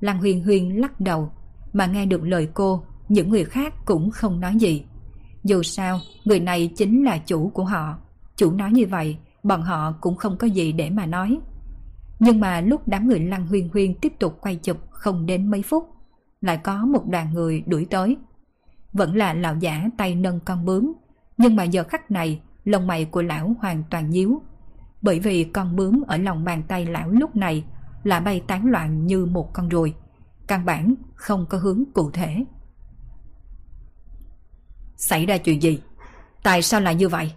Lăng 0.00 0.18
huyền 0.18 0.44
huyền 0.44 0.80
lắc 0.80 1.00
đầu, 1.00 1.32
mà 1.72 1.86
nghe 1.86 2.06
được 2.06 2.22
lời 2.24 2.48
cô, 2.54 2.84
những 3.08 3.30
người 3.30 3.44
khác 3.44 3.74
cũng 3.84 4.10
không 4.10 4.40
nói 4.40 4.54
gì. 4.56 4.84
Dù 5.44 5.62
sao, 5.62 6.00
người 6.24 6.40
này 6.40 6.70
chính 6.76 7.04
là 7.04 7.18
chủ 7.18 7.48
của 7.48 7.64
họ. 7.64 7.98
Chủ 8.36 8.50
nói 8.50 8.72
như 8.72 8.86
vậy, 8.90 9.16
bọn 9.42 9.62
họ 9.62 9.92
cũng 10.00 10.16
không 10.16 10.36
có 10.38 10.46
gì 10.46 10.72
để 10.72 10.90
mà 10.90 11.06
nói. 11.06 11.38
Nhưng 12.18 12.40
mà 12.40 12.60
lúc 12.60 12.88
đám 12.88 13.08
người 13.08 13.20
Lăng 13.20 13.46
Huyên 13.46 13.68
Huyên 13.72 13.94
tiếp 13.94 14.12
tục 14.18 14.38
quay 14.40 14.56
chụp 14.56 14.76
không 14.90 15.26
đến 15.26 15.50
mấy 15.50 15.62
phút, 15.62 15.88
lại 16.40 16.56
có 16.56 16.86
một 16.86 17.06
đoàn 17.06 17.34
người 17.34 17.62
đuổi 17.66 17.86
tới. 17.90 18.16
Vẫn 18.92 19.16
là 19.16 19.34
lão 19.34 19.56
giả 19.60 19.88
tay 19.98 20.14
nâng 20.14 20.40
con 20.40 20.64
bướm, 20.64 20.92
nhưng 21.38 21.56
mà 21.56 21.64
giờ 21.64 21.84
khắc 21.84 22.10
này, 22.10 22.40
lông 22.64 22.86
mày 22.86 23.04
của 23.04 23.22
lão 23.22 23.54
hoàn 23.60 23.82
toàn 23.90 24.10
nhíu. 24.10 24.42
Bởi 25.02 25.20
vì 25.20 25.44
con 25.44 25.76
bướm 25.76 26.00
ở 26.06 26.16
lòng 26.16 26.44
bàn 26.44 26.62
tay 26.68 26.86
lão 26.86 27.10
lúc 27.10 27.36
này 27.36 27.64
là 28.04 28.20
bay 28.20 28.42
tán 28.46 28.66
loạn 28.66 29.06
như 29.06 29.26
một 29.26 29.52
con 29.52 29.68
ruồi. 29.68 29.94
Căn 30.46 30.64
bản 30.64 30.94
không 31.14 31.46
có 31.48 31.58
hướng 31.58 31.84
cụ 31.94 32.10
thể. 32.10 32.44
Xảy 35.04 35.26
ra 35.26 35.38
chuyện 35.38 35.62
gì? 35.62 35.80
Tại 36.42 36.62
sao 36.62 36.80
lại 36.80 36.94
như 36.94 37.08
vậy? 37.08 37.32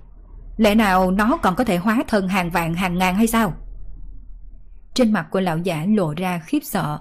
Lẽ 0.58 0.76
nào 0.76 1.12
nó 1.12 1.38
còn 1.38 1.56
có 1.56 1.64
thể 1.64 1.78
hóa 1.78 2.04
thân 2.08 2.28
hàng 2.28 2.52
vạn 2.52 2.74
hàng 2.74 2.98
ngàn 2.98 3.16
hay 3.16 3.28
sao? 3.28 3.54
Trên 4.94 5.12
mặt 5.12 5.28
của 5.32 5.40
lão 5.40 5.58
giả 5.58 5.86
lộ 5.90 6.14
ra 6.14 6.40
khiếp 6.40 6.60
sợ. 6.64 7.00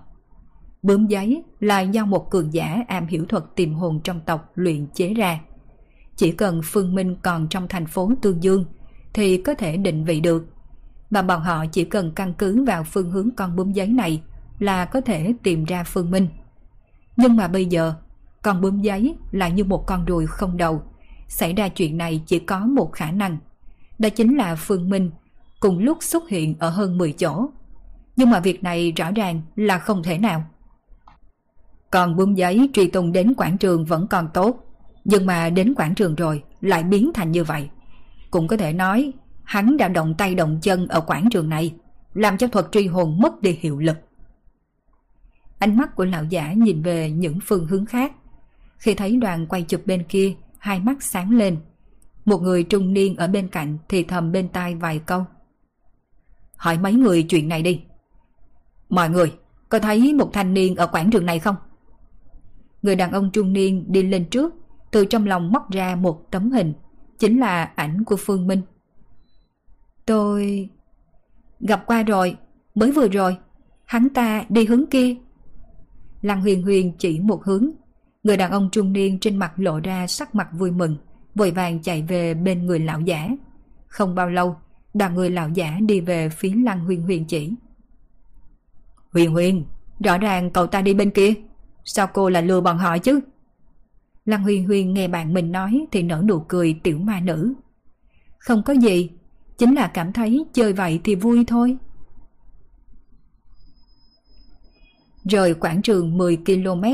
Bướm 0.83 1.07
giấy 1.07 1.43
là 1.61 1.81
do 1.81 2.05
một 2.05 2.31
cường 2.31 2.53
giả 2.53 2.85
am 2.89 3.07
hiểu 3.07 3.27
thuật 3.27 3.45
tìm 3.57 3.75
hồn 3.75 4.01
trong 4.05 4.21
tộc 4.21 4.51
luyện 4.55 4.87
chế 4.95 5.14
ra. 5.14 5.41
Chỉ 6.17 6.33
cần 6.33 6.61
Phương 6.64 6.95
Minh 6.95 7.17
còn 7.23 7.49
trong 7.49 7.69
thành 7.69 7.87
phố 7.87 8.11
Tương 8.23 8.43
Dương 8.43 8.64
thì 9.14 9.43
có 9.43 9.55
thể 9.55 9.77
định 9.77 10.05
vị 10.05 10.21
được. 10.21 10.47
Mà 11.11 11.23
bọn 11.23 11.41
họ 11.41 11.67
chỉ 11.73 11.85
cần 11.85 12.12
căn 12.14 12.35
cứ 12.35 12.64
vào 12.64 12.85
phương 12.85 13.11
hướng 13.11 13.31
con 13.37 13.57
bướm 13.57 13.73
giấy 13.73 13.89
này 13.89 14.23
là 14.59 14.85
có 14.85 15.01
thể 15.01 15.35
tìm 15.43 15.64
ra 15.64 15.85
Phương 15.85 16.11
Minh. 16.11 16.29
Nhưng 17.17 17.37
mà 17.37 17.49
bây 17.49 17.67
giờ, 17.67 17.95
con 18.47 18.61
bướm 18.61 18.80
giấy 18.80 19.16
là 19.30 19.49
như 19.49 19.64
một 19.64 19.86
con 19.86 20.05
ruồi 20.05 20.26
không 20.26 20.57
đầu. 20.57 20.82
Xảy 21.28 21.53
ra 21.53 21.68
chuyện 21.68 21.99
này 21.99 22.22
chỉ 22.26 22.38
có 22.38 22.61
một 22.61 22.92
khả 22.92 23.11
năng. 23.11 23.38
Đó 23.99 24.09
chính 24.09 24.36
là 24.36 24.55
Phương 24.55 24.90
Minh 24.90 25.11
cùng 25.61 25.78
lúc 25.78 25.99
xuất 26.01 26.28
hiện 26.28 26.55
ở 26.59 26.70
hơn 26.70 26.99
10 26.99 27.12
chỗ. 27.12 27.47
Nhưng 28.16 28.30
mà 28.30 28.40
việc 28.40 28.62
này 28.62 28.92
rõ 28.92 29.11
ràng 29.11 29.42
là 29.57 29.78
không 29.78 30.03
thể 30.03 30.18
nào. 30.18 30.44
Còn 31.90 32.16
bướm 32.16 32.34
giấy 32.34 32.70
truy 32.72 32.88
tung 32.88 33.12
đến 33.12 33.34
quảng 33.34 33.59
trường 33.59 33.84
vẫn 33.84 34.07
còn 34.07 34.28
tốt. 34.34 34.57
Nhưng 35.05 35.26
mà 35.26 35.51
đến 35.51 35.74
quảng 35.74 35.94
trường 35.94 36.14
rồi 36.14 36.42
lại 36.61 36.82
biến 36.82 37.11
thành 37.14 37.32
như 37.32 37.44
vậy. 37.44 37.68
Cũng 38.30 38.49
có 38.49 38.57
thể 38.57 38.72
nói 38.72 39.12
hắn 39.44 39.76
đã 39.76 39.88
động 39.88 40.14
tay 40.18 40.34
động 40.34 40.59
chân 40.62 40.88
ở 40.88 41.01
quảng 41.01 41.28
trường 41.30 41.49
này, 41.49 41.74
làm 42.14 42.38
cho 42.38 42.47
thuật 42.47 42.66
truy 42.72 42.86
hồn 42.86 43.20
mất 43.20 43.42
đi 43.42 43.59
hiệu 43.61 43.78
lực. 43.78 43.97
Ánh 45.59 45.76
mắt 45.76 45.97
của 45.97 46.05
lão 46.05 46.24
giả 46.24 46.53
nhìn 46.53 46.82
về 46.82 47.11
những 47.11 47.38
phương 47.47 47.66
hướng 47.66 47.86
khác. 47.86 48.12
Khi 48.79 48.95
thấy 48.95 49.16
đoàn 49.16 49.47
quay 49.47 49.62
chụp 49.62 49.83
bên 49.87 50.05
kia, 50.09 50.35
hai 50.59 50.81
mắt 50.81 51.03
sáng 51.03 51.31
lên. 51.31 51.57
Một 52.24 52.43
người 52.43 52.62
trung 52.62 52.93
niên 52.93 53.16
ở 53.16 53.29
bên 53.29 53.49
cạnh 53.49 53.79
thì 53.89 54.05
thầm 54.05 54.33
bên 54.33 54.49
tai 54.49 54.74
vài 54.74 54.99
câu. 54.99 55.24
Hỏi 56.57 56.79
mấy 56.79 56.93
người 56.93 57.22
chuyện 57.22 57.49
này 57.49 57.62
đi. 57.62 57.81
Mọi 58.89 59.11
người, 59.11 59.33
có 59.68 59.79
thấy 59.79 60.14
một 60.14 60.31
thanh 60.33 60.55
niên 60.55 60.77
ở 60.77 60.87
quảng 60.87 61.11
trường 61.11 61.27
này 61.27 61.39
không? 61.39 61.57
Người 62.83 62.97
đàn 62.97 63.12
ông 63.12 63.31
trung 63.33 63.53
niên 63.53 63.85
đi 63.93 64.03
lên 64.03 64.31
trước, 64.31 64.55
từ 64.91 65.05
trong 65.05 65.27
lòng 65.27 65.53
móc 65.53 65.70
ra 65.70 65.97
một 65.97 66.31
tấm 66.31 66.53
hình, 66.53 66.72
chính 67.18 67.41
là 67.41 67.64
ảnh 67.64 68.05
của 68.05 68.16
Phương 68.18 68.47
Minh. 68.47 68.62
Tôi... 70.07 70.70
Gặp 71.61 71.87
qua 71.87 72.03
rồi, 72.03 72.37
mới 72.74 72.93
vừa 72.93 73.09
rồi, 73.09 73.37
hắn 73.85 74.09
ta 74.09 74.44
đi 74.48 74.66
hướng 74.66 74.86
kia. 74.86 75.15
Lăng 76.23 76.40
huyền 76.40 76.62
huyền 76.62 76.93
chỉ 76.98 77.20
một 77.20 77.44
hướng, 77.44 77.70
người 78.27 78.36
đàn 78.36 78.51
ông 78.51 78.69
trung 78.73 78.93
niên 78.93 79.19
trên 79.20 79.36
mặt 79.36 79.53
lộ 79.57 79.81
ra 79.81 80.07
sắc 80.07 80.35
mặt 80.35 80.48
vui 80.53 80.70
mừng, 80.70 80.97
vội 81.35 81.51
vàng 81.51 81.82
chạy 81.82 82.03
về 82.03 82.35
bên 82.35 82.66
người 82.66 82.78
lão 82.78 83.01
giả. 83.01 83.28
Không 83.86 84.15
bao 84.15 84.31
lâu, 84.31 84.57
đoàn 84.94 85.15
người 85.15 85.31
lão 85.31 85.48
giả 85.48 85.78
đi 85.81 86.01
về 86.01 86.28
phía 86.28 86.53
lăng 86.65 86.81
huyền 86.81 87.03
huyền 87.03 87.24
chỉ. 87.24 87.53
Huyền 89.12 89.32
huyền, 89.32 89.65
rõ 90.05 90.19
ràng 90.19 90.51
cậu 90.51 90.66
ta 90.66 90.82
đi 90.82 90.94
bên 90.94 91.11
kia, 91.11 91.35
sao 91.85 92.07
cô 92.15 92.28
lại 92.28 92.43
lừa 92.43 92.61
bọn 92.61 92.78
họ 92.78 92.98
chứ? 92.98 93.20
Lăng 94.24 94.43
huyền 94.43 94.66
huyền 94.66 94.94
nghe 94.94 95.09
bạn 95.09 95.35
mình 95.35 95.53
nói 95.53 95.86
thì 95.93 96.03
nở 96.03 96.23
nụ 96.28 96.40
cười 96.48 96.81
tiểu 96.82 96.98
ma 96.98 97.20
nữ. 97.20 97.55
Không 98.39 98.62
có 98.62 98.73
gì, 98.73 99.11
chính 99.59 99.74
là 99.74 99.86
cảm 99.86 100.12
thấy 100.12 100.44
chơi 100.53 100.73
vậy 100.73 101.01
thì 101.05 101.15
vui 101.15 101.44
thôi. 101.47 101.77
Rời 105.24 105.55
quảng 105.55 105.82
trường 105.82 106.19
10 106.19 106.36
km, 106.36 106.85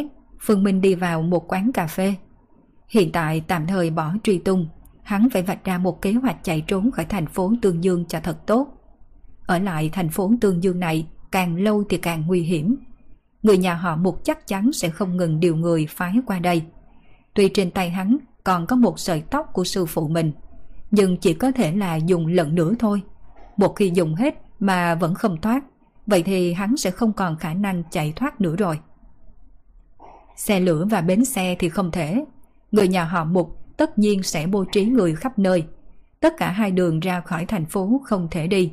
Phương 0.44 0.62
Minh 0.62 0.80
đi 0.80 0.94
vào 0.94 1.22
một 1.22 1.52
quán 1.52 1.72
cà 1.72 1.86
phê. 1.86 2.14
Hiện 2.88 3.12
tại 3.12 3.42
tạm 3.48 3.66
thời 3.66 3.90
bỏ 3.90 4.12
truy 4.22 4.38
tung, 4.38 4.68
hắn 5.02 5.28
phải 5.32 5.42
vạch 5.42 5.64
ra 5.64 5.78
một 5.78 6.02
kế 6.02 6.12
hoạch 6.12 6.44
chạy 6.44 6.60
trốn 6.60 6.90
khỏi 6.90 7.04
thành 7.04 7.26
phố 7.26 7.52
Tương 7.62 7.84
Dương 7.84 8.04
cho 8.08 8.20
thật 8.20 8.46
tốt. 8.46 8.68
Ở 9.46 9.58
lại 9.58 9.90
thành 9.92 10.08
phố 10.08 10.32
Tương 10.40 10.62
Dương 10.62 10.80
này 10.80 11.06
càng 11.30 11.56
lâu 11.56 11.84
thì 11.88 11.96
càng 11.96 12.24
nguy 12.26 12.42
hiểm. 12.42 12.76
Người 13.42 13.58
nhà 13.58 13.74
họ 13.74 13.96
Mục 13.96 14.24
chắc 14.24 14.46
chắn 14.46 14.72
sẽ 14.72 14.88
không 14.88 15.16
ngừng 15.16 15.40
điều 15.40 15.56
người 15.56 15.86
phái 15.86 16.14
qua 16.26 16.38
đây. 16.38 16.62
Tuy 17.34 17.48
trên 17.48 17.70
tay 17.70 17.90
hắn 17.90 18.16
còn 18.44 18.66
có 18.66 18.76
một 18.76 18.98
sợi 19.00 19.22
tóc 19.30 19.50
của 19.52 19.64
sư 19.64 19.86
phụ 19.86 20.08
mình, 20.08 20.32
nhưng 20.90 21.16
chỉ 21.16 21.34
có 21.34 21.52
thể 21.52 21.72
là 21.72 21.96
dùng 21.96 22.26
lần 22.26 22.54
nữa 22.54 22.74
thôi. 22.78 23.02
Một 23.56 23.76
khi 23.76 23.90
dùng 23.94 24.14
hết 24.14 24.34
mà 24.60 24.94
vẫn 24.94 25.14
không 25.14 25.40
thoát, 25.40 25.64
vậy 26.06 26.22
thì 26.22 26.52
hắn 26.52 26.76
sẽ 26.76 26.90
không 26.90 27.12
còn 27.12 27.36
khả 27.36 27.54
năng 27.54 27.82
chạy 27.90 28.12
thoát 28.16 28.40
nữa 28.40 28.56
rồi. 28.56 28.78
Xe 30.36 30.60
lửa 30.60 30.86
và 30.90 31.00
bến 31.00 31.24
xe 31.24 31.56
thì 31.58 31.68
không 31.68 31.90
thể. 31.90 32.24
Người 32.72 32.88
nhà 32.88 33.04
họ 33.04 33.24
Mục 33.24 33.76
tất 33.76 33.98
nhiên 33.98 34.22
sẽ 34.22 34.46
bố 34.46 34.64
trí 34.72 34.84
người 34.84 35.14
khắp 35.14 35.38
nơi. 35.38 35.66
Tất 36.20 36.34
cả 36.36 36.50
hai 36.50 36.70
đường 36.70 37.00
ra 37.00 37.20
khỏi 37.20 37.46
thành 37.46 37.66
phố 37.66 38.00
không 38.04 38.28
thể 38.30 38.46
đi. 38.46 38.72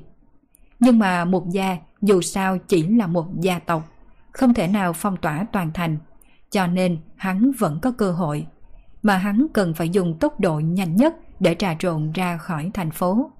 Nhưng 0.79 0.99
mà 0.99 1.25
một 1.25 1.49
gia 1.49 1.77
dù 2.01 2.21
sao 2.21 2.57
chỉ 2.57 2.87
là 2.87 3.07
một 3.07 3.25
gia 3.41 3.59
tộc, 3.59 3.91
không 4.31 4.53
thể 4.53 4.67
nào 4.67 4.93
phong 4.93 5.17
tỏa 5.17 5.45
toàn 5.53 5.71
thành. 5.73 5.97
Cho 6.51 6.67
nên 6.67 6.97
hắn 7.15 7.51
vẫn 7.59 7.79
có 7.81 7.91
cơ 7.91 8.11
hội. 8.11 8.47
Mà 9.03 9.17
hắn 9.17 9.47
cần 9.53 9.73
phải 9.73 9.89
dùng 9.89 10.19
tốc 10.19 10.39
độ 10.39 10.59
nhanh 10.59 10.95
nhất 10.95 11.15
để 11.39 11.55
trà 11.55 11.75
trộn 11.79 12.11
ra 12.11 12.37
khỏi 12.37 12.71
thành 12.73 12.91
phố. 12.91 13.31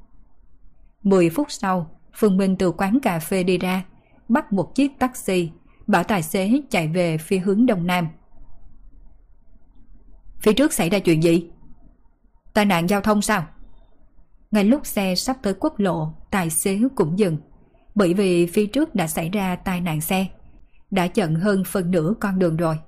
10 1.03 1.29
phút 1.29 1.51
sau, 1.51 1.89
Phương 2.13 2.37
Minh 2.37 2.55
từ 2.55 2.71
quán 2.71 2.99
cà 2.99 3.19
phê 3.19 3.43
đi 3.43 3.57
ra, 3.57 3.83
bắt 4.29 4.53
một 4.53 4.75
chiếc 4.75 4.99
taxi, 4.99 5.51
bảo 5.89 6.03
tài 6.03 6.23
xế 6.23 6.61
chạy 6.69 6.87
về 6.87 7.17
phía 7.17 7.39
hướng 7.39 7.65
đông 7.65 7.87
nam. 7.87 8.07
Phía 10.39 10.53
trước 10.53 10.73
xảy 10.73 10.89
ra 10.89 10.99
chuyện 10.99 11.23
gì? 11.23 11.49
Tai 12.53 12.65
nạn 12.65 12.89
giao 12.89 13.01
thông 13.01 13.21
sao? 13.21 13.45
Ngay 14.51 14.63
lúc 14.63 14.85
xe 14.85 15.15
sắp 15.15 15.37
tới 15.41 15.53
quốc 15.59 15.79
lộ, 15.79 16.13
tài 16.31 16.49
xế 16.49 16.79
cũng 16.95 17.19
dừng. 17.19 17.37
Bởi 17.95 18.13
vì 18.13 18.45
phía 18.45 18.65
trước 18.65 18.95
đã 18.95 19.07
xảy 19.07 19.29
ra 19.29 19.55
tai 19.55 19.81
nạn 19.81 20.01
xe. 20.01 20.25
Đã 20.91 21.07
chận 21.07 21.35
hơn 21.35 21.63
phần 21.63 21.91
nửa 21.91 22.13
con 22.19 22.39
đường 22.39 22.57
rồi. 22.57 22.79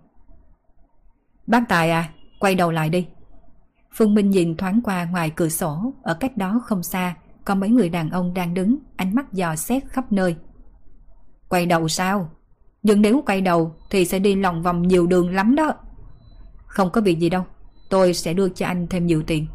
Bác 1.47 1.69
Tài 1.69 1.91
à, 1.91 2.13
quay 2.39 2.55
đầu 2.55 2.71
lại 2.71 2.89
đi. 2.89 3.07
Phương 3.93 4.13
Minh 4.15 4.29
nhìn 4.29 4.57
thoáng 4.57 4.81
qua 4.83 5.05
ngoài 5.05 5.31
cửa 5.35 5.49
sổ, 5.49 5.93
ở 6.03 6.13
cách 6.13 6.37
đó 6.37 6.61
không 6.65 6.83
xa, 6.83 7.15
có 7.45 7.55
mấy 7.55 7.69
người 7.69 7.89
đàn 7.89 8.09
ông 8.09 8.33
đang 8.33 8.53
đứng, 8.53 8.77
ánh 8.95 9.15
mắt 9.15 9.33
dò 9.33 9.55
xét 9.55 9.83
khắp 9.89 10.11
nơi. 10.11 10.35
Quay 11.49 11.65
đầu 11.65 11.87
sao? 11.87 12.29
Nhưng 12.83 13.01
nếu 13.01 13.23
quay 13.25 13.41
đầu 13.41 13.75
thì 13.89 14.05
sẽ 14.05 14.19
đi 14.19 14.35
lòng 14.35 14.61
vòng 14.61 14.87
nhiều 14.87 15.07
đường 15.07 15.35
lắm 15.35 15.55
đó. 15.55 15.73
Không 16.65 16.89
có 16.89 17.01
việc 17.01 17.19
gì 17.19 17.29
đâu, 17.29 17.45
tôi 17.89 18.13
sẽ 18.13 18.33
đưa 18.33 18.49
cho 18.49 18.65
anh 18.65 18.87
thêm 18.87 19.05
nhiều 19.05 19.23
tiền. 19.27 19.47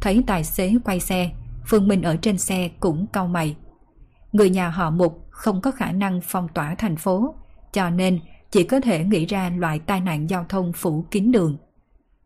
Thấy 0.00 0.24
tài 0.26 0.44
xế 0.44 0.74
quay 0.84 1.00
xe, 1.00 1.30
Phương 1.66 1.88
Minh 1.88 2.02
ở 2.02 2.16
trên 2.16 2.38
xe 2.38 2.70
cũng 2.80 3.06
cau 3.12 3.26
mày. 3.26 3.56
Người 4.32 4.50
nhà 4.50 4.68
họ 4.68 4.90
Mục 4.90 5.26
không 5.30 5.60
có 5.60 5.70
khả 5.70 5.92
năng 5.92 6.20
phong 6.22 6.48
tỏa 6.48 6.74
thành 6.74 6.96
phố, 6.96 7.34
cho 7.72 7.90
nên 7.90 8.20
chỉ 8.50 8.64
có 8.64 8.80
thể 8.80 9.04
nghĩ 9.04 9.26
ra 9.26 9.50
loại 9.56 9.78
tai 9.78 10.00
nạn 10.00 10.30
giao 10.30 10.46
thông 10.48 10.72
phủ 10.72 11.04
kín 11.10 11.32
đường. 11.32 11.56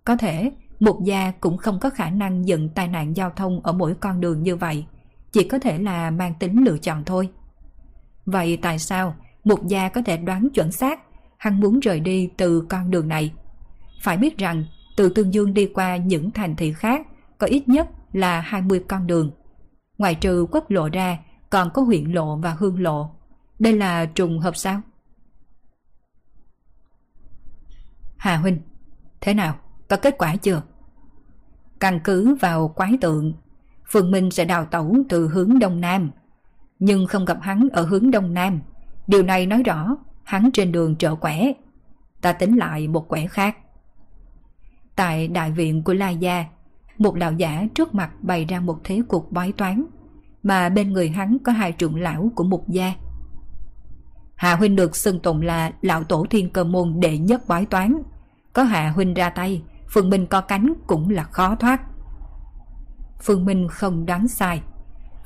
Có 0.04 0.16
thể 0.16 0.50
Mục 0.80 1.04
gia 1.04 1.30
cũng 1.30 1.56
không 1.56 1.80
có 1.80 1.90
khả 1.90 2.10
năng 2.10 2.48
dựng 2.48 2.68
tai 2.68 2.88
nạn 2.88 3.16
giao 3.16 3.30
thông 3.30 3.60
ở 3.60 3.72
mỗi 3.72 3.94
con 3.94 4.20
đường 4.20 4.42
như 4.42 4.56
vậy, 4.56 4.86
chỉ 5.32 5.48
có 5.48 5.58
thể 5.58 5.78
là 5.78 6.10
mang 6.10 6.34
tính 6.38 6.64
lựa 6.64 6.78
chọn 6.78 7.04
thôi. 7.04 7.28
Vậy 8.26 8.58
tại 8.62 8.78
sao 8.78 9.14
Mục 9.44 9.66
gia 9.66 9.88
có 9.88 10.02
thể 10.02 10.16
đoán 10.16 10.48
chuẩn 10.54 10.72
xác 10.72 11.00
hắn 11.38 11.60
muốn 11.60 11.80
rời 11.80 12.00
đi 12.00 12.30
từ 12.36 12.66
con 12.68 12.90
đường 12.90 13.08
này? 13.08 13.32
Phải 14.02 14.16
biết 14.16 14.38
rằng 14.38 14.64
từ 14.96 15.08
Tương 15.08 15.34
Dương 15.34 15.54
đi 15.54 15.70
qua 15.74 15.96
những 15.96 16.30
thành 16.30 16.56
thị 16.56 16.72
khác 16.72 17.06
có 17.38 17.46
ít 17.46 17.68
nhất 17.68 17.88
là 18.12 18.40
20 18.40 18.84
con 18.88 19.06
đường. 19.06 19.30
Ngoài 19.98 20.14
trừ 20.14 20.46
quốc 20.50 20.70
lộ 20.70 20.88
ra 20.88 21.18
còn 21.50 21.70
có 21.74 21.82
huyện 21.82 22.04
lộ 22.04 22.36
và 22.36 22.56
hương 22.58 22.82
lộ. 22.82 23.10
Đây 23.58 23.76
là 23.76 24.06
trùng 24.06 24.38
hợp 24.38 24.56
sao? 24.56 24.80
Hà 28.16 28.36
Huynh, 28.36 28.58
thế 29.20 29.34
nào? 29.34 29.58
Có 29.88 29.96
kết 29.96 30.14
quả 30.18 30.36
chưa? 30.36 30.62
Căn 31.80 32.00
cứ 32.04 32.34
vào 32.34 32.68
quái 32.68 32.98
tượng, 33.00 33.32
Phương 33.86 34.10
Minh 34.10 34.30
sẽ 34.30 34.44
đào 34.44 34.64
tẩu 34.64 34.96
từ 35.08 35.28
hướng 35.28 35.58
Đông 35.58 35.80
Nam. 35.80 36.10
Nhưng 36.78 37.06
không 37.06 37.24
gặp 37.24 37.38
hắn 37.40 37.68
ở 37.72 37.82
hướng 37.82 38.10
Đông 38.10 38.34
Nam. 38.34 38.60
Điều 39.12 39.22
này 39.22 39.46
nói 39.46 39.62
rõ 39.62 39.96
hắn 40.24 40.50
trên 40.52 40.72
đường 40.72 40.96
trợ 40.96 41.14
quẻ. 41.14 41.52
Ta 42.20 42.32
tính 42.32 42.56
lại 42.56 42.88
một 42.88 43.08
quẻ 43.08 43.26
khác. 43.26 43.56
Tại 44.96 45.28
đại 45.28 45.50
viện 45.50 45.82
của 45.82 45.94
La 45.94 46.10
Gia, 46.10 46.44
một 46.98 47.16
lão 47.16 47.32
giả 47.32 47.66
trước 47.74 47.94
mặt 47.94 48.10
bày 48.20 48.44
ra 48.44 48.60
một 48.60 48.78
thế 48.84 49.02
cục 49.08 49.32
bói 49.32 49.52
toán, 49.52 49.84
mà 50.42 50.68
bên 50.68 50.92
người 50.92 51.08
hắn 51.08 51.36
có 51.44 51.52
hai 51.52 51.72
trưởng 51.72 52.00
lão 52.00 52.30
của 52.34 52.44
một 52.44 52.68
gia. 52.68 52.92
Hạ 54.34 54.56
huynh 54.56 54.76
được 54.76 54.96
xưng 54.96 55.20
tụng 55.20 55.42
là 55.42 55.72
lão 55.82 56.04
tổ 56.04 56.26
thiên 56.30 56.50
cơ 56.50 56.64
môn 56.64 57.00
đệ 57.00 57.18
nhất 57.18 57.48
bói 57.48 57.66
toán. 57.66 58.02
Có 58.52 58.62
Hạ 58.62 58.90
huynh 58.90 59.14
ra 59.14 59.30
tay, 59.30 59.62
Phương 59.88 60.10
Minh 60.10 60.26
có 60.26 60.40
cánh 60.40 60.72
cũng 60.86 61.10
là 61.10 61.24
khó 61.24 61.56
thoát. 61.56 61.80
Phương 63.22 63.44
Minh 63.44 63.68
không 63.70 64.06
đoán 64.06 64.28
sai. 64.28 64.62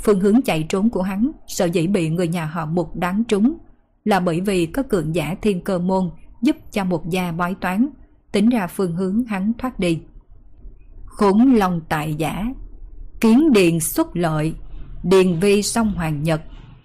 Phương 0.00 0.20
hướng 0.20 0.42
chạy 0.42 0.66
trốn 0.68 0.90
của 0.90 1.02
hắn 1.02 1.30
sợ 1.46 1.64
dĩ 1.64 1.86
bị 1.86 2.08
người 2.08 2.28
nhà 2.28 2.44
họ 2.46 2.66
mục 2.66 2.96
đáng 2.96 3.24
trúng 3.24 3.58
là 4.06 4.20
bởi 4.20 4.40
vì 4.40 4.66
có 4.66 4.82
cường 4.82 5.14
giả 5.14 5.34
thiên 5.42 5.60
cơ 5.60 5.78
môn 5.78 6.10
giúp 6.42 6.56
cho 6.72 6.84
một 6.84 7.10
gia 7.10 7.32
bói 7.32 7.54
toán, 7.60 7.88
tính 8.32 8.48
ra 8.48 8.66
phương 8.66 8.96
hướng 8.96 9.24
hắn 9.24 9.52
thoát 9.58 9.78
đi. 9.78 10.02
Khốn 11.06 11.54
long 11.54 11.80
tại 11.88 12.14
giả, 12.14 12.46
kiến 13.20 13.52
điền 13.52 13.80
xuất 13.80 14.16
lợi, 14.16 14.54
điền 15.02 15.40
vi 15.40 15.62
song 15.62 15.92
hoàng 15.96 16.22
nhật, 16.22 16.42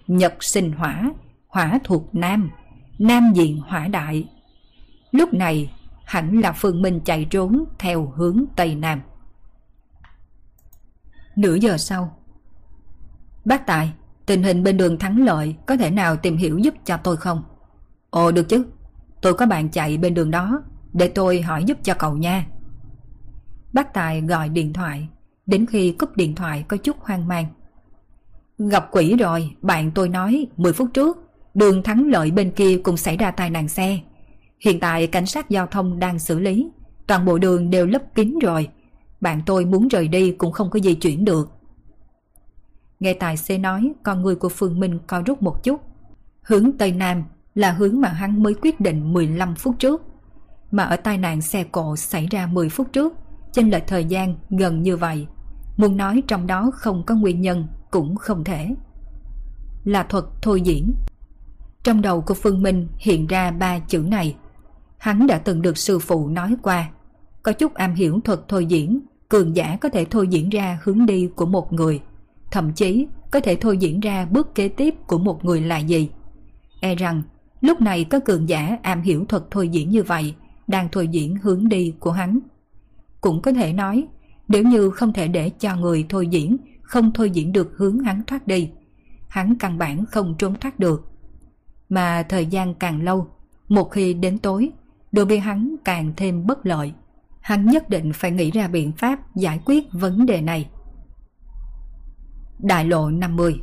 nhật 0.07 0.43
sinh 0.43 0.71
hỏa, 0.71 1.11
hỏa 1.47 1.79
thuộc 1.83 2.15
nam, 2.15 2.49
nam 2.99 3.31
diện 3.33 3.59
hỏa 3.59 3.87
đại. 3.87 4.29
Lúc 5.11 5.33
này 5.33 5.73
hẳn 6.05 6.39
là 6.39 6.51
Phương 6.51 6.81
Minh 6.81 6.99
chạy 7.05 7.25
trốn 7.29 7.63
theo 7.79 8.13
hướng 8.15 8.45
Tây 8.55 8.75
Nam. 8.75 9.01
Nửa 11.35 11.55
giờ 11.55 11.77
sau 11.77 12.17
Bác 13.45 13.65
Tài, 13.65 13.93
tình 14.31 14.43
hình 14.43 14.63
bên 14.63 14.77
đường 14.77 14.99
thắng 14.99 15.25
lợi 15.25 15.55
có 15.65 15.77
thể 15.77 15.91
nào 15.91 16.15
tìm 16.15 16.37
hiểu 16.37 16.57
giúp 16.57 16.73
cho 16.85 16.97
tôi 16.97 17.17
không? 17.17 17.43
Ồ 18.09 18.31
được 18.31 18.49
chứ, 18.49 18.65
tôi 19.21 19.33
có 19.33 19.45
bạn 19.45 19.69
chạy 19.69 19.97
bên 19.97 20.13
đường 20.13 20.31
đó, 20.31 20.63
để 20.93 21.07
tôi 21.07 21.41
hỏi 21.41 21.63
giúp 21.63 21.77
cho 21.83 21.93
cậu 21.93 22.17
nha. 22.17 22.47
Bác 23.73 23.93
Tài 23.93 24.21
gọi 24.21 24.49
điện 24.49 24.73
thoại, 24.73 25.07
đến 25.45 25.65
khi 25.65 25.91
cúp 25.91 26.15
điện 26.15 26.35
thoại 26.35 26.65
có 26.67 26.77
chút 26.77 26.95
hoang 26.99 27.27
mang. 27.27 27.45
Gặp 28.57 28.87
quỷ 28.91 29.15
rồi, 29.15 29.51
bạn 29.61 29.91
tôi 29.95 30.09
nói 30.09 30.47
10 30.57 30.73
phút 30.73 30.89
trước, 30.93 31.17
đường 31.53 31.83
thắng 31.83 32.09
lợi 32.09 32.31
bên 32.31 32.51
kia 32.51 32.77
cũng 32.83 32.97
xảy 32.97 33.17
ra 33.17 33.31
tai 33.31 33.49
nạn 33.49 33.67
xe. 33.67 33.99
Hiện 34.59 34.79
tại 34.79 35.07
cảnh 35.07 35.25
sát 35.25 35.49
giao 35.49 35.67
thông 35.67 35.99
đang 35.99 36.19
xử 36.19 36.39
lý, 36.39 36.69
toàn 37.07 37.25
bộ 37.25 37.37
đường 37.37 37.69
đều 37.69 37.87
lấp 37.87 38.01
kín 38.15 38.39
rồi. 38.39 38.69
Bạn 39.21 39.41
tôi 39.45 39.65
muốn 39.65 39.87
rời 39.87 40.07
đi 40.07 40.31
cũng 40.31 40.51
không 40.51 40.69
có 40.69 40.79
gì 40.79 40.93
chuyển 40.93 41.25
được. 41.25 41.49
Nghe 43.01 43.13
tài 43.13 43.37
xế 43.37 43.57
nói, 43.57 43.93
con 44.03 44.21
người 44.21 44.35
của 44.35 44.49
Phương 44.49 44.79
Minh 44.79 44.99
co 45.07 45.21
rút 45.25 45.41
một 45.41 45.63
chút. 45.63 45.81
Hướng 46.41 46.77
Tây 46.77 46.91
Nam 46.91 47.23
là 47.55 47.71
hướng 47.71 48.01
mà 48.01 48.09
hắn 48.09 48.43
mới 48.43 48.53
quyết 48.61 48.79
định 48.79 49.13
15 49.13 49.55
phút 49.55 49.75
trước. 49.79 50.01
Mà 50.71 50.83
ở 50.83 50.95
tai 50.95 51.17
nạn 51.17 51.41
xe 51.41 51.63
cộ 51.63 51.95
xảy 51.95 52.27
ra 52.31 52.47
10 52.47 52.69
phút 52.69 52.93
trước, 52.93 53.13
chênh 53.51 53.71
lệch 53.71 53.87
thời 53.87 54.05
gian 54.05 54.35
gần 54.49 54.83
như 54.83 54.97
vậy. 54.97 55.27
Muốn 55.77 55.97
nói 55.97 56.23
trong 56.27 56.47
đó 56.47 56.71
không 56.73 57.03
có 57.05 57.15
nguyên 57.15 57.41
nhân 57.41 57.67
cũng 57.91 58.15
không 58.15 58.43
thể. 58.43 58.75
Là 59.83 60.03
thuật 60.03 60.25
thôi 60.41 60.61
diễn. 60.61 60.93
Trong 61.83 62.01
đầu 62.01 62.21
của 62.21 62.33
Phương 62.33 62.61
Minh 62.61 62.87
hiện 62.97 63.27
ra 63.27 63.51
ba 63.51 63.79
chữ 63.79 63.99
này. 63.99 64.35
Hắn 64.97 65.27
đã 65.27 65.37
từng 65.37 65.61
được 65.61 65.77
sư 65.77 65.99
phụ 65.99 66.29
nói 66.29 66.55
qua. 66.61 66.89
Có 67.43 67.51
chút 67.51 67.73
am 67.73 67.93
hiểu 67.93 68.19
thuật 68.23 68.39
thôi 68.47 68.65
diễn, 68.65 68.99
cường 69.29 69.55
giả 69.55 69.77
có 69.81 69.89
thể 69.89 70.05
thôi 70.05 70.27
diễn 70.27 70.49
ra 70.49 70.79
hướng 70.83 71.05
đi 71.05 71.29
của 71.35 71.45
một 71.45 71.73
người. 71.73 72.01
Thậm 72.51 72.73
chí 72.73 73.07
có 73.31 73.39
thể 73.39 73.55
thôi 73.55 73.77
diễn 73.77 73.99
ra 73.99 74.25
bước 74.25 74.55
kế 74.55 74.67
tiếp 74.67 74.95
của 75.07 75.17
một 75.17 75.45
người 75.45 75.61
là 75.61 75.77
gì. 75.77 76.09
E 76.81 76.95
rằng 76.95 77.21
lúc 77.61 77.81
này 77.81 78.03
có 78.03 78.19
cường 78.19 78.49
giả 78.49 78.77
am 78.81 79.01
hiểu 79.01 79.25
thuật 79.25 79.43
thôi 79.51 79.69
diễn 79.69 79.89
như 79.89 80.03
vậy 80.03 80.35
đang 80.67 80.89
thôi 80.91 81.07
diễn 81.07 81.35
hướng 81.35 81.69
đi 81.69 81.93
của 81.99 82.11
hắn. 82.11 82.39
Cũng 83.21 83.41
có 83.41 83.51
thể 83.51 83.73
nói 83.73 84.07
nếu 84.47 84.63
như 84.63 84.89
không 84.89 85.13
thể 85.13 85.27
để 85.27 85.49
cho 85.49 85.75
người 85.75 86.05
thôi 86.09 86.27
diễn 86.27 86.57
không 86.81 87.11
thôi 87.13 87.29
diễn 87.29 87.51
được 87.51 87.73
hướng 87.77 87.99
hắn 87.99 88.21
thoát 88.27 88.47
đi, 88.47 88.69
hắn 89.27 89.55
căn 89.59 89.77
bản 89.77 90.05
không 90.05 90.35
trốn 90.37 90.55
thoát 90.55 90.79
được. 90.79 91.11
Mà 91.89 92.23
thời 92.29 92.45
gian 92.45 92.75
càng 92.75 93.03
lâu, 93.03 93.27
một 93.69 93.91
khi 93.91 94.13
đến 94.13 94.37
tối, 94.37 94.69
đối 95.11 95.25
với 95.25 95.39
hắn 95.39 95.75
càng 95.85 96.13
thêm 96.17 96.47
bất 96.47 96.65
lợi. 96.65 96.93
Hắn 97.41 97.65
nhất 97.65 97.89
định 97.89 98.13
phải 98.13 98.31
nghĩ 98.31 98.51
ra 98.51 98.67
biện 98.67 98.91
pháp 98.91 99.35
giải 99.35 99.59
quyết 99.65 99.87
vấn 99.91 100.25
đề 100.25 100.41
này. 100.41 100.69
Đại 102.61 102.85
lộ 102.85 103.09
50 103.09 103.61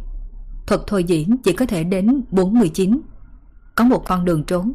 Thuật 0.67 0.81
thôi 0.87 1.05
diễn 1.05 1.37
chỉ 1.45 1.53
có 1.53 1.67
thể 1.67 1.85
đến 1.85 2.25
49 2.31 3.01
Có 3.75 3.85
một 3.85 4.03
con 4.07 4.25
đường 4.25 4.45
trốn. 4.45 4.73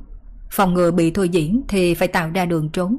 Phòng 0.51 0.73
ngừa 0.73 0.91
bị 0.91 1.11
thôi 1.11 1.29
diễn 1.29 1.61
thì 1.67 1.93
phải 1.93 2.07
tạo 2.07 2.29
ra 2.29 2.45
đường 2.45 2.69
trốn. 2.69 2.97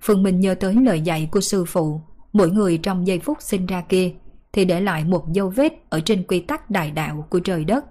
Phương 0.00 0.22
Minh 0.22 0.40
nhớ 0.40 0.54
tới 0.54 0.74
lời 0.74 1.00
dạy 1.00 1.28
của 1.32 1.40
sư 1.40 1.64
phụ, 1.64 2.00
Mỗi 2.32 2.50
người 2.50 2.78
trong 2.78 3.06
giây 3.06 3.18
phút 3.18 3.38
sinh 3.40 3.66
ra 3.66 3.80
kia 3.80 4.12
Thì 4.52 4.64
để 4.64 4.80
lại 4.80 5.04
một 5.04 5.32
dấu 5.32 5.50
vết 5.50 5.72
Ở 5.90 6.00
trên 6.00 6.24
quy 6.28 6.40
tắc 6.40 6.70
đại 6.70 6.90
đạo 6.90 7.26
của 7.30 7.40
trời 7.40 7.64
đất. 7.64 7.84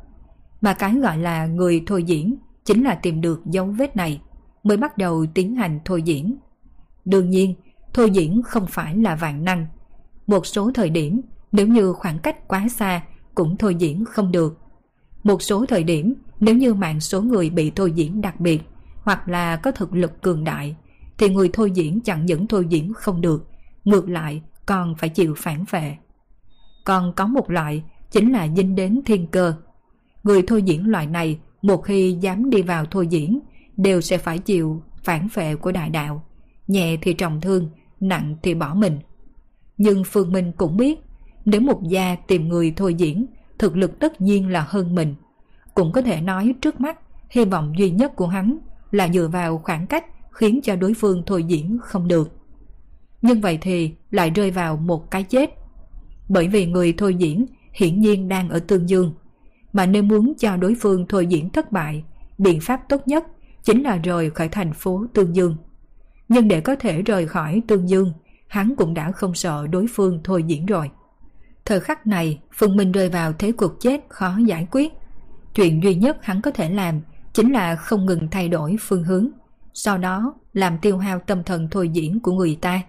Mà 0.61 0.73
cái 0.73 0.95
gọi 0.95 1.17
là 1.17 1.45
người 1.45 1.83
thôi 1.87 2.03
diễn 2.03 2.35
Chính 2.65 2.83
là 2.83 2.95
tìm 2.95 3.21
được 3.21 3.45
dấu 3.45 3.65
vết 3.65 3.95
này 3.95 4.21
Mới 4.63 4.77
bắt 4.77 4.97
đầu 4.97 5.25
tiến 5.33 5.55
hành 5.55 5.79
thôi 5.85 6.01
diễn. 6.01 6.37
Đương 7.05 7.29
nhiên, 7.29 7.55
Thôi 7.93 8.09
diễn 8.09 8.41
không 8.45 8.65
phải 8.67 8.97
là 8.97 9.15
vạn 9.15 9.43
năng. 9.43 9.67
Một 10.27 10.45
số 10.45 10.71
thời 10.73 10.89
điểm 10.89 11.21
nếu 11.55 11.67
như 11.67 11.93
khoảng 11.93 12.19
cách 12.19 12.47
quá 12.47 12.67
xa 12.69 13.01
Cũng 13.35 13.57
thôi 13.57 13.75
diễn 13.75 14.05
không 14.05 14.31
được 14.31 14.59
Một 15.23 15.41
số 15.41 15.65
thời 15.65 15.83
điểm 15.83 16.13
Nếu 16.39 16.55
như 16.55 16.73
mạng 16.73 16.99
số 16.99 17.21
người 17.21 17.49
bị 17.49 17.71
thôi 17.75 17.91
diễn 17.91 18.21
đặc 18.21 18.39
biệt 18.39 18.61
Hoặc 19.03 19.27
là 19.27 19.55
có 19.55 19.71
thực 19.71 19.93
lực 19.93 20.21
cường 20.21 20.43
đại 20.43 20.75
thì 21.17 21.29
người 21.29 21.49
thôi 21.53 21.71
diễn 21.71 22.01
chẳng 22.01 22.25
những 22.25 22.47
thôi 22.47 22.65
diễn 22.69 22.93
không 22.93 23.21
được, 23.21 23.47
ngược 23.85 24.09
lại 24.09 24.41
còn 24.65 24.95
phải 24.95 25.09
chịu 25.09 25.33
phản 25.37 25.63
vệ. 25.71 25.97
Còn 26.85 27.13
có 27.15 27.27
một 27.27 27.51
loại 27.51 27.83
chính 28.11 28.31
là 28.31 28.47
dinh 28.55 28.75
đến 28.75 29.01
thiên 29.05 29.27
cơ. 29.27 29.55
Người 30.23 30.43
thôi 30.47 30.61
diễn 30.61 30.89
loại 30.89 31.07
này 31.07 31.39
một 31.61 31.77
khi 31.77 32.17
dám 32.21 32.49
đi 32.49 32.61
vào 32.61 32.85
thôi 32.85 33.07
diễn 33.07 33.39
đều 33.77 34.01
sẽ 34.01 34.17
phải 34.17 34.39
chịu 34.39 34.83
phản 35.03 35.27
vệ 35.33 35.55
của 35.55 35.71
đại 35.71 35.89
đạo. 35.89 36.25
Nhẹ 36.67 36.97
thì 37.01 37.13
trọng 37.13 37.41
thương, 37.41 37.69
nặng 37.99 38.35
thì 38.43 38.53
bỏ 38.53 38.73
mình. 38.73 38.99
Nhưng 39.77 40.03
Phương 40.03 40.31
Minh 40.31 40.51
cũng 40.57 40.77
biết 40.77 40.99
nếu 41.45 41.61
một 41.61 41.83
gia 41.83 42.15
tìm 42.15 42.47
người 42.47 42.73
thôi 42.75 42.93
diễn 42.93 43.25
thực 43.59 43.77
lực 43.77 43.99
tất 43.99 44.21
nhiên 44.21 44.49
là 44.49 44.65
hơn 44.67 44.95
mình. 44.95 45.15
Cũng 45.73 45.91
có 45.91 46.01
thể 46.01 46.21
nói 46.21 46.55
trước 46.61 46.81
mắt, 46.81 46.99
hy 47.29 47.45
vọng 47.45 47.73
duy 47.77 47.91
nhất 47.91 48.15
của 48.15 48.27
hắn 48.27 48.57
là 48.91 49.09
dựa 49.09 49.27
vào 49.27 49.57
khoảng 49.57 49.87
cách 49.87 50.05
khiến 50.31 50.59
cho 50.63 50.75
đối 50.75 50.93
phương 50.93 51.23
thôi 51.25 51.43
diễn 51.43 51.77
không 51.81 52.07
được. 52.07 52.31
Nhưng 53.21 53.41
vậy 53.41 53.57
thì 53.61 53.91
lại 54.11 54.29
rơi 54.29 54.51
vào 54.51 54.77
một 54.77 55.11
cái 55.11 55.23
chết. 55.23 55.49
Bởi 56.29 56.47
vì 56.47 56.65
người 56.65 56.93
thôi 56.97 57.15
diễn 57.15 57.45
hiển 57.73 57.99
nhiên 57.99 58.27
đang 58.27 58.49
ở 58.49 58.59
tương 58.59 58.89
dương. 58.89 59.13
Mà 59.73 59.85
nếu 59.85 60.03
muốn 60.03 60.33
cho 60.37 60.57
đối 60.57 60.75
phương 60.81 61.05
thôi 61.09 61.27
diễn 61.27 61.49
thất 61.49 61.71
bại, 61.71 62.03
biện 62.37 62.59
pháp 62.61 62.81
tốt 62.89 63.01
nhất 63.07 63.25
chính 63.63 63.83
là 63.83 63.97
rời 63.97 64.29
khỏi 64.29 64.49
thành 64.49 64.73
phố 64.73 65.05
Tương 65.13 65.35
Dương. 65.35 65.55
Nhưng 66.29 66.47
để 66.47 66.61
có 66.61 66.75
thể 66.75 67.01
rời 67.01 67.27
khỏi 67.27 67.61
Tương 67.67 67.89
Dương, 67.89 68.13
hắn 68.47 68.75
cũng 68.77 68.93
đã 68.93 69.11
không 69.11 69.33
sợ 69.33 69.67
đối 69.67 69.85
phương 69.89 70.19
thôi 70.23 70.43
diễn 70.43 70.65
rồi. 70.65 70.89
Thời 71.65 71.79
khắc 71.79 72.07
này, 72.07 72.41
Phương 72.53 72.77
Minh 72.77 72.91
rơi 72.91 73.09
vào 73.09 73.33
thế 73.33 73.51
cuộc 73.51 73.79
chết 73.79 74.01
khó 74.09 74.37
giải 74.45 74.67
quyết. 74.71 74.93
Chuyện 75.55 75.83
duy 75.83 75.95
nhất 75.95 76.17
hắn 76.21 76.41
có 76.41 76.51
thể 76.51 76.69
làm 76.69 77.01
chính 77.33 77.51
là 77.51 77.75
không 77.75 78.05
ngừng 78.05 78.27
thay 78.31 78.49
đổi 78.49 78.75
phương 78.79 79.03
hướng, 79.03 79.27
sau 79.73 79.97
đó 79.97 80.33
làm 80.53 80.77
tiêu 80.77 80.97
hao 80.97 81.19
tâm 81.19 81.43
thần 81.43 81.67
thôi 81.71 81.89
diễn 81.89 82.19
của 82.19 82.31
người 82.31 82.57
ta. 82.61 82.81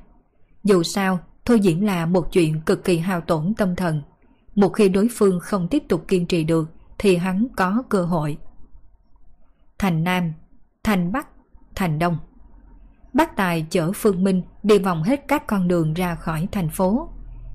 Dù 0.64 0.82
sao, 0.82 1.18
thôi 1.44 1.60
diễn 1.60 1.86
là 1.86 2.06
một 2.06 2.32
chuyện 2.32 2.60
cực 2.60 2.84
kỳ 2.84 2.98
hao 2.98 3.20
tổn 3.20 3.54
tâm 3.56 3.76
thần. 3.76 4.02
Một 4.54 4.68
khi 4.68 4.88
đối 4.88 5.08
phương 5.12 5.40
không 5.40 5.68
tiếp 5.68 5.82
tục 5.88 6.04
kiên 6.08 6.26
trì 6.26 6.44
được 6.44 6.70
thì 6.98 7.16
hắn 7.16 7.46
có 7.56 7.82
cơ 7.88 8.04
hội. 8.04 8.38
Thành 9.78 10.04
Nam, 10.04 10.32
Thành 10.84 11.12
Bắc, 11.12 11.28
Thành 11.74 11.98
Đông 11.98 12.18
Bác 13.12 13.36
Tài 13.36 13.66
chở 13.70 13.92
Phương 13.94 14.24
Minh 14.24 14.42
đi 14.62 14.78
vòng 14.78 15.02
hết 15.02 15.24
các 15.28 15.46
con 15.46 15.68
đường 15.68 15.94
ra 15.94 16.14
khỏi 16.14 16.48
thành 16.52 16.70
phố, 16.70 17.08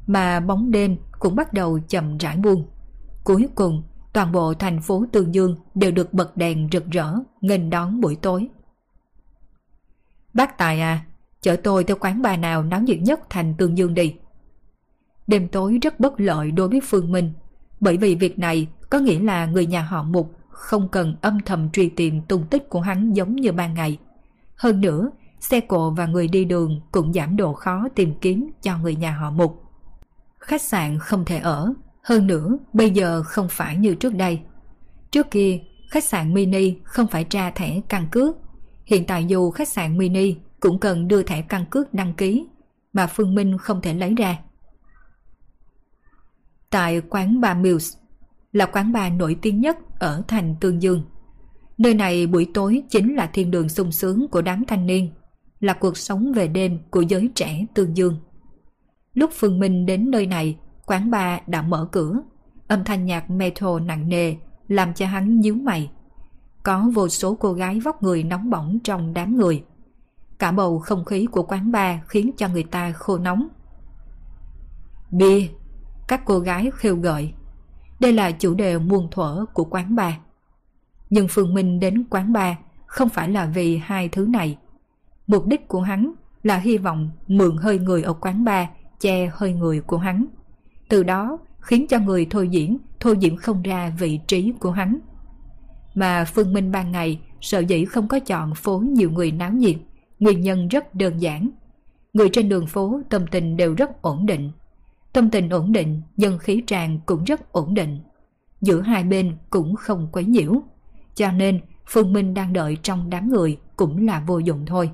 mà 0.08 0.40
bóng 0.40 0.72
đêm 0.72 0.98
cũng 1.22 1.36
bắt 1.36 1.54
đầu 1.54 1.80
chậm 1.88 2.18
rãi 2.18 2.38
buông. 2.38 2.66
Cuối 3.24 3.48
cùng, 3.56 3.84
toàn 4.14 4.32
bộ 4.32 4.54
thành 4.54 4.82
phố 4.82 5.06
Tương 5.12 5.36
Dương 5.36 5.56
đều 5.76 5.92
được 5.92 6.14
bật 6.14 6.38
đèn 6.38 6.70
rực 6.72 6.86
rỡ, 6.90 7.14
nghênh 7.42 7.70
đón 7.70 8.02
buổi 8.02 8.16
tối. 8.16 8.50
Bác 10.34 10.58
Tài 10.58 10.82
à, 10.82 11.06
chở 11.42 11.56
tôi 11.56 11.84
tới 11.84 11.98
quán 12.00 12.22
bà 12.22 12.38
nào 12.38 12.64
náo 12.64 12.82
nhiệt 12.82 13.00
nhất 13.02 13.20
thành 13.30 13.54
Tương 13.58 13.78
Dương 13.78 13.94
đi. 13.94 14.16
Đêm 15.28 15.48
tối 15.48 15.80
rất 15.82 16.00
bất 16.00 16.20
lợi 16.20 16.52
đối 16.52 16.68
với 16.68 16.82
Phương 16.84 17.12
Minh, 17.12 17.34
bởi 17.80 17.98
vì 17.98 18.16
việc 18.16 18.40
này 18.40 18.68
có 18.90 19.00
nghĩa 19.00 19.20
là 19.20 19.46
người 19.46 19.66
nhà 19.66 19.82
họ 19.82 20.04
Mục 20.04 20.32
không 20.50 20.88
cần 20.90 21.16
âm 21.22 21.40
thầm 21.46 21.70
truy 21.70 21.90
tìm 21.90 22.22
tung 22.22 22.48
tích 22.50 22.70
của 22.70 22.82
hắn 22.82 23.14
giống 23.14 23.36
như 23.36 23.52
ban 23.52 23.74
ngày. 23.74 23.98
Hơn 24.56 24.82
nữa, 24.82 25.12
xe 25.40 25.60
cộ 25.60 25.92
và 25.92 26.06
người 26.06 26.28
đi 26.28 26.46
đường 26.46 26.82
cũng 26.92 27.14
giảm 27.14 27.38
độ 27.38 27.54
khó 27.54 27.88
tìm 27.96 28.14
kiếm 28.22 28.52
cho 28.62 28.78
người 28.78 28.96
nhà 28.96 29.12
họ 29.12 29.32
Mục. 29.32 29.71
Khách 30.42 30.62
sạn 30.62 31.00
không 31.00 31.26
thể 31.26 31.40
ở, 31.40 31.74
hơn 32.04 32.28
nữa 32.28 32.58
bây 32.74 32.90
giờ 32.90 33.24
không 33.24 33.48
phải 33.50 33.78
như 33.78 33.96
trước 33.96 34.16
đây. 34.16 34.40
Trước 35.12 35.32
kia, 35.32 35.60
khách 35.90 36.04
sạn 36.04 36.34
mini 36.34 36.76
không 36.84 37.08
phải 37.08 37.24
tra 37.24 37.52
thẻ 37.52 37.82
căn 37.90 38.08
cước. 38.12 38.36
Hiện 38.86 39.06
tại 39.08 39.26
dù 39.26 39.52
khách 39.52 39.68
sạn 39.68 39.98
mini 39.98 40.36
cũng 40.60 40.80
cần 40.80 41.08
đưa 41.08 41.24
thẻ 41.24 41.42
căn 41.42 41.66
cước 41.70 41.94
đăng 41.94 42.14
ký, 42.14 42.48
mà 42.94 43.08
Phương 43.08 43.36
Minh 43.36 43.58
không 43.58 43.82
thể 43.82 43.94
lấy 43.94 44.16
ra. 44.16 44.40
Tại 46.70 47.02
quán 47.10 47.42
Ba 47.42 47.54
Mills, 47.54 47.98
là 48.52 48.66
quán 48.66 48.92
bar 48.92 49.14
nổi 49.14 49.38
tiếng 49.42 49.62
nhất 49.62 49.78
ở 50.00 50.24
thành 50.28 50.56
Tương 50.62 50.82
Dương. 50.82 51.04
Nơi 51.78 51.94
này 51.94 52.28
buổi 52.28 52.48
tối 52.54 52.84
chính 52.90 53.16
là 53.16 53.30
thiên 53.34 53.52
đường 53.52 53.70
sung 53.70 53.92
sướng 53.92 54.28
của 54.28 54.42
đám 54.42 54.66
thanh 54.66 54.88
niên, 54.88 55.12
là 55.60 55.74
cuộc 55.74 55.98
sống 55.98 56.34
về 56.34 56.48
đêm 56.48 56.80
của 56.90 57.02
giới 57.02 57.30
trẻ 57.36 57.66
Tương 57.74 57.98
Dương. 57.98 58.20
Lúc 59.14 59.30
Phương 59.34 59.60
Minh 59.60 59.86
đến 59.86 60.12
nơi 60.12 60.28
này, 60.28 60.58
quán 60.86 61.12
bar 61.12 61.40
đã 61.48 61.62
mở 61.62 61.88
cửa, 61.92 62.22
âm 62.68 62.84
thanh 62.84 63.06
nhạc 63.06 63.30
metal 63.30 63.82
nặng 63.86 64.10
nề 64.10 64.36
làm 64.68 64.94
cho 64.94 65.08
hắn 65.08 65.40
nhíu 65.40 65.56
mày. 65.56 65.92
Có 66.64 66.90
vô 66.94 67.10
số 67.10 67.36
cô 67.36 67.54
gái 67.54 67.80
vóc 67.80 68.04
người 68.04 68.24
nóng 68.24 68.50
bỏng 68.50 68.80
trong 68.84 69.14
đám 69.14 69.38
người. 69.38 69.64
Cả 70.40 70.52
bầu 70.52 70.80
không 70.80 71.06
khí 71.06 71.26
của 71.32 71.44
quán 71.44 71.72
bar 71.72 72.00
khiến 72.08 72.32
cho 72.38 72.48
người 72.48 72.64
ta 72.64 72.92
khô 72.92 73.18
nóng. 73.18 73.48
Bia, 75.12 75.48
các 76.08 76.22
cô 76.26 76.40
gái 76.40 76.72
khêu 76.74 76.96
gợi. 76.96 77.34
Đây 78.00 78.14
là 78.14 78.32
chủ 78.32 78.54
đề 78.54 78.78
muôn 78.78 79.08
thuở 79.12 79.46
của 79.54 79.64
quán 79.64 79.96
bar. 79.96 80.14
Nhưng 81.10 81.28
Phương 81.30 81.54
Minh 81.54 81.80
đến 81.80 82.06
quán 82.10 82.34
bar 82.34 82.56
không 82.86 83.10
phải 83.10 83.30
là 83.30 83.46
vì 83.46 83.78
hai 83.78 84.10
thứ 84.10 84.28
này. 84.30 84.58
Mục 85.28 85.46
đích 85.46 85.68
của 85.68 85.82
hắn 85.82 86.14
là 86.44 86.58
hy 86.58 86.78
vọng 86.78 87.10
mượn 87.28 87.58
hơi 87.58 87.80
người 87.80 88.04
ở 88.04 88.14
quán 88.14 88.44
bar 88.44 88.68
che 89.02 89.32
hơi 89.34 89.54
người 89.54 89.82
của 89.82 89.98
hắn. 89.98 90.26
Từ 90.90 91.04
đó 91.04 91.38
khiến 91.60 91.88
cho 91.88 92.00
người 92.00 92.28
thôi 92.30 92.48
diễn 92.50 92.78
thôi 93.00 93.18
diễn 93.20 93.38
không 93.38 93.62
ra 93.62 93.94
vị 94.00 94.20
trí 94.28 94.54
của 94.60 94.72
hắn. 94.72 95.00
Mà 95.96 96.26
Phương 96.26 96.54
Minh 96.54 96.72
ban 96.72 96.92
ngày 96.92 97.22
sợ 97.42 97.60
dĩ 97.60 97.86
không 97.86 98.08
có 98.08 98.20
chọn 98.20 98.56
phố 98.56 98.80
nhiều 98.80 99.12
người 99.12 99.32
náo 99.32 99.52
nhiệt, 99.52 99.76
nguyên 100.20 100.42
nhân 100.42 100.68
rất 100.68 100.96
đơn 100.96 101.22
giản. 101.22 101.50
Người 102.14 102.30
trên 102.30 102.50
đường 102.50 102.68
phố 102.68 103.02
tâm 103.10 103.26
tình 103.32 103.58
đều 103.58 103.74
rất 103.76 104.02
ổn 104.02 104.26
định. 104.26 104.52
Tâm 105.14 105.30
tình 105.30 105.50
ổn 105.50 105.72
định, 105.72 106.02
dân 106.18 106.38
khí 106.38 106.64
tràn 106.68 107.00
cũng 107.06 107.24
rất 107.24 107.52
ổn 107.52 107.74
định. 107.74 108.00
Giữa 108.62 108.82
hai 108.82 109.04
bên 109.04 109.38
cũng 109.50 109.76
không 109.76 110.08
quấy 110.12 110.26
nhiễu. 110.26 110.62
Cho 111.16 111.32
nên 111.32 111.60
Phương 111.88 112.14
Minh 112.14 112.34
đang 112.34 112.54
đợi 112.54 112.78
trong 112.84 113.10
đám 113.10 113.30
người 113.30 113.58
cũng 113.76 114.06
là 114.06 114.24
vô 114.28 114.40
dụng 114.40 114.66
thôi. 114.66 114.92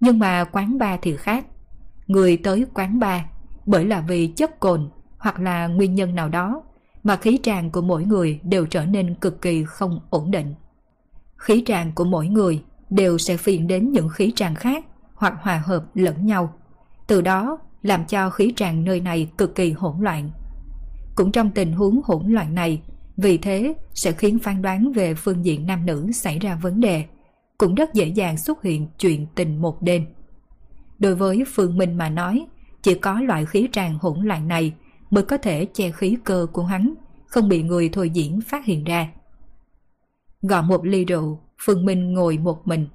Nhưng 0.00 0.18
mà 0.18 0.44
quán 0.44 0.78
bar 0.78 0.98
thì 1.02 1.16
khác. 1.16 1.46
Người 2.10 2.36
tới 2.36 2.66
quán 2.74 2.98
bar 2.98 3.22
bởi 3.66 3.84
là 3.84 4.00
vì 4.00 4.26
chất 4.26 4.60
cồn 4.60 4.90
hoặc 5.18 5.40
là 5.40 5.66
nguyên 5.66 5.94
nhân 5.94 6.14
nào 6.14 6.28
đó 6.28 6.62
mà 7.02 7.16
khí 7.16 7.38
tràng 7.42 7.70
của 7.70 7.80
mỗi 7.80 8.04
người 8.04 8.40
đều 8.42 8.66
trở 8.66 8.84
nên 8.84 9.14
cực 9.14 9.42
kỳ 9.42 9.64
không 9.64 10.00
ổn 10.10 10.30
định. 10.30 10.54
Khí 11.36 11.62
tràng 11.66 11.92
của 11.92 12.04
mỗi 12.04 12.26
người 12.26 12.62
đều 12.90 13.18
sẽ 13.18 13.36
phiền 13.36 13.66
đến 13.66 13.92
những 13.92 14.08
khí 14.08 14.32
tràng 14.36 14.54
khác 14.54 14.84
hoặc 15.14 15.34
hòa 15.40 15.62
hợp 15.66 15.84
lẫn 15.94 16.26
nhau. 16.26 16.54
Từ 17.06 17.20
đó 17.20 17.58
làm 17.82 18.04
cho 18.04 18.30
khí 18.30 18.52
tràng 18.56 18.84
nơi 18.84 19.00
này 19.00 19.30
cực 19.38 19.54
kỳ 19.54 19.72
hỗn 19.72 20.00
loạn. 20.00 20.30
Cũng 21.14 21.32
trong 21.32 21.50
tình 21.50 21.72
huống 21.72 22.00
hỗn 22.04 22.26
loạn 22.26 22.54
này, 22.54 22.82
vì 23.16 23.38
thế 23.38 23.74
sẽ 23.94 24.12
khiến 24.12 24.38
phán 24.38 24.62
đoán 24.62 24.92
về 24.92 25.14
phương 25.14 25.44
diện 25.44 25.66
nam 25.66 25.86
nữ 25.86 26.12
xảy 26.12 26.38
ra 26.38 26.54
vấn 26.54 26.80
đề, 26.80 27.04
cũng 27.58 27.74
rất 27.74 27.94
dễ 27.94 28.06
dàng 28.06 28.38
xuất 28.38 28.62
hiện 28.62 28.88
chuyện 28.98 29.26
tình 29.34 29.62
một 29.62 29.82
đêm. 29.82 30.06
Đối 31.00 31.14
với 31.14 31.44
Phương 31.46 31.78
Minh 31.78 31.98
mà 31.98 32.08
nói, 32.08 32.46
chỉ 32.82 32.94
có 32.94 33.20
loại 33.20 33.46
khí 33.46 33.68
tràn 33.72 33.98
hỗn 34.00 34.20
loạn 34.24 34.48
này 34.48 34.74
mới 35.10 35.24
có 35.24 35.36
thể 35.38 35.66
che 35.74 35.90
khí 35.90 36.16
cơ 36.24 36.46
của 36.52 36.64
hắn, 36.64 36.94
không 37.26 37.48
bị 37.48 37.62
người 37.62 37.88
thôi 37.88 38.10
diễn 38.10 38.40
phát 38.40 38.64
hiện 38.64 38.84
ra. 38.84 39.08
Gọi 40.42 40.62
một 40.62 40.84
ly 40.84 41.04
rượu, 41.04 41.40
Phương 41.58 41.84
Minh 41.84 42.12
ngồi 42.12 42.38
một 42.38 42.66
mình, 42.68 42.88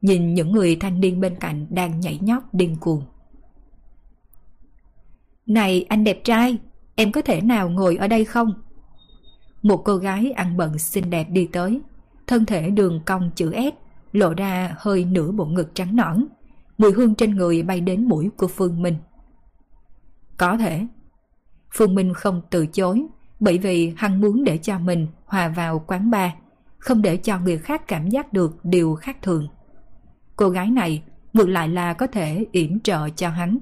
nhìn 0.00 0.34
những 0.34 0.52
người 0.52 0.76
thanh 0.76 1.00
niên 1.00 1.20
bên 1.20 1.36
cạnh 1.40 1.66
đang 1.70 2.00
nhảy 2.00 2.18
nhót 2.22 2.42
điên 2.52 2.76
cuồng. 2.80 3.02
Này 5.46 5.86
anh 5.88 6.04
đẹp 6.04 6.20
trai, 6.24 6.58
em 6.94 7.12
có 7.12 7.22
thể 7.22 7.40
nào 7.40 7.70
ngồi 7.70 7.96
ở 7.96 8.08
đây 8.08 8.24
không? 8.24 8.54
Một 9.62 9.82
cô 9.84 9.96
gái 9.96 10.32
ăn 10.32 10.56
bận 10.56 10.78
xinh 10.78 11.10
đẹp 11.10 11.26
đi 11.30 11.48
tới, 11.52 11.80
thân 12.26 12.46
thể 12.46 12.70
đường 12.70 13.00
cong 13.06 13.30
chữ 13.34 13.52
S, 13.52 13.74
lộ 14.12 14.34
ra 14.34 14.74
hơi 14.78 15.04
nửa 15.04 15.30
bộ 15.30 15.44
ngực 15.44 15.74
trắng 15.74 15.96
nõn, 15.96 16.26
mùi 16.78 16.92
hương 16.92 17.14
trên 17.14 17.36
người 17.36 17.62
bay 17.62 17.80
đến 17.80 18.08
mũi 18.08 18.30
của 18.36 18.48
Phương 18.48 18.82
Minh. 18.82 18.96
Có 20.36 20.56
thể. 20.56 20.86
Phương 21.74 21.94
Minh 21.94 22.14
không 22.14 22.42
từ 22.50 22.66
chối, 22.66 23.06
bởi 23.40 23.58
vì 23.58 23.94
hắn 23.96 24.20
muốn 24.20 24.44
để 24.44 24.58
cho 24.58 24.78
mình 24.78 25.06
hòa 25.26 25.48
vào 25.48 25.84
quán 25.86 26.10
bar, 26.10 26.30
không 26.78 27.02
để 27.02 27.16
cho 27.16 27.38
người 27.38 27.58
khác 27.58 27.88
cảm 27.88 28.08
giác 28.08 28.32
được 28.32 28.64
điều 28.64 28.94
khác 28.94 29.16
thường. 29.22 29.48
Cô 30.36 30.48
gái 30.48 30.70
này 30.70 31.02
ngược 31.32 31.48
lại 31.48 31.68
là 31.68 31.92
có 31.92 32.06
thể 32.06 32.46
yểm 32.52 32.80
trợ 32.80 33.08
cho 33.08 33.28
hắn. 33.28 33.58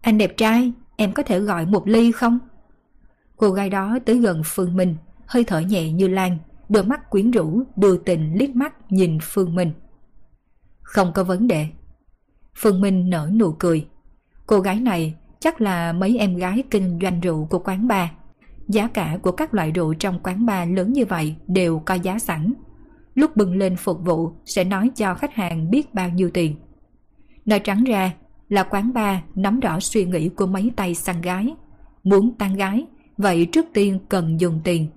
Anh 0.00 0.18
đẹp 0.18 0.36
trai, 0.36 0.72
em 0.96 1.12
có 1.12 1.22
thể 1.22 1.40
gọi 1.40 1.66
một 1.66 1.88
ly 1.88 2.12
không? 2.12 2.38
Cô 3.36 3.50
gái 3.50 3.70
đó 3.70 3.98
tới 4.06 4.18
gần 4.18 4.42
Phương 4.44 4.76
Minh, 4.76 4.96
hơi 5.26 5.44
thở 5.44 5.60
nhẹ 5.60 5.92
như 5.92 6.08
lan, 6.08 6.38
đôi 6.68 6.84
mắt 6.84 7.10
quyến 7.10 7.30
rũ 7.30 7.62
đưa 7.76 7.96
tình 7.96 8.34
liếc 8.34 8.50
mắt 8.56 8.92
nhìn 8.92 9.18
Phương 9.22 9.54
Minh. 9.54 9.72
Không 10.90 11.12
có 11.12 11.24
vấn 11.24 11.46
đề. 11.46 11.66
Phương 12.56 12.80
Minh 12.80 13.10
nở 13.10 13.30
nụ 13.36 13.52
cười. 13.52 13.86
Cô 14.46 14.60
gái 14.60 14.80
này 14.80 15.14
chắc 15.40 15.60
là 15.60 15.92
mấy 15.92 16.18
em 16.18 16.36
gái 16.36 16.62
kinh 16.70 16.98
doanh 17.02 17.20
rượu 17.20 17.46
của 17.50 17.58
quán 17.58 17.88
bar. 17.88 18.08
Giá 18.68 18.88
cả 18.88 19.18
của 19.22 19.32
các 19.32 19.54
loại 19.54 19.70
rượu 19.70 19.94
trong 19.94 20.20
quán 20.22 20.46
bar 20.46 20.68
lớn 20.70 20.92
như 20.92 21.04
vậy 21.06 21.36
đều 21.46 21.82
có 21.86 21.94
giá 21.94 22.18
sẵn. 22.18 22.52
Lúc 23.14 23.36
bưng 23.36 23.56
lên 23.56 23.76
phục 23.76 24.04
vụ 24.04 24.32
sẽ 24.44 24.64
nói 24.64 24.90
cho 24.94 25.14
khách 25.14 25.34
hàng 25.34 25.70
biết 25.70 25.94
bao 25.94 26.08
nhiêu 26.08 26.30
tiền. 26.30 26.56
Nói 27.44 27.60
trắng 27.60 27.84
ra, 27.84 28.12
là 28.48 28.62
quán 28.62 28.92
bar 28.92 29.18
nắm 29.34 29.60
rõ 29.60 29.80
suy 29.80 30.04
nghĩ 30.04 30.28
của 30.28 30.46
mấy 30.46 30.70
tay 30.76 30.94
săn 30.94 31.20
gái. 31.20 31.54
Muốn 32.04 32.34
tăng 32.38 32.54
gái, 32.54 32.86
vậy 33.18 33.46
trước 33.46 33.66
tiên 33.74 33.98
cần 34.08 34.40
dùng 34.40 34.60
tiền. 34.64 34.88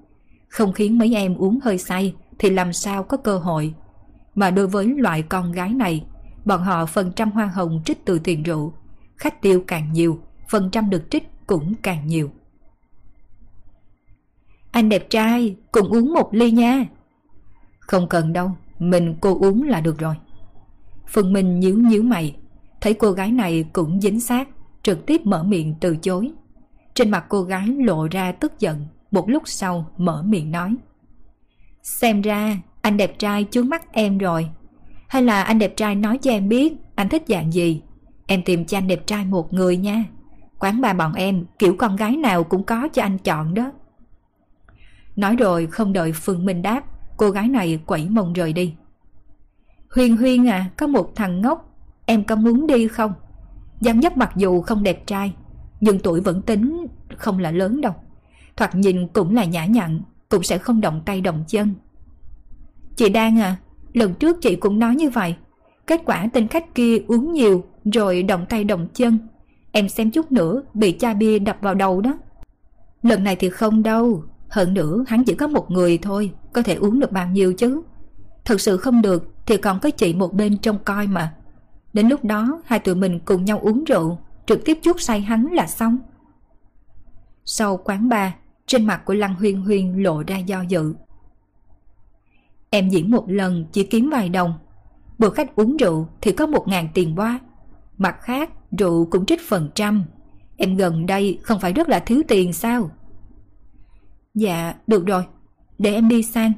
Không 0.48 0.74
khiến 0.74 0.98
mấy 0.98 1.16
em 1.16 1.36
uống 1.36 1.60
hơi 1.64 1.78
say 1.78 2.16
thì 2.40 2.50
làm 2.50 2.74
sao 2.74 3.04
có 3.04 3.18
cơ 3.18 3.38
hội. 3.38 3.74
Mà 4.36 4.52
đối 4.52 4.68
với 4.68 4.86
loại 4.86 5.22
con 5.22 5.52
gái 5.52 5.70
này, 5.70 6.06
bọn 6.46 6.62
họ 6.62 6.86
phần 6.86 7.12
trăm 7.16 7.32
hoa 7.32 7.46
hồng 7.46 7.82
trích 7.86 8.06
từ 8.06 8.20
tiền 8.20 8.44
rượu. 8.44 8.74
Khách 9.18 9.42
tiêu 9.42 9.64
càng 9.68 9.94
nhiều, 9.94 10.20
phần 10.50 10.70
trăm 10.72 10.90
được 10.90 11.04
trích 11.10 11.24
cũng 11.48 11.74
càng 11.82 12.08
nhiều. 12.08 12.32
Anh 14.72 14.90
đẹp 14.90 15.10
trai, 15.10 15.56
cùng 15.72 15.90
uống 15.90 16.14
một 16.14 16.30
ly 16.34 16.52
nha. 16.52 16.86
Không 17.80 18.10
cần 18.10 18.34
đâu, 18.34 18.52
mình 18.80 19.16
cô 19.22 19.38
uống 19.40 19.64
là 19.64 19.82
được 19.82 19.98
rồi. 19.98 20.16
Phương 21.08 21.34
Minh 21.34 21.60
nhíu 21.60 21.78
nhíu 21.78 22.04
mày, 22.04 22.36
thấy 22.82 22.94
cô 22.94 23.12
gái 23.12 23.32
này 23.32 23.66
cũng 23.74 24.02
dính 24.02 24.20
xác, 24.20 24.50
trực 24.84 25.06
tiếp 25.06 25.22
mở 25.26 25.44
miệng 25.44 25.76
từ 25.82 25.96
chối. 25.96 26.32
Trên 26.94 27.12
mặt 27.12 27.26
cô 27.30 27.44
gái 27.44 27.68
lộ 27.68 28.08
ra 28.08 28.32
tức 28.32 28.60
giận, 28.60 28.88
một 29.12 29.30
lúc 29.30 29.44
sau 29.46 29.92
mở 29.98 30.24
miệng 30.24 30.52
nói. 30.52 30.76
Xem 31.84 32.22
ra 32.22 32.58
anh 32.84 32.98
đẹp 32.98 33.20
trai 33.20 33.46
chướng 33.52 33.70
mắt 33.70 33.92
em 33.92 34.18
rồi. 34.18 34.50
Hay 35.08 35.22
là 35.22 35.44
anh 35.44 35.60
đẹp 35.60 35.74
trai 35.78 35.96
nói 35.96 36.18
cho 36.18 36.32
em 36.32 36.50
biết 36.50 36.74
anh 36.96 37.10
thích 37.10 37.24
dạng 37.28 37.54
gì. 37.54 37.82
Em 38.28 38.44
tìm 38.44 38.66
cho 38.66 38.78
anh 38.78 38.88
đẹp 38.88 39.08
trai 39.08 39.26
một 39.26 39.54
người 39.54 39.78
nha. 39.78 40.06
Quán 40.60 40.82
bà 40.82 40.94
bọn 40.94 41.14
em 41.14 41.46
kiểu 41.60 41.76
con 41.78 41.96
gái 41.96 42.18
nào 42.18 42.44
cũng 42.44 42.64
có 42.64 42.88
cho 42.94 43.02
anh 43.02 43.18
chọn 43.18 43.54
đó. 43.54 43.72
Nói 45.16 45.36
rồi 45.36 45.68
không 45.68 45.94
đợi 45.94 46.12
Phương 46.12 46.46
Minh 46.46 46.62
đáp, 46.62 46.84
cô 47.18 47.30
gái 47.30 47.48
này 47.48 47.80
quẩy 47.86 48.10
mông 48.10 48.34
rời 48.34 48.54
đi. 48.54 48.74
Huyên 49.96 50.18
Huyên 50.18 50.50
à, 50.50 50.66
có 50.78 50.88
một 50.88 51.12
thằng 51.16 51.42
ngốc, 51.42 51.70
em 52.06 52.24
có 52.24 52.36
muốn 52.36 52.68
đi 52.68 52.88
không? 52.88 53.14
giám 53.80 54.02
dấp 54.02 54.18
mặc 54.18 54.32
dù 54.36 54.62
không 54.62 54.84
đẹp 54.84 55.08
trai, 55.08 55.34
nhưng 55.82 56.00
tuổi 56.00 56.22
vẫn 56.22 56.42
tính 56.42 56.88
không 57.18 57.40
là 57.40 57.52
lớn 57.52 57.82
đâu. 57.82 57.94
Thoạt 58.58 58.76
nhìn 58.76 59.08
cũng 59.08 59.36
là 59.36 59.46
nhã 59.46 59.66
nhặn, 59.66 60.02
cũng 60.30 60.44
sẽ 60.44 60.58
không 60.58 60.82
động 60.82 61.02
tay 61.06 61.22
động 61.22 61.44
chân. 61.48 61.74
Chị 62.96 63.10
Đan 63.10 63.40
à, 63.40 63.56
lần 63.94 64.14
trước 64.14 64.42
chị 64.42 64.56
cũng 64.56 64.80
nói 64.80 64.96
như 64.96 65.10
vậy. 65.10 65.36
Kết 65.88 66.02
quả 66.06 66.28
tên 66.34 66.48
khách 66.48 66.76
kia 66.76 66.98
uống 67.08 67.34
nhiều 67.34 67.64
rồi 67.94 68.24
động 68.24 68.46
tay 68.50 68.64
động 68.64 68.88
chân. 68.94 69.18
Em 69.72 69.90
xem 69.90 70.12
chút 70.12 70.32
nữa 70.32 70.62
bị 70.74 70.96
chai 71.00 71.16
bia 71.16 71.40
đập 71.40 71.58
vào 71.62 71.76
đầu 71.76 72.02
đó. 72.02 72.18
Lần 73.04 73.24
này 73.24 73.36
thì 73.36 73.50
không 73.50 73.84
đâu, 73.84 74.24
hơn 74.50 74.74
nữa 74.74 75.04
hắn 75.08 75.24
chỉ 75.24 75.36
có 75.36 75.48
một 75.48 75.72
người 75.72 75.98
thôi, 75.98 76.32
có 76.54 76.62
thể 76.62 76.76
uống 76.76 77.00
được 77.00 77.12
bao 77.12 77.28
nhiêu 77.28 77.54
chứ. 77.54 77.82
Thật 78.46 78.62
sự 78.62 78.78
không 78.78 79.02
được 79.02 79.34
thì 79.46 79.58
còn 79.58 79.80
có 79.80 79.90
chị 79.90 80.14
một 80.14 80.34
bên 80.34 80.58
trông 80.58 80.78
coi 80.86 81.08
mà. 81.08 81.34
Đến 81.94 82.08
lúc 82.08 82.26
đó 82.26 82.62
hai 82.66 82.80
tụi 82.80 82.96
mình 82.96 83.20
cùng 83.26 83.46
nhau 83.46 83.60
uống 83.60 83.84
rượu, 83.84 84.18
trực 84.46 84.66
tiếp 84.66 84.80
chút 84.84 85.02
say 85.02 85.22
hắn 85.22 85.48
là 85.52 85.68
xong. 85.68 85.98
Sau 87.46 87.78
quán 87.78 88.10
bar, 88.10 88.32
trên 88.66 88.86
mặt 88.86 89.06
của 89.06 89.14
Lăng 89.14 89.36
Huyên 89.36 89.62
Huyên 89.62 90.04
lộ 90.04 90.24
ra 90.28 90.38
do 90.38 90.62
dự. 90.62 90.94
Em 92.74 92.90
diễn 92.90 93.12
một 93.12 93.30
lần 93.30 93.66
chỉ 93.72 93.84
kiếm 93.84 94.10
vài 94.10 94.30
đồng. 94.30 94.54
Bữa 95.18 95.30
khách 95.30 95.56
uống 95.56 95.78
rượu 95.78 96.08
thì 96.22 96.32
có 96.32 96.48
một 96.48 96.68
ngàn 96.68 96.88
tiền 96.94 97.16
qua. 97.16 97.40
Mặt 97.98 98.16
khác, 98.22 98.50
rượu 98.78 99.06
cũng 99.06 99.26
trích 99.26 99.42
phần 99.42 99.70
trăm. 99.76 100.04
Em 100.58 100.78
gần 100.78 101.06
đây 101.06 101.40
không 101.42 101.60
phải 101.60 101.74
rất 101.74 101.90
là 101.90 102.00
thiếu 102.00 102.22
tiền 102.28 102.54
sao? 102.54 102.92
Dạ, 104.34 104.74
được 104.88 105.06
rồi. 105.06 105.24
Để 105.80 105.94
em 105.94 106.10
đi 106.10 106.24
sang. 106.24 106.54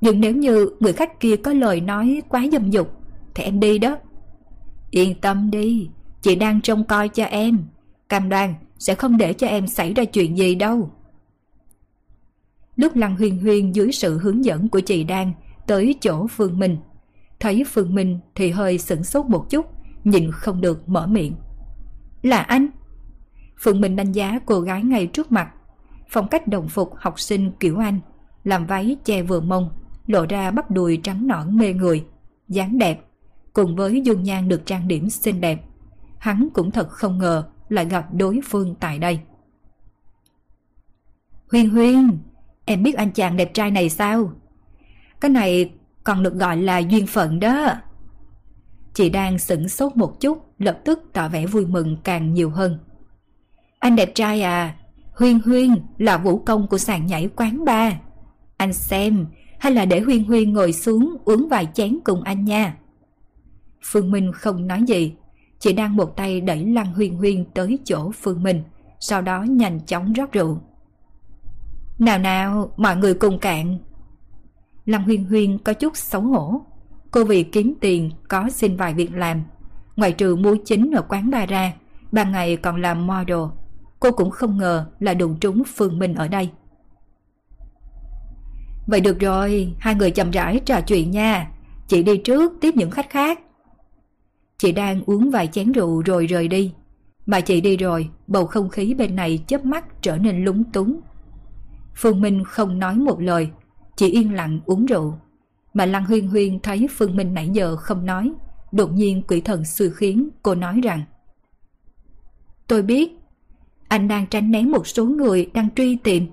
Nhưng 0.00 0.20
nếu 0.20 0.34
như 0.34 0.70
người 0.80 0.92
khách 0.92 1.20
kia 1.20 1.36
có 1.36 1.52
lời 1.52 1.80
nói 1.80 2.22
quá 2.28 2.46
dâm 2.52 2.70
dục, 2.70 2.92
thì 3.34 3.44
em 3.44 3.60
đi 3.60 3.78
đó. 3.78 3.96
Yên 4.90 5.20
tâm 5.20 5.50
đi, 5.50 5.90
chị 6.22 6.36
đang 6.36 6.60
trông 6.60 6.84
coi 6.84 7.08
cho 7.08 7.24
em. 7.24 7.58
Cam 8.08 8.28
đoan 8.28 8.54
sẽ 8.78 8.94
không 8.94 9.16
để 9.16 9.32
cho 9.32 9.46
em 9.46 9.66
xảy 9.66 9.94
ra 9.94 10.04
chuyện 10.04 10.38
gì 10.38 10.54
đâu. 10.54 10.90
Lúc 12.76 12.96
Lăng 12.96 13.16
Huyên 13.16 13.38
Huyên 13.38 13.72
dưới 13.72 13.92
sự 13.92 14.18
hướng 14.18 14.44
dẫn 14.44 14.68
của 14.68 14.80
chị 14.80 15.04
Đan 15.04 15.32
tới 15.66 15.94
chỗ 16.00 16.26
Phương 16.26 16.58
Minh. 16.58 16.76
Thấy 17.40 17.64
Phương 17.66 17.94
Minh 17.94 18.18
thì 18.34 18.50
hơi 18.50 18.78
sửng 18.78 19.04
sốt 19.04 19.26
một 19.26 19.50
chút, 19.50 19.66
nhìn 20.04 20.30
không 20.32 20.60
được 20.60 20.88
mở 20.88 21.06
miệng. 21.06 21.34
Là 22.22 22.38
anh? 22.38 22.66
Phương 23.60 23.80
Minh 23.80 23.96
đánh 23.96 24.12
giá 24.12 24.38
cô 24.46 24.60
gái 24.60 24.82
ngay 24.84 25.06
trước 25.06 25.32
mặt. 25.32 25.50
Phong 26.08 26.28
cách 26.28 26.48
đồng 26.48 26.68
phục 26.68 26.92
học 26.96 27.20
sinh 27.20 27.52
kiểu 27.60 27.78
anh, 27.78 28.00
làm 28.44 28.66
váy 28.66 28.96
che 29.04 29.22
vừa 29.22 29.40
mông, 29.40 29.70
lộ 30.06 30.26
ra 30.26 30.50
bắp 30.50 30.70
đùi 30.70 31.00
trắng 31.02 31.26
nõn 31.26 31.56
mê 31.56 31.72
người, 31.72 32.04
dáng 32.48 32.78
đẹp, 32.78 33.00
cùng 33.52 33.76
với 33.76 34.02
dung 34.04 34.22
nhan 34.22 34.48
được 34.48 34.66
trang 34.66 34.88
điểm 34.88 35.10
xinh 35.10 35.40
đẹp. 35.40 35.60
Hắn 36.18 36.48
cũng 36.54 36.70
thật 36.70 36.88
không 36.88 37.18
ngờ 37.18 37.48
lại 37.68 37.84
gặp 37.84 38.14
đối 38.14 38.40
phương 38.44 38.74
tại 38.80 38.98
đây. 38.98 39.20
Huyên 41.50 41.70
Huyên, 41.70 42.18
em 42.64 42.82
biết 42.82 42.94
anh 42.94 43.12
chàng 43.12 43.36
đẹp 43.36 43.54
trai 43.54 43.70
này 43.70 43.90
sao? 43.90 44.32
Cái 45.20 45.30
này 45.30 45.72
còn 46.04 46.22
được 46.22 46.34
gọi 46.34 46.56
là 46.56 46.78
duyên 46.78 47.06
phận 47.06 47.40
đó. 47.40 47.74
Chị 48.94 49.10
đang 49.10 49.38
sửng 49.38 49.68
sốt 49.68 49.96
một 49.96 50.20
chút, 50.20 50.38
lập 50.58 50.78
tức 50.84 51.00
tỏ 51.12 51.28
vẻ 51.28 51.46
vui 51.46 51.66
mừng 51.66 51.96
càng 52.04 52.34
nhiều 52.34 52.50
hơn. 52.50 52.78
Anh 53.78 53.96
đẹp 53.96 54.12
trai 54.14 54.42
à, 54.42 54.76
Huyên 55.14 55.40
Huyên 55.40 55.74
là 55.98 56.18
vũ 56.18 56.38
công 56.38 56.66
của 56.68 56.78
sàn 56.78 57.06
nhảy 57.06 57.28
quán 57.36 57.64
ba. 57.64 58.00
Anh 58.56 58.72
xem, 58.72 59.26
hay 59.58 59.72
là 59.72 59.84
để 59.84 60.00
Huyên 60.00 60.24
Huyên 60.24 60.52
ngồi 60.52 60.72
xuống 60.72 61.16
uống 61.24 61.48
vài 61.48 61.68
chén 61.74 61.98
cùng 62.04 62.22
anh 62.22 62.44
nha. 62.44 62.76
Phương 63.84 64.10
Minh 64.10 64.32
không 64.32 64.66
nói 64.66 64.82
gì, 64.86 65.14
chỉ 65.58 65.72
đang 65.72 65.96
một 65.96 66.16
tay 66.16 66.40
đẩy 66.40 66.64
Lăng 66.66 66.94
Huyên 66.94 67.14
Huyên 67.14 67.44
tới 67.54 67.78
chỗ 67.84 68.10
Phương 68.22 68.42
Minh, 68.42 68.62
sau 69.00 69.22
đó 69.22 69.42
nhanh 69.42 69.80
chóng 69.86 70.12
rót 70.12 70.32
rượu. 70.32 70.60
Nào 71.98 72.18
nào, 72.18 72.72
mọi 72.76 72.96
người 72.96 73.14
cùng 73.14 73.38
cạn, 73.38 73.78
Lăng 74.86 75.02
Huyên 75.02 75.24
Huyên 75.24 75.58
có 75.58 75.72
chút 75.72 75.96
xấu 75.96 76.20
hổ. 76.20 76.60
Cô 77.10 77.24
vì 77.24 77.42
kiếm 77.42 77.74
tiền 77.80 78.10
có 78.28 78.50
xin 78.50 78.76
vài 78.76 78.94
việc 78.94 79.14
làm. 79.14 79.42
Ngoài 79.96 80.12
trừ 80.12 80.36
mua 80.36 80.56
chính 80.64 80.90
ở 80.90 81.02
quán 81.08 81.30
bar 81.30 81.50
ra, 81.50 81.72
ban 82.12 82.32
ngày 82.32 82.56
còn 82.56 82.82
làm 82.82 83.06
model. 83.06 83.38
Cô 84.00 84.10
cũng 84.12 84.30
không 84.30 84.58
ngờ 84.58 84.86
là 84.98 85.14
đụng 85.14 85.36
trúng 85.40 85.62
Phương 85.76 85.98
Minh 85.98 86.14
ở 86.14 86.28
đây. 86.28 86.50
Vậy 88.86 89.00
được 89.00 89.20
rồi, 89.20 89.74
hai 89.78 89.94
người 89.94 90.10
chậm 90.10 90.30
rãi 90.30 90.60
trò 90.60 90.80
chuyện 90.80 91.10
nha. 91.10 91.50
Chị 91.88 92.02
đi 92.02 92.16
trước 92.16 92.52
tiếp 92.60 92.74
những 92.76 92.90
khách 92.90 93.10
khác. 93.10 93.40
Chị 94.58 94.72
đang 94.72 95.02
uống 95.06 95.30
vài 95.30 95.46
chén 95.46 95.72
rượu 95.72 96.02
rồi 96.02 96.26
rời 96.26 96.48
đi. 96.48 96.72
Mà 97.26 97.40
chị 97.40 97.60
đi 97.60 97.76
rồi, 97.76 98.08
bầu 98.26 98.46
không 98.46 98.68
khí 98.68 98.94
bên 98.94 99.16
này 99.16 99.44
chớp 99.46 99.64
mắt 99.64 100.02
trở 100.02 100.16
nên 100.16 100.44
lúng 100.44 100.64
túng. 100.64 101.00
Phương 101.96 102.20
Minh 102.20 102.44
không 102.44 102.78
nói 102.78 102.94
một 102.94 103.20
lời, 103.20 103.50
chỉ 104.00 104.10
yên 104.10 104.34
lặng 104.34 104.60
uống 104.66 104.86
rượu. 104.86 105.14
Mà 105.74 105.86
Lăng 105.86 106.04
Huyên 106.04 106.28
Huyên 106.28 106.60
thấy 106.60 106.86
Phương 106.90 107.16
Minh 107.16 107.34
nãy 107.34 107.48
giờ 107.52 107.76
không 107.76 108.06
nói, 108.06 108.32
đột 108.72 108.92
nhiên 108.92 109.22
quỷ 109.28 109.40
thần 109.40 109.64
xui 109.64 109.90
khiến 109.90 110.28
cô 110.42 110.54
nói 110.54 110.80
rằng 110.80 111.02
Tôi 112.66 112.82
biết, 112.82 113.18
anh 113.88 114.08
đang 114.08 114.26
tránh 114.26 114.50
né 114.50 114.62
một 114.62 114.86
số 114.86 115.04
người 115.04 115.50
đang 115.54 115.74
truy 115.74 115.96
tìm. 115.96 116.26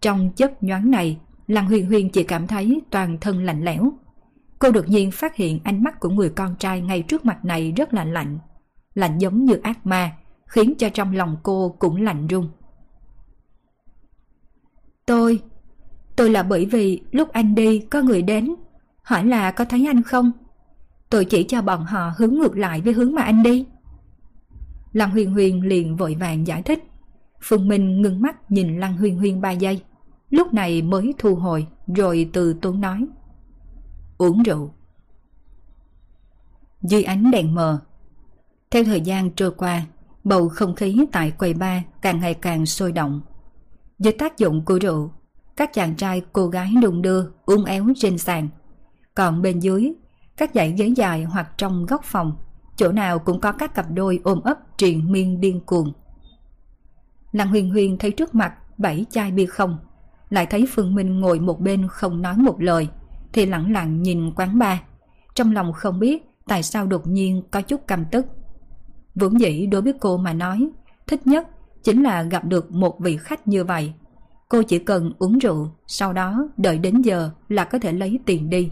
Trong 0.00 0.30
chớp 0.36 0.62
nhoáng 0.62 0.90
này, 0.90 1.18
Lăng 1.46 1.66
Huyên 1.66 1.86
Huyên 1.86 2.08
chỉ 2.08 2.24
cảm 2.24 2.46
thấy 2.46 2.80
toàn 2.90 3.18
thân 3.20 3.44
lạnh 3.44 3.64
lẽo. 3.64 3.92
Cô 4.58 4.70
đột 4.70 4.88
nhiên 4.88 5.10
phát 5.10 5.36
hiện 5.36 5.60
ánh 5.64 5.82
mắt 5.82 6.00
của 6.00 6.08
người 6.08 6.30
con 6.30 6.56
trai 6.58 6.80
ngay 6.80 7.02
trước 7.02 7.24
mặt 7.24 7.44
này 7.44 7.72
rất 7.72 7.94
là 7.94 8.04
lạnh. 8.04 8.38
Lạnh 8.94 9.18
giống 9.18 9.44
như 9.44 9.54
ác 9.62 9.86
ma, 9.86 10.16
khiến 10.46 10.74
cho 10.78 10.88
trong 10.88 11.16
lòng 11.16 11.36
cô 11.42 11.76
cũng 11.78 12.02
lạnh 12.02 12.26
run. 12.26 12.48
Tôi, 15.06 15.42
Tôi 16.16 16.30
là 16.30 16.42
bởi 16.42 16.66
vì 16.66 17.02
lúc 17.10 17.32
anh 17.32 17.54
đi 17.54 17.78
có 17.78 18.02
người 18.02 18.22
đến, 18.22 18.54
hỏi 19.02 19.24
là 19.24 19.50
có 19.50 19.64
thấy 19.64 19.86
anh 19.86 20.02
không? 20.02 20.32
Tôi 21.10 21.24
chỉ 21.24 21.44
cho 21.44 21.62
bọn 21.62 21.84
họ 21.84 22.12
hướng 22.16 22.34
ngược 22.34 22.56
lại 22.56 22.80
với 22.80 22.92
hướng 22.92 23.14
mà 23.14 23.22
anh 23.22 23.42
đi. 23.42 23.66
Lăng 24.92 25.10
Huyền 25.10 25.30
Huyền 25.30 25.66
liền 25.66 25.96
vội 25.96 26.16
vàng 26.20 26.46
giải 26.46 26.62
thích. 26.62 26.84
Phương 27.42 27.68
Minh 27.68 28.02
ngưng 28.02 28.22
mắt 28.22 28.50
nhìn 28.50 28.80
Lăng 28.80 28.96
Huyền 28.96 29.18
Huyền 29.18 29.40
ba 29.40 29.50
giây. 29.50 29.82
Lúc 30.30 30.54
này 30.54 30.82
mới 30.82 31.14
thu 31.18 31.34
hồi 31.34 31.66
rồi 31.96 32.30
từ 32.32 32.52
tốn 32.52 32.80
nói. 32.80 33.06
Uống 34.18 34.42
rượu. 34.42 34.72
Dưới 36.82 37.02
ánh 37.02 37.30
đèn 37.30 37.54
mờ. 37.54 37.80
Theo 38.70 38.84
thời 38.84 39.00
gian 39.00 39.30
trôi 39.30 39.50
qua, 39.50 39.82
bầu 40.24 40.48
không 40.48 40.74
khí 40.74 41.06
tại 41.12 41.30
quầy 41.30 41.54
bar 41.54 41.82
càng 42.02 42.20
ngày 42.20 42.34
càng 42.34 42.66
sôi 42.66 42.92
động. 42.92 43.20
Dưới 43.98 44.12
tác 44.12 44.38
dụng 44.38 44.64
của 44.64 44.78
rượu, 44.78 45.12
các 45.56 45.72
chàng 45.72 45.96
trai 45.96 46.22
cô 46.32 46.46
gái 46.46 46.74
đung 46.82 47.02
đưa 47.02 47.26
uốn 47.44 47.64
éo 47.64 47.86
trên 47.96 48.18
sàn. 48.18 48.48
Còn 49.14 49.42
bên 49.42 49.60
dưới, 49.60 49.92
các 50.36 50.50
dãy 50.54 50.74
ghế 50.78 50.86
dài 50.86 51.24
hoặc 51.24 51.52
trong 51.56 51.86
góc 51.86 52.04
phòng, 52.04 52.36
chỗ 52.76 52.92
nào 52.92 53.18
cũng 53.18 53.40
có 53.40 53.52
các 53.52 53.74
cặp 53.74 53.86
đôi 53.90 54.20
ôm 54.24 54.40
ấp 54.40 54.58
triền 54.78 55.12
miên 55.12 55.40
điên 55.40 55.60
cuồng. 55.60 55.92
Lăng 57.32 57.48
huyền 57.48 57.70
huyền 57.70 57.96
thấy 57.98 58.10
trước 58.10 58.34
mặt 58.34 58.54
bảy 58.78 59.06
chai 59.10 59.30
bia 59.30 59.46
không, 59.46 59.78
lại 60.30 60.46
thấy 60.46 60.66
Phương 60.70 60.94
Minh 60.94 61.20
ngồi 61.20 61.40
một 61.40 61.60
bên 61.60 61.88
không 61.88 62.22
nói 62.22 62.36
một 62.36 62.60
lời, 62.60 62.88
thì 63.32 63.46
lặng 63.46 63.72
lặng 63.72 64.02
nhìn 64.02 64.32
quán 64.36 64.58
ba. 64.58 64.82
Trong 65.34 65.52
lòng 65.52 65.72
không 65.72 65.98
biết 65.98 66.22
tại 66.46 66.62
sao 66.62 66.86
đột 66.86 67.06
nhiên 67.06 67.42
có 67.50 67.60
chút 67.60 67.86
căm 67.86 68.04
tức. 68.04 68.26
Vốn 69.14 69.40
dĩ 69.40 69.66
đối 69.66 69.82
với 69.82 69.92
cô 70.00 70.16
mà 70.16 70.32
nói, 70.32 70.70
thích 71.06 71.26
nhất 71.26 71.48
chính 71.82 72.02
là 72.02 72.22
gặp 72.22 72.44
được 72.44 72.72
một 72.72 73.00
vị 73.00 73.16
khách 73.16 73.48
như 73.48 73.64
vậy 73.64 73.92
Cô 74.52 74.62
chỉ 74.62 74.78
cần 74.78 75.12
uống 75.18 75.38
rượu, 75.38 75.70
sau 75.86 76.12
đó 76.12 76.48
đợi 76.56 76.78
đến 76.78 77.02
giờ 77.02 77.30
là 77.48 77.64
có 77.64 77.78
thể 77.78 77.92
lấy 77.92 78.18
tiền 78.26 78.50
đi. 78.50 78.70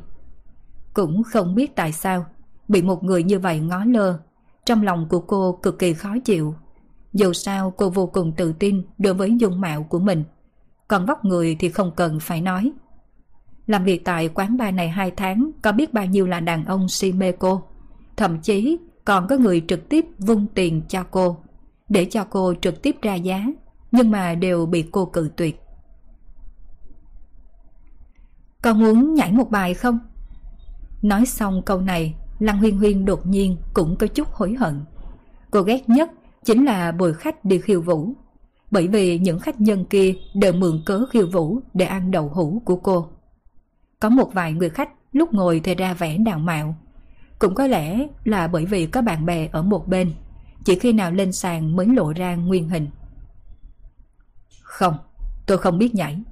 Cũng 0.94 1.22
không 1.22 1.54
biết 1.54 1.76
tại 1.76 1.92
sao, 1.92 2.26
bị 2.68 2.82
một 2.82 3.04
người 3.04 3.22
như 3.22 3.38
vậy 3.38 3.60
ngó 3.60 3.84
lơ, 3.84 4.18
trong 4.66 4.82
lòng 4.82 5.06
của 5.08 5.20
cô 5.20 5.58
cực 5.62 5.78
kỳ 5.78 5.92
khó 5.92 6.14
chịu. 6.24 6.54
Dù 7.12 7.32
sao 7.32 7.70
cô 7.76 7.90
vô 7.90 8.06
cùng 8.06 8.32
tự 8.36 8.52
tin 8.52 8.82
đối 8.98 9.14
với 9.14 9.36
dung 9.38 9.60
mạo 9.60 9.82
của 9.82 9.98
mình. 9.98 10.24
còn 10.88 11.06
vóc 11.06 11.24
người 11.24 11.56
thì 11.58 11.68
không 11.68 11.92
cần 11.96 12.20
phải 12.20 12.40
nói. 12.40 12.72
Làm 13.66 13.84
việc 13.84 14.04
tại 14.04 14.28
quán 14.28 14.56
bar 14.56 14.74
này 14.74 14.88
2 14.88 15.10
tháng 15.10 15.50
có 15.62 15.72
biết 15.72 15.92
bao 15.92 16.06
nhiêu 16.06 16.26
là 16.26 16.40
đàn 16.40 16.64
ông 16.64 16.88
si 16.88 17.12
mê 17.12 17.32
cô. 17.32 17.62
Thậm 18.16 18.40
chí 18.40 18.78
còn 19.04 19.26
có 19.28 19.36
người 19.36 19.64
trực 19.68 19.88
tiếp 19.88 20.06
vung 20.18 20.46
tiền 20.54 20.82
cho 20.88 21.04
cô, 21.10 21.36
để 21.88 22.04
cho 22.04 22.24
cô 22.24 22.54
trực 22.60 22.82
tiếp 22.82 22.96
ra 23.02 23.14
giá, 23.14 23.46
nhưng 23.92 24.10
mà 24.10 24.34
đều 24.34 24.66
bị 24.66 24.84
cô 24.92 25.04
cự 25.04 25.30
tuyệt. 25.36 25.60
Con 28.62 28.80
muốn 28.80 29.14
nhảy 29.14 29.32
một 29.32 29.50
bài 29.50 29.74
không? 29.74 29.98
Nói 31.02 31.26
xong 31.26 31.62
câu 31.62 31.80
này, 31.80 32.14
Lăng 32.38 32.58
Huyên 32.58 32.76
Huyên 32.76 33.04
đột 33.04 33.26
nhiên 33.26 33.56
cũng 33.74 33.96
có 33.96 34.06
chút 34.06 34.28
hối 34.32 34.54
hận. 34.54 34.84
Cô 35.50 35.62
ghét 35.62 35.88
nhất 35.88 36.10
chính 36.44 36.64
là 36.64 36.92
bồi 36.92 37.14
khách 37.14 37.44
đi 37.44 37.58
khiêu 37.58 37.82
vũ. 37.82 38.12
Bởi 38.70 38.88
vì 38.88 39.18
những 39.18 39.38
khách 39.38 39.60
nhân 39.60 39.84
kia 39.84 40.14
đều 40.34 40.52
mượn 40.52 40.82
cớ 40.86 41.06
khiêu 41.10 41.26
vũ 41.30 41.60
để 41.74 41.84
ăn 41.84 42.10
đậu 42.10 42.28
hũ 42.28 42.62
của 42.64 42.76
cô. 42.76 43.08
Có 44.00 44.08
một 44.08 44.30
vài 44.32 44.52
người 44.52 44.70
khách 44.70 44.90
lúc 45.12 45.34
ngồi 45.34 45.60
thì 45.64 45.74
ra 45.74 45.94
vẻ 45.94 46.18
đào 46.18 46.38
mạo. 46.38 46.76
Cũng 47.38 47.54
có 47.54 47.66
lẽ 47.66 48.06
là 48.24 48.48
bởi 48.48 48.66
vì 48.66 48.86
có 48.86 49.02
bạn 49.02 49.26
bè 49.26 49.48
ở 49.52 49.62
một 49.62 49.88
bên, 49.88 50.12
chỉ 50.64 50.78
khi 50.78 50.92
nào 50.92 51.10
lên 51.10 51.32
sàn 51.32 51.76
mới 51.76 51.86
lộ 51.86 52.12
ra 52.12 52.34
nguyên 52.34 52.68
hình. 52.68 52.88
Không, 54.62 54.94
tôi 55.46 55.58
không 55.58 55.78
biết 55.78 55.94
nhảy. 55.94 56.22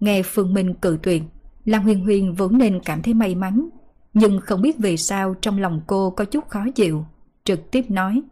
Nghe 0.00 0.22
Phương 0.22 0.54
Minh 0.54 0.74
cự 0.74 0.98
tuyệt, 1.02 1.22
Lan 1.64 1.82
huyền 1.82 2.04
huyền 2.04 2.34
vốn 2.34 2.58
nên 2.58 2.80
cảm 2.84 3.02
thấy 3.02 3.14
may 3.14 3.34
mắn, 3.34 3.68
nhưng 4.14 4.40
không 4.40 4.62
biết 4.62 4.78
vì 4.78 4.96
sao 4.96 5.34
trong 5.40 5.58
lòng 5.58 5.80
cô 5.86 6.10
có 6.10 6.24
chút 6.24 6.48
khó 6.48 6.64
chịu, 6.74 7.04
trực 7.44 7.70
tiếp 7.70 7.90
nói. 7.90 8.22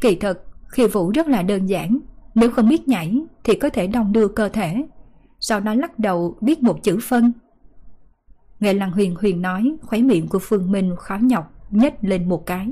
Kỳ 0.00 0.16
thật, 0.16 0.42
khi 0.68 0.86
vũ 0.86 1.10
rất 1.10 1.28
là 1.28 1.42
đơn 1.42 1.66
giản, 1.66 1.98
nếu 2.34 2.50
không 2.50 2.68
biết 2.68 2.88
nhảy 2.88 3.22
thì 3.44 3.54
có 3.54 3.70
thể 3.70 3.86
đong 3.86 4.12
đưa 4.12 4.28
cơ 4.28 4.48
thể. 4.48 4.84
Sau 5.40 5.60
đó 5.60 5.74
lắc 5.74 5.98
đầu 5.98 6.36
biết 6.40 6.62
một 6.62 6.82
chữ 6.82 6.98
phân. 7.02 7.32
Nghe 8.60 8.72
Lan 8.74 8.90
Huyền 8.90 9.14
Huyền 9.14 9.42
nói, 9.42 9.76
khóe 9.82 10.02
miệng 10.02 10.28
của 10.28 10.38
Phương 10.38 10.72
Minh 10.72 10.96
khó 10.98 11.18
nhọc 11.22 11.50
nhếch 11.70 11.94
lên 12.00 12.28
một 12.28 12.46
cái. 12.46 12.68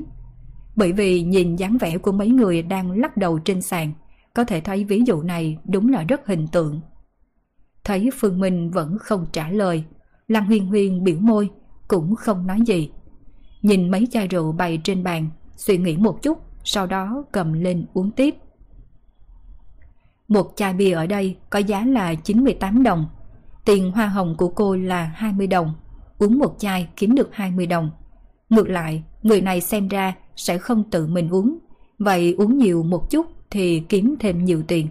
Bởi 0.75 0.91
vì 0.91 1.21
nhìn 1.21 1.55
dáng 1.55 1.77
vẻ 1.77 1.97
của 1.97 2.11
mấy 2.11 2.29
người 2.29 2.61
đang 2.61 2.91
lắc 2.91 3.17
đầu 3.17 3.39
trên 3.39 3.61
sàn, 3.61 3.93
có 4.33 4.43
thể 4.43 4.61
thấy 4.61 4.83
ví 4.83 5.03
dụ 5.05 5.21
này 5.21 5.57
đúng 5.65 5.89
là 5.89 6.03
rất 6.03 6.27
hình 6.27 6.47
tượng. 6.47 6.81
Thấy 7.83 8.09
Phương 8.19 8.39
Minh 8.39 8.71
vẫn 8.71 8.97
không 8.99 9.25
trả 9.31 9.49
lời, 9.49 9.83
Lăng 10.27 10.45
Huyên 10.45 10.65
Huyên 10.65 11.03
biểu 11.03 11.17
môi, 11.19 11.49
cũng 11.87 12.15
không 12.15 12.47
nói 12.47 12.59
gì. 12.65 12.91
Nhìn 13.61 13.91
mấy 13.91 14.07
chai 14.11 14.27
rượu 14.27 14.51
bày 14.51 14.81
trên 14.83 15.03
bàn, 15.03 15.29
suy 15.55 15.77
nghĩ 15.77 15.97
một 15.97 16.21
chút, 16.21 16.37
sau 16.63 16.87
đó 16.87 17.23
cầm 17.31 17.53
lên 17.53 17.85
uống 17.93 18.11
tiếp. 18.11 18.35
Một 20.27 20.53
chai 20.55 20.73
bia 20.73 20.91
ở 20.91 21.07
đây 21.07 21.37
có 21.49 21.59
giá 21.59 21.85
là 21.85 22.15
98 22.15 22.83
đồng. 22.83 23.05
Tiền 23.65 23.91
hoa 23.91 24.07
hồng 24.07 24.35
của 24.37 24.47
cô 24.49 24.75
là 24.75 25.03
20 25.15 25.47
đồng. 25.47 25.73
Uống 26.19 26.39
một 26.39 26.55
chai 26.59 26.87
kiếm 26.95 27.15
được 27.15 27.29
20 27.31 27.65
đồng. 27.65 27.91
Ngược 28.49 28.69
lại, 28.69 29.03
người 29.23 29.41
này 29.41 29.61
xem 29.61 29.87
ra 29.87 30.13
sẽ 30.35 30.57
không 30.57 30.83
tự 30.91 31.07
mình 31.07 31.29
uống. 31.29 31.57
Vậy 31.99 32.35
uống 32.37 32.57
nhiều 32.57 32.83
một 32.83 33.09
chút 33.09 33.25
thì 33.49 33.83
kiếm 33.89 34.15
thêm 34.19 34.45
nhiều 34.45 34.63
tiền. 34.67 34.87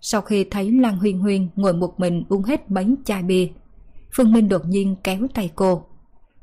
Sau 0.00 0.20
khi 0.20 0.44
thấy 0.44 0.72
Lan 0.72 0.96
Huyên 0.96 1.18
Huyên 1.18 1.48
ngồi 1.56 1.72
một 1.72 2.00
mình 2.00 2.24
uống 2.28 2.42
hết 2.42 2.70
mấy 2.70 2.94
chai 3.04 3.22
bia, 3.22 3.48
Phương 4.12 4.32
Minh 4.32 4.48
đột 4.48 4.66
nhiên 4.66 4.96
kéo 5.04 5.26
tay 5.34 5.50
cô. 5.54 5.84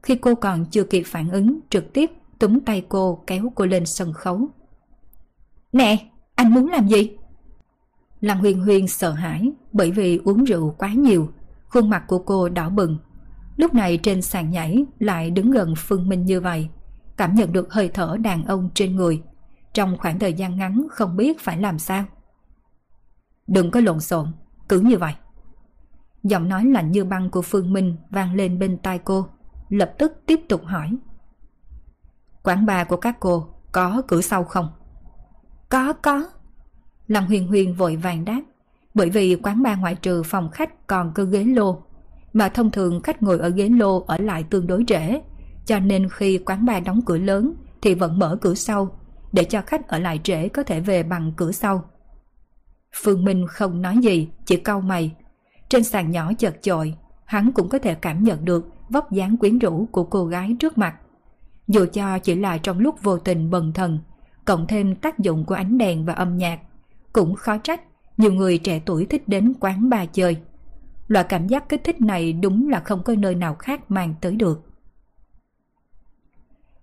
Khi 0.03 0.15
cô 0.15 0.35
còn 0.35 0.65
chưa 0.65 0.83
kịp 0.83 1.03
phản 1.05 1.29
ứng, 1.31 1.59
trực 1.69 1.93
tiếp 1.93 2.11
túm 2.39 2.59
tay 2.59 2.85
cô 2.89 3.23
kéo 3.27 3.51
cô 3.55 3.65
lên 3.65 3.85
sân 3.85 4.13
khấu. 4.13 4.47
Nè, 5.73 5.97
anh 6.35 6.53
muốn 6.53 6.67
làm 6.67 6.87
gì? 6.87 7.11
Lan 8.21 8.39
Huyên 8.39 8.59
Huyên 8.59 8.87
sợ 8.87 9.11
hãi 9.11 9.51
bởi 9.73 9.91
vì 9.91 10.19
uống 10.23 10.43
rượu 10.43 10.75
quá 10.77 10.93
nhiều, 10.93 11.29
khuôn 11.67 11.89
mặt 11.89 12.03
của 12.07 12.19
cô 12.19 12.49
đỏ 12.49 12.69
bừng. 12.69 12.97
Lúc 13.57 13.73
này 13.73 13.97
trên 13.97 14.21
sàn 14.21 14.49
nhảy 14.49 14.85
lại 14.99 15.31
đứng 15.31 15.51
gần 15.51 15.73
Phương 15.77 16.09
Minh 16.09 16.25
như 16.25 16.41
vậy, 16.41 16.67
cảm 17.17 17.35
nhận 17.35 17.53
được 17.53 17.73
hơi 17.73 17.89
thở 17.93 18.17
đàn 18.21 18.45
ông 18.45 18.69
trên 18.73 18.95
người. 18.95 19.21
Trong 19.73 19.97
khoảng 19.97 20.19
thời 20.19 20.33
gian 20.33 20.57
ngắn 20.57 20.87
không 20.91 21.17
biết 21.17 21.39
phải 21.39 21.57
làm 21.57 21.79
sao. 21.79 22.05
Đừng 23.47 23.71
có 23.71 23.79
lộn 23.79 23.99
xộn, 23.99 24.31
cứ 24.69 24.79
như 24.79 24.97
vậy. 24.97 25.13
Giọng 26.23 26.49
nói 26.49 26.65
lạnh 26.65 26.91
như 26.91 27.03
băng 27.03 27.29
của 27.29 27.41
Phương 27.41 27.73
Minh 27.73 27.95
vang 28.09 28.33
lên 28.35 28.59
bên 28.59 28.77
tai 28.77 28.99
cô, 28.99 29.27
lập 29.69 29.93
tức 29.97 30.21
tiếp 30.25 30.39
tục 30.49 30.61
hỏi. 30.65 30.97
Quán 32.43 32.65
bar 32.65 32.87
của 32.87 32.97
các 32.97 33.17
cô 33.19 33.47
có 33.71 34.01
cửa 34.07 34.21
sau 34.21 34.43
không? 34.43 34.69
Có, 35.69 35.93
có. 35.93 36.27
Lâm 37.07 37.25
Huyền 37.25 37.47
Huyền 37.47 37.75
vội 37.75 37.95
vàng 37.95 38.25
đáp, 38.25 38.41
bởi 38.93 39.09
vì 39.09 39.35
quán 39.35 39.63
bar 39.63 39.79
ngoại 39.79 39.95
trừ 39.95 40.23
phòng 40.23 40.49
khách 40.51 40.87
còn 40.87 41.11
có 41.15 41.23
ghế 41.23 41.43
lô, 41.43 41.83
mà 42.33 42.49
thông 42.49 42.71
thường 42.71 43.01
khách 43.01 43.23
ngồi 43.23 43.39
ở 43.39 43.49
ghế 43.49 43.69
lô 43.69 44.01
ở 44.01 44.17
lại 44.17 44.43
tương 44.43 44.67
đối 44.67 44.83
trễ, 44.87 45.21
cho 45.65 45.79
nên 45.79 46.09
khi 46.09 46.37
quán 46.37 46.65
bar 46.65 46.83
đóng 46.83 47.01
cửa 47.05 47.17
lớn 47.17 47.53
thì 47.81 47.93
vẫn 47.93 48.19
mở 48.19 48.37
cửa 48.41 48.55
sau, 48.55 48.99
để 49.31 49.43
cho 49.43 49.61
khách 49.61 49.87
ở 49.87 49.99
lại 49.99 50.19
trễ 50.23 50.47
có 50.47 50.63
thể 50.63 50.79
về 50.79 51.03
bằng 51.03 51.33
cửa 51.37 51.51
sau. 51.51 51.89
Phương 52.93 53.25
Minh 53.25 53.47
không 53.47 53.81
nói 53.81 53.97
gì, 53.97 54.29
chỉ 54.45 54.57
cau 54.57 54.81
mày. 54.81 55.15
Trên 55.69 55.83
sàn 55.83 56.11
nhỏ 56.11 56.31
chật 56.37 56.55
chội, 56.61 56.95
hắn 57.25 57.51
cũng 57.51 57.69
có 57.69 57.79
thể 57.79 57.95
cảm 57.95 58.23
nhận 58.23 58.45
được 58.45 58.65
vóc 58.89 59.11
dáng 59.11 59.37
quyến 59.37 59.59
rũ 59.59 59.87
của 59.91 60.03
cô 60.03 60.25
gái 60.25 60.55
trước 60.59 60.77
mặt. 60.77 60.95
Dù 61.67 61.85
cho 61.93 62.19
chỉ 62.19 62.35
là 62.35 62.57
trong 62.57 62.79
lúc 62.79 63.03
vô 63.03 63.17
tình 63.17 63.49
bần 63.49 63.73
thần, 63.73 63.99
cộng 64.45 64.67
thêm 64.67 64.95
tác 64.95 65.19
dụng 65.19 65.45
của 65.45 65.55
ánh 65.55 65.77
đèn 65.77 66.05
và 66.05 66.13
âm 66.13 66.37
nhạc, 66.37 66.59
cũng 67.13 67.35
khó 67.35 67.57
trách 67.57 67.81
nhiều 68.17 68.33
người 68.33 68.57
trẻ 68.57 68.81
tuổi 68.85 69.05
thích 69.05 69.27
đến 69.27 69.53
quán 69.59 69.89
bar 69.89 70.09
chơi. 70.13 70.37
Loại 71.07 71.25
cảm 71.29 71.47
giác 71.47 71.69
kích 71.69 71.81
thích 71.83 72.01
này 72.01 72.33
đúng 72.33 72.69
là 72.69 72.79
không 72.79 73.03
có 73.03 73.15
nơi 73.17 73.35
nào 73.35 73.55
khác 73.55 73.91
mang 73.91 74.15
tới 74.21 74.35
được. 74.35 74.61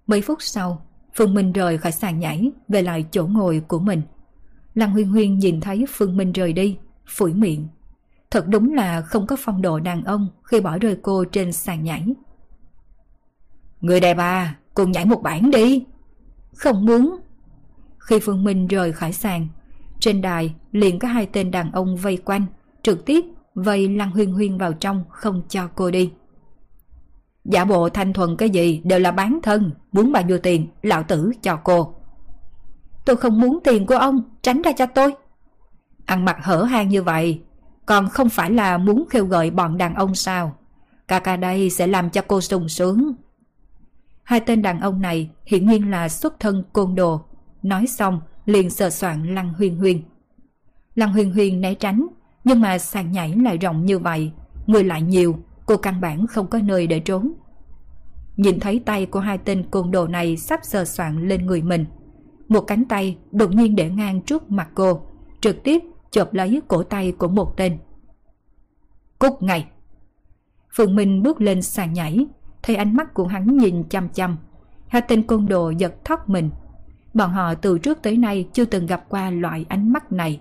Mấy 0.06 0.20
phút 0.20 0.38
sau, 0.42 0.86
Phương 1.14 1.34
Minh 1.34 1.52
rời 1.52 1.78
khỏi 1.78 1.92
sàn 1.92 2.20
nhảy 2.20 2.52
về 2.68 2.82
lại 2.82 3.06
chỗ 3.10 3.26
ngồi 3.26 3.62
của 3.68 3.78
mình. 3.78 4.02
Lăng 4.74 4.90
Huyên 4.90 5.08
Huyên 5.08 5.38
nhìn 5.38 5.60
thấy 5.60 5.84
Phương 5.88 6.16
Minh 6.16 6.32
rời 6.32 6.52
đi, 6.52 6.78
phủi 7.06 7.34
miệng. 7.34 7.68
Thật 8.30 8.48
đúng 8.48 8.74
là 8.74 9.00
không 9.00 9.26
có 9.26 9.36
phong 9.38 9.62
độ 9.62 9.80
đàn 9.80 10.04
ông 10.04 10.28
khi 10.42 10.60
bỏ 10.60 10.78
rơi 10.78 10.98
cô 11.02 11.24
trên 11.24 11.52
sàn 11.52 11.84
nhảy. 11.84 12.06
Người 13.80 14.00
đẹp 14.00 14.18
à, 14.18 14.56
cùng 14.74 14.92
nhảy 14.92 15.04
một 15.04 15.22
bản 15.22 15.50
đi. 15.50 15.84
Không 16.52 16.86
muốn. 16.86 17.20
Khi 17.98 18.20
Phương 18.20 18.44
Minh 18.44 18.66
rời 18.66 18.92
khỏi 18.92 19.12
sàn, 19.12 19.48
trên 20.00 20.22
đài 20.22 20.54
liền 20.72 20.98
có 20.98 21.08
hai 21.08 21.26
tên 21.26 21.50
đàn 21.50 21.72
ông 21.72 21.96
vây 21.96 22.16
quanh, 22.16 22.46
trực 22.82 23.04
tiếp 23.04 23.24
vây 23.54 23.88
Lăng 23.88 24.10
Huyên 24.10 24.32
Huyên 24.32 24.58
vào 24.58 24.72
trong 24.72 25.04
không 25.10 25.42
cho 25.48 25.66
cô 25.66 25.90
đi. 25.90 26.12
Giả 27.44 27.64
bộ 27.64 27.88
thanh 27.88 28.12
thuần 28.12 28.36
cái 28.36 28.50
gì 28.50 28.80
đều 28.84 28.98
là 28.98 29.10
bán 29.10 29.38
thân, 29.42 29.70
muốn 29.92 30.12
bao 30.12 30.22
nhiêu 30.22 30.38
tiền, 30.38 30.68
lão 30.82 31.02
tử 31.02 31.32
cho 31.42 31.56
cô. 31.56 31.94
Tôi 33.04 33.16
không 33.16 33.40
muốn 33.40 33.58
tiền 33.64 33.86
của 33.86 33.96
ông, 33.96 34.22
tránh 34.42 34.62
ra 34.62 34.72
cho 34.72 34.86
tôi. 34.86 35.14
Ăn 36.06 36.24
mặc 36.24 36.36
hở 36.42 36.62
hang 36.62 36.88
như 36.88 37.02
vậy, 37.02 37.40
còn 37.86 38.08
không 38.08 38.28
phải 38.28 38.50
là 38.50 38.78
muốn 38.78 39.04
khêu 39.10 39.26
gợi 39.26 39.50
bọn 39.50 39.78
đàn 39.78 39.94
ông 39.94 40.14
sao? 40.14 40.56
Ca 41.08 41.18
ca 41.18 41.36
đây 41.36 41.70
sẽ 41.70 41.86
làm 41.86 42.10
cho 42.10 42.22
cô 42.28 42.40
sung 42.40 42.68
sướng. 42.68 43.12
Hai 44.22 44.40
tên 44.40 44.62
đàn 44.62 44.80
ông 44.80 45.00
này 45.00 45.30
hiển 45.46 45.66
nhiên 45.66 45.90
là 45.90 46.08
xuất 46.08 46.40
thân 46.40 46.64
côn 46.72 46.94
đồ. 46.94 47.20
Nói 47.62 47.86
xong, 47.86 48.20
liền 48.46 48.70
sờ 48.70 48.90
soạn 48.90 49.34
Lăng 49.34 49.54
Huyên 49.54 49.76
Huyên. 49.76 50.02
Lăng 50.94 51.12
Huyên 51.12 51.30
Huyên 51.30 51.60
né 51.60 51.74
tránh, 51.74 52.06
nhưng 52.44 52.60
mà 52.60 52.78
sàn 52.78 53.12
nhảy 53.12 53.34
lại 53.36 53.58
rộng 53.58 53.86
như 53.86 53.98
vậy, 53.98 54.32
người 54.66 54.84
lại 54.84 55.02
nhiều, 55.02 55.38
cô 55.66 55.76
căn 55.76 56.00
bản 56.00 56.26
không 56.26 56.46
có 56.46 56.58
nơi 56.58 56.86
để 56.86 57.00
trốn. 57.00 57.32
Nhìn 58.36 58.60
thấy 58.60 58.82
tay 58.84 59.06
của 59.06 59.20
hai 59.20 59.38
tên 59.38 59.64
côn 59.70 59.90
đồ 59.90 60.06
này 60.06 60.36
sắp 60.36 60.60
sờ 60.62 60.84
soạn 60.84 61.28
lên 61.28 61.46
người 61.46 61.62
mình. 61.62 61.84
Một 62.48 62.60
cánh 62.60 62.84
tay 62.84 63.18
đột 63.32 63.50
nhiên 63.54 63.76
để 63.76 63.90
ngang 63.90 64.22
trước 64.22 64.50
mặt 64.50 64.68
cô, 64.74 65.06
trực 65.40 65.62
tiếp 65.64 65.82
chộp 66.10 66.34
lấy 66.34 66.62
cổ 66.68 66.82
tay 66.82 67.12
của 67.12 67.28
một 67.28 67.56
tên. 67.56 67.78
Cút 69.18 69.32
ngay! 69.42 69.66
Phượng 70.74 70.96
Minh 70.96 71.22
bước 71.22 71.40
lên 71.40 71.62
sàn 71.62 71.92
nhảy, 71.92 72.26
thấy 72.62 72.76
ánh 72.76 72.96
mắt 72.96 73.14
của 73.14 73.26
hắn 73.26 73.56
nhìn 73.56 73.84
chăm 73.88 74.08
chăm. 74.08 74.36
Hai 74.88 75.02
tên 75.08 75.22
côn 75.22 75.46
đồ 75.46 75.70
giật 75.70 76.04
thót 76.04 76.28
mình. 76.28 76.50
Bọn 77.14 77.30
họ 77.30 77.54
từ 77.54 77.78
trước 77.78 78.02
tới 78.02 78.16
nay 78.16 78.48
chưa 78.52 78.64
từng 78.64 78.86
gặp 78.86 79.04
qua 79.08 79.30
loại 79.30 79.64
ánh 79.68 79.92
mắt 79.92 80.12
này. 80.12 80.40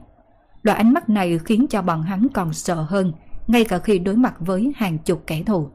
Loại 0.63 0.77
ánh 0.77 0.93
mắt 0.93 1.09
này 1.09 1.39
khiến 1.39 1.65
cho 1.69 1.81
bọn 1.81 2.01
hắn 2.01 2.27
còn 2.33 2.53
sợ 2.53 2.75
hơn, 2.75 3.13
ngay 3.47 3.65
cả 3.65 3.79
khi 3.79 3.99
đối 3.99 4.15
mặt 4.15 4.35
với 4.39 4.73
hàng 4.75 4.97
chục 4.97 5.23
kẻ 5.27 5.43
thù. 5.43 5.69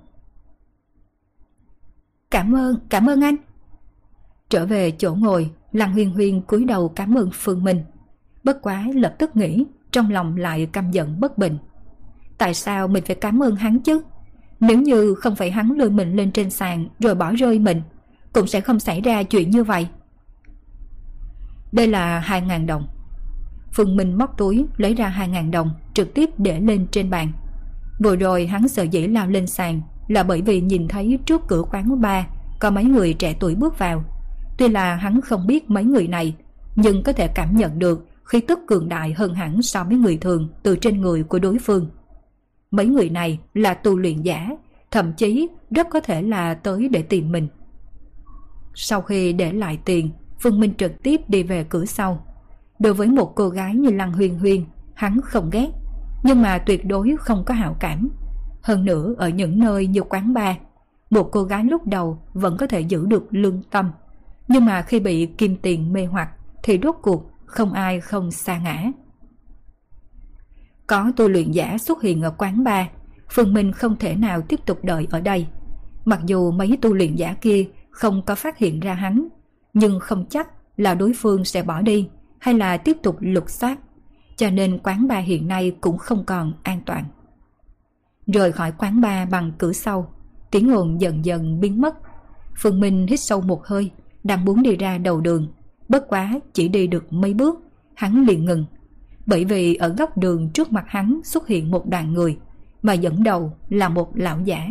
Cảm 2.31 2.55
ơn, 2.55 2.77
cảm 2.89 3.07
ơn 3.07 3.21
anh. 3.21 3.37
Trở 4.49 4.67
về 4.67 4.91
chỗ 4.91 5.15
ngồi, 5.15 5.51
Lăng 5.73 5.93
Huyên 5.93 6.11
Huyên 6.11 6.41
cúi 6.41 6.65
đầu 6.65 6.89
cảm 6.89 7.19
ơn 7.19 7.31
Phương 7.33 7.65
Minh. 7.65 7.85
Bất 8.45 8.63
quá 8.63 8.87
lập 8.95 9.15
tức 9.19 9.37
nghĩ, 9.37 9.65
trong 9.93 10.11
lòng 10.11 10.37
lại 10.37 10.67
căm 10.73 10.91
giận 10.91 11.21
bất 11.21 11.39
bình. 11.39 11.59
Tại 12.39 12.55
sao 12.55 12.89
mình 12.89 13.05
phải 13.07 13.17
cảm 13.17 13.43
ơn 13.43 13.57
hắn 13.57 13.81
chứ? 13.81 14.03
Nếu 14.61 14.81
như 14.81 15.15
không 15.15 15.37
phải 15.37 15.51
hắn 15.51 15.71
lôi 15.71 15.91
mình 15.91 16.17
lên 16.17 16.33
trên 16.33 16.51
sàn 16.51 16.89
rồi 16.99 17.15
bỏ 17.15 17.33
rơi 17.33 17.59
mình, 17.59 17.83
cũng 18.33 18.47
sẽ 18.47 18.61
không 18.61 18.81
xảy 18.81 19.01
ra 19.01 19.23
chuyện 19.23 19.51
như 19.51 19.65
vậy. 19.65 19.89
Đây 21.73 21.87
là 21.87 22.25
2.000 22.27 22.67
đồng. 22.67 22.89
Phương 23.73 23.97
Minh 23.97 24.19
móc 24.19 24.39
túi 24.39 24.67
lấy 24.77 24.95
ra 24.95 25.15
2.000 25.19 25.51
đồng 25.51 25.71
trực 25.95 26.15
tiếp 26.15 26.31
để 26.39 26.61
lên 26.61 26.87
trên 26.87 27.11
bàn. 27.11 27.33
Vừa 28.05 28.17
rồi 28.17 28.47
hắn 28.47 28.69
sợ 28.69 28.83
dĩ 28.83 29.07
lao 29.07 29.27
lên 29.27 29.47
sàn 29.47 29.81
là 30.09 30.23
bởi 30.23 30.43
vì 30.43 30.61
nhìn 30.61 30.89
thấy 30.89 31.19
trước 31.27 31.43
cửa 31.49 31.63
quán 31.71 32.01
bar 32.01 32.25
có 32.61 32.71
mấy 32.71 32.85
người 32.85 33.15
trẻ 33.15 33.35
tuổi 33.41 33.55
bước 33.55 33.79
vào. 33.79 34.05
Tuy 34.59 34.69
là 34.69 34.97
hắn 34.97 35.21
không 35.21 35.47
biết 35.47 35.71
mấy 35.71 35.85
người 35.85 36.09
này, 36.09 36.37
nhưng 36.77 37.03
có 37.03 37.13
thể 37.13 37.29
cảm 37.29 37.57
nhận 37.57 37.79
được 37.79 38.07
khí 38.25 38.41
tức 38.41 38.59
cường 38.67 38.89
đại 38.89 39.13
hơn 39.13 39.35
hẳn 39.35 39.63
so 39.63 39.85
với 39.85 39.97
người 39.97 40.17
thường 40.17 40.49
từ 40.63 40.77
trên 40.77 41.01
người 41.01 41.23
của 41.23 41.39
đối 41.39 41.59
phương. 41.59 41.91
Mấy 42.71 42.87
người 42.87 43.11
này 43.11 43.39
là 43.55 43.75
tu 43.75 43.97
luyện 43.99 44.23
giả, 44.23 44.51
thậm 44.91 45.13
chí 45.13 45.49
rất 45.71 45.87
có 45.91 46.01
thể 46.01 46.23
là 46.23 46.55
tới 46.55 46.89
để 46.89 47.03
tìm 47.03 47.33
mình. 47.33 47.49
Sau 48.75 49.03
khi 49.03 49.33
để 49.33 49.53
lại 49.53 49.79
tiền, 49.85 50.11
Phương 50.41 50.61
Minh 50.61 50.75
trực 50.79 51.03
tiếp 51.03 51.21
đi 51.29 51.43
về 51.43 51.65
cửa 51.69 51.85
sau. 51.85 52.27
Đối 52.79 52.95
với 52.95 53.09
một 53.09 53.33
cô 53.35 53.49
gái 53.49 53.75
như 53.75 53.91
Lăng 53.91 54.13
huyền 54.13 54.39
huyền 54.39 54.67
hắn 54.95 55.21
không 55.25 55.51
ghét, 55.51 55.69
nhưng 56.23 56.43
mà 56.43 56.59
tuyệt 56.59 56.87
đối 56.87 57.17
không 57.19 57.45
có 57.45 57.55
hảo 57.55 57.77
cảm. 57.81 58.09
Hơn 58.63 58.85
nữa 58.85 59.15
ở 59.19 59.29
những 59.29 59.59
nơi 59.59 59.87
như 59.87 60.03
quán 60.03 60.35
bar, 60.35 60.57
một 61.11 61.29
cô 61.33 61.43
gái 61.43 61.65
lúc 61.65 61.87
đầu 61.87 62.19
vẫn 62.33 62.57
có 62.57 62.67
thể 62.67 62.81
giữ 62.81 63.07
được 63.07 63.27
lương 63.31 63.63
tâm. 63.71 63.91
Nhưng 64.49 64.65
mà 64.65 64.83
khi 64.83 65.01
bị 65.01 65.27
kim 65.27 65.57
tiền 65.57 65.93
mê 65.93 66.05
hoặc 66.07 66.31
thì 66.63 66.79
rốt 66.83 66.97
cuộc 67.03 67.31
không 67.45 67.73
ai 67.73 68.01
không 68.01 68.31
xa 68.31 68.59
ngã. 68.59 68.85
Có 70.87 71.13
tu 71.17 71.29
luyện 71.29 71.51
giả 71.51 71.79
xuất 71.79 72.03
hiện 72.03 72.23
ở 72.23 72.31
quán 72.31 72.65
bar, 72.65 72.87
Phương 73.31 73.55
Minh 73.55 73.73
không 73.73 73.97
thể 73.97 74.15
nào 74.17 74.43
tiếp 74.43 74.61
tục 74.67 74.85
đợi 74.85 75.07
ở 75.11 75.21
đây. 75.21 75.47
Mặc 76.05 76.21
dù 76.27 76.51
mấy 76.51 76.79
tu 76.83 76.95
luyện 76.95 77.17
giả 77.17 77.35
kia 77.41 77.65
không 77.91 78.23
có 78.27 78.35
phát 78.35 78.59
hiện 78.59 78.81
ra 78.81 78.95
hắn, 78.95 79.29
nhưng 79.75 80.01
không 80.01 80.27
chắc 80.31 80.49
là 80.77 80.95
đối 80.95 81.13
phương 81.17 81.45
sẽ 81.45 81.63
bỏ 81.63 81.83
đi 81.83 82.09
hay 82.39 82.55
là 82.55 82.77
tiếp 82.77 82.97
tục 83.03 83.17
lục 83.21 83.51
soát, 83.51 83.79
cho 84.37 84.51
nên 84.51 84.79
quán 84.79 85.09
bar 85.09 85.25
hiện 85.25 85.49
nay 85.49 85.77
cũng 85.81 85.99
không 85.99 86.25
còn 86.25 86.53
an 86.63 86.81
toàn. 86.87 87.05
Rời 88.27 88.53
khỏi 88.53 88.73
quán 88.79 89.01
bar 89.01 89.29
bằng 89.31 89.53
cửa 89.59 89.73
sau, 89.73 90.15
tiếng 90.51 90.73
ồn 90.73 91.01
dần 91.01 91.25
dần 91.25 91.61
biến 91.61 91.81
mất. 91.81 91.97
Phương 92.57 92.81
Minh 92.81 93.07
hít 93.07 93.21
sâu 93.21 93.41
một 93.41 93.67
hơi, 93.67 93.91
đang 94.29 94.45
muốn 94.45 94.63
đi 94.63 94.77
ra 94.77 94.99
đầu 94.99 95.21
đường. 95.21 95.49
Bất 95.89 96.09
quá 96.09 96.41
chỉ 96.53 96.69
đi 96.69 96.87
được 96.87 97.13
mấy 97.13 97.35
bước, 97.35 97.59
hắn 97.95 98.25
liền 98.27 98.45
ngừng. 98.45 98.65
Bởi 99.27 99.45
vì 99.45 99.75
ở 99.75 99.89
góc 99.89 100.19
đường 100.19 100.51
trước 100.55 100.73
mặt 100.73 100.85
hắn 100.89 101.21
xuất 101.25 101.49
hiện 101.49 101.71
một 101.71 101.89
đoàn 101.89 102.13
người, 102.13 102.39
mà 102.83 102.93
dẫn 102.93 103.23
đầu 103.23 103.53
là 103.69 103.89
một 103.89 104.17
lão 104.17 104.41
giả. 104.45 104.69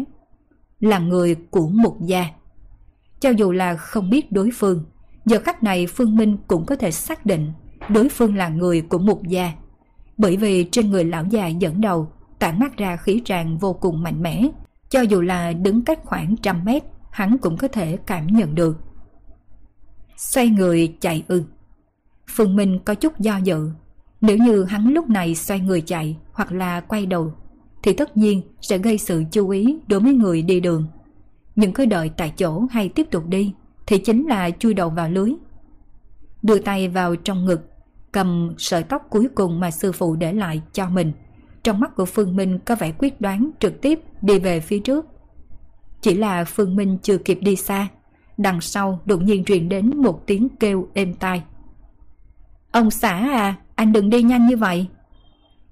Là 0.80 1.00
người 1.00 1.36
của 1.52 1.68
một 1.68 1.98
gia. 2.02 2.26
Cho 3.20 3.30
dù 3.30 3.52
là 3.52 3.76
không 3.76 4.10
biết 4.10 4.32
đối 4.32 4.50
phương, 4.54 4.86
giờ 5.26 5.40
khắc 5.40 5.64
này 5.64 5.88
Phương 5.88 6.16
Minh 6.16 6.38
cũng 6.48 6.66
có 6.66 6.76
thể 6.76 6.92
xác 6.92 7.26
định 7.26 7.52
đối 7.90 8.10
phương 8.10 8.36
là 8.36 8.50
người 8.50 8.82
của 8.82 8.98
một 8.98 9.28
gia. 9.28 9.52
Bởi 10.18 10.38
vì 10.38 10.64
trên 10.72 10.90
người 10.90 11.06
lão 11.06 11.26
già 11.30 11.48
dẫn 11.48 11.82
đầu 11.82 12.12
tản 12.40 12.60
mát 12.60 12.78
ra 12.78 12.98
khí 12.98 13.22
tràng 13.26 13.58
vô 13.58 13.74
cùng 13.74 14.04
mạnh 14.04 14.22
mẽ. 14.24 14.48
Cho 14.90 15.02
dù 15.02 15.22
là 15.22 15.54
đứng 15.54 15.82
cách 15.86 16.00
khoảng 16.04 16.36
trăm 16.38 16.66
mét, 16.66 16.84
hắn 17.12 17.38
cũng 17.38 17.58
có 17.58 17.68
thể 17.68 17.98
cảm 18.06 18.28
nhận 18.28 18.56
được. 18.56 18.87
Xoay 20.18 20.50
người 20.50 20.96
chạy 21.00 21.24
ư. 21.28 21.44
Phương 22.28 22.56
Minh 22.56 22.80
có 22.86 22.94
chút 22.94 23.20
do 23.20 23.38
dự. 23.38 23.70
Nếu 24.22 24.38
như 24.38 24.64
hắn 24.64 24.94
lúc 24.94 25.10
này 25.10 25.36
xoay 25.36 25.60
người 25.60 25.82
chạy 25.82 26.18
hoặc 26.32 26.52
là 26.52 26.82
quay 26.82 27.06
đầu, 27.06 27.34
thì 27.84 27.94
tất 27.94 28.18
nhiên 28.18 28.42
sẽ 28.62 28.78
gây 28.78 28.98
sự 28.98 29.24
chú 29.32 29.50
ý 29.50 29.78
đối 29.88 30.00
với 30.00 30.14
người 30.14 30.42
đi 30.42 30.60
đường. 30.60 30.88
Nhưng 31.56 31.74
cứ 31.74 31.86
đợi 31.86 32.12
tại 32.18 32.34
chỗ 32.38 32.66
hay 32.72 32.90
tiếp 32.90 33.08
tục 33.12 33.28
đi, 33.28 33.54
thì 33.88 33.98
chính 33.98 34.28
là 34.28 34.50
chui 34.50 34.74
đầu 34.74 34.90
vào 34.90 35.10
lưới. 35.10 35.34
Đưa 36.44 36.60
tay 36.60 36.88
vào 36.88 37.16
trong 37.16 37.46
ngực, 37.46 37.72
cầm 38.12 38.54
sợi 38.58 38.84
tóc 38.84 39.08
cuối 39.10 39.28
cùng 39.36 39.60
mà 39.60 39.72
sư 39.72 39.92
phụ 39.92 40.16
để 40.16 40.34
lại 40.34 40.62
cho 40.74 40.90
mình– 40.90 41.12
trong 41.68 41.80
mắt 41.80 41.96
của 41.96 42.06
Phương 42.06 42.36
Minh 42.36 42.60
có 42.66 42.76
vẻ 42.76 42.92
quyết 42.98 43.22
đoán 43.22 43.50
trực 43.60 43.82
tiếp 43.82 44.00
đi 44.22 44.40
về 44.40 44.60
phía 44.60 44.80
trước. 44.80 45.06
Chỉ 46.02 46.14
là 46.14 46.46
Phương 46.46 46.76
Minh 46.76 46.98
chưa 47.04 47.18
kịp 47.18 47.40
đi 47.42 47.56
xa, 47.56 47.88
đằng 48.38 48.62
sau 48.62 49.00
đột 49.06 49.22
nhiên 49.22 49.44
truyền 49.44 49.70
đến 49.70 49.98
một 49.98 50.28
tiếng 50.28 50.50
kêu 50.50 50.88
êm 50.94 51.14
tai. 51.14 51.44
Ông 52.72 52.92
xã 52.92 53.18
à, 53.18 53.56
anh 53.76 53.94
đừng 53.94 54.10
đi 54.10 54.24
nhanh 54.24 54.48
như 54.48 54.58
vậy. 54.58 54.88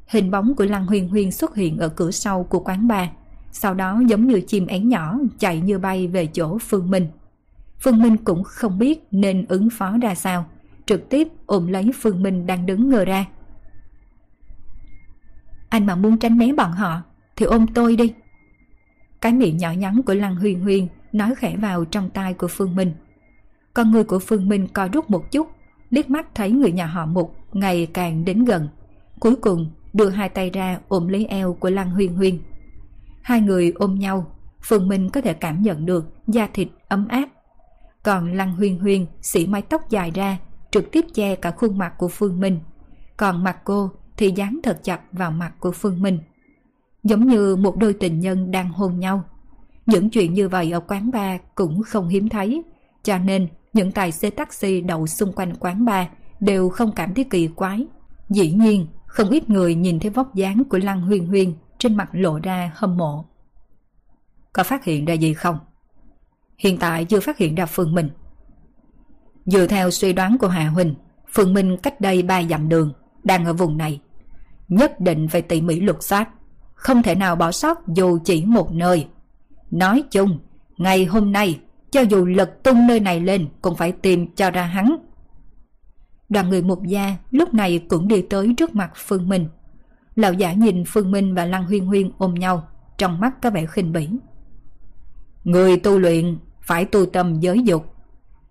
Hình 0.08 0.32
bóng 0.32 0.56
của 0.56 0.66
Lăng 0.66 0.86
Huyền 0.86 1.10
Huyền 1.10 1.32
xuất 1.32 1.56
hiện 1.56 1.78
ở 1.78 1.90
cửa 1.90 2.12
sau 2.12 2.44
của 2.44 2.60
quán 2.60 2.88
bar, 2.88 3.10
sau 3.52 3.74
đó 3.74 4.02
giống 4.08 4.28
như 4.28 4.42
chim 4.42 4.68
én 4.68 4.90
nhỏ 4.90 5.18
chạy 5.40 5.60
như 5.60 5.80
bay 5.80 6.08
về 6.08 6.26
chỗ 6.26 6.58
Phương 6.58 6.90
Minh. 6.90 7.08
Phương 7.80 8.02
Minh 8.02 8.18
cũng 8.18 8.44
không 8.44 8.80
biết 8.80 9.08
nên 9.12 9.46
ứng 9.46 9.70
phó 9.70 9.98
ra 10.02 10.16
sao, 10.16 10.46
trực 10.86 11.10
tiếp 11.10 11.28
ôm 11.46 11.68
lấy 11.68 11.92
Phương 12.02 12.24
Minh 12.24 12.46
đang 12.46 12.66
đứng 12.66 12.90
ngờ 12.90 13.06
ra. 13.06 13.26
Anh 15.70 15.86
mà 15.86 15.96
muốn 15.96 16.18
tránh 16.18 16.38
né 16.38 16.54
bọn 16.54 16.72
họ 16.72 17.02
Thì 17.36 17.46
ôm 17.46 17.68
tôi 17.68 17.96
đi 17.96 18.14
Cái 19.22 19.34
miệng 19.34 19.58
nhỏ 19.58 19.72
nhắn 19.72 20.02
của 20.06 20.14
Lăng 20.14 20.36
Huyền 20.36 20.60
Huyền. 20.60 20.88
Nói 21.16 21.36
khẽ 21.36 21.58
vào 21.58 21.86
trong 21.86 22.10
tai 22.10 22.34
của 22.34 22.48
Phương 22.48 22.76
Minh. 22.76 22.94
Con 23.74 23.92
người 23.92 24.04
của 24.04 24.20
Phương 24.20 24.50
Minh 24.50 24.68
co 24.74 24.88
rút 24.94 25.10
một 25.10 25.32
chút, 25.32 25.48
liếc 25.90 26.10
mắt 26.10 26.36
thấy 26.36 26.52
người 26.52 26.72
nhà 26.72 26.86
họ 26.86 27.06
Mục 27.06 27.36
Ngày 27.54 27.88
càng 27.94 28.26
đến 28.26 28.46
gần. 28.46 28.68
Cuối 29.20 29.36
cùng, 29.36 29.72
đưa 29.94 30.10
hai 30.10 30.30
tay 30.30 30.50
ra 30.50 30.80
ôm 30.88 31.08
lấy 31.08 31.26
eo 31.26 31.54
của 31.54 31.70
Lăng 31.70 31.90
Huyên 31.90 32.16
Huyên 32.16 32.40
Hai 33.22 33.42
người 33.42 33.72
ôm 33.76 34.00
nhau, 34.00 34.36
Phương 34.62 34.88
Minh 34.88 35.10
có 35.10 35.22
thể 35.22 35.34
cảm 35.34 35.62
nhận 35.62 35.86
được 35.86 36.06
da 36.28 36.48
thịt 36.54 36.68
ấm 36.88 37.08
áp. 37.08 37.30
Còn 38.04 38.34
Lăng 38.34 38.54
Huyên 38.54 38.80
Huyên 38.80 39.06
xỉ 39.22 39.48
mái 39.48 39.62
tóc 39.62 39.90
dài 39.90 40.12
ra, 40.12 40.38
Trực 40.72 40.92
tiếp 40.92 41.06
che 41.14 41.36
cả 41.36 41.52
khuôn 41.52 41.78
mặt 41.78 41.94
của 41.98 42.08
Phương 42.08 42.40
Minh. 42.40 42.60
Còn 43.18 43.44
mặt 43.44 43.58
cô 43.64 43.92
thì 44.18 44.32
dán 44.36 44.60
thật 44.64 44.80
chặt 44.84 45.00
vào 45.12 45.32
mặt 45.32 45.54
của 45.60 45.72
Phương 45.72 46.02
Minh. 46.02 46.20
Giống 47.04 47.28
như 47.28 47.56
một 47.56 47.78
đôi 47.78 47.94
tình 47.94 48.20
nhân 48.20 48.52
đang 48.52 48.70
hôn 48.70 49.00
nhau. 49.00 49.24
Những 49.86 50.10
chuyện 50.10 50.34
như 50.34 50.49
vậy 50.49 50.72
ở 50.72 50.80
quán 50.80 51.12
bar 51.12 51.41
cũng 51.56 51.84
không 51.84 52.07
hiếm 52.07 52.30
thấy, 52.30 52.64
cho 53.03 53.18
nên 53.18 53.48
những 53.74 53.91
tài 53.91 54.12
xế 54.12 54.30
taxi 54.30 54.82
đậu 54.82 55.07
xung 55.07 55.34
quanh 55.34 55.56
quán 55.56 55.86
bar 55.86 56.07
đều 56.40 56.70
không 56.70 56.91
cảm 56.91 57.14
thấy 57.14 57.24
kỳ 57.24 57.48
quái. 57.48 57.88
Dĩ 58.30 58.52
nhiên, 58.52 58.88
không 59.06 59.30
ít 59.30 59.49
người 59.49 59.76
nhìn 59.76 59.99
thấy 59.99 60.10
vóc 60.10 60.36
dáng 60.36 60.64
của 60.70 60.78
Lăng 60.78 61.02
Huyên 61.02 61.28
Huyên 61.28 61.53
trên 61.78 61.98
mặt 61.98 62.10
lộ 62.12 62.40
ra 62.44 62.72
hâm 62.76 62.98
mộ. 62.98 63.26
Có 64.53 64.64
phát 64.64 64.84
hiện 64.84 65.06
ra 65.06 65.14
gì 65.14 65.34
không? 65.34 65.57
Hiện 66.57 66.78
tại 66.78 67.06
chưa 67.06 67.20
phát 67.20 67.38
hiện 67.38 67.56
ra 67.56 67.66
Phương 67.66 67.95
Minh. 67.95 68.10
Dựa 69.45 69.68
theo 69.68 69.91
suy 69.91 70.14
đoán 70.14 70.38
của 70.38 70.48
Hà 70.48 70.70
Huỳnh, 70.70 70.95
Phương 71.34 71.53
Minh 71.53 71.78
cách 71.78 72.02
đây 72.02 72.24
ba 72.24 72.44
dặm 72.44 72.70
đường, 72.70 72.94
đang 73.24 73.45
ở 73.45 73.53
vùng 73.53 73.78
này 73.78 74.02
nhất 74.68 74.99
định 74.99 75.28
phải 75.28 75.41
tỉ 75.41 75.62
mỉ 75.62 75.80
lục 75.80 75.98
soát, 75.99 76.30
không 76.74 77.03
thể 77.03 77.16
nào 77.16 77.36
bỏ 77.36 77.52
sót 77.52 77.88
dù 77.88 78.20
chỉ 78.26 78.45
một 78.45 78.72
nơi. 78.72 79.07
Nói 79.76 80.04
chung, 80.12 80.40
ngày 80.78 81.06
hôm 81.06 81.32
nay, 81.32 81.60
cho 81.92 82.02
dù 82.02 82.26
lật 82.26 82.64
tung 82.64 82.88
nơi 82.88 83.00
này 83.00 83.20
lên 83.20 83.48
cũng 83.62 83.76
phải 83.76 83.92
tìm 83.92 84.36
cho 84.36 84.52
ra 84.52 84.64
hắn. 84.64 84.96
Đoàn 86.30 86.50
người 86.50 86.62
một 86.62 86.84
gia 86.88 87.16
lúc 87.32 87.54
này 87.54 87.86
cũng 87.90 88.08
đi 88.08 88.22
tới 88.22 88.54
trước 88.58 88.76
mặt 88.76 88.92
Phương 88.96 89.30
Minh. 89.30 89.48
Lão 90.16 90.34
giả 90.34 90.54
nhìn 90.54 90.84
Phương 90.88 91.12
Minh 91.12 91.36
và 91.36 91.46
Lăng 91.46 91.66
Huyên 91.66 91.86
Huyên 91.86 92.12
ôm 92.18 92.34
nhau, 92.34 92.68
trong 92.98 93.20
mắt 93.20 93.42
có 93.42 93.50
vẻ 93.50 93.66
khinh 93.66 93.92
bỉ. 93.92 94.10
Người 95.44 95.78
tu 95.78 96.00
luyện 96.00 96.38
phải 96.62 96.86
tu 96.86 97.06
tâm 97.06 97.40
giới 97.40 97.60
dục. 97.64 97.96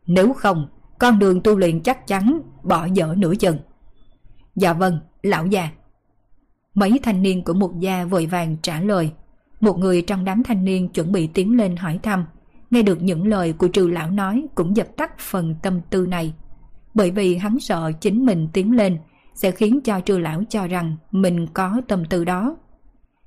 Nếu 0.06 0.32
không, 0.32 0.68
con 0.98 1.18
đường 1.18 1.40
tu 1.40 1.56
luyện 1.56 1.82
chắc 1.82 2.06
chắn 2.06 2.40
bỏ 2.62 2.84
dở 2.84 3.14
nửa 3.16 3.34
chừng. 3.34 3.58
Dạ 4.56 4.72
vâng, 4.72 4.98
lão 5.22 5.46
già. 5.46 5.70
Mấy 6.74 7.00
thanh 7.02 7.22
niên 7.22 7.44
của 7.44 7.54
một 7.54 7.72
gia 7.78 8.04
vội 8.04 8.26
vàng 8.26 8.56
trả 8.62 8.80
lời. 8.80 9.12
Một 9.64 9.78
người 9.78 10.02
trong 10.02 10.24
đám 10.24 10.42
thanh 10.42 10.64
niên 10.64 10.88
chuẩn 10.88 11.12
bị 11.12 11.26
tiến 11.26 11.56
lên 11.56 11.76
hỏi 11.76 11.98
thăm. 12.02 12.24
Nghe 12.70 12.82
được 12.82 13.02
những 13.02 13.26
lời 13.26 13.52
của 13.52 13.68
trừ 13.68 13.88
lão 13.88 14.10
nói 14.10 14.46
cũng 14.54 14.76
dập 14.76 14.86
tắt 14.96 15.18
phần 15.18 15.54
tâm 15.62 15.80
tư 15.90 16.06
này. 16.06 16.34
Bởi 16.94 17.10
vì 17.10 17.36
hắn 17.36 17.60
sợ 17.60 17.92
chính 18.00 18.26
mình 18.26 18.48
tiến 18.52 18.76
lên 18.76 18.98
sẽ 19.34 19.50
khiến 19.50 19.80
cho 19.84 20.00
trừ 20.00 20.18
lão 20.18 20.42
cho 20.48 20.66
rằng 20.66 20.96
mình 21.10 21.46
có 21.46 21.80
tâm 21.88 22.04
tư 22.04 22.24
đó. 22.24 22.56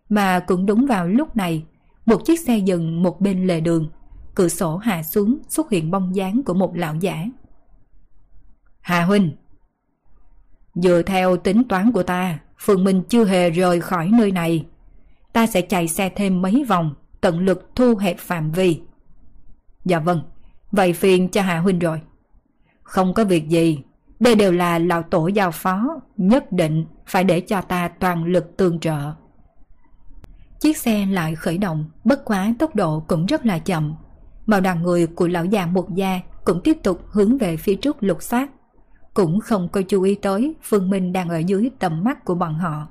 Mà 0.09 0.39
cũng 0.39 0.65
đúng 0.65 0.85
vào 0.85 1.07
lúc 1.07 1.35
này, 1.35 1.65
một 2.05 2.25
chiếc 2.25 2.39
xe 2.39 2.57
dừng 2.57 3.03
một 3.03 3.21
bên 3.21 3.47
lề 3.47 3.59
đường, 3.59 3.89
cửa 4.35 4.47
sổ 4.47 4.77
hạ 4.77 5.03
xuống 5.03 5.37
xuất 5.49 5.69
hiện 5.71 5.91
bóng 5.91 6.15
dáng 6.15 6.43
của 6.43 6.53
một 6.53 6.75
lão 6.75 6.95
giả. 6.95 7.25
Hà 8.81 9.03
Huynh 9.05 9.31
Dựa 10.75 11.01
theo 11.01 11.37
tính 11.37 11.63
toán 11.63 11.91
của 11.91 12.03
ta, 12.03 12.39
Phương 12.59 12.83
Minh 12.83 13.03
chưa 13.09 13.25
hề 13.25 13.49
rời 13.49 13.81
khỏi 13.81 14.09
nơi 14.13 14.31
này. 14.31 14.65
Ta 15.37 15.47
sẽ 15.47 15.61
chạy 15.61 15.87
xe 15.87 16.09
thêm 16.09 16.41
mấy 16.41 16.65
vòng, 16.67 16.95
tận 17.21 17.39
lực 17.39 17.69
thu 17.75 17.95
hẹp 17.95 18.17
phạm 18.19 18.51
vi. 18.51 18.81
Dạ 19.85 19.99
vâng, 19.99 20.21
vậy 20.71 20.93
phiền 20.93 21.29
cho 21.29 21.41
Hạ 21.41 21.59
Huynh 21.59 21.79
rồi. 21.79 22.01
Không 22.83 23.13
có 23.13 23.25
việc 23.25 23.49
gì, 23.49 23.79
đây 24.19 24.35
đều 24.35 24.51
là 24.51 24.79
lão 24.79 25.03
tổ 25.03 25.27
giao 25.27 25.51
phó, 25.51 26.01
nhất 26.17 26.51
định 26.51 26.85
phải 27.05 27.23
để 27.23 27.41
cho 27.41 27.61
ta 27.61 27.87
toàn 27.87 28.25
lực 28.25 28.57
tương 28.57 28.79
trợ. 28.79 29.13
Chiếc 30.59 30.77
xe 30.77 31.05
lại 31.05 31.35
khởi 31.35 31.57
động, 31.57 31.85
bất 32.03 32.25
quá 32.25 32.53
tốc 32.59 32.75
độ 32.75 33.03
cũng 33.07 33.25
rất 33.25 33.45
là 33.45 33.59
chậm. 33.59 33.95
Màu 34.45 34.61
đoàn 34.61 34.83
người 34.83 35.07
của 35.07 35.27
lão 35.27 35.45
già 35.45 35.65
một 35.65 35.95
gia 35.95 36.19
cũng 36.43 36.61
tiếp 36.63 36.77
tục 36.83 37.01
hướng 37.07 37.37
về 37.37 37.57
phía 37.57 37.75
trước 37.75 37.97
lục 37.99 38.23
soát 38.23 38.49
cũng 39.13 39.39
không 39.39 39.69
có 39.69 39.81
chú 39.81 40.01
ý 40.01 40.15
tới 40.15 40.55
Phương 40.63 40.89
Minh 40.89 41.13
đang 41.13 41.29
ở 41.29 41.37
dưới 41.37 41.71
tầm 41.79 42.03
mắt 42.03 42.25
của 42.25 42.35
bọn 42.35 42.53
họ. 42.53 42.87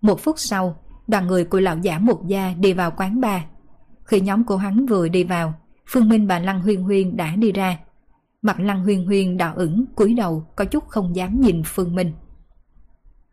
Một 0.00 0.20
phút 0.20 0.38
sau, 0.38 0.76
đoàn 1.06 1.26
người 1.26 1.44
của 1.44 1.60
lão 1.60 1.78
giả 1.78 1.98
một 1.98 2.26
gia 2.26 2.54
đi 2.58 2.72
vào 2.72 2.90
quán 2.90 3.20
bar. 3.20 3.42
Khi 4.04 4.20
nhóm 4.20 4.44
của 4.44 4.56
hắn 4.56 4.86
vừa 4.86 5.08
đi 5.08 5.24
vào, 5.24 5.54
Phương 5.88 6.08
Minh 6.08 6.26
và 6.26 6.38
Lăng 6.38 6.60
Huyên 6.60 6.82
Huyên 6.82 7.16
đã 7.16 7.36
đi 7.36 7.52
ra. 7.52 7.78
Mặt 8.42 8.60
Lăng 8.60 8.84
Huyên 8.84 9.06
Huyên 9.06 9.36
đỏ 9.36 9.52
ửng, 9.56 9.84
cúi 9.94 10.14
đầu 10.14 10.46
có 10.56 10.64
chút 10.64 10.88
không 10.88 11.16
dám 11.16 11.40
nhìn 11.40 11.62
Phương 11.64 11.94
Minh. 11.94 12.12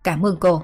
Cảm 0.03 0.25
ơn 0.25 0.37
cô. 0.39 0.63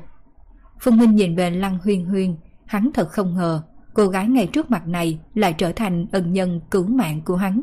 Phương 0.82 0.98
Minh 0.98 1.16
nhìn 1.16 1.36
về 1.36 1.50
Lăng 1.50 1.80
Huyên 1.84 2.06
Huyên, 2.06 2.36
hắn 2.66 2.90
thật 2.94 3.10
không 3.10 3.36
ngờ 3.36 3.62
cô 3.94 4.08
gái 4.08 4.28
ngay 4.28 4.48
trước 4.48 4.72
mặt 4.72 4.88
này 4.88 5.20
lại 5.34 5.54
trở 5.54 5.72
thành 5.72 6.06
ân 6.12 6.34
nhân 6.34 6.62
cứu 6.72 6.88
mạng 6.88 7.22
của 7.26 7.36
hắn. 7.36 7.62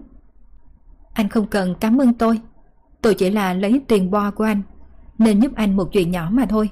Anh 1.13 1.29
không 1.29 1.47
cần 1.47 1.75
cảm 1.81 2.01
ơn 2.01 2.15
tôi. 2.15 2.41
Tôi 3.03 3.15
chỉ 3.15 3.31
là 3.31 3.55
lấy 3.55 3.81
tiền 3.89 4.11
bo 4.11 4.31
của 4.31 4.45
anh, 4.45 4.63
nên 5.19 5.41
giúp 5.41 5.53
anh 5.55 5.77
một 5.77 5.89
chuyện 5.93 6.11
nhỏ 6.11 6.29
mà 6.33 6.47
thôi. 6.49 6.71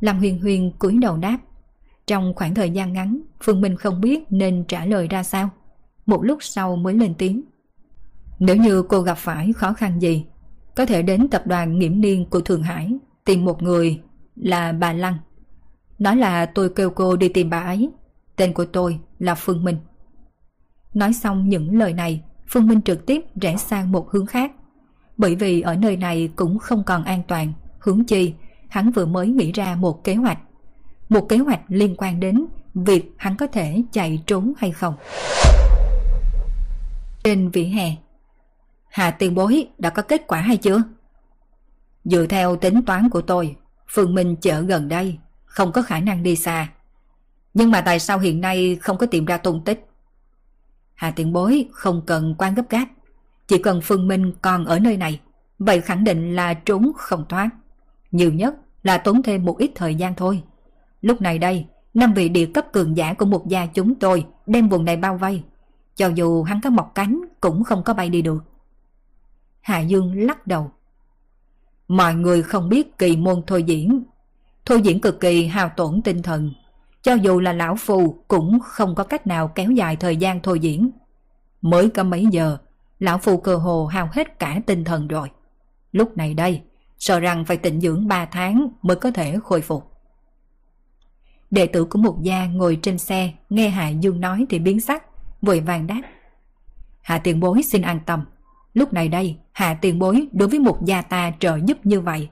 Lăng 0.00 0.18
Huyền 0.18 0.40
Huyền 0.40 0.72
cúi 0.78 0.98
đầu 0.98 1.16
đáp. 1.16 1.38
Trong 2.06 2.34
khoảng 2.34 2.54
thời 2.54 2.70
gian 2.70 2.92
ngắn, 2.92 3.20
Phương 3.42 3.60
Minh 3.60 3.76
không 3.76 4.00
biết 4.00 4.24
nên 4.30 4.64
trả 4.68 4.86
lời 4.86 5.08
ra 5.08 5.22
sao. 5.22 5.50
Một 6.06 6.24
lúc 6.24 6.38
sau 6.40 6.76
mới 6.76 6.94
lên 6.94 7.14
tiếng. 7.14 7.42
Nếu 8.38 8.56
như 8.56 8.82
cô 8.82 9.00
gặp 9.00 9.18
phải 9.18 9.52
khó 9.52 9.72
khăn 9.72 10.02
gì, 10.02 10.24
có 10.76 10.86
thể 10.86 11.02
đến 11.02 11.28
tập 11.28 11.46
đoàn 11.46 11.78
nghiễm 11.78 12.00
niên 12.00 12.26
của 12.30 12.40
Thượng 12.40 12.62
Hải 12.62 12.92
tìm 13.24 13.44
một 13.44 13.62
người 13.62 14.00
là 14.36 14.72
bà 14.72 14.92
Lăng. 14.92 15.18
Nói 15.98 16.16
là 16.16 16.46
tôi 16.46 16.70
kêu 16.76 16.90
cô 16.90 17.16
đi 17.16 17.28
tìm 17.28 17.50
bà 17.50 17.60
ấy. 17.60 17.90
Tên 18.36 18.52
của 18.52 18.64
tôi 18.64 18.98
là 19.18 19.34
Phương 19.34 19.64
Minh. 19.64 19.76
Nói 20.94 21.12
xong 21.12 21.48
những 21.48 21.78
lời 21.78 21.92
này, 21.92 22.22
Phương 22.48 22.66
Minh 22.66 22.82
trực 22.82 23.06
tiếp 23.06 23.22
rẽ 23.40 23.56
sang 23.56 23.92
một 23.92 24.10
hướng 24.10 24.26
khác. 24.26 24.52
Bởi 25.16 25.34
vì 25.34 25.60
ở 25.60 25.76
nơi 25.76 25.96
này 25.96 26.30
cũng 26.36 26.58
không 26.58 26.84
còn 26.84 27.04
an 27.04 27.22
toàn, 27.28 27.52
hướng 27.78 28.04
chi, 28.04 28.34
hắn 28.68 28.90
vừa 28.90 29.06
mới 29.06 29.28
nghĩ 29.28 29.52
ra 29.52 29.74
một 29.74 30.04
kế 30.04 30.14
hoạch. 30.14 30.38
Một 31.12 31.28
kế 31.28 31.38
hoạch 31.38 31.60
liên 31.68 31.94
quan 31.98 32.20
đến 32.20 32.46
việc 32.74 33.14
hắn 33.16 33.36
có 33.36 33.46
thể 33.46 33.82
chạy 33.92 34.22
trốn 34.26 34.52
hay 34.58 34.70
không. 34.70 34.94
Trên 37.24 37.50
vỉa 37.50 37.64
hè, 37.64 37.96
Hà 38.88 39.10
tiền 39.10 39.34
bối 39.34 39.68
đã 39.78 39.90
có 39.90 40.02
kết 40.02 40.26
quả 40.26 40.40
hay 40.40 40.56
chưa? 40.56 40.82
Dựa 42.04 42.26
theo 42.26 42.56
tính 42.56 42.82
toán 42.82 43.10
của 43.10 43.20
tôi, 43.20 43.56
Phương 43.88 44.14
Minh 44.14 44.36
chợ 44.36 44.60
gần 44.60 44.88
đây, 44.88 45.18
không 45.44 45.72
có 45.72 45.82
khả 45.82 46.00
năng 46.00 46.22
đi 46.22 46.36
xa. 46.36 46.68
Nhưng 47.54 47.70
mà 47.70 47.80
tại 47.80 47.98
sao 47.98 48.18
hiện 48.18 48.40
nay 48.40 48.78
không 48.80 48.98
có 48.98 49.06
tìm 49.06 49.24
ra 49.24 49.36
tung 49.36 49.64
tích? 49.64 49.86
Hà 50.94 51.10
tiền 51.10 51.32
bối 51.32 51.68
không 51.72 52.02
cần 52.06 52.34
quan 52.38 52.54
gấp 52.54 52.70
gáp, 52.70 52.86
chỉ 53.48 53.58
cần 53.58 53.80
Phương 53.82 54.08
Minh 54.08 54.32
còn 54.42 54.64
ở 54.64 54.78
nơi 54.78 54.96
này, 54.96 55.20
vậy 55.58 55.80
khẳng 55.80 56.04
định 56.04 56.36
là 56.36 56.54
trốn 56.54 56.92
không 56.96 57.24
thoát. 57.28 57.48
Nhiều 58.10 58.32
nhất 58.32 58.54
là 58.82 58.98
tốn 58.98 59.22
thêm 59.22 59.44
một 59.44 59.58
ít 59.58 59.70
thời 59.74 59.94
gian 59.94 60.14
thôi. 60.14 60.42
Lúc 61.02 61.20
này 61.20 61.38
đây, 61.38 61.66
năm 61.94 62.14
vị 62.14 62.28
địa 62.28 62.46
cấp 62.46 62.66
cường 62.72 62.96
giả 62.96 63.14
của 63.14 63.26
một 63.26 63.48
gia 63.48 63.66
chúng 63.66 63.94
tôi 63.94 64.26
đem 64.46 64.68
vùng 64.68 64.84
này 64.84 64.96
bao 64.96 65.16
vây. 65.16 65.42
Cho 65.96 66.08
dù 66.08 66.42
hắn 66.42 66.60
có 66.60 66.70
mọc 66.70 66.92
cánh 66.94 67.20
cũng 67.40 67.64
không 67.64 67.82
có 67.82 67.94
bay 67.94 68.08
đi 68.08 68.22
được. 68.22 68.44
Hà 69.60 69.80
Dương 69.80 70.26
lắc 70.26 70.46
đầu. 70.46 70.70
Mọi 71.88 72.14
người 72.14 72.42
không 72.42 72.68
biết 72.68 72.98
kỳ 72.98 73.16
môn 73.16 73.42
thôi 73.46 73.62
diễn. 73.62 74.04
Thôi 74.66 74.80
diễn 74.82 75.00
cực 75.00 75.20
kỳ 75.20 75.46
hao 75.46 75.68
tổn 75.68 76.02
tinh 76.02 76.22
thần. 76.22 76.52
Cho 77.02 77.14
dù 77.14 77.40
là 77.40 77.52
lão 77.52 77.76
phù 77.76 78.24
cũng 78.28 78.60
không 78.60 78.94
có 78.94 79.04
cách 79.04 79.26
nào 79.26 79.48
kéo 79.48 79.70
dài 79.70 79.96
thời 79.96 80.16
gian 80.16 80.40
thôi 80.42 80.58
diễn. 80.58 80.90
Mới 81.62 81.90
có 81.90 82.02
mấy 82.02 82.26
giờ, 82.30 82.56
lão 82.98 83.18
phù 83.18 83.36
cơ 83.36 83.56
hồ 83.56 83.86
hao 83.86 84.08
hết 84.12 84.38
cả 84.38 84.60
tinh 84.66 84.84
thần 84.84 85.08
rồi. 85.08 85.30
Lúc 85.92 86.16
này 86.16 86.34
đây, 86.34 86.60
sợ 86.98 87.20
rằng 87.20 87.44
phải 87.44 87.56
tịnh 87.56 87.80
dưỡng 87.80 88.08
3 88.08 88.24
tháng 88.26 88.68
mới 88.82 88.96
có 88.96 89.10
thể 89.10 89.38
khôi 89.44 89.60
phục. 89.60 89.91
Đệ 91.52 91.66
tử 91.66 91.84
của 91.84 91.98
một 91.98 92.22
gia 92.22 92.46
ngồi 92.46 92.78
trên 92.82 92.98
xe 92.98 93.32
nghe 93.50 93.68
Hạ 93.68 93.88
Dương 93.88 94.20
nói 94.20 94.46
thì 94.50 94.58
biến 94.58 94.80
sắc, 94.80 95.04
vội 95.42 95.60
vàng 95.60 95.86
đáp. 95.86 96.02
Hạ 97.02 97.18
tiền 97.18 97.40
bối 97.40 97.62
xin 97.62 97.82
an 97.82 98.00
tâm. 98.06 98.24
Lúc 98.74 98.92
này 98.92 99.08
đây, 99.08 99.36
Hạ 99.52 99.74
tiền 99.74 99.98
bối 99.98 100.28
đối 100.32 100.48
với 100.48 100.58
một 100.58 100.78
gia 100.84 101.02
ta 101.02 101.32
trợ 101.38 101.58
giúp 101.64 101.86
như 101.86 102.00
vậy. 102.00 102.28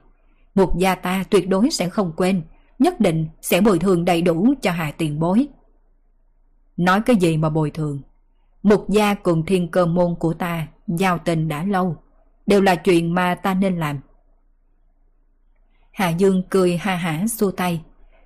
Một 0.55 0.79
gia 0.79 0.95
ta 0.95 1.25
tuyệt 1.31 1.49
đối 1.49 1.71
sẽ 1.71 1.89
không 1.89 2.13
quên, 2.17 2.43
nhất 2.79 3.01
định 3.01 3.29
sẽ 3.43 3.61
bồi 3.61 3.79
thường 3.79 4.05
đầy 4.05 4.23
đủ 4.23 4.55
cho 4.63 4.71
Hạ 4.71 4.93
tiền 4.99 5.21
bối. 5.21 5.49
Nói 6.77 7.01
cái 7.07 7.17
gì 7.17 7.37
mà 7.37 7.51
bồi 7.51 7.71
thường? 7.71 8.01
Một 8.63 8.85
gia 8.89 9.15
cùng 9.15 9.47
thiên 9.47 9.71
cơ 9.71 9.87
môn 9.87 10.15
của 10.15 10.35
ta 10.35 10.67
giao 10.87 11.19
tình 11.19 11.49
đã 11.49 11.65
lâu, 11.65 11.97
đều 12.47 12.61
là 12.61 12.75
chuyện 12.75 13.15
mà 13.15 13.35
ta 13.35 13.55
nên 13.55 13.79
làm. 13.79 14.01
Hạ 15.93 16.09
Dương 16.09 16.43
cười 16.51 16.77
ha 16.77 16.97
hả 16.97 17.27
xua 17.29 17.51
tay, 17.51 17.81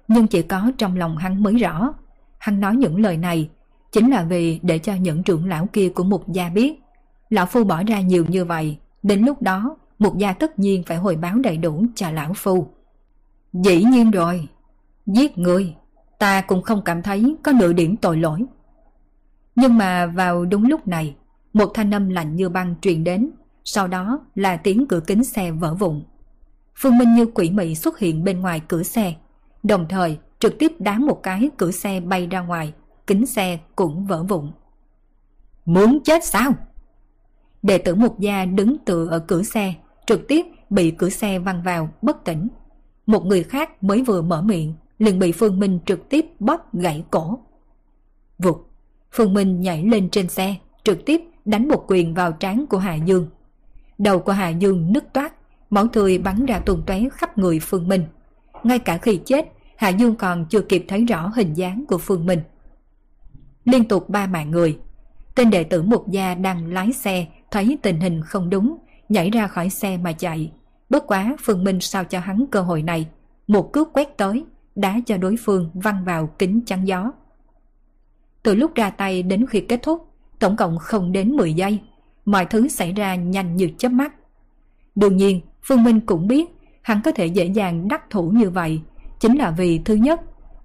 nhưng 0.08 0.26
chỉ 0.26 0.42
có 0.42 0.72
trong 0.78 0.96
lòng 0.96 1.16
hắn 1.16 1.42
mới 1.42 1.56
rõ. 1.56 1.94
Hắn 2.38 2.60
nói 2.60 2.76
những 2.76 3.00
lời 3.00 3.16
này 3.16 3.50
chính 3.92 4.10
là 4.10 4.22
vì 4.22 4.60
để 4.62 4.78
cho 4.78 4.94
những 4.94 5.22
trưởng 5.22 5.48
lão 5.48 5.66
kia 5.72 5.88
của 5.88 6.04
một 6.04 6.32
gia 6.32 6.48
biết. 6.48 6.80
Lão 7.28 7.46
Phu 7.46 7.64
bỏ 7.64 7.82
ra 7.82 8.00
nhiều 8.00 8.24
như 8.28 8.44
vậy, 8.44 8.78
đến 9.02 9.20
lúc 9.20 9.42
đó 9.42 9.76
một 9.98 10.18
gia 10.18 10.32
tất 10.32 10.58
nhiên 10.58 10.82
phải 10.86 10.96
hồi 10.96 11.16
báo 11.16 11.38
đầy 11.38 11.56
đủ 11.56 11.86
cho 11.94 12.10
Lão 12.10 12.32
Phu. 12.34 12.66
Dĩ 13.52 13.84
nhiên 13.84 14.10
rồi, 14.10 14.48
giết 15.06 15.38
người, 15.38 15.74
ta 16.18 16.40
cũng 16.40 16.62
không 16.62 16.82
cảm 16.84 17.02
thấy 17.02 17.36
có 17.42 17.52
nửa 17.52 17.72
điểm 17.72 17.96
tội 17.96 18.16
lỗi. 18.16 18.44
Nhưng 19.56 19.78
mà 19.78 20.06
vào 20.06 20.44
đúng 20.44 20.66
lúc 20.66 20.86
này, 20.86 21.16
một 21.52 21.70
thanh 21.74 21.94
âm 21.94 22.08
lạnh 22.08 22.36
như 22.36 22.48
băng 22.48 22.74
truyền 22.80 23.04
đến, 23.04 23.30
sau 23.64 23.88
đó 23.88 24.20
là 24.34 24.56
tiếng 24.56 24.86
cửa 24.86 25.00
kính 25.00 25.24
xe 25.24 25.50
vỡ 25.50 25.74
vụn. 25.74 26.02
Phương 26.76 26.98
Minh 26.98 27.14
như 27.14 27.26
quỷ 27.26 27.50
mị 27.50 27.74
xuất 27.74 27.98
hiện 27.98 28.24
bên 28.24 28.40
ngoài 28.40 28.60
cửa 28.68 28.82
xe, 28.82 29.14
đồng 29.64 29.86
thời 29.88 30.18
trực 30.38 30.58
tiếp 30.58 30.72
đá 30.78 30.98
một 30.98 31.22
cái 31.22 31.50
cửa 31.56 31.70
xe 31.70 32.00
bay 32.00 32.26
ra 32.26 32.40
ngoài, 32.40 32.72
kính 33.06 33.26
xe 33.26 33.58
cũng 33.76 34.06
vỡ 34.06 34.22
vụn. 34.22 34.52
Muốn 35.64 35.98
chết 36.04 36.24
sao? 36.24 36.52
Đệ 37.62 37.78
tử 37.78 37.94
một 37.94 38.18
gia 38.18 38.44
đứng 38.44 38.78
tựa 38.78 39.08
ở 39.10 39.18
cửa 39.18 39.42
xe, 39.42 39.74
trực 40.06 40.28
tiếp 40.28 40.46
bị 40.70 40.90
cửa 40.90 41.08
xe 41.08 41.38
văng 41.38 41.62
vào, 41.62 41.88
bất 42.02 42.24
tỉnh. 42.24 42.48
Một 43.06 43.26
người 43.26 43.42
khác 43.42 43.82
mới 43.82 44.02
vừa 44.02 44.22
mở 44.22 44.42
miệng, 44.42 44.74
liền 44.98 45.18
bị 45.18 45.32
Phương 45.32 45.60
Minh 45.60 45.78
trực 45.86 46.08
tiếp 46.08 46.26
bóp 46.40 46.74
gãy 46.74 47.04
cổ. 47.10 47.38
Vụt, 48.38 48.56
Phương 49.12 49.34
Minh 49.34 49.60
nhảy 49.60 49.84
lên 49.84 50.10
trên 50.10 50.28
xe, 50.28 50.54
trực 50.84 51.04
tiếp 51.04 51.20
đánh 51.44 51.68
một 51.68 51.84
quyền 51.88 52.14
vào 52.14 52.32
trán 52.32 52.66
của 52.66 52.78
Hà 52.78 52.94
Dương. 52.94 53.28
Đầu 53.98 54.18
của 54.18 54.32
Hà 54.32 54.48
Dương 54.48 54.92
nứt 54.92 55.12
toát, 55.12 55.34
máu 55.70 55.86
tươi 55.88 56.18
bắn 56.18 56.46
ra 56.46 56.58
tung 56.58 56.82
tóe 56.86 57.00
khắp 57.12 57.38
người 57.38 57.58
Phương 57.58 57.88
Minh. 57.88 58.04
Ngay 58.62 58.78
cả 58.78 58.98
khi 58.98 59.20
chết, 59.24 59.52
Hạ 59.76 59.88
Dương 59.88 60.16
còn 60.16 60.46
chưa 60.50 60.60
kịp 60.60 60.84
thấy 60.88 61.04
rõ 61.04 61.32
hình 61.36 61.54
dáng 61.54 61.84
của 61.88 61.98
Phương 61.98 62.26
Minh. 62.26 62.40
Liên 63.64 63.88
tục 63.88 64.08
ba 64.08 64.26
mạng 64.26 64.50
người, 64.50 64.78
tên 65.34 65.50
đệ 65.50 65.64
tử 65.64 65.82
một 65.82 66.04
gia 66.10 66.34
đang 66.34 66.72
lái 66.72 66.92
xe 66.92 67.26
thấy 67.50 67.78
tình 67.82 68.00
hình 68.00 68.22
không 68.22 68.50
đúng, 68.50 68.76
nhảy 69.08 69.30
ra 69.30 69.46
khỏi 69.46 69.70
xe 69.70 69.96
mà 69.96 70.12
chạy. 70.12 70.52
Bất 70.90 71.06
quá 71.06 71.36
Phương 71.40 71.64
Minh 71.64 71.80
sao 71.80 72.04
cho 72.04 72.20
hắn 72.20 72.44
cơ 72.50 72.60
hội 72.60 72.82
này, 72.82 73.06
một 73.46 73.72
cước 73.72 73.92
quét 73.92 74.16
tới, 74.16 74.44
đá 74.74 75.00
cho 75.06 75.16
đối 75.16 75.36
phương 75.36 75.70
văng 75.74 76.04
vào 76.04 76.26
kính 76.26 76.60
chắn 76.66 76.86
gió. 76.86 77.12
Từ 78.42 78.54
lúc 78.54 78.74
ra 78.74 78.90
tay 78.90 79.22
đến 79.22 79.46
khi 79.46 79.60
kết 79.60 79.80
thúc, 79.82 80.08
tổng 80.38 80.56
cộng 80.56 80.78
không 80.78 81.12
đến 81.12 81.36
10 81.36 81.54
giây, 81.54 81.80
mọi 82.24 82.46
thứ 82.46 82.68
xảy 82.68 82.92
ra 82.92 83.14
nhanh 83.14 83.56
như 83.56 83.70
chớp 83.78 83.88
mắt. 83.88 84.14
Đương 84.94 85.16
nhiên, 85.16 85.40
Phương 85.62 85.84
Minh 85.84 86.00
cũng 86.00 86.28
biết 86.28 86.44
hắn 86.82 87.00
có 87.04 87.12
thể 87.12 87.26
dễ 87.26 87.44
dàng 87.44 87.88
đắc 87.88 88.10
thủ 88.10 88.30
như 88.30 88.50
vậy 88.50 88.80
chính 89.20 89.38
là 89.38 89.50
vì 89.50 89.78
thứ 89.78 89.94
nhất, 89.94 90.20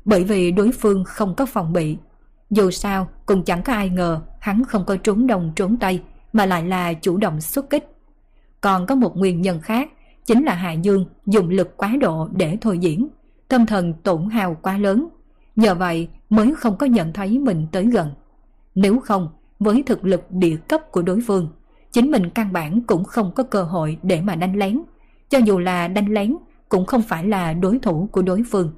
bởi 0.05 0.23
vì 0.23 0.51
đối 0.51 0.71
phương 0.71 1.03
không 1.03 1.35
có 1.35 1.45
phòng 1.45 1.73
bị. 1.73 1.97
Dù 2.49 2.71
sao, 2.71 3.09
cũng 3.25 3.43
chẳng 3.43 3.63
có 3.63 3.73
ai 3.73 3.89
ngờ 3.89 4.21
hắn 4.39 4.63
không 4.63 4.85
có 4.85 4.97
trốn 4.97 5.27
đông 5.27 5.51
trốn 5.55 5.77
tây 5.77 6.01
mà 6.33 6.45
lại 6.45 6.63
là 6.63 6.93
chủ 6.93 7.17
động 7.17 7.41
xuất 7.41 7.69
kích. 7.69 7.95
Còn 8.61 8.85
có 8.85 8.95
một 8.95 9.17
nguyên 9.17 9.41
nhân 9.41 9.61
khác, 9.61 9.89
chính 10.25 10.43
là 10.43 10.53
Hạ 10.53 10.71
Dương 10.71 11.05
dùng 11.25 11.49
lực 11.49 11.77
quá 11.77 11.95
độ 12.01 12.29
để 12.31 12.57
thôi 12.61 12.77
diễn, 12.79 13.07
tâm 13.47 13.65
thần 13.65 13.93
tổn 13.93 14.29
hào 14.29 14.57
quá 14.61 14.77
lớn. 14.77 15.07
Nhờ 15.55 15.75
vậy 15.75 16.07
mới 16.29 16.55
không 16.55 16.77
có 16.77 16.85
nhận 16.85 17.13
thấy 17.13 17.39
mình 17.39 17.67
tới 17.71 17.85
gần. 17.85 18.11
Nếu 18.75 18.99
không, 18.99 19.29
với 19.59 19.83
thực 19.85 20.05
lực 20.05 20.31
địa 20.31 20.55
cấp 20.55 20.81
của 20.91 21.01
đối 21.01 21.19
phương, 21.27 21.49
chính 21.91 22.11
mình 22.11 22.29
căn 22.29 22.53
bản 22.53 22.81
cũng 22.81 23.03
không 23.03 23.31
có 23.35 23.43
cơ 23.43 23.63
hội 23.63 23.97
để 24.03 24.21
mà 24.21 24.35
đánh 24.35 24.55
lén. 24.55 24.81
Cho 25.29 25.37
dù 25.37 25.59
là 25.59 25.87
đánh 25.87 26.13
lén, 26.13 26.35
cũng 26.69 26.85
không 26.85 27.01
phải 27.01 27.27
là 27.27 27.53
đối 27.53 27.79
thủ 27.79 28.09
của 28.11 28.21
đối 28.21 28.43
phương. 28.51 28.73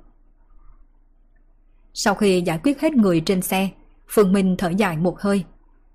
Sau 1.94 2.16
khi 2.16 2.42
giải 2.42 2.60
quyết 2.64 2.82
hết 2.82 2.94
người 2.94 3.22
trên 3.22 3.42
xe, 3.42 3.70
Phương 4.08 4.34
Minh 4.34 4.56
thở 4.58 4.70
dài 4.70 4.98
một 4.98 5.20
hơi. 5.20 5.44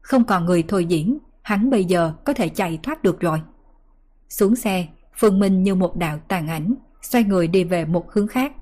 Không 0.00 0.24
còn 0.24 0.44
người 0.44 0.64
thôi 0.68 0.84
diễn, 0.84 1.18
hắn 1.42 1.70
bây 1.70 1.84
giờ 1.84 2.12
có 2.24 2.32
thể 2.32 2.48
chạy 2.48 2.78
thoát 2.82 3.02
được 3.02 3.20
rồi. 3.20 3.40
Xuống 4.28 4.56
xe, 4.56 4.86
Phương 5.16 5.38
Minh 5.38 5.62
như 5.62 5.74
một 5.74 5.96
đạo 5.96 6.18
tàn 6.28 6.48
ảnh, 6.48 6.74
xoay 7.02 7.24
người 7.24 7.48
đi 7.48 7.64
về 7.64 7.84
một 7.84 8.12
hướng 8.12 8.26
khác. 8.26 8.52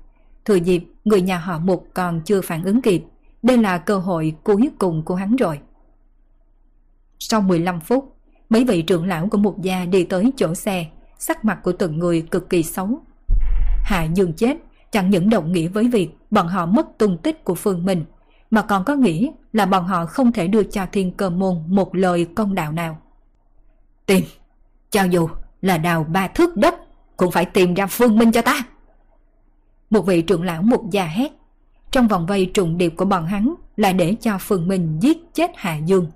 Thừa 0.45 0.55
dịp, 0.55 0.83
người 1.05 1.21
nhà 1.21 1.37
họ 1.37 1.59
Mục 1.59 1.87
còn 1.93 2.21
chưa 2.25 2.41
phản 2.41 2.63
ứng 2.63 2.81
kịp. 2.81 3.03
Đây 3.43 3.57
là 3.57 3.77
cơ 3.77 3.97
hội 3.97 4.35
cuối 4.43 4.69
cùng 4.79 5.05
của 5.05 5.15
hắn 5.15 5.35
rồi. 5.35 5.59
Sau 7.19 7.41
15 7.41 7.79
phút, 7.79 8.15
mấy 8.49 8.63
vị 8.63 8.81
trưởng 8.81 9.07
lão 9.07 9.27
của 9.29 9.37
một 9.37 9.61
gia 9.61 9.85
đi 9.85 10.03
tới 10.03 10.33
chỗ 10.37 10.53
xe, 10.53 10.85
sắc 11.19 11.45
mặt 11.45 11.59
của 11.63 11.71
từng 11.71 11.99
người 11.99 12.21
cực 12.21 12.49
kỳ 12.49 12.63
xấu. 12.63 12.99
Hạ 13.85 14.03
Dương 14.03 14.33
chết, 14.33 14.57
chẳng 14.91 15.09
những 15.09 15.29
đồng 15.29 15.51
nghĩa 15.51 15.67
với 15.67 15.87
việc 15.87 16.09
bọn 16.31 16.47
họ 16.47 16.65
mất 16.65 16.97
tung 16.97 17.17
tích 17.17 17.43
của 17.43 17.55
Phương 17.55 17.85
Minh, 17.85 18.05
mà 18.51 18.61
còn 18.61 18.83
có 18.83 18.95
nghĩa 18.95 19.31
là 19.53 19.65
bọn 19.65 19.85
họ 19.85 20.05
không 20.05 20.31
thể 20.31 20.47
đưa 20.47 20.63
cho 20.63 20.85
thiên 20.91 21.11
cơ 21.11 21.29
môn 21.29 21.55
một 21.67 21.95
lời 21.95 22.27
công 22.35 22.55
đạo 22.55 22.71
nào. 22.71 22.97
Tìm, 24.05 24.23
cho 24.91 25.03
dù 25.03 25.29
là 25.61 25.77
đào 25.77 26.03
ba 26.03 26.27
thước 26.27 26.57
đất, 26.57 26.75
cũng 27.17 27.31
phải 27.31 27.45
tìm 27.45 27.73
ra 27.73 27.87
Phương 27.87 28.17
Minh 28.17 28.31
cho 28.31 28.41
ta. 28.41 28.63
Một 29.89 30.01
vị 30.01 30.21
trưởng 30.21 30.43
lão 30.43 30.61
một 30.61 30.83
già 30.91 31.05
hét, 31.05 31.31
trong 31.91 32.07
vòng 32.07 32.25
vây 32.25 32.51
trùng 32.53 32.77
điệp 32.77 32.93
của 32.97 33.05
bọn 33.05 33.25
hắn 33.25 33.55
là 33.77 33.93
để 33.93 34.15
cho 34.21 34.37
Phương 34.39 34.67
Minh 34.67 34.97
giết 35.01 35.17
chết 35.33 35.51
Hạ 35.55 35.77
Dương. 35.77 36.07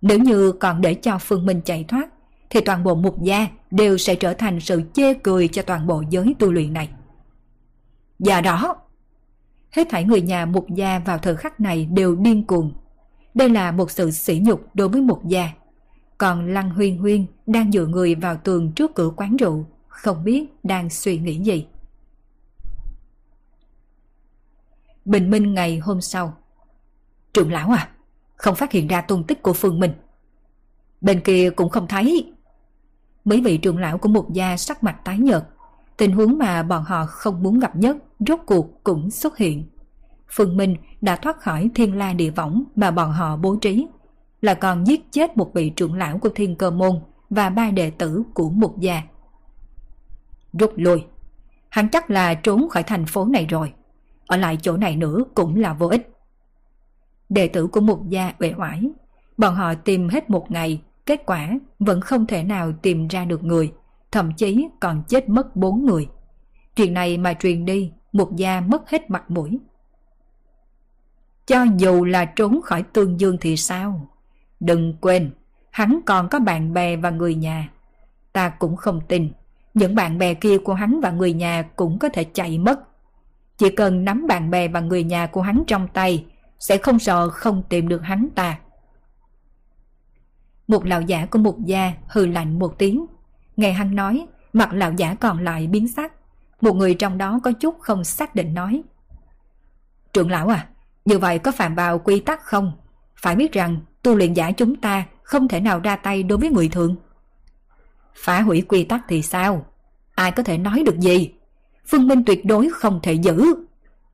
Nếu 0.00 0.18
như 0.18 0.52
còn 0.52 0.80
để 0.80 0.94
cho 0.94 1.18
Phương 1.18 1.46
Minh 1.46 1.60
chạy 1.64 1.84
thoát, 1.88 2.08
thì 2.50 2.60
toàn 2.60 2.84
bộ 2.84 2.94
mục 2.94 3.22
gia 3.22 3.46
đều 3.70 3.98
sẽ 3.98 4.14
trở 4.14 4.34
thành 4.34 4.60
sự 4.60 4.82
chê 4.92 5.14
cười 5.14 5.48
cho 5.48 5.62
toàn 5.62 5.86
bộ 5.86 6.02
giới 6.10 6.34
tu 6.38 6.52
luyện 6.52 6.72
này 6.72 6.88
già 8.20 8.40
đó, 8.40 8.76
hết 9.70 9.86
thảy 9.90 10.04
người 10.04 10.20
nhà 10.22 10.46
mục 10.46 10.66
gia 10.74 10.98
vào 10.98 11.18
thời 11.18 11.36
khắc 11.36 11.60
này 11.60 11.86
đều 11.86 12.16
điên 12.16 12.46
cuồng. 12.46 12.72
Đây 13.34 13.48
là 13.48 13.72
một 13.72 13.90
sự 13.90 14.10
sỉ 14.10 14.40
nhục 14.44 14.60
đối 14.74 14.88
với 14.88 15.00
mục 15.00 15.24
gia. 15.24 15.48
Còn 16.18 16.54
Lăng 16.54 16.70
Huyên 16.70 16.98
Huyên 16.98 17.26
đang 17.46 17.72
dựa 17.72 17.86
người 17.86 18.14
vào 18.14 18.36
tường 18.36 18.72
trước 18.72 18.94
cửa 18.94 19.10
quán 19.16 19.36
rượu, 19.36 19.66
không 19.88 20.24
biết 20.24 20.46
đang 20.62 20.90
suy 20.90 21.18
nghĩ 21.18 21.38
gì. 21.38 21.66
Bình 25.04 25.30
minh 25.30 25.54
ngày 25.54 25.78
hôm 25.78 26.00
sau. 26.00 26.36
Trưởng 27.32 27.52
lão 27.52 27.70
à, 27.70 27.90
không 28.36 28.54
phát 28.54 28.72
hiện 28.72 28.86
ra 28.86 29.00
tung 29.00 29.24
tích 29.24 29.42
của 29.42 29.52
Phương 29.52 29.80
Minh. 29.80 29.92
Bên 31.00 31.20
kia 31.20 31.50
cũng 31.50 31.68
không 31.68 31.86
thấy. 31.86 32.32
Mấy 33.24 33.40
vị 33.40 33.58
trưởng 33.58 33.78
lão 33.78 33.98
của 33.98 34.08
một 34.08 34.32
gia 34.32 34.56
sắc 34.56 34.84
mặt 34.84 34.96
tái 35.04 35.18
nhợt. 35.18 35.44
Tình 35.96 36.12
huống 36.12 36.38
mà 36.38 36.62
bọn 36.62 36.84
họ 36.84 37.06
không 37.06 37.42
muốn 37.42 37.58
gặp 37.58 37.76
nhất 37.76 37.96
rốt 38.28 38.40
cuộc 38.46 38.84
cũng 38.84 39.10
xuất 39.10 39.36
hiện. 39.36 39.68
Phương 40.28 40.56
Minh 40.56 40.76
đã 41.00 41.16
thoát 41.16 41.40
khỏi 41.40 41.70
thiên 41.74 41.96
la 41.96 42.12
địa 42.12 42.30
võng 42.30 42.64
mà 42.76 42.90
bọn 42.90 43.12
họ 43.12 43.36
bố 43.36 43.56
trí, 43.56 43.86
là 44.40 44.54
còn 44.54 44.86
giết 44.86 45.12
chết 45.12 45.36
một 45.36 45.54
vị 45.54 45.70
trưởng 45.70 45.94
lão 45.94 46.18
của 46.18 46.28
thiên 46.34 46.56
cơ 46.56 46.70
môn 46.70 47.00
và 47.30 47.50
ba 47.50 47.70
đệ 47.70 47.90
tử 47.90 48.22
của 48.34 48.50
một 48.50 48.80
gia. 48.80 49.02
Rút 50.52 50.72
lui, 50.76 51.04
hắn 51.68 51.88
chắc 51.88 52.10
là 52.10 52.34
trốn 52.34 52.68
khỏi 52.68 52.82
thành 52.82 53.06
phố 53.06 53.24
này 53.24 53.46
rồi, 53.46 53.72
ở 54.26 54.36
lại 54.36 54.58
chỗ 54.62 54.76
này 54.76 54.96
nữa 54.96 55.24
cũng 55.34 55.56
là 55.56 55.72
vô 55.72 55.88
ích. 55.88 56.10
Đệ 57.28 57.48
tử 57.48 57.66
của 57.66 57.80
một 57.80 58.08
gia 58.08 58.34
uể 58.38 58.54
oải, 58.58 58.82
bọn 59.38 59.54
họ 59.54 59.74
tìm 59.74 60.08
hết 60.08 60.30
một 60.30 60.50
ngày, 60.50 60.82
kết 61.06 61.22
quả 61.26 61.50
vẫn 61.78 62.00
không 62.00 62.26
thể 62.26 62.44
nào 62.44 62.72
tìm 62.82 63.08
ra 63.08 63.24
được 63.24 63.44
người, 63.44 63.72
thậm 64.12 64.32
chí 64.36 64.68
còn 64.80 65.02
chết 65.08 65.28
mất 65.28 65.56
bốn 65.56 65.86
người. 65.86 66.08
Chuyện 66.76 66.94
này 66.94 67.18
mà 67.18 67.34
truyền 67.34 67.64
đi, 67.64 67.92
một 68.12 68.36
gia 68.36 68.60
mất 68.60 68.90
hết 68.90 69.10
mặt 69.10 69.30
mũi. 69.30 69.58
Cho 71.46 71.64
dù 71.78 72.04
là 72.04 72.24
trốn 72.24 72.60
khỏi 72.62 72.82
tương 72.82 73.20
dương 73.20 73.36
thì 73.40 73.56
sao? 73.56 74.08
Đừng 74.60 74.94
quên, 75.00 75.30
hắn 75.70 76.00
còn 76.06 76.28
có 76.28 76.38
bạn 76.38 76.72
bè 76.72 76.96
và 76.96 77.10
người 77.10 77.34
nhà. 77.34 77.68
Ta 78.32 78.48
cũng 78.48 78.76
không 78.76 79.00
tin, 79.08 79.32
những 79.74 79.94
bạn 79.94 80.18
bè 80.18 80.34
kia 80.34 80.58
của 80.58 80.74
hắn 80.74 81.00
và 81.02 81.10
người 81.10 81.32
nhà 81.32 81.62
cũng 81.76 81.98
có 81.98 82.08
thể 82.08 82.24
chạy 82.24 82.58
mất. 82.58 82.80
Chỉ 83.58 83.70
cần 83.70 84.04
nắm 84.04 84.26
bạn 84.26 84.50
bè 84.50 84.68
và 84.68 84.80
người 84.80 85.04
nhà 85.04 85.26
của 85.26 85.42
hắn 85.42 85.62
trong 85.66 85.88
tay, 85.88 86.26
sẽ 86.58 86.78
không 86.78 86.98
sợ 86.98 87.30
không 87.30 87.62
tìm 87.68 87.88
được 87.88 88.02
hắn 88.02 88.28
ta. 88.34 88.58
Một 90.68 90.86
lão 90.86 91.02
giả 91.02 91.26
của 91.26 91.38
một 91.38 91.64
gia 91.64 91.92
hừ 92.08 92.26
lạnh 92.26 92.58
một 92.58 92.74
tiếng. 92.78 93.06
Nghe 93.56 93.72
hắn 93.72 93.94
nói, 93.94 94.26
mặt 94.52 94.72
lão 94.72 94.92
giả 94.92 95.14
còn 95.14 95.44
lại 95.44 95.66
biến 95.66 95.88
sắc. 95.88 96.12
Một 96.60 96.76
người 96.76 96.94
trong 96.94 97.18
đó 97.18 97.40
có 97.44 97.52
chút 97.52 97.80
không 97.80 98.04
xác 98.04 98.34
định 98.34 98.54
nói. 98.54 98.82
Trưởng 100.12 100.30
lão 100.30 100.48
à, 100.48 100.68
như 101.04 101.18
vậy 101.18 101.38
có 101.38 101.52
phạm 101.52 101.74
vào 101.74 101.98
quy 101.98 102.20
tắc 102.20 102.42
không? 102.42 102.72
Phải 103.16 103.36
biết 103.36 103.52
rằng 103.52 103.80
tu 104.02 104.14
luyện 104.14 104.32
giả 104.32 104.50
chúng 104.50 104.76
ta 104.76 105.04
không 105.22 105.48
thể 105.48 105.60
nào 105.60 105.80
ra 105.80 105.96
tay 105.96 106.22
đối 106.22 106.38
với 106.38 106.50
người 106.50 106.68
thường. 106.68 106.96
Phá 108.14 108.40
hủy 108.40 108.62
quy 108.62 108.84
tắc 108.84 109.00
thì 109.08 109.22
sao? 109.22 109.66
Ai 110.14 110.32
có 110.32 110.42
thể 110.42 110.58
nói 110.58 110.82
được 110.86 110.98
gì? 111.00 111.32
Phương 111.86 112.08
Minh 112.08 112.24
tuyệt 112.24 112.44
đối 112.44 112.68
không 112.72 113.00
thể 113.02 113.12
giữ. 113.12 113.54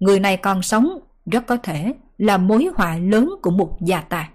Người 0.00 0.20
này 0.20 0.36
còn 0.36 0.62
sống, 0.62 0.98
rất 1.26 1.46
có 1.46 1.56
thể 1.56 1.94
là 2.18 2.38
mối 2.38 2.68
họa 2.74 2.98
lớn 2.98 3.34
của 3.42 3.50
một 3.50 3.76
gia 3.80 4.00
ta. 4.00 4.28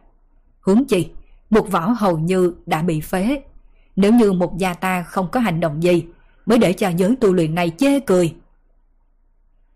Hướng 0.60 0.86
chi, 0.86 1.10
một 1.50 1.72
võ 1.72 1.88
hầu 1.88 2.20
như 2.20 2.54
đã 2.66 2.82
bị 2.82 3.02
phế. 3.02 3.42
Nếu 3.96 4.14
như 4.14 4.32
một 4.32 4.58
gia 4.58 4.74
ta 4.74 5.04
không 5.04 5.28
có 5.32 5.40
hành 5.40 5.60
động 5.60 5.84
gì, 5.84 6.06
mới 6.46 6.58
để 6.58 6.74
cho 6.74 6.90
giới 6.90 7.16
tu 7.16 7.34
luyện 7.34 7.56
này 7.56 7.72
chê 7.78 8.00
cười. 8.00 8.36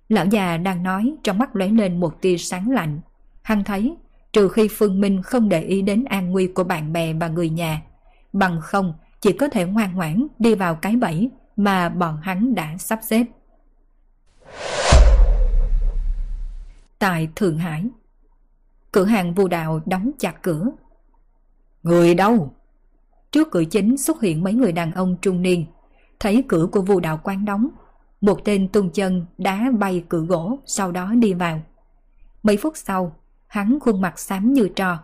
Lão 0.10 0.26
già 0.26 0.58
đang 0.58 0.84
nói 0.84 1.16
trong 1.24 1.38
mắt 1.38 1.56
lóe 1.56 1.68
lên 1.68 2.00
một 2.00 2.22
tia 2.22 2.38
sáng 2.38 2.72
lạnh. 2.72 3.00
Hắn 3.42 3.64
thấy, 3.64 3.96
trừ 4.34 4.50
khi 4.50 4.68
Phương 4.72 5.02
Minh 5.02 5.22
không 5.22 5.50
để 5.50 5.62
ý 5.62 5.82
đến 5.82 6.06
an 6.06 6.32
nguy 6.32 6.48
của 6.48 6.64
bạn 6.64 6.94
bè 6.94 7.14
và 7.14 7.28
người 7.28 7.50
nhà, 7.50 7.82
bằng 8.34 8.62
không 8.62 8.94
chỉ 9.22 9.34
có 9.34 9.50
thể 9.50 9.66
ngoan 9.66 9.96
ngoãn 9.96 10.28
đi 10.40 10.56
vào 10.56 10.76
cái 10.76 10.96
bẫy 10.96 11.30
mà 11.56 11.90
bọn 11.90 12.20
hắn 12.22 12.56
đã 12.56 12.78
sắp 12.78 13.00
xếp. 13.04 13.26
Tại 17.00 17.30
Thượng 17.36 17.58
Hải 17.58 17.84
Cửa 18.96 19.06
hàng 19.06 19.34
vô 19.34 19.48
đạo 19.48 19.82
đóng 19.86 20.12
chặt 20.20 20.42
cửa. 20.42 20.66
Người 21.84 22.16
đâu? 22.16 22.54
Trước 23.32 23.52
cửa 23.52 23.64
chính 23.64 23.98
xuất 23.98 24.22
hiện 24.22 24.44
mấy 24.44 24.54
người 24.54 24.72
đàn 24.72 24.92
ông 24.92 25.16
trung 25.22 25.42
niên. 25.42 25.66
Thấy 26.26 26.44
cửa 26.48 26.68
của 26.72 26.82
vu 26.82 27.00
đạo 27.00 27.20
quán 27.24 27.46
đóng. 27.46 27.68
Một 28.22 28.46
tên 28.46 28.68
tung 28.68 28.90
chân 28.90 29.26
đá 29.38 29.72
bay 29.80 30.04
cửa 30.10 30.20
gỗ 30.20 30.60
sau 30.66 30.92
đó 30.92 31.14
đi 31.14 31.34
vào. 31.34 31.62
Mấy 32.44 32.58
phút 32.58 32.78
sau, 32.78 33.16
hắn 33.48 33.80
khuôn 33.80 34.02
mặt 34.02 34.20
xám 34.20 34.54
như 34.54 34.70
trò. 34.76 35.00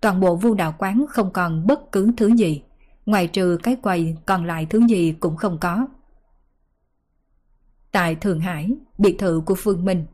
Toàn 0.00 0.20
bộ 0.20 0.36
vu 0.36 0.54
đạo 0.54 0.74
quán 0.78 1.06
không 1.08 1.32
còn 1.32 1.66
bất 1.66 1.92
cứ 1.92 2.12
thứ 2.16 2.28
gì. 2.28 2.62
Ngoài 3.06 3.26
trừ 3.26 3.58
cái 3.62 3.76
quầy 3.76 4.16
còn 4.26 4.44
lại 4.44 4.66
thứ 4.70 4.86
gì 4.88 5.12
cũng 5.20 5.36
không 5.36 5.58
có. 5.58 5.86
Tại 7.92 8.14
Thượng 8.14 8.40
Hải, 8.40 8.70
biệt 8.98 9.16
thự 9.18 9.42
của 9.46 9.54
Phương 9.54 9.84
Minh, 9.84 10.06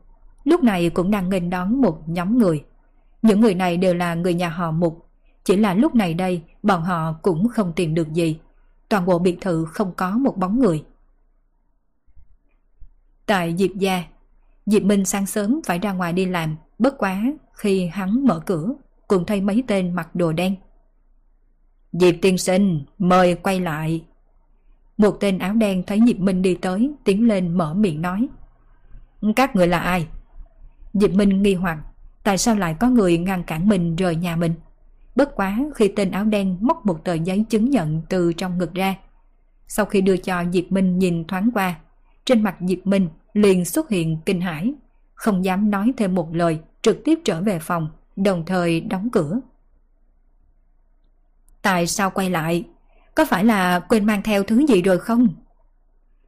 lúc 0.43 0.63
này 0.63 0.89
cũng 0.89 1.11
đang 1.11 1.29
nghênh 1.29 1.49
đón 1.49 1.81
một 1.81 2.09
nhóm 2.09 2.37
người. 2.37 2.63
Những 3.21 3.41
người 3.41 3.55
này 3.55 3.77
đều 3.77 3.93
là 3.93 4.15
người 4.15 4.33
nhà 4.33 4.49
họ 4.49 4.71
Mục, 4.71 5.09
chỉ 5.43 5.57
là 5.57 5.73
lúc 5.73 5.95
này 5.95 6.13
đây 6.13 6.43
bọn 6.63 6.81
họ 6.81 7.15
cũng 7.21 7.49
không 7.49 7.73
tìm 7.75 7.95
được 7.95 8.13
gì. 8.13 8.39
Toàn 8.95 9.05
bộ 9.05 9.19
biệt 9.19 9.37
thự 9.41 9.65
không 9.65 9.93
có 9.95 10.11
một 10.11 10.37
bóng 10.37 10.59
người. 10.59 10.83
Tại 13.25 13.55
Diệp 13.57 13.71
Gia, 13.75 14.03
Diệp 14.65 14.83
Minh 14.83 15.05
sáng 15.05 15.25
sớm 15.25 15.61
phải 15.65 15.79
ra 15.79 15.93
ngoài 15.93 16.13
đi 16.13 16.25
làm, 16.25 16.55
bất 16.79 16.97
quá 16.97 17.23
khi 17.53 17.87
hắn 17.87 18.25
mở 18.27 18.39
cửa, 18.45 18.69
cùng 19.07 19.25
thấy 19.25 19.41
mấy 19.41 19.63
tên 19.67 19.93
mặc 19.93 20.15
đồ 20.15 20.31
đen. 20.31 20.55
Diệp 21.91 22.15
tiên 22.21 22.37
sinh, 22.37 22.85
mời 22.97 23.35
quay 23.35 23.59
lại. 23.59 24.05
Một 24.97 25.17
tên 25.19 25.39
áo 25.39 25.53
đen 25.53 25.83
thấy 25.87 25.99
Diệp 26.07 26.19
Minh 26.19 26.41
đi 26.41 26.55
tới, 26.55 26.91
tiến 27.03 27.27
lên 27.27 27.57
mở 27.57 27.73
miệng 27.73 28.01
nói. 28.01 28.27
Các 29.35 29.55
người 29.55 29.67
là 29.67 29.79
ai? 29.79 30.07
Diệp 30.93 31.11
Minh 31.11 31.43
nghi 31.43 31.53
hoặc, 31.53 31.77
tại 32.23 32.37
sao 32.37 32.55
lại 32.55 32.75
có 32.79 32.89
người 32.89 33.17
ngăn 33.17 33.43
cản 33.43 33.69
mình 33.69 33.95
rời 33.95 34.15
nhà 34.15 34.35
mình? 34.35 34.53
Bất 35.15 35.35
quá 35.35 35.59
khi 35.75 35.87
tên 35.87 36.11
áo 36.11 36.25
đen 36.25 36.57
móc 36.61 36.85
một 36.85 37.03
tờ 37.03 37.13
giấy 37.13 37.45
chứng 37.49 37.69
nhận 37.69 38.01
từ 38.09 38.33
trong 38.33 38.57
ngực 38.57 38.73
ra. 38.73 38.95
Sau 39.67 39.85
khi 39.85 40.01
đưa 40.01 40.17
cho 40.17 40.43
Diệp 40.53 40.71
Minh 40.71 40.99
nhìn 40.99 41.27
thoáng 41.27 41.49
qua, 41.53 41.75
trên 42.25 42.43
mặt 42.43 42.55
Diệp 42.59 42.87
Minh 42.87 43.09
liền 43.33 43.65
xuất 43.65 43.89
hiện 43.89 44.17
kinh 44.25 44.41
hãi, 44.41 44.73
không 45.13 45.45
dám 45.45 45.71
nói 45.71 45.93
thêm 45.97 46.15
một 46.15 46.35
lời, 46.35 46.59
trực 46.81 46.97
tiếp 47.05 47.19
trở 47.25 47.41
về 47.41 47.59
phòng, 47.59 47.89
đồng 48.15 48.45
thời 48.45 48.81
đóng 48.81 49.09
cửa. 49.11 49.39
Tại 51.61 51.87
sao 51.87 52.09
quay 52.09 52.29
lại? 52.29 52.63
Có 53.15 53.25
phải 53.25 53.45
là 53.45 53.79
quên 53.79 54.05
mang 54.05 54.23
theo 54.23 54.43
thứ 54.43 54.65
gì 54.67 54.81
rồi 54.81 54.99
không? 54.99 55.27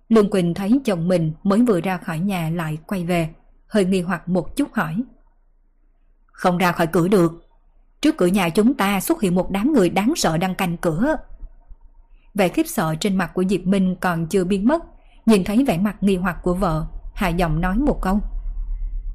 Lương 0.09 0.30
Quỳnh 0.30 0.53
thấy 0.53 0.80
chồng 0.85 1.07
mình 1.07 1.34
mới 1.43 1.61
vừa 1.61 1.81
ra 1.81 1.97
khỏi 1.97 2.19
nhà 2.19 2.49
lại 2.49 2.77
quay 2.88 3.05
về, 3.05 3.30
hơi 3.68 3.85
nghi 3.85 4.01
hoặc 4.01 4.30
một 4.30 4.55
chút 4.55 4.73
hỏi. 4.73 5.03
Không 6.26 6.57
ra 6.57 6.72
khỏi 6.72 6.88
cửa 6.88 7.07
được. 7.07 7.46
Trước 8.01 8.17
cửa 8.17 8.25
nhà 8.25 8.49
chúng 8.49 8.73
ta 8.73 8.99
xuất 8.99 9.21
hiện 9.21 9.35
một 9.35 9.51
đám 9.51 9.73
người 9.73 9.89
đáng 9.89 10.13
sợ 10.15 10.37
đang 10.37 10.55
canh 10.55 10.77
cửa. 10.77 11.15
Vẻ 12.33 12.47
khiếp 12.47 12.67
sợ 12.67 12.95
trên 12.99 13.15
mặt 13.15 13.31
của 13.33 13.43
Diệp 13.49 13.61
Minh 13.61 13.95
còn 14.01 14.27
chưa 14.27 14.43
biến 14.43 14.67
mất, 14.67 14.83
nhìn 15.25 15.43
thấy 15.43 15.65
vẻ 15.65 15.77
mặt 15.77 15.95
nghi 16.01 16.15
hoặc 16.15 16.37
của 16.43 16.53
vợ, 16.53 16.87
hạ 17.15 17.27
giọng 17.27 17.61
nói 17.61 17.77
một 17.77 18.01
câu. 18.01 18.19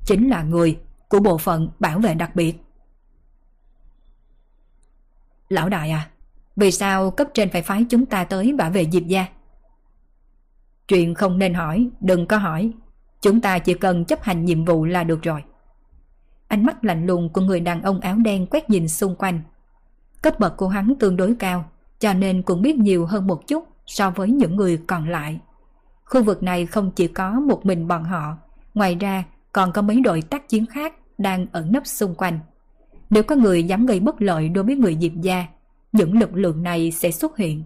Chính 0.05 0.29
là 0.29 0.43
người 0.43 0.79
của 1.09 1.21
bộ 1.21 1.39
phận 1.39 1.69
bảo 1.79 1.99
vệ 1.99 2.15
đặc 2.15 2.37
biệt. 2.37 2.57
Lão 5.49 5.69
đại 5.69 5.91
à, 5.91 6.09
vì 6.57 6.71
sao 6.71 7.11
cấp 7.11 7.29
trên 7.35 7.51
phải 7.51 7.63
phái 7.63 7.87
chúng 7.91 8.07
ta 8.07 8.25
tới 8.25 8.53
bảo 8.59 8.71
vệ 8.71 8.87
Diệp 8.93 9.07
gia? 9.07 9.27
Chuyện 10.89 11.15
không 11.15 11.39
nên 11.39 11.55
hỏi, 11.55 11.89
đừng 12.01 12.27
có 12.27 12.37
hỏi. 12.37 12.73
Chúng 13.21 13.41
ta 13.41 13.59
chỉ 13.59 13.75
cần 13.75 14.05
chấp 14.05 14.23
hành 14.23 14.45
nhiệm 14.45 14.65
vụ 14.65 14.85
là 14.85 15.05
được 15.05 15.23
rồi. 15.23 15.43
Ánh 16.53 16.67
mắt 16.67 16.85
lạnh 16.85 17.07
lùng 17.07 17.29
của 17.29 17.41
người 17.41 17.61
đàn 17.61 17.83
ông 17.83 18.01
áo 18.01 18.17
đen 18.17 18.47
quét 18.47 18.71
nhìn 18.71 18.89
xung 18.89 19.17
quanh. 19.17 19.41
Cấp 20.23 20.41
bậc 20.41 20.57
của 20.57 20.69
hắn 20.69 20.95
tương 21.01 21.17
đối 21.17 21.35
cao, 21.39 21.65
cho 21.99 22.13
nên 22.13 22.43
cũng 22.43 22.63
biết 22.63 22.77
nhiều 22.77 23.07
hơn 23.07 23.27
một 23.27 23.47
chút 23.47 23.69
so 23.87 24.11
với 24.11 24.31
những 24.31 24.57
người 24.57 24.81
còn 24.87 25.09
lại. 25.09 25.41
Khu 26.05 26.23
vực 26.23 26.43
này 26.43 26.67
không 26.67 26.91
chỉ 26.91 27.09
có 27.09 27.31
một 27.31 27.67
mình 27.67 27.89
bọn 27.89 28.05
họ, 28.05 28.37
Ngoài 28.75 28.95
ra 29.01 29.25
còn 29.53 29.73
có 29.73 29.83
mấy 29.83 30.01
đội 30.01 30.23
tác 30.23 30.49
chiến 30.49 30.67
khác 30.67 30.95
đang 31.19 31.47
ẩn 31.53 31.73
nấp 31.73 31.87
xung 31.87 32.15
quanh. 32.15 32.39
Nếu 33.11 33.23
có 33.23 33.37
người 33.37 33.65
dám 33.65 33.87
gây 33.87 34.01
bất 34.01 34.23
lợi 34.23 34.49
đối 34.49 34.65
với 34.65 34.77
người 34.77 34.99
Diệp 35.01 35.13
gia, 35.15 35.47
những 35.93 36.19
lực 36.19 36.35
lượng 36.35 36.63
này 36.63 36.91
sẽ 36.91 37.11
xuất 37.11 37.37
hiện. 37.37 37.65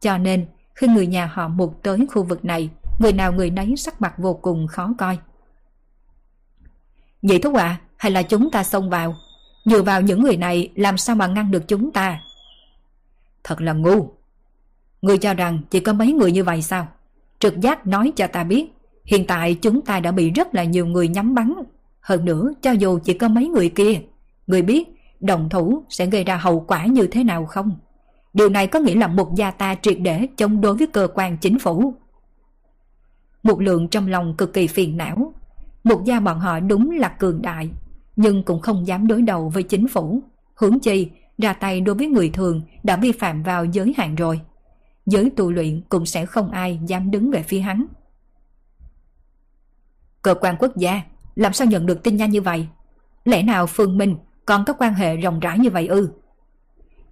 Cho 0.00 0.18
nên, 0.18 0.46
khi 0.74 0.88
người 0.88 1.06
nhà 1.06 1.26
họ 1.26 1.48
mục 1.48 1.82
tới 1.82 2.06
khu 2.10 2.22
vực 2.22 2.44
này, 2.44 2.70
người 2.98 3.12
nào 3.12 3.32
người 3.32 3.50
nấy 3.50 3.76
sắc 3.76 4.00
mặt 4.00 4.14
vô 4.18 4.34
cùng 4.34 4.66
khó 4.66 4.94
coi. 4.98 5.18
Vậy 7.22 7.38
thúc 7.38 7.54
ạ, 7.54 7.64
à, 7.64 7.80
hay 8.02 8.12
là 8.12 8.22
chúng 8.22 8.50
ta 8.50 8.64
xông 8.64 8.90
vào? 8.90 9.16
Dựa 9.64 9.82
vào 9.82 10.00
những 10.00 10.22
người 10.22 10.36
này 10.36 10.68
làm 10.74 10.98
sao 10.98 11.16
mà 11.16 11.26
ngăn 11.26 11.50
được 11.50 11.68
chúng 11.68 11.92
ta? 11.92 12.20
Thật 13.44 13.60
là 13.60 13.72
ngu. 13.72 14.08
Người 15.02 15.18
cho 15.18 15.34
rằng 15.34 15.58
chỉ 15.70 15.80
có 15.80 15.92
mấy 15.92 16.12
người 16.12 16.32
như 16.32 16.44
vậy 16.44 16.62
sao? 16.62 16.88
Trực 17.38 17.60
giác 17.60 17.86
nói 17.86 18.12
cho 18.16 18.26
ta 18.26 18.44
biết, 18.44 18.72
hiện 19.04 19.26
tại 19.26 19.54
chúng 19.54 19.82
ta 19.82 20.00
đã 20.00 20.12
bị 20.12 20.30
rất 20.30 20.54
là 20.54 20.64
nhiều 20.64 20.86
người 20.86 21.08
nhắm 21.08 21.34
bắn. 21.34 21.54
Hơn 22.00 22.24
nữa, 22.24 22.52
cho 22.62 22.70
dù 22.70 22.98
chỉ 23.04 23.14
có 23.14 23.28
mấy 23.28 23.48
người 23.48 23.68
kia, 23.68 24.00
người 24.46 24.62
biết 24.62 24.88
đồng 25.20 25.48
thủ 25.48 25.84
sẽ 25.88 26.06
gây 26.06 26.24
ra 26.24 26.36
hậu 26.36 26.60
quả 26.60 26.86
như 26.86 27.06
thế 27.06 27.24
nào 27.24 27.46
không? 27.46 27.78
Điều 28.34 28.48
này 28.48 28.66
có 28.66 28.78
nghĩa 28.78 28.94
là 28.94 29.06
một 29.06 29.34
gia 29.36 29.50
ta 29.50 29.74
triệt 29.82 29.96
để 30.00 30.26
chống 30.36 30.60
đối 30.60 30.76
với 30.76 30.86
cơ 30.86 31.08
quan 31.14 31.36
chính 31.38 31.58
phủ. 31.58 31.94
Một 33.42 33.60
lượng 33.60 33.88
trong 33.88 34.08
lòng 34.08 34.34
cực 34.38 34.52
kỳ 34.52 34.66
phiền 34.66 34.96
não. 34.96 35.34
Một 35.84 36.04
gia 36.04 36.20
bọn 36.20 36.38
họ 36.40 36.60
đúng 36.60 36.90
là 36.90 37.08
cường 37.08 37.42
đại, 37.42 37.70
nhưng 38.16 38.42
cũng 38.42 38.60
không 38.60 38.86
dám 38.86 39.06
đối 39.06 39.22
đầu 39.22 39.48
với 39.48 39.62
chính 39.62 39.88
phủ. 39.88 40.22
Hướng 40.54 40.80
chi, 40.80 41.10
ra 41.38 41.52
tay 41.52 41.80
đối 41.80 41.94
với 41.94 42.06
người 42.06 42.30
thường 42.30 42.62
đã 42.82 42.96
vi 42.96 43.12
phạm 43.12 43.42
vào 43.42 43.64
giới 43.64 43.94
hạn 43.96 44.14
rồi. 44.14 44.40
Giới 45.06 45.30
tu 45.36 45.52
luyện 45.52 45.80
cũng 45.88 46.06
sẽ 46.06 46.26
không 46.26 46.50
ai 46.50 46.80
dám 46.86 47.10
đứng 47.10 47.30
về 47.30 47.42
phía 47.42 47.60
hắn. 47.60 47.86
Cơ 50.22 50.34
quan 50.34 50.56
quốc 50.58 50.76
gia, 50.76 51.02
làm 51.34 51.52
sao 51.52 51.66
nhận 51.66 51.86
được 51.86 52.02
tin 52.02 52.16
nhanh 52.16 52.30
như 52.30 52.42
vậy? 52.42 52.66
Lẽ 53.24 53.42
nào 53.42 53.66
Phương 53.66 53.98
Minh 53.98 54.16
còn 54.46 54.64
có 54.64 54.72
quan 54.72 54.94
hệ 54.94 55.16
rộng 55.16 55.40
rãi 55.40 55.58
như 55.58 55.70
vậy 55.70 55.86
ư? 55.86 56.12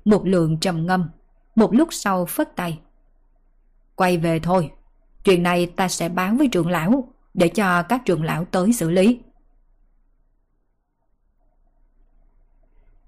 Một 0.04 0.26
lượng 0.26 0.58
trầm 0.60 0.86
ngâm, 0.86 1.10
một 1.54 1.74
lúc 1.74 1.88
sau 1.90 2.26
phất 2.26 2.56
tay. 2.56 2.78
Quay 3.94 4.18
về 4.18 4.38
thôi, 4.38 4.70
chuyện 5.24 5.42
này 5.42 5.66
ta 5.66 5.88
sẽ 5.88 6.08
báo 6.08 6.34
với 6.38 6.48
trưởng 6.48 6.68
lão, 6.68 7.08
để 7.34 7.48
cho 7.48 7.82
các 7.82 8.02
trưởng 8.04 8.24
lão 8.24 8.44
tới 8.44 8.72
xử 8.72 8.90
lý. 8.90 9.20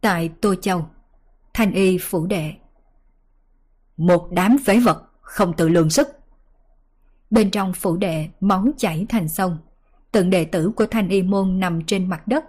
Tại 0.02 0.30
Tô 0.40 0.54
Châu, 0.54 0.86
Thanh 1.54 1.72
Y 1.72 1.98
phủ 1.98 2.26
đệ. 2.26 2.52
Một 3.96 4.28
đám 4.32 4.56
phế 4.64 4.78
vật, 4.78 5.02
không 5.20 5.52
tự 5.52 5.68
lượng 5.68 5.90
sức. 5.90 6.08
Bên 7.30 7.50
trong 7.50 7.72
phủ 7.72 7.96
đệ, 7.96 8.28
máu 8.40 8.66
chảy 8.76 9.06
thành 9.08 9.28
sông. 9.28 9.58
Từng 10.12 10.30
đệ 10.30 10.44
tử 10.44 10.70
của 10.76 10.86
Thanh 10.86 11.08
Y 11.08 11.22
môn 11.22 11.60
nằm 11.60 11.84
trên 11.84 12.08
mặt 12.08 12.28
đất, 12.28 12.44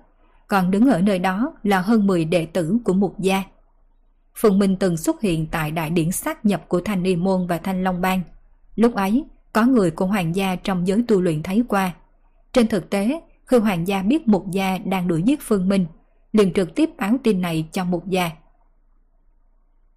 còn 0.48 0.72
đứng 0.72 0.90
ở 0.90 1.02
nơi 1.02 1.20
đó 1.20 1.54
là 1.64 1.82
hơn 1.82 2.08
10 2.08 2.26
đệ 2.26 2.46
tử 2.46 2.78
của 2.86 2.94
một 2.94 3.16
gia. 3.20 3.44
Phùng 4.36 4.60
Minh 4.60 4.76
từng 4.80 4.98
xuất 4.98 5.22
hiện 5.22 5.48
tại 5.52 5.72
đại 5.72 5.90
điển 5.90 6.12
xác 6.12 6.46
nhập 6.46 6.68
của 6.68 6.82
Thanh 6.82 7.04
Y 7.04 7.16
Môn 7.16 7.48
và 7.48 7.58
Thanh 7.58 7.84
Long 7.84 8.02
Bang. 8.02 8.22
Lúc 8.76 8.96
ấy, 8.96 9.26
có 9.54 9.66
người 9.66 9.92
của 9.92 10.06
hoàng 10.06 10.36
gia 10.36 10.56
trong 10.56 10.88
giới 10.88 11.04
tu 11.08 11.22
luyện 11.22 11.44
thấy 11.44 11.64
qua. 11.68 11.94
Trên 12.54 12.68
thực 12.68 12.90
tế, 12.90 13.22
khi 13.46 13.58
hoàng 13.58 13.88
gia 13.88 14.04
biết 14.04 14.28
một 14.28 14.52
gia 14.52 14.78
đang 14.78 15.08
đuổi 15.08 15.22
giết 15.26 15.40
Phương 15.42 15.70
Minh, 15.70 15.86
liền 16.34 16.54
trực 16.54 16.76
tiếp 16.76 16.90
báo 16.98 17.18
tin 17.24 17.42
này 17.42 17.68
cho 17.72 17.86
một 17.86 18.08
gia. 18.08 18.32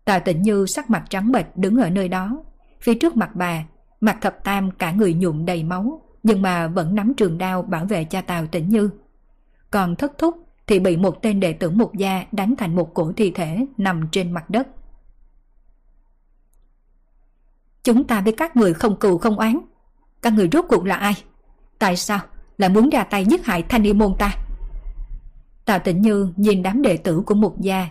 Tạ 0.05 0.19
Tịnh 0.19 0.43
Như 0.43 0.67
sắc 0.67 0.91
mặt 0.91 1.05
trắng 1.11 1.33
bệch 1.33 1.57
đứng 1.57 1.77
ở 1.77 1.91
nơi 1.91 2.09
đó. 2.09 2.43
Phía 2.81 2.95
trước 2.95 3.17
mặt 3.17 3.31
bà, 3.35 3.65
mặt 4.01 4.19
thập 4.21 4.45
tam 4.45 4.71
cả 4.71 4.93
người 4.93 5.15
nhuộm 5.15 5.45
đầy 5.45 5.65
máu, 5.65 6.03
nhưng 6.23 6.43
mà 6.43 6.69
vẫn 6.69 6.95
nắm 6.95 7.15
trường 7.17 7.39
đao 7.39 7.63
bảo 7.63 7.85
vệ 7.85 8.05
cha 8.05 8.21
Tào 8.21 8.47
tịnh 8.47 8.69
Như. 8.69 8.91
Còn 9.71 9.97
thất 9.97 10.13
thúc 10.19 10.37
thì 10.67 10.79
bị 10.79 10.97
một 10.97 11.23
tên 11.23 11.41
đệ 11.41 11.53
tử 11.53 11.71
một 11.71 11.95
gia 11.95 12.25
đánh 12.33 12.55
thành 12.59 12.77
một 12.77 12.95
cổ 12.95 13.13
thi 13.17 13.31
thể 13.31 13.67
nằm 13.77 14.09
trên 14.13 14.33
mặt 14.33 14.51
đất. 14.51 14.69
Chúng 17.83 18.07
ta 18.07 18.21
với 18.21 18.33
các 18.33 18.57
người 18.57 18.75
không 18.75 18.97
cừu 18.97 19.19
không 19.19 19.39
oán. 19.39 19.59
Các 20.23 20.33
người 20.33 20.49
rốt 20.53 20.65
cuộc 20.69 20.85
là 20.85 20.97
ai? 20.97 21.15
Tại 21.79 21.97
sao 21.97 22.21
lại 22.59 22.69
muốn 22.71 22.91
ra 22.91 23.05
tay 23.05 23.25
giết 23.25 23.47
hại 23.47 23.63
thanh 23.63 23.83
niên 23.83 23.99
môn 23.99 24.15
ta? 24.19 24.46
Tạ 25.67 25.79
Tịnh 25.79 26.03
Như 26.03 26.33
nhìn 26.37 26.63
đám 26.63 26.83
đệ 26.83 26.97
tử 26.97 27.23
của 27.27 27.35
mục 27.35 27.61
gia. 27.61 27.89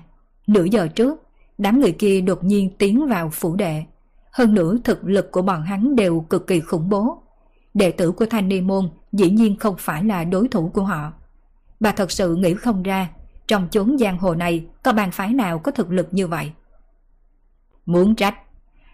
Nửa 0.48 0.64
giờ 0.64 0.88
trước, 0.88 1.24
đám 1.58 1.80
người 1.80 1.92
kia 1.92 2.22
đột 2.22 2.44
nhiên 2.44 2.70
tiến 2.78 3.08
vào 3.08 3.30
phủ 3.30 3.56
đệ. 3.56 3.84
Hơn 4.32 4.54
nữa 4.54 4.78
thực 4.84 5.04
lực 5.04 5.32
của 5.32 5.42
bọn 5.42 5.62
hắn 5.62 5.96
đều 5.96 6.26
cực 6.30 6.48
kỳ 6.48 6.60
khủng 6.60 6.90
bố. 6.90 7.18
Đệ 7.74 7.92
tử 7.92 8.12
của 8.12 8.26
thanh 8.26 8.48
ni 8.48 8.62
môn 8.62 8.90
dĩ 9.12 9.30
nhiên 9.30 9.58
không 9.60 9.76
phải 9.80 10.04
là 10.04 10.24
đối 10.24 10.48
thủ 10.48 10.72
của 10.74 10.84
họ. 10.84 11.14
Bà 11.80 11.92
thật 11.92 12.12
sự 12.12 12.36
nghĩ 12.36 12.54
không 12.54 12.84
ra, 12.84 13.10
trong 13.48 13.68
chốn 13.72 13.98
giang 13.98 14.18
hồ 14.18 14.36
này 14.36 14.66
có 14.84 14.94
bàn 14.94 15.12
phái 15.12 15.34
nào 15.34 15.60
có 15.60 15.72
thực 15.72 15.92
lực 15.92 16.08
như 16.12 16.28
vậy. 16.28 16.52
Muốn 17.86 18.16
trách, 18.16 18.36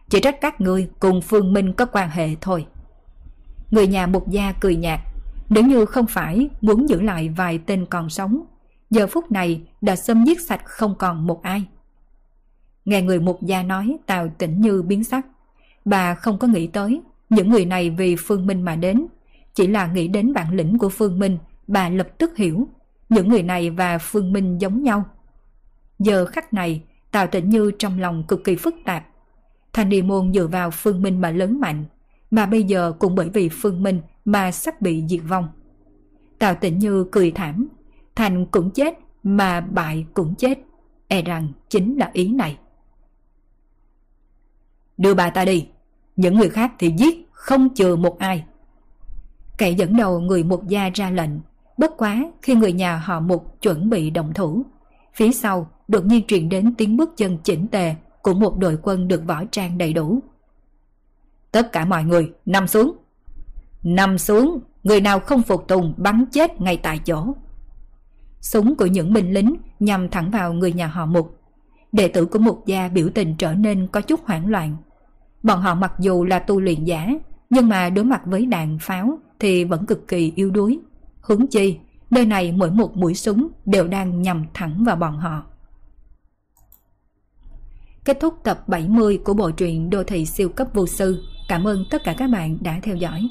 chỉ 0.09 0.19
trách 0.19 0.41
các 0.41 0.61
ngươi 0.61 0.89
cùng 0.99 1.21
Phương 1.21 1.53
Minh 1.53 1.73
có 1.73 1.85
quan 1.85 2.09
hệ 2.09 2.29
thôi. 2.41 2.65
Người 3.71 3.87
nhà 3.87 4.07
mục 4.07 4.29
gia 4.29 4.51
cười 4.51 4.75
nhạt, 4.75 4.99
nếu 5.49 5.63
như 5.63 5.85
không 5.85 6.05
phải 6.05 6.49
muốn 6.61 6.89
giữ 6.89 7.01
lại 7.01 7.29
vài 7.29 7.59
tên 7.65 7.85
còn 7.85 8.09
sống, 8.09 8.43
giờ 8.91 9.07
phút 9.07 9.31
này 9.31 9.61
đã 9.81 9.95
xâm 9.95 10.25
giết 10.25 10.41
sạch 10.41 10.61
không 10.65 10.95
còn 10.99 11.27
một 11.27 11.43
ai. 11.43 11.65
Nghe 12.85 13.01
người 13.01 13.19
mục 13.19 13.41
gia 13.41 13.63
nói 13.63 13.97
Tào 14.05 14.29
tỉnh 14.37 14.61
như 14.61 14.81
biến 14.81 15.03
sắc. 15.03 15.25
Bà 15.85 16.15
không 16.15 16.39
có 16.39 16.47
nghĩ 16.47 16.67
tới 16.67 17.01
những 17.29 17.49
người 17.49 17.65
này 17.65 17.89
vì 17.89 18.15
Phương 18.15 18.47
Minh 18.47 18.61
mà 18.61 18.75
đến. 18.75 19.05
Chỉ 19.53 19.67
là 19.67 19.87
nghĩ 19.87 20.07
đến 20.07 20.33
bản 20.33 20.55
lĩnh 20.55 20.77
của 20.77 20.89
Phương 20.89 21.19
Minh, 21.19 21.37
bà 21.67 21.89
lập 21.89 22.07
tức 22.17 22.37
hiểu. 22.37 22.67
Những 23.09 23.29
người 23.29 23.43
này 23.43 23.69
và 23.69 23.97
Phương 23.97 24.33
Minh 24.33 24.57
giống 24.61 24.83
nhau. 24.83 25.05
Giờ 25.99 26.25
khắc 26.25 26.53
này, 26.53 26.83
Tào 27.11 27.27
tĩnh 27.27 27.49
Như 27.49 27.71
trong 27.79 27.99
lòng 27.99 28.23
cực 28.27 28.43
kỳ 28.43 28.55
phức 28.55 28.75
tạp. 28.85 29.07
Thành 29.73 29.89
Đi 29.89 30.01
Môn 30.01 30.33
dựa 30.33 30.47
vào 30.47 30.71
Phương 30.71 31.01
Minh 31.01 31.21
mà 31.21 31.31
lớn 31.31 31.59
mạnh, 31.59 31.85
mà 32.31 32.45
bây 32.45 32.63
giờ 32.63 32.93
cũng 32.99 33.15
bởi 33.15 33.29
vì 33.29 33.49
Phương 33.49 33.83
Minh 33.83 34.01
mà 34.25 34.51
sắp 34.51 34.81
bị 34.81 35.03
diệt 35.09 35.21
vong. 35.27 35.47
Tào 36.39 36.55
tĩnh 36.55 36.79
Như 36.79 37.05
cười 37.11 37.31
thảm, 37.31 37.67
Thành 38.15 38.45
cũng 38.45 38.71
chết 38.71 38.99
mà 39.23 39.61
bại 39.61 40.05
cũng 40.13 40.35
chết, 40.35 40.59
e 41.07 41.21
rằng 41.21 41.51
chính 41.69 41.97
là 41.97 42.09
ý 42.13 42.31
này. 42.31 42.57
Đưa 44.97 45.13
bà 45.13 45.29
ta 45.29 45.45
đi, 45.45 45.67
những 46.15 46.35
người 46.35 46.49
khác 46.49 46.71
thì 46.79 46.93
giết, 46.97 47.29
không 47.31 47.73
chừa 47.75 47.95
một 47.95 48.19
ai. 48.19 48.43
Kẻ 49.57 49.71
dẫn 49.71 49.97
đầu 49.97 50.19
người 50.19 50.43
một 50.43 50.67
gia 50.67 50.89
ra 50.93 51.09
lệnh, 51.09 51.29
bất 51.77 51.97
quá 51.97 52.31
khi 52.41 52.55
người 52.55 52.73
nhà 52.73 52.97
họ 52.97 53.19
mục 53.19 53.61
chuẩn 53.61 53.89
bị 53.89 54.09
động 54.09 54.33
thủ. 54.33 54.63
Phía 55.13 55.31
sau 55.31 55.69
đột 55.87 56.05
nhiên 56.05 56.27
truyền 56.27 56.49
đến 56.49 56.75
tiếng 56.75 56.97
bước 56.97 57.17
chân 57.17 57.37
chỉnh 57.43 57.67
tề 57.67 57.95
của 58.21 58.33
một 58.33 58.57
đội 58.57 58.77
quân 58.81 59.07
được 59.07 59.25
võ 59.27 59.43
trang 59.51 59.77
đầy 59.77 59.93
đủ. 59.93 60.19
Tất 61.51 61.71
cả 61.71 61.85
mọi 61.85 62.03
người 62.03 62.31
nằm 62.45 62.67
xuống. 62.67 62.97
Nằm 63.83 64.17
xuống, 64.17 64.59
người 64.83 65.01
nào 65.01 65.19
không 65.19 65.43
phục 65.43 65.67
tùng 65.67 65.93
bắn 65.97 66.25
chết 66.31 66.61
ngay 66.61 66.77
tại 66.77 66.99
chỗ. 67.05 67.33
Súng 68.41 68.75
của 68.75 68.85
những 68.85 69.13
binh 69.13 69.33
lính 69.33 69.55
nhằm 69.79 70.09
thẳng 70.09 70.31
vào 70.31 70.53
người 70.53 70.73
nhà 70.73 70.87
họ 70.87 71.05
Mục. 71.05 71.37
Đệ 71.91 72.07
tử 72.07 72.25
của 72.25 72.39
Mục 72.39 72.63
gia 72.65 72.87
biểu 72.87 73.09
tình 73.15 73.35
trở 73.37 73.53
nên 73.53 73.87
có 73.87 74.01
chút 74.01 74.19
hoảng 74.25 74.47
loạn. 74.47 74.77
Bọn 75.43 75.61
họ 75.61 75.75
mặc 75.75 75.93
dù 75.99 76.25
là 76.25 76.39
tu 76.39 76.61
luyện 76.61 76.83
giả, 76.83 77.09
nhưng 77.49 77.69
mà 77.69 77.89
đối 77.89 78.05
mặt 78.05 78.21
với 78.25 78.45
đạn 78.45 78.77
pháo 78.81 79.19
thì 79.39 79.63
vẫn 79.63 79.85
cực 79.85 80.07
kỳ 80.07 80.33
yếu 80.35 80.49
đuối. 80.49 80.79
Hướng 81.21 81.47
chi, 81.47 81.77
nơi 82.09 82.25
này 82.25 82.51
mỗi 82.51 82.71
một 82.71 82.97
mũi 82.97 83.15
súng 83.15 83.47
đều 83.65 83.87
đang 83.87 84.21
nhằm 84.21 84.45
thẳng 84.53 84.83
vào 84.83 84.95
bọn 84.95 85.17
họ. 85.17 85.43
Kết 88.05 88.17
thúc 88.19 88.35
tập 88.43 88.67
70 88.67 89.19
của 89.23 89.33
bộ 89.33 89.51
truyện 89.51 89.89
Đô 89.89 90.03
thị 90.03 90.25
siêu 90.25 90.49
cấp 90.49 90.67
vô 90.73 90.87
sư. 90.87 91.23
Cảm 91.47 91.67
ơn 91.67 91.85
tất 91.89 92.03
cả 92.03 92.15
các 92.17 92.27
bạn 92.27 92.57
đã 92.61 92.79
theo 92.83 92.95
dõi. 92.95 93.29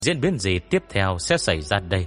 Diễn 0.00 0.20
biến 0.20 0.38
gì 0.38 0.58
tiếp 0.70 0.82
theo 0.90 1.16
sẽ 1.18 1.38
xảy 1.38 1.62
ra 1.62 1.78
đây? 1.78 2.06